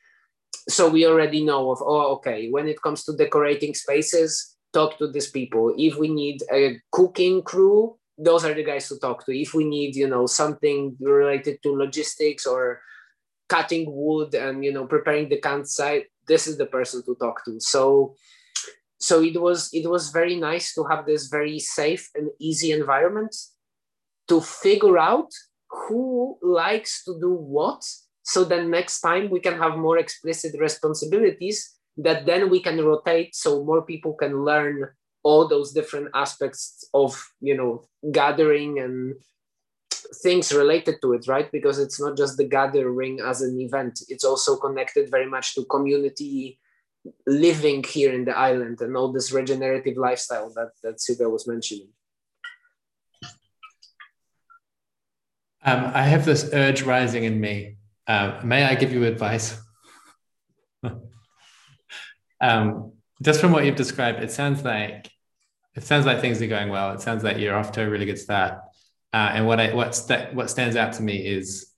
So 0.69 0.89
we 0.89 1.07
already 1.07 1.45
know 1.45 1.71
of 1.71 1.79
oh 1.81 2.15
okay 2.17 2.49
when 2.51 2.67
it 2.67 2.83
comes 2.83 3.05
to 3.05 3.17
decorating 3.17 3.75
spaces 3.75 4.56
talk 4.77 4.99
to 4.99 5.09
these 5.09 5.31
people. 5.31 5.75
If 5.79 5.97
we 5.97 6.09
need 6.09 6.39
a 6.53 6.63
cooking 6.93 7.43
crew, 7.43 7.97
those 8.19 8.45
are 8.45 8.55
the 8.55 8.65
guys 8.71 8.89
to 8.89 8.99
talk 8.99 9.25
to. 9.25 9.33
If 9.33 9.55
we 9.55 9.65
need, 9.65 9.97
you 9.97 10.09
know, 10.09 10.27
something 10.27 10.97
related 11.01 11.63
to 11.63 11.77
logistics 11.85 12.45
or 12.47 12.81
cutting 13.49 13.87
wood 13.89 14.35
and 14.35 14.65
you 14.65 14.73
know 14.73 14.87
preparing 14.87 15.29
the 15.29 15.41
campsite, 15.41 16.07
this 16.29 16.47
is 16.47 16.57
the 16.59 16.67
person 16.67 17.03
to 17.07 17.15
talk 17.17 17.45
to. 17.47 17.61
So 17.61 18.15
so 18.99 19.23
it 19.23 19.41
was 19.41 19.71
it 19.73 19.89
was 19.89 20.11
very 20.11 20.37
nice 20.37 20.75
to 20.75 20.85
have 20.85 21.07
this 21.07 21.29
very 21.29 21.59
safe 21.59 22.11
and 22.15 22.31
easy 22.41 22.73
environment 22.73 23.35
to 24.29 24.41
figure 24.41 24.99
out 24.99 25.31
who 25.71 26.39
likes 26.43 27.05
to 27.05 27.19
do 27.21 27.33
what 27.35 27.83
so 28.23 28.45
then 28.45 28.71
next 28.71 29.01
time 29.01 29.29
we 29.31 29.41
can 29.41 29.59
have 29.59 29.77
more 29.77 29.99
explicit 29.99 30.59
responsibilities 30.59 31.76
that 31.97 32.27
then 32.27 32.51
we 32.51 32.61
can 32.61 32.83
rotate 32.85 33.35
so 33.35 33.65
more 33.65 33.83
people 33.83 34.15
can 34.15 34.45
learn 34.45 34.89
all 35.23 35.49
those 35.49 35.73
different 35.73 36.09
aspects 36.15 36.89
of 36.95 37.11
you 37.41 37.57
know 37.57 37.85
gathering 38.13 38.79
and 38.79 39.15
things 40.23 40.53
related 40.53 40.97
to 41.03 41.15
it 41.15 41.27
right 41.27 41.51
because 41.51 41.79
it's 41.79 42.01
not 42.01 42.17
just 42.17 42.37
the 42.37 42.45
gathering 42.45 43.19
as 43.21 43.43
an 43.43 43.59
event 43.61 44.01
it's 44.09 44.25
also 44.25 44.57
connected 44.57 45.11
very 45.11 45.29
much 45.29 45.55
to 45.55 45.65
community 45.65 46.59
living 47.27 47.83
here 47.83 48.13
in 48.13 48.25
the 48.25 48.37
island 48.37 48.81
and 48.81 48.97
all 48.97 49.13
this 49.13 49.33
regenerative 49.33 49.97
lifestyle 49.97 50.51
that 50.55 50.71
that 50.83 51.01
Sylvia 51.01 51.29
was 51.29 51.47
mentioning 51.49 51.89
um, 55.67 55.91
I 55.93 56.03
have 56.03 56.25
this 56.25 56.51
urge 56.53 56.83
rising 56.83 57.25
in 57.25 57.41
me. 57.41 57.79
Uh, 58.07 58.41
may 58.45 58.63
I 58.63 58.77
give 58.77 58.93
you 58.93 59.03
advice? 59.03 59.61
Um, 62.41 62.93
just 63.23 63.41
from 63.41 63.53
what 63.53 63.65
you've 63.65 63.77
described, 63.77 64.23
it 64.23 64.31
sounds 64.31 64.63
like 64.63 65.11
it 65.75 65.85
sounds 65.85 66.07
like 66.07 66.21
things 66.21 66.41
are 66.41 66.47
going 66.47 66.71
well. 66.71 66.93
It 66.93 67.01
sounds 67.01 67.23
like 67.23 67.39
you're 67.39 67.55
off 67.55 67.73
to 67.73 67.83
a 67.83 67.89
really 67.89 68.07
good 68.07 68.19
start. 68.19 68.59
Uh, 69.13 69.31
and 69.35 69.47
what 69.47 69.61
I, 69.61 69.75
what's 69.75 70.03
that, 70.07 70.35
what 70.35 70.51
stands 70.51 70.75
out 70.75 70.95
to 70.95 71.03
me 71.03 71.27
is 71.27 71.73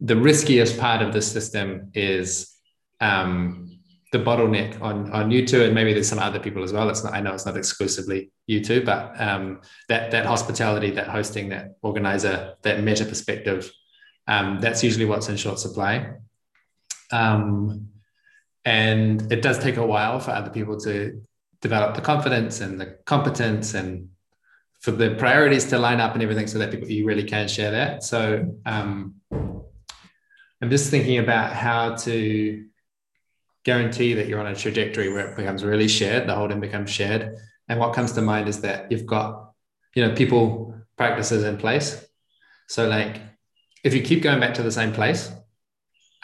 the 0.00 0.16
riskiest 0.16 0.78
part 0.78 1.02
of 1.02 1.12
the 1.12 1.22
system 1.22 1.90
is 1.94 2.54
um, 3.00 3.78
the 4.12 4.18
bottleneck 4.18 4.80
on 4.80 5.10
on 5.12 5.30
you 5.30 5.46
two, 5.46 5.62
and 5.62 5.74
maybe 5.74 5.92
there's 5.92 6.08
some 6.08 6.18
other 6.18 6.38
people 6.38 6.62
as 6.62 6.72
well. 6.72 6.88
It's 6.88 7.04
not 7.04 7.14
I 7.14 7.20
know 7.20 7.34
it's 7.34 7.46
not 7.46 7.56
exclusively 7.56 8.30
you 8.46 8.62
two, 8.62 8.84
but 8.84 9.18
um, 9.20 9.60
that 9.88 10.10
that 10.10 10.26
hospitality, 10.26 10.90
that 10.92 11.08
hosting, 11.08 11.50
that 11.50 11.76
organizer, 11.82 12.54
that 12.62 12.82
meta 12.82 13.04
perspective, 13.04 13.70
um, 14.26 14.60
that's 14.60 14.82
usually 14.82 15.04
what's 15.04 15.28
in 15.28 15.36
short 15.36 15.58
supply. 15.58 16.14
Um, 17.12 17.88
and 18.66 19.32
it 19.32 19.42
does 19.42 19.60
take 19.60 19.76
a 19.76 19.86
while 19.86 20.18
for 20.18 20.32
other 20.32 20.50
people 20.50 20.78
to 20.80 21.22
develop 21.62 21.94
the 21.94 22.02
confidence 22.02 22.60
and 22.60 22.80
the 22.80 22.98
competence 23.06 23.74
and 23.74 24.08
for 24.80 24.90
the 24.90 25.14
priorities 25.14 25.64
to 25.66 25.78
line 25.78 26.00
up 26.00 26.14
and 26.14 26.22
everything 26.22 26.48
so 26.48 26.58
that 26.58 26.72
people 26.72 26.90
you 26.90 27.06
really 27.06 27.22
can 27.22 27.46
share 27.48 27.70
that. 27.70 28.02
So 28.02 28.56
um, 28.66 29.14
i'm 30.62 30.70
just 30.70 30.90
thinking 30.90 31.18
about 31.18 31.52
how 31.52 31.94
to 31.94 32.64
guarantee 33.62 34.14
that 34.14 34.26
you're 34.26 34.40
on 34.40 34.46
a 34.46 34.54
trajectory 34.54 35.12
where 35.12 35.28
it 35.28 35.36
becomes 35.36 35.62
really 35.62 35.88
shared 35.88 36.26
the 36.28 36.34
holding 36.34 36.60
becomes 36.60 36.90
shared. 36.90 37.36
And 37.68 37.78
what 37.78 37.94
comes 37.94 38.12
to 38.12 38.22
mind 38.22 38.48
is 38.48 38.60
that 38.62 38.90
you've 38.90 39.06
got 39.06 39.52
you 39.94 40.04
know 40.04 40.14
people 40.14 40.74
practices 40.96 41.44
in 41.44 41.56
place. 41.56 42.04
So 42.68 42.88
like 42.88 43.20
if 43.84 43.94
you 43.94 44.02
keep 44.02 44.22
going 44.22 44.40
back 44.40 44.54
to 44.54 44.64
the 44.64 44.72
same 44.72 44.92
place 44.92 45.30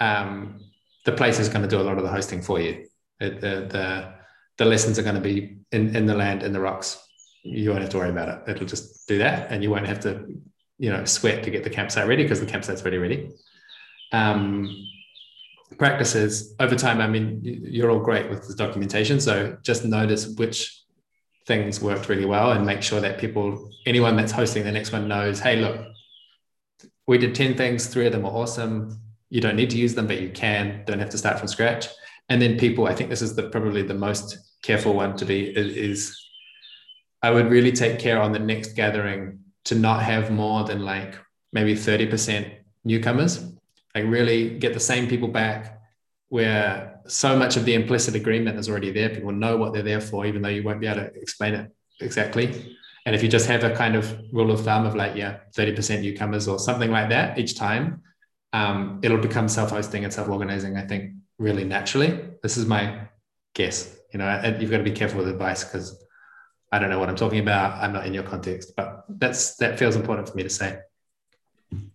um, 0.01 0.62
the 1.05 1.13
place 1.13 1.39
is 1.39 1.49
going 1.49 1.63
to 1.63 1.69
do 1.69 1.81
a 1.81 1.83
lot 1.83 1.99
of 1.99 2.05
the 2.05 2.11
hosting 2.11 2.43
for 2.43 2.61
you. 2.61 2.87
It, 3.21 3.41
the, 3.41 3.67
the, 3.69 4.15
the 4.59 4.65
lessons 4.65 4.99
are 4.99 5.03
going 5.03 5.15
to 5.17 5.21
be 5.21 5.59
in, 5.71 5.95
in 5.97 6.07
the 6.07 6.15
land, 6.15 6.43
in 6.43 6.53
the 6.53 6.61
rocks. 6.61 6.99
You 7.43 7.71
won't 7.71 7.83
have 7.83 7.91
to 7.91 7.99
worry 7.99 8.11
about 8.11 8.29
it. 8.29 8.51
It'll 8.51 8.67
just 8.67 9.09
do 9.09 9.19
that, 9.19 9.51
and 9.51 9.63
you 9.63 9.71
won't 9.71 9.87
have 9.87 10.01
to 10.01 10.27
you 10.79 10.91
know 10.91 11.05
sweat 11.05 11.45
to 11.45 11.51
get 11.51 11.65
the 11.65 11.71
campsite 11.71 12.09
ready 12.09 12.23
because 12.23 12.41
the 12.41 12.47
campsite's 12.47 12.83
already 12.83 12.99
ready. 12.99 13.31
Um, 14.13 14.89
practices 15.79 16.55
over 16.61 16.77
time. 16.77 17.01
I 17.01 17.07
mean, 17.07 17.41
you're 17.43 17.91
all 17.91 18.01
great 18.01 18.29
with 18.31 18.47
the 18.47 18.55
documentation, 18.55 19.21
so 19.21 19.57
just 19.63 19.85
notice 19.85 20.27
which 20.27 20.83
things 21.47 21.81
worked 21.81 22.09
really 22.09 22.25
well 22.25 22.53
and 22.53 22.65
make 22.65 22.83
sure 22.83 23.01
that 23.01 23.19
people, 23.19 23.71
anyone 23.87 24.17
that's 24.17 24.33
hosting 24.33 24.65
the 24.65 24.73
next 24.73 24.93
one, 24.93 25.09
knows, 25.09 25.41
hey, 25.41 25.57
look, 25.57 25.81
we 27.07 27.19
did 27.19 27.35
10 27.35 27.57
things, 27.57 27.87
three 27.87 28.07
of 28.07 28.13
them 28.13 28.25
are 28.25 28.33
awesome. 28.33 29.01
You 29.33 29.41
don't 29.41 29.57
need 29.57 29.71
to 29.71 29.79
use 29.79 29.95
them, 29.95 30.07
but 30.07 30.21
you 30.21 30.29
can. 30.29 30.83
Don't 30.85 30.99
have 30.99 31.09
to 31.09 31.17
start 31.17 31.39
from 31.39 31.49
scratch. 31.49 31.89
And 32.29 32.41
then 32.43 32.59
people, 32.59 32.87
I 32.87 32.95
think 32.95 33.09
this 33.09 33.23
is 33.23 33.35
the 33.35 33.45
probably 33.45 33.83
the 33.83 33.95
most 33.95 34.37
careful 34.63 34.93
one 34.93 35.17
to 35.17 35.25
be 35.25 35.41
is 35.57 36.23
I 37.23 37.31
would 37.31 37.49
really 37.51 37.73
take 37.73 37.99
care 37.99 38.21
on 38.21 38.33
the 38.33 38.39
next 38.39 38.75
gathering 38.75 39.39
to 39.65 39.75
not 39.75 40.03
have 40.03 40.31
more 40.31 40.65
than 40.65 40.85
like 40.85 41.19
maybe 41.51 41.75
30% 41.75 42.53
newcomers. 42.85 43.43
Like 43.95 44.05
really 44.05 44.59
get 44.59 44.75
the 44.75 44.81
same 44.81 45.09
people 45.09 45.29
back 45.29 45.81
where 46.29 47.01
so 47.07 47.35
much 47.35 47.57
of 47.57 47.65
the 47.65 47.73
implicit 47.73 48.15
agreement 48.15 48.59
is 48.59 48.69
already 48.69 48.91
there. 48.91 49.09
People 49.09 49.33
know 49.33 49.57
what 49.57 49.73
they're 49.73 49.83
there 49.83 50.03
for, 50.03 50.27
even 50.27 50.43
though 50.43 50.51
you 50.51 50.63
won't 50.63 50.81
be 50.81 50.89
able 50.89 51.01
to 51.01 51.15
explain 51.15 51.55
it 51.55 51.75
exactly. 52.03 52.77
And 53.07 53.15
if 53.15 53.23
you 53.23 53.31
just 53.31 53.47
have 53.47 53.65
a 53.65 53.75
kind 53.75 53.97
of 53.97 54.15
rule 54.31 54.51
of 54.51 54.63
thumb 54.63 54.85
of 54.85 54.95
like, 54.95 55.17
yeah, 55.17 55.39
30% 55.57 56.03
newcomers 56.03 56.49
or 56.49 56.59
something 56.59 56.91
like 56.91 57.09
that 57.09 57.39
each 57.39 57.57
time, 57.57 58.03
um, 58.53 59.01
it'll 59.03 59.19
become 59.19 59.49
self-hosting 59.49 60.05
and 60.05 60.13
self-organizing, 60.13 60.77
I 60.77 60.83
think, 60.83 61.15
really 61.39 61.65
naturally. 61.65 62.21
This 62.43 62.57
is 62.57 62.67
my 62.67 63.09
guess. 63.55 63.97
You 64.13 64.19
know, 64.19 64.57
you've 64.61 64.71
got 64.71 64.79
to 64.79 64.85
be 64.85 64.91
careful 64.93 65.19
with 65.19 65.29
advice 65.29 65.65
because 65.65 66.05
I 66.71 66.79
don't 66.79 66.91
know 66.91 66.99
what 66.99 67.09
I'm 67.09 67.17
talking 67.17 67.41
about. 67.41 67.83
I'm 67.83 67.93
not 67.93 68.07
in 68.07 68.15
your 68.15 68.23
context, 68.23 68.73
but 68.77 69.05
that's 69.09 69.57
that 69.57 69.79
feels 69.79 69.97
important 69.97 70.29
for 70.29 70.37
me 70.37 70.43
to 70.43 70.51
say. 70.51 70.79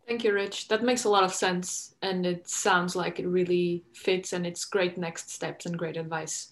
Thank 0.08 0.24
you, 0.24 0.34
Rich. 0.34 0.70
That 0.70 0.84
makes 0.84 1.04
a 1.04 1.10
lot 1.10 1.24
of 1.24 1.34
sense, 1.34 1.96
and 2.02 2.26
it 2.26 2.48
sounds 2.48 2.96
like 2.96 3.20
it 3.20 3.28
really 3.28 3.84
fits, 3.94 4.34
and 4.34 4.48
it's 4.48 4.66
great 4.66 4.98
next 4.98 5.30
steps 5.32 5.66
and 5.66 5.78
great 5.78 5.98
advice. 5.98 6.52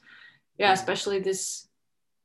Yeah, 0.58 0.74
especially 0.74 1.20
this. 1.20 1.65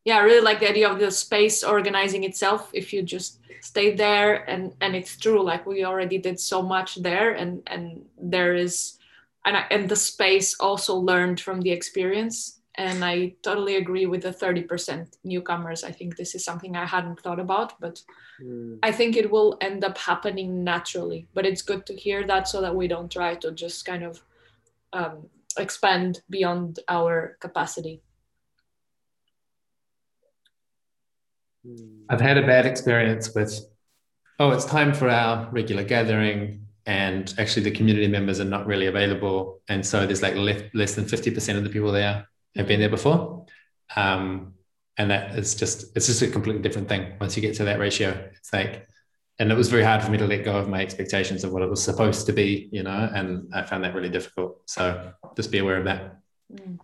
Yeah, 0.05 0.16
I 0.16 0.22
really 0.22 0.40
like 0.40 0.60
the 0.60 0.68
idea 0.68 0.90
of 0.90 0.98
the 0.98 1.10
space 1.10 1.62
organizing 1.62 2.24
itself. 2.24 2.70
If 2.72 2.93
you 2.93 3.02
just 3.02 3.39
stay 3.60 3.94
there, 3.94 4.48
and 4.48 4.74
and 4.81 4.97
it's 4.97 5.16
true, 5.16 5.43
like 5.43 5.66
we 5.66 5.85
already 5.85 6.18
did 6.18 6.40
so 6.40 6.62
much 6.62 6.97
there, 6.97 7.32
and 7.32 7.62
and 7.66 8.05
there 8.18 8.55
is, 8.55 8.98
and 9.44 9.56
I, 9.56 9.66
and 9.70 9.89
the 9.89 9.97
space 9.97 10.56
also 10.59 10.97
learned 10.97 11.40
from 11.40 11.60
the 11.60 11.70
experience 11.70 12.60
and 12.81 13.05
I 13.05 13.35
totally 13.43 13.77
agree 13.77 14.06
with 14.06 14.22
the 14.22 14.32
30% 14.32 15.16
newcomers. 15.24 15.85
I 15.85 15.93
think 15.93 16.16
this 16.16 16.35
is 16.35 16.44
something 16.44 16.77
I 16.77 16.86
hadn't 16.86 17.20
thought 17.20 17.40
about, 17.40 17.78
but 17.81 18.01
mm. 18.43 18.78
I 18.82 18.93
think 18.93 19.16
it 19.16 19.31
will 19.31 19.59
end 19.60 19.85
up 19.85 19.98
happening 19.98 20.64
naturally. 20.64 21.27
But 21.35 21.47
it's 21.47 21.62
good 21.62 21.85
to 21.86 21.94
hear 21.94 22.27
that 22.27 22.48
so 22.48 22.60
that 22.62 22.74
we 22.74 22.89
don't 22.89 23.12
try 23.12 23.35
to 23.35 23.52
just 23.52 23.85
kind 23.85 24.05
of 24.05 24.22
um, 24.93 25.27
expand 25.59 26.22
beyond 26.31 26.78
our 26.89 27.36
capacity. 27.40 28.01
I've 32.09 32.20
had 32.20 32.39
a 32.39 32.47
bad 32.47 32.66
experience 32.66 33.35
with, 33.35 33.61
oh, 34.39 34.51
it's 34.51 34.65
time 34.65 34.95
for 34.95 35.09
our 35.09 35.49
regular 35.51 35.85
gathering. 35.85 36.66
And 36.87 37.32
actually, 37.39 37.65
the 37.65 37.70
community 37.70 38.09
members 38.09 38.41
are 38.41 38.45
not 38.45 38.66
really 38.66 38.87
available. 38.87 39.61
And 39.69 39.85
so 39.85 40.07
there's 40.07 40.23
like 40.23 40.35
less 40.37 40.95
than 40.95 41.05
50% 41.05 41.57
of 41.57 41.65
the 41.65 41.70
people 41.70 41.93
there 41.93 42.27
have 42.57 42.66
been 42.66 42.81
there 42.81 42.89
before. 42.89 43.47
Um, 43.97 44.55
and 44.97 45.11
that 45.11 45.35
is 45.35 45.55
just 45.55 45.97
it's 45.97 46.07
just 46.07 46.20
a 46.20 46.28
completely 46.28 46.61
different 46.61 46.89
thing 46.89 47.15
once 47.20 47.35
you 47.35 47.43
get 47.43 47.57
to 47.57 47.65
that 47.65 47.78
ratio. 47.78 48.11
It's 48.35 48.53
like 48.53 48.87
and 49.39 49.51
it 49.51 49.57
was 49.57 49.70
very 49.70 49.82
hard 49.82 50.03
for 50.03 50.11
me 50.11 50.19
to 50.19 50.27
let 50.27 50.45
go 50.45 50.59
of 50.59 50.69
my 50.69 50.82
expectations 50.82 51.45
of 51.45 51.53
what 51.53 51.62
it 51.62 51.70
was 51.70 51.82
supposed 51.82 52.27
to 52.27 52.32
be, 52.35 52.69
you 52.70 52.82
know, 52.82 53.11
and 53.15 53.49
I 53.55 53.62
found 53.62 53.82
that 53.85 53.95
really 53.95 54.11
difficult. 54.11 54.61
So 54.66 55.12
just 55.35 55.51
be 55.51 55.59
aware 55.59 55.78
of 55.78 55.87
that. 55.87 56.19
Mm. 56.53 56.78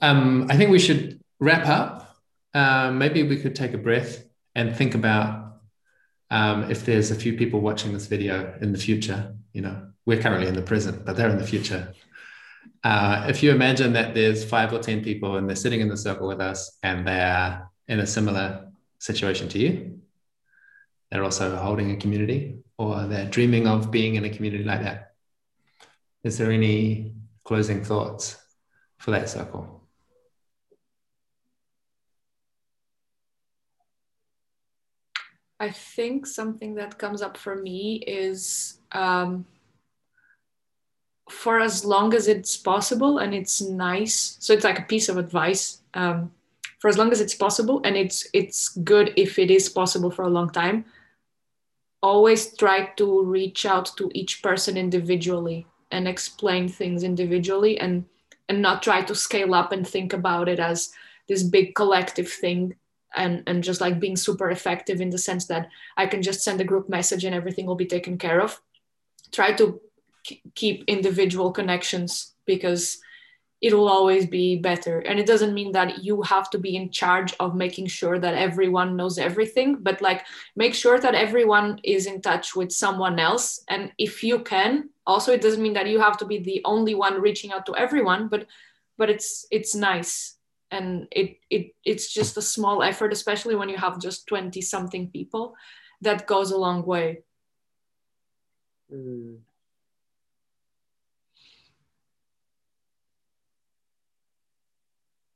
Um, 0.00 0.46
I 0.50 0.56
think 0.56 0.72
we 0.72 0.80
should 0.80 1.20
wrap 1.38 1.68
up. 1.68 2.05
Um, 2.56 2.96
maybe 2.96 3.22
we 3.22 3.36
could 3.36 3.54
take 3.54 3.74
a 3.74 3.78
breath 3.78 4.24
and 4.54 4.74
think 4.74 4.94
about 4.94 5.58
um, 6.30 6.70
if 6.70 6.86
there's 6.86 7.10
a 7.10 7.14
few 7.14 7.36
people 7.36 7.60
watching 7.60 7.92
this 7.92 8.06
video 8.06 8.56
in 8.62 8.72
the 8.72 8.78
future. 8.78 9.36
You 9.52 9.60
know, 9.60 9.88
we're 10.06 10.22
currently 10.22 10.48
in 10.48 10.54
the 10.54 10.62
present, 10.62 11.04
but 11.04 11.16
they're 11.16 11.28
in 11.28 11.36
the 11.36 11.46
future. 11.46 11.92
Uh, 12.82 13.26
if 13.28 13.42
you 13.42 13.50
imagine 13.50 13.92
that 13.92 14.14
there's 14.14 14.42
five 14.42 14.72
or 14.72 14.78
10 14.78 15.04
people 15.04 15.36
and 15.36 15.46
they're 15.46 15.54
sitting 15.54 15.82
in 15.82 15.90
the 15.90 15.98
circle 15.98 16.26
with 16.26 16.40
us 16.40 16.78
and 16.82 17.06
they're 17.06 17.68
in 17.88 18.00
a 18.00 18.06
similar 18.06 18.72
situation 19.00 19.50
to 19.50 19.58
you, 19.58 20.00
they're 21.10 21.24
also 21.24 21.56
holding 21.56 21.90
a 21.90 21.96
community 21.96 22.56
or 22.78 23.04
they're 23.04 23.28
dreaming 23.28 23.66
of 23.66 23.90
being 23.90 24.14
in 24.14 24.24
a 24.24 24.30
community 24.30 24.64
like 24.64 24.80
that. 24.80 25.12
Is 26.24 26.38
there 26.38 26.50
any 26.50 27.12
closing 27.44 27.84
thoughts 27.84 28.40
for 28.96 29.10
that 29.10 29.28
circle? 29.28 29.75
I 35.58 35.70
think 35.70 36.26
something 36.26 36.74
that 36.74 36.98
comes 36.98 37.22
up 37.22 37.36
for 37.36 37.56
me 37.56 37.96
is 38.06 38.78
um, 38.92 39.46
for 41.30 41.60
as 41.60 41.84
long 41.84 42.14
as 42.14 42.28
it's 42.28 42.56
possible 42.56 43.18
and 43.18 43.34
it's 43.34 43.60
nice 43.60 44.36
so 44.38 44.52
it's 44.52 44.64
like 44.64 44.78
a 44.78 44.82
piece 44.82 45.08
of 45.08 45.16
advice 45.16 45.82
um, 45.94 46.30
for 46.78 46.88
as 46.88 46.98
long 46.98 47.10
as 47.10 47.20
it's 47.20 47.34
possible 47.34 47.80
and 47.84 47.96
it's 47.96 48.28
it's 48.32 48.68
good 48.78 49.12
if 49.16 49.38
it 49.38 49.50
is 49.50 49.68
possible 49.68 50.10
for 50.10 50.22
a 50.22 50.30
long 50.30 50.50
time 50.50 50.84
always 52.02 52.54
try 52.56 52.86
to 52.96 53.24
reach 53.24 53.66
out 53.66 53.90
to 53.96 54.10
each 54.14 54.42
person 54.42 54.76
individually 54.76 55.66
and 55.90 56.06
explain 56.06 56.68
things 56.68 57.02
individually 57.02 57.78
and 57.80 58.04
and 58.48 58.62
not 58.62 58.82
try 58.82 59.02
to 59.02 59.14
scale 59.14 59.54
up 59.54 59.72
and 59.72 59.88
think 59.88 60.12
about 60.12 60.48
it 60.48 60.60
as 60.60 60.92
this 61.28 61.42
big 61.42 61.74
collective 61.74 62.30
thing 62.30 62.76
and 63.16 63.42
and 63.46 63.64
just 63.64 63.80
like 63.80 64.00
being 64.00 64.16
super 64.16 64.50
effective 64.50 65.00
in 65.00 65.10
the 65.10 65.18
sense 65.18 65.46
that 65.46 65.68
i 65.96 66.06
can 66.06 66.22
just 66.22 66.42
send 66.42 66.60
a 66.60 66.64
group 66.64 66.88
message 66.88 67.24
and 67.24 67.34
everything 67.34 67.66
will 67.66 67.74
be 67.74 67.86
taken 67.86 68.18
care 68.18 68.40
of 68.40 68.60
try 69.32 69.52
to 69.52 69.80
keep 70.54 70.84
individual 70.86 71.52
connections 71.52 72.34
because 72.46 72.98
it 73.62 73.72
will 73.72 73.88
always 73.88 74.26
be 74.26 74.56
better. 74.56 75.00
And 75.00 75.18
it 75.18 75.26
doesn't 75.26 75.54
mean 75.54 75.72
that 75.72 76.04
you 76.04 76.22
have 76.22 76.50
to 76.50 76.58
be 76.58 76.76
in 76.76 76.90
charge 76.90 77.34
of 77.40 77.54
making 77.54 77.86
sure 77.86 78.18
that 78.18 78.34
everyone 78.34 78.96
knows 78.96 79.18
everything, 79.18 79.78
but 79.80 80.02
like 80.02 80.26
make 80.56 80.74
sure 80.74 80.98
that 80.98 81.14
everyone 81.14 81.80
is 81.82 82.06
in 82.06 82.20
touch 82.20 82.54
with 82.54 82.70
someone 82.70 83.18
else. 83.18 83.64
And 83.68 83.92
if 83.98 84.22
you 84.22 84.40
can, 84.40 84.90
also 85.06 85.32
it 85.32 85.40
doesn't 85.40 85.62
mean 85.62 85.72
that 85.72 85.88
you 85.88 86.00
have 86.00 86.18
to 86.18 86.26
be 86.26 86.38
the 86.38 86.60
only 86.64 86.94
one 86.94 87.20
reaching 87.20 87.52
out 87.52 87.64
to 87.66 87.76
everyone, 87.76 88.28
but 88.28 88.46
but 88.98 89.10
it's 89.10 89.46
it's 89.50 89.74
nice. 89.74 90.35
And 90.70 91.06
it 91.10 91.38
it 91.48 91.74
it's 91.84 92.12
just 92.12 92.36
a 92.36 92.42
small 92.42 92.82
effort, 92.82 93.12
especially 93.12 93.54
when 93.54 93.68
you 93.68 93.76
have 93.76 94.00
just 94.00 94.26
20 94.26 94.60
something 94.60 95.10
people, 95.10 95.54
that 96.00 96.26
goes 96.26 96.50
a 96.50 96.58
long 96.58 96.84
way. 96.84 97.22
Mm. 98.92 99.38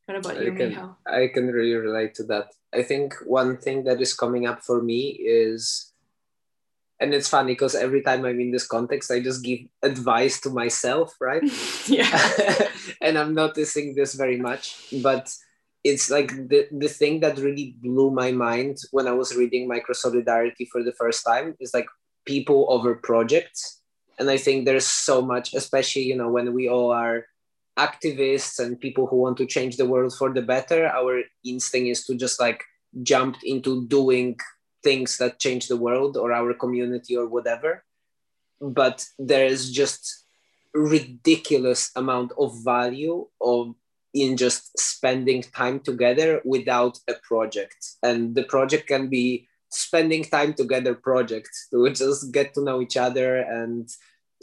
What 0.06 0.18
about 0.18 0.42
you, 0.42 0.52
I 0.52 0.56
can, 0.56 0.90
I 1.06 1.28
can 1.28 1.46
really 1.46 1.74
relate 1.74 2.14
to 2.14 2.24
that. 2.24 2.50
I 2.74 2.82
think 2.82 3.14
one 3.24 3.56
thing 3.56 3.84
that 3.84 4.00
is 4.00 4.12
coming 4.12 4.44
up 4.44 4.62
for 4.64 4.82
me 4.82 5.10
is, 5.10 5.89
and 7.00 7.14
it's 7.14 7.28
funny 7.28 7.52
because 7.52 7.74
every 7.74 8.02
time 8.02 8.24
I'm 8.26 8.38
in 8.40 8.50
this 8.50 8.66
context, 8.66 9.10
I 9.10 9.20
just 9.20 9.42
give 9.42 9.60
advice 9.82 10.38
to 10.42 10.50
myself, 10.50 11.16
right? 11.18 11.42
yeah. 11.86 12.68
and 13.00 13.16
I'm 13.16 13.34
noticing 13.34 13.94
this 13.94 14.14
very 14.14 14.36
much. 14.36 14.76
But 15.02 15.32
it's 15.82 16.10
like 16.10 16.28
the, 16.48 16.68
the 16.70 16.88
thing 16.88 17.20
that 17.20 17.38
really 17.38 17.74
blew 17.80 18.10
my 18.10 18.32
mind 18.32 18.76
when 18.90 19.08
I 19.08 19.12
was 19.12 19.34
reading 19.34 19.66
Micro 19.66 19.94
Solidarity 19.94 20.66
for 20.66 20.82
the 20.82 20.92
first 20.92 21.24
time 21.24 21.56
is 21.58 21.72
like 21.72 21.86
people 22.26 22.66
over 22.68 22.94
projects. 22.96 23.80
And 24.18 24.28
I 24.28 24.36
think 24.36 24.66
there's 24.66 24.86
so 24.86 25.22
much, 25.22 25.54
especially, 25.54 26.02
you 26.02 26.16
know, 26.16 26.28
when 26.28 26.52
we 26.52 26.68
all 26.68 26.92
are 26.92 27.24
activists 27.78 28.58
and 28.58 28.78
people 28.78 29.06
who 29.06 29.16
want 29.16 29.38
to 29.38 29.46
change 29.46 29.78
the 29.78 29.86
world 29.86 30.12
for 30.14 30.34
the 30.34 30.42
better 30.42 30.86
our 30.86 31.22
instinct 31.46 31.88
is 31.88 32.04
to 32.04 32.14
just 32.14 32.38
like 32.38 32.62
jump 33.02 33.36
into 33.42 33.86
doing 33.86 34.36
things 34.82 35.18
that 35.18 35.38
change 35.38 35.68
the 35.68 35.76
world 35.76 36.16
or 36.16 36.32
our 36.32 36.54
community 36.54 37.16
or 37.16 37.26
whatever 37.26 37.84
but 38.60 39.06
there 39.18 39.46
is 39.46 39.72
just 39.72 40.24
ridiculous 40.74 41.90
amount 41.96 42.32
of 42.38 42.62
value 42.64 43.26
of 43.40 43.74
in 44.12 44.36
just 44.36 44.78
spending 44.78 45.42
time 45.42 45.80
together 45.80 46.40
without 46.44 46.98
a 47.08 47.14
project. 47.22 47.92
And 48.02 48.34
the 48.34 48.42
project 48.42 48.88
can 48.88 49.08
be 49.08 49.46
spending 49.70 50.24
time 50.24 50.54
together 50.54 50.94
project 50.94 51.50
to 51.70 51.90
just 51.92 52.32
get 52.32 52.54
to 52.54 52.62
know 52.62 52.80
each 52.80 52.96
other 52.96 53.38
and 53.38 53.88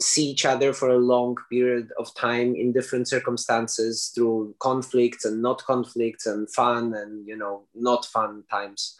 see 0.00 0.30
each 0.30 0.46
other 0.46 0.72
for 0.72 0.90
a 0.90 0.98
long 0.98 1.36
period 1.50 1.90
of 1.98 2.14
time 2.14 2.54
in 2.54 2.72
different 2.72 3.08
circumstances 3.08 4.12
through 4.14 4.54
conflicts 4.60 5.24
and 5.24 5.42
not 5.42 5.64
conflicts 5.64 6.24
and 6.24 6.48
fun 6.52 6.94
and 6.94 7.26
you 7.26 7.36
know 7.36 7.64
not 7.74 8.04
fun 8.04 8.44
times 8.48 8.96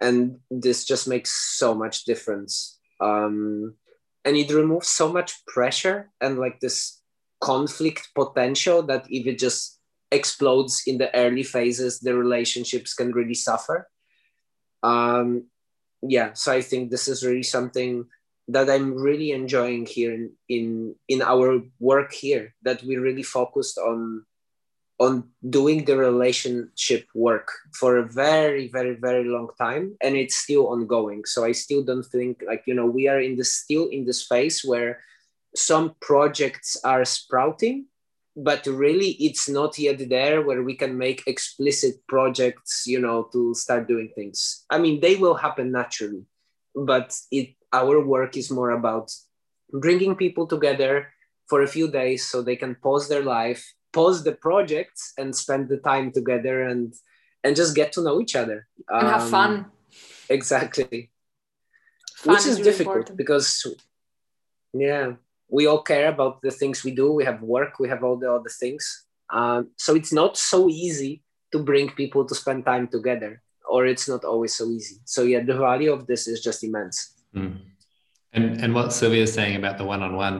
and 0.00 0.38
this 0.50 0.84
just 0.84 1.08
makes 1.08 1.32
so 1.32 1.74
much 1.74 2.04
difference. 2.04 2.78
Um, 3.00 3.74
and 4.24 4.36
it 4.36 4.50
removes 4.52 4.88
so 4.88 5.12
much 5.12 5.44
pressure 5.46 6.10
and 6.20 6.38
like 6.38 6.60
this 6.60 7.00
conflict 7.40 8.08
potential 8.14 8.82
that 8.84 9.06
if 9.10 9.26
it 9.26 9.38
just 9.38 9.80
explodes 10.10 10.82
in 10.86 10.98
the 10.98 11.14
early 11.14 11.42
phases 11.42 12.00
the 12.00 12.14
relationships 12.14 12.94
can 12.94 13.12
really 13.12 13.34
suffer. 13.34 13.88
Um, 14.82 15.46
yeah 16.08 16.32
so 16.34 16.52
i 16.52 16.60
think 16.60 16.90
this 16.90 17.08
is 17.08 17.24
really 17.24 17.42
something 17.42 18.04
that 18.48 18.68
i'm 18.68 18.94
really 18.94 19.32
enjoying 19.32 19.86
here 19.86 20.12
in 20.12 20.30
in, 20.48 20.94
in 21.08 21.22
our 21.22 21.60
work 21.80 22.12
here 22.12 22.54
that 22.62 22.82
we 22.82 22.96
really 22.96 23.22
focused 23.22 23.78
on 23.78 24.24
on 24.98 25.24
doing 25.50 25.84
the 25.84 25.96
relationship 25.96 27.08
work 27.14 27.50
for 27.72 27.96
a 27.96 28.06
very 28.06 28.68
very 28.68 28.94
very 28.94 29.24
long 29.24 29.48
time 29.58 29.96
and 30.00 30.16
it's 30.16 30.36
still 30.36 30.68
ongoing. 30.68 31.24
So 31.24 31.44
i 31.44 31.52
still 31.52 31.82
don't 31.82 32.06
think 32.06 32.42
like 32.46 32.62
you 32.66 32.74
know 32.74 32.86
we 32.86 33.08
are 33.08 33.20
in 33.20 33.36
the 33.36 33.44
still 33.44 33.88
in 33.88 34.04
this 34.04 34.22
phase 34.26 34.62
where 34.64 35.00
some 35.56 35.94
projects 36.00 36.76
are 36.84 37.04
sprouting 37.04 37.86
but 38.36 38.66
really 38.66 39.10
it's 39.20 39.48
not 39.48 39.78
yet 39.78 40.08
there 40.08 40.42
where 40.42 40.62
we 40.62 40.74
can 40.74 40.98
make 40.98 41.22
explicit 41.26 41.94
projects 42.08 42.84
you 42.86 43.00
know 43.00 43.28
to 43.32 43.54
start 43.54 43.88
doing 43.88 44.10
things. 44.14 44.64
I 44.70 44.78
mean 44.78 45.00
they 45.00 45.16
will 45.16 45.34
happen 45.34 45.72
naturally 45.72 46.24
but 46.74 47.16
it 47.30 47.54
our 47.72 48.00
work 48.00 48.36
is 48.36 48.50
more 48.50 48.70
about 48.70 49.10
bringing 49.72 50.14
people 50.14 50.46
together 50.46 51.08
for 51.48 51.62
a 51.62 51.68
few 51.68 51.90
days 51.90 52.26
so 52.26 52.42
they 52.42 52.56
can 52.56 52.76
pause 52.76 53.08
their 53.08 53.22
life 53.22 53.74
pause 53.94 54.24
the 54.24 54.32
projects 54.32 55.12
and 55.18 55.34
spend 55.34 55.68
the 55.68 55.78
time 55.90 56.12
together 56.12 56.56
and 56.70 56.92
and 57.44 57.56
just 57.56 57.74
get 57.74 57.92
to 57.92 58.02
know 58.02 58.20
each 58.20 58.36
other. 58.42 58.66
And 58.88 59.06
um, 59.06 59.12
have 59.12 59.28
fun. 59.30 59.66
Exactly. 60.28 61.10
Fun 62.16 62.34
which 62.34 62.40
is, 62.40 62.46
is 62.46 62.58
really 62.58 62.70
difficult 62.70 62.96
important. 62.96 63.16
because 63.22 63.48
yeah 64.72 65.06
we 65.48 65.66
all 65.66 65.82
care 65.82 66.08
about 66.08 66.42
the 66.42 66.50
things 66.50 66.82
we 66.82 66.92
do. 67.02 67.12
We 67.12 67.24
have 67.24 67.40
work. 67.42 67.78
We 67.78 67.88
have 67.88 68.02
all 68.02 68.16
the 68.16 68.32
other 68.32 68.52
things. 68.62 68.84
Um, 69.30 69.70
so 69.76 69.94
it's 69.94 70.12
not 70.12 70.36
so 70.36 70.68
easy 70.68 71.22
to 71.52 71.58
bring 71.70 71.90
people 71.90 72.24
to 72.26 72.34
spend 72.34 72.64
time 72.64 72.88
together 72.88 73.42
or 73.68 73.86
it's 73.86 74.08
not 74.08 74.24
always 74.24 74.54
so 74.54 74.64
easy. 74.70 74.96
So 75.04 75.22
yeah 75.22 75.42
the 75.50 75.58
value 75.68 75.92
of 75.92 76.06
this 76.06 76.26
is 76.26 76.42
just 76.48 76.64
immense. 76.64 76.98
Mm. 77.34 77.58
and 78.32 78.46
and 78.62 78.70
what 78.76 78.92
sylvia 78.92 79.22
is 79.22 79.32
saying 79.32 79.56
about 79.56 79.76
the 79.76 79.84
one-on-one 79.84 80.34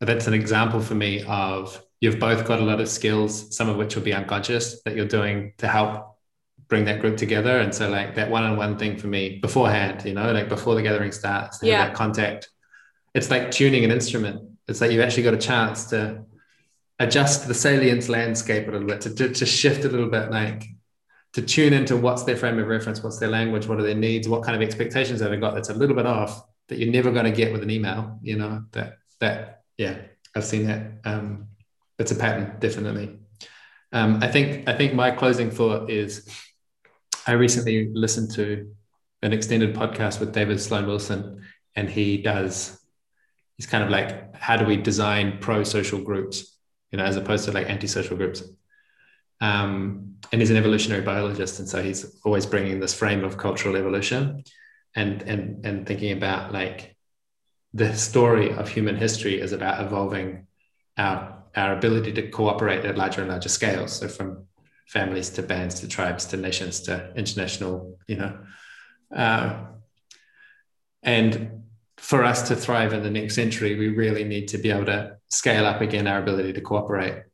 that's 0.00 0.26
an 0.26 0.32
example 0.32 0.80
for 0.80 0.94
me 0.94 1.22
of 1.24 1.84
you've 2.00 2.18
both 2.18 2.46
got 2.46 2.60
a 2.60 2.64
lot 2.64 2.80
of 2.80 2.88
skills, 2.88 3.56
some 3.56 3.68
of 3.68 3.76
which 3.76 3.94
will 3.96 4.02
be 4.02 4.12
unconscious 4.12 4.82
that 4.82 4.94
you're 4.94 5.06
doing 5.06 5.52
to 5.58 5.66
help 5.66 6.16
bring 6.68 6.84
that 6.84 7.00
group 7.00 7.16
together. 7.16 7.58
And 7.58 7.74
so 7.74 7.88
like 7.88 8.14
that 8.16 8.30
one-on-one 8.30 8.78
thing 8.78 8.98
for 8.98 9.06
me 9.06 9.38
beforehand, 9.38 10.04
you 10.04 10.14
know, 10.14 10.32
like 10.32 10.48
before 10.48 10.74
the 10.74 10.82
gathering 10.82 11.12
starts, 11.12 11.60
yeah. 11.62 11.86
that 11.86 11.94
contact. 11.94 12.50
It's 13.14 13.30
like 13.30 13.50
tuning 13.50 13.84
an 13.84 13.90
instrument. 13.90 14.42
It's 14.68 14.80
like 14.80 14.90
you've 14.90 15.00
actually 15.00 15.22
got 15.22 15.34
a 15.34 15.38
chance 15.38 15.86
to 15.86 16.24
adjust 16.98 17.48
the 17.48 17.54
salience 17.54 18.08
landscape 18.08 18.68
a 18.68 18.70
little 18.70 18.86
bit, 18.86 19.00
to, 19.02 19.14
to, 19.14 19.32
to 19.32 19.46
shift 19.46 19.84
a 19.84 19.88
little 19.88 20.10
bit, 20.10 20.30
like 20.30 20.64
to 21.32 21.42
tune 21.42 21.72
into 21.72 21.96
what's 21.96 22.24
their 22.24 22.36
frame 22.36 22.58
of 22.58 22.66
reference, 22.66 23.02
what's 23.02 23.18
their 23.18 23.30
language, 23.30 23.66
what 23.66 23.78
are 23.78 23.82
their 23.82 23.94
needs, 23.94 24.28
what 24.28 24.42
kind 24.42 24.54
of 24.54 24.62
expectations 24.62 25.20
have 25.20 25.30
they 25.30 25.36
got 25.36 25.54
that's 25.54 25.70
a 25.70 25.74
little 25.74 25.96
bit 25.96 26.06
off 26.06 26.42
that 26.68 26.78
you're 26.78 26.92
never 26.92 27.10
going 27.10 27.24
to 27.24 27.32
get 27.32 27.50
with 27.52 27.62
an 27.62 27.70
email, 27.70 28.18
you 28.22 28.36
know, 28.36 28.64
that, 28.72 28.98
that, 29.20 29.62
yeah, 29.78 29.96
I've 30.36 30.44
seen 30.44 30.66
that. 30.66 31.00
Um, 31.04 31.48
it's 31.98 32.12
a 32.12 32.16
pattern, 32.16 32.56
definitely. 32.58 33.18
Um, 33.92 34.22
I 34.22 34.28
think 34.28 34.68
I 34.68 34.76
think 34.76 34.94
my 34.94 35.10
closing 35.10 35.50
thought 35.50 35.90
is 35.90 36.28
I 37.26 37.32
recently 37.32 37.90
listened 37.92 38.32
to 38.32 38.74
an 39.22 39.32
extended 39.32 39.74
podcast 39.74 40.20
with 40.20 40.32
David 40.32 40.60
Sloan 40.60 40.86
Wilson, 40.86 41.42
and 41.74 41.88
he 41.88 42.18
does 42.18 42.78
he's 43.56 43.66
kind 43.66 43.82
of 43.82 43.90
like 43.90 44.34
how 44.36 44.56
do 44.56 44.64
we 44.64 44.76
design 44.76 45.38
pro-social 45.40 46.00
groups, 46.00 46.56
you 46.92 46.98
know, 46.98 47.04
as 47.04 47.16
opposed 47.16 47.44
to 47.46 47.52
like 47.52 47.68
anti-social 47.68 48.16
groups. 48.16 48.42
Um, 49.40 50.16
and 50.32 50.40
he's 50.40 50.50
an 50.50 50.56
evolutionary 50.56 51.02
biologist, 51.02 51.58
and 51.58 51.68
so 51.68 51.82
he's 51.82 52.16
always 52.24 52.46
bringing 52.46 52.80
this 52.80 52.94
frame 52.94 53.24
of 53.24 53.38
cultural 53.38 53.76
evolution, 53.76 54.44
and 54.94 55.22
and 55.22 55.64
and 55.64 55.86
thinking 55.86 56.12
about 56.12 56.52
like 56.52 56.96
the 57.74 57.94
story 57.94 58.52
of 58.52 58.68
human 58.68 58.96
history 58.96 59.40
is 59.40 59.52
about 59.52 59.84
evolving 59.84 60.46
our 60.96 61.37
our 61.56 61.72
ability 61.76 62.12
to 62.12 62.30
cooperate 62.30 62.84
at 62.84 62.96
larger 62.96 63.20
and 63.20 63.30
larger 63.30 63.48
scales. 63.48 63.92
So 63.92 64.08
from 64.08 64.46
families 64.86 65.30
to 65.30 65.42
bands 65.42 65.80
to 65.80 65.88
tribes 65.88 66.24
to 66.26 66.36
nations 66.36 66.80
to 66.82 67.12
international, 67.14 67.98
you 68.06 68.16
know. 68.16 68.38
Uh, 69.14 69.64
and 71.02 71.62
for 71.98 72.24
us 72.24 72.48
to 72.48 72.56
thrive 72.56 72.92
in 72.92 73.02
the 73.02 73.10
next 73.10 73.34
century, 73.34 73.76
we 73.78 73.88
really 73.88 74.24
need 74.24 74.48
to 74.48 74.58
be 74.58 74.70
able 74.70 74.86
to 74.86 75.16
scale 75.28 75.66
up 75.66 75.80
again 75.80 76.06
our 76.06 76.20
ability 76.20 76.52
to 76.54 76.60
cooperate. 76.60 77.24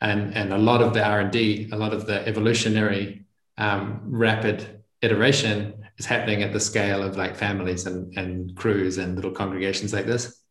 And, 0.00 0.34
and 0.34 0.52
a 0.52 0.58
lot 0.58 0.82
of 0.82 0.94
the 0.94 1.04
R&D, 1.04 1.70
a 1.72 1.76
lot 1.76 1.92
of 1.92 2.06
the 2.06 2.26
evolutionary 2.26 3.24
um, 3.58 4.00
rapid 4.04 4.82
iteration 5.02 5.74
is 5.98 6.06
happening 6.06 6.42
at 6.42 6.52
the 6.52 6.60
scale 6.60 7.02
of 7.02 7.16
like 7.16 7.36
families 7.36 7.86
and, 7.86 8.16
and 8.16 8.56
crews 8.56 8.98
and 8.98 9.16
little 9.16 9.30
congregations 9.30 9.92
like 9.92 10.06
this 10.06 10.41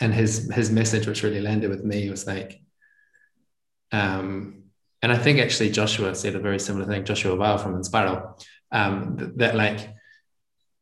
and 0.00 0.14
his 0.14 0.50
his 0.52 0.70
message 0.70 1.06
which 1.06 1.22
really 1.22 1.40
landed 1.40 1.70
with 1.70 1.84
me 1.84 2.10
was 2.10 2.26
like 2.26 2.60
um 3.92 4.64
and 5.02 5.10
i 5.12 5.16
think 5.16 5.38
actually 5.38 5.70
joshua 5.70 6.14
said 6.14 6.34
a 6.34 6.38
very 6.38 6.58
similar 6.58 6.86
thing 6.86 7.04
joshua 7.04 7.36
Vial 7.36 7.58
from 7.58 7.74
Enspiral 7.74 8.40
um 8.70 9.16
that, 9.16 9.38
that 9.38 9.54
like 9.54 9.94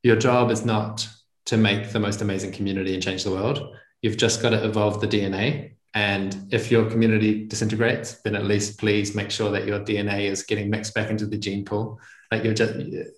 your 0.02 0.16
job 0.16 0.50
is 0.50 0.64
not 0.64 1.08
to 1.46 1.56
make 1.56 1.90
the 1.90 2.00
most 2.00 2.20
amazing 2.20 2.52
community 2.52 2.94
and 2.94 3.02
change 3.02 3.24
the 3.24 3.30
world. 3.30 3.76
You've 4.02 4.16
just 4.16 4.42
got 4.42 4.50
to 4.50 4.64
evolve 4.64 5.00
the 5.00 5.08
dna 5.08 5.72
and 5.94 6.36
if 6.50 6.70
your 6.70 6.88
community 6.90 7.46
disintegrates 7.46 8.20
then 8.22 8.36
at 8.36 8.44
least 8.44 8.78
please 8.78 9.14
make 9.14 9.30
sure 9.30 9.50
that 9.50 9.66
your 9.66 9.80
dna 9.80 10.30
is 10.30 10.42
getting 10.42 10.68
mixed 10.70 10.94
back 10.94 11.10
into 11.10 11.26
the 11.26 11.38
gene 11.38 11.64
pool. 11.64 12.00
Like 12.30 12.44
you're 12.44 12.54
just 12.54 12.74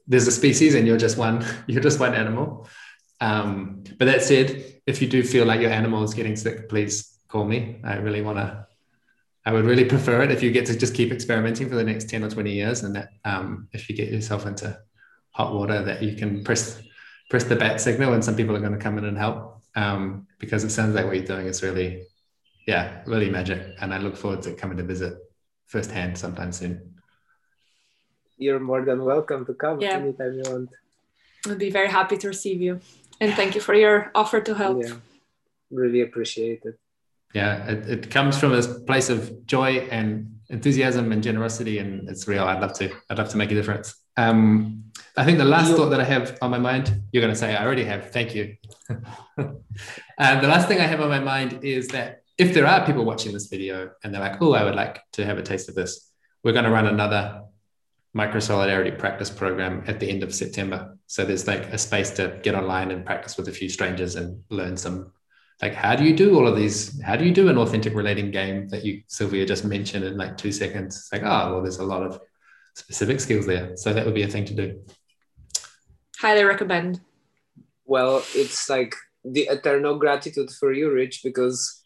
there's 0.07 0.27
a 0.27 0.33
species 0.33 0.75
and 0.75 0.87
you're 0.87 1.05
just 1.07 1.19
one 1.19 1.45
you're 1.66 1.83
just 1.83 2.01
one 2.01 2.15
animal 2.15 2.69
um, 3.20 3.82
but 3.99 4.07
that 4.07 4.23
said, 4.23 4.81
if 4.86 5.03
you 5.03 5.09
do 5.09 5.23
feel 5.23 5.45
like 5.45 5.61
your 5.61 5.70
animal 5.70 6.03
is 6.03 6.15
getting 6.15 6.36
sick, 6.36 6.69
please 6.69 7.19
call 7.28 7.45
me. 7.45 7.81
I 7.85 7.97
really 7.97 8.23
want 8.23 8.39
to. 8.39 8.66
I 9.45 9.53
would 9.53 9.65
really 9.65 9.85
prefer 9.85 10.23
it 10.23 10.31
if 10.31 10.43
you 10.43 10.51
get 10.51 10.66
to 10.66 10.78
just 10.78 10.95
keep 10.95 11.11
experimenting 11.11 11.69
for 11.69 11.74
the 11.74 11.85
next 11.85 12.09
ten 12.09 12.23
or 12.23 12.31
twenty 12.31 12.53
years, 12.53 12.82
and 12.82 12.95
that 12.95 13.11
um, 13.24 13.69
if 13.73 13.89
you 13.89 13.97
get 13.97 14.11
yourself 14.11 14.47
into 14.47 14.78
hot 15.31 15.55
water, 15.55 15.82
that 15.82 16.03
you 16.03 16.16
can 16.16 16.45
press 16.45 16.81
press 17.31 17.45
the 17.45 17.57
bat 17.57 17.81
signal, 17.81 18.12
and 18.12 18.24
some 18.24 18.36
people 18.36 18.55
are 18.57 18.61
going 18.61 18.73
to 18.73 18.78
come 18.78 18.99
in 18.99 19.05
and 19.05 19.19
help 19.19 19.62
um, 19.74 20.27
because 20.39 20.65
it 20.65 20.70
sounds 20.70 20.95
like 20.95 21.07
what 21.07 21.16
you're 21.16 21.24
doing 21.24 21.47
is 21.47 21.62
really, 21.62 22.05
yeah, 22.66 23.03
really 23.07 23.31
magic, 23.31 23.74
and 23.81 23.93
I 23.93 23.99
look 23.99 24.16
forward 24.16 24.43
to 24.43 24.55
coming 24.55 24.77
to 24.77 24.85
visit 24.85 25.15
firsthand 25.66 26.16
sometime 26.19 26.53
soon. 26.53 26.95
You're 28.36 28.61
more 28.61 28.85
than 28.85 29.05
welcome 29.05 29.45
to 29.47 29.55
come 29.55 29.81
yeah. 29.81 29.97
anytime 29.97 30.35
you 30.35 30.43
want. 30.47 30.70
I'd 31.47 31.59
be 31.59 31.70
very 31.70 31.89
happy 31.89 32.16
to 32.19 32.28
receive 32.28 32.61
you 32.61 32.81
and 33.20 33.35
thank 33.35 33.55
you 33.55 33.61
for 33.61 33.74
your 33.74 34.11
offer 34.15 34.40
to 34.40 34.55
help. 34.55 34.82
Yeah, 34.82 34.95
really 35.70 36.03
appreciate 36.03 36.62
it. 36.65 36.78
Yeah, 37.35 37.66
it, 37.69 37.90
it 37.90 38.11
comes 38.11 38.39
from 38.39 38.53
a 38.55 38.62
place 38.62 39.11
of 39.11 39.47
joy 39.47 39.89
and 39.90 40.39
enthusiasm 40.49 41.12
and 41.12 41.23
generosity, 41.23 41.78
and 41.78 42.09
it's 42.09 42.27
real. 42.27 42.45
I'd 42.45 42.61
love 42.61 42.73
to. 42.74 42.90
I'd 43.11 43.19
love 43.19 43.28
to 43.31 43.36
make 43.36 43.51
a 43.51 43.55
difference. 43.55 43.95
Um, 44.16 44.85
I 45.16 45.24
think 45.24 45.39
the 45.39 45.45
last 45.45 45.70
you, 45.70 45.77
thought 45.77 45.90
that 45.90 46.01
I 46.01 46.05
have 46.05 46.39
on 46.43 46.51
my 46.51 46.59
mind, 46.59 47.03
you're 47.12 47.20
going 47.20 47.32
to 47.32 47.39
say, 47.39 47.55
I 47.55 47.65
already 47.65 47.85
have. 47.85 48.11
Thank 48.11 48.35
you. 48.35 48.57
and 48.89 48.99
the 50.43 50.49
last 50.49 50.69
thing 50.69 50.81
I 50.81 50.86
have 50.86 51.01
on 51.01 51.09
my 51.09 51.20
mind 51.20 51.61
is 51.62 51.89
that 51.89 52.23
if 52.36 52.55
there 52.55 52.66
are 52.66 52.86
people 52.86 53.05
watching 53.05 53.32
this 53.32 53.47
video 53.47 53.90
and 54.03 54.15
they're 54.15 54.20
like, 54.20 54.40
oh, 54.40 54.55
I 54.55 54.65
would 54.65 54.74
like 54.74 55.01
to 55.12 55.24
have 55.24 55.39
a 55.39 55.43
taste 55.43 55.69
of 55.69 55.74
this, 55.74 56.11
we're 56.43 56.53
going 56.53 56.65
to 56.65 56.70
run 56.70 56.86
another 56.86 57.43
micro 58.14 58.40
solidarity 58.40 58.90
practice 58.90 59.30
program 59.30 59.85
at 59.86 60.01
the 60.01 60.09
end 60.09 60.22
of 60.22 60.35
September. 60.35 60.97
So 61.06 61.24
there's 61.24 61.47
like 61.47 61.66
a 61.66 61.78
space 61.78 62.10
to 62.12 62.39
get 62.43 62.55
online 62.55 62.90
and 62.90 63.05
practice 63.05 63.36
with 63.36 63.48
a 63.48 63.52
few 63.52 63.68
strangers 63.68 64.16
and 64.16 64.43
learn 64.51 64.76
some 64.76 65.12
like 65.60 65.74
how 65.74 65.97
do 65.97 66.05
you 66.05 66.16
do 66.16 66.36
all 66.36 66.47
of 66.47 66.56
these? 66.56 67.01
How 67.02 67.16
do 67.16 67.24
you 67.24 67.32
do 67.32 67.48
an 67.48 67.59
authentic 67.59 67.94
relating 67.94 68.30
game 68.30 68.68
that 68.68 68.85
you 68.85 69.02
Sylvia 69.09 69.44
just 69.44 69.64
mentioned 69.64 70.05
in 70.05 70.16
like 70.16 70.36
two 70.36 70.52
seconds? 70.52 70.97
It's 70.97 71.12
like, 71.12 71.22
oh 71.22 71.52
well, 71.52 71.62
there's 71.62 71.78
a 71.78 71.85
lot 71.85 72.02
of 72.02 72.20
specific 72.74 73.20
skills 73.20 73.47
there. 73.47 73.76
So 73.76 73.93
that 73.93 74.05
would 74.06 74.14
be 74.14 74.22
a 74.22 74.28
thing 74.28 74.44
to 74.47 74.55
do. 74.55 74.80
Highly 76.20 76.44
recommend. 76.44 77.01
Well, 77.85 78.24
it's 78.35 78.68
like 78.70 78.94
the 79.24 79.48
eternal 79.51 79.98
gratitude 79.98 80.51
for 80.51 80.72
you, 80.72 80.93
Rich, 80.93 81.22
because 81.24 81.77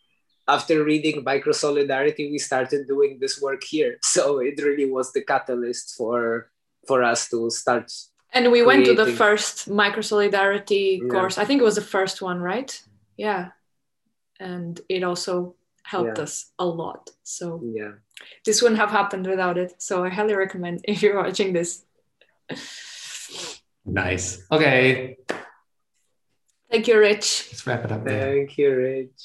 after 0.49 0.85
reading 0.85 1.23
micro 1.25 1.53
solidarity 1.53 2.31
we 2.31 2.39
started 2.39 2.87
doing 2.87 3.19
this 3.21 3.41
work 3.41 3.63
here 3.65 3.99
so 4.03 4.39
it 4.39 4.61
really 4.63 4.91
was 4.91 5.13
the 5.13 5.23
catalyst 5.23 5.95
for 5.97 6.51
for 6.87 7.03
us 7.03 7.29
to 7.29 7.51
start 7.51 7.93
and 8.35 8.51
we 8.51 8.63
creating. 8.63 8.67
went 8.67 8.85
to 8.87 8.95
the 8.95 9.13
first 9.13 9.69
micro 9.69 10.03
solidarity 10.03 11.01
yeah. 11.03 11.09
course 11.09 11.39
i 11.39 11.45
think 11.45 11.61
it 11.61 11.65
was 11.65 11.77
the 11.77 11.91
first 11.97 12.23
one 12.23 12.41
right 12.41 12.83
yeah 13.17 13.51
and 14.41 14.81
it 14.89 15.03
also 15.05 15.55
helped 15.85 16.19
yeah. 16.19 16.25
us 16.25 16.51
a 16.59 16.65
lot 16.65 17.11
so 17.23 17.61
yeah 17.63 17.93
this 18.45 18.63
wouldn't 18.63 18.81
have 18.81 18.91
happened 18.91 19.27
without 19.27 19.59
it 19.59 19.81
so 19.81 20.05
i 20.05 20.09
highly 20.09 20.35
recommend 20.35 20.81
if 20.85 21.03
you're 21.03 21.23
watching 21.23 21.53
this 21.53 21.85
Nice. 23.85 24.45
Okay. 24.51 25.17
Thank 26.71 26.89
you, 26.89 26.99
Rich. 26.99 27.49
Let's 27.51 27.67
wrap 27.67 27.85
it 27.85 27.93
up 27.93 28.05
there. 28.05 28.35
Thank 28.35 28.57
you, 28.57 28.75
Rich. 28.75 29.23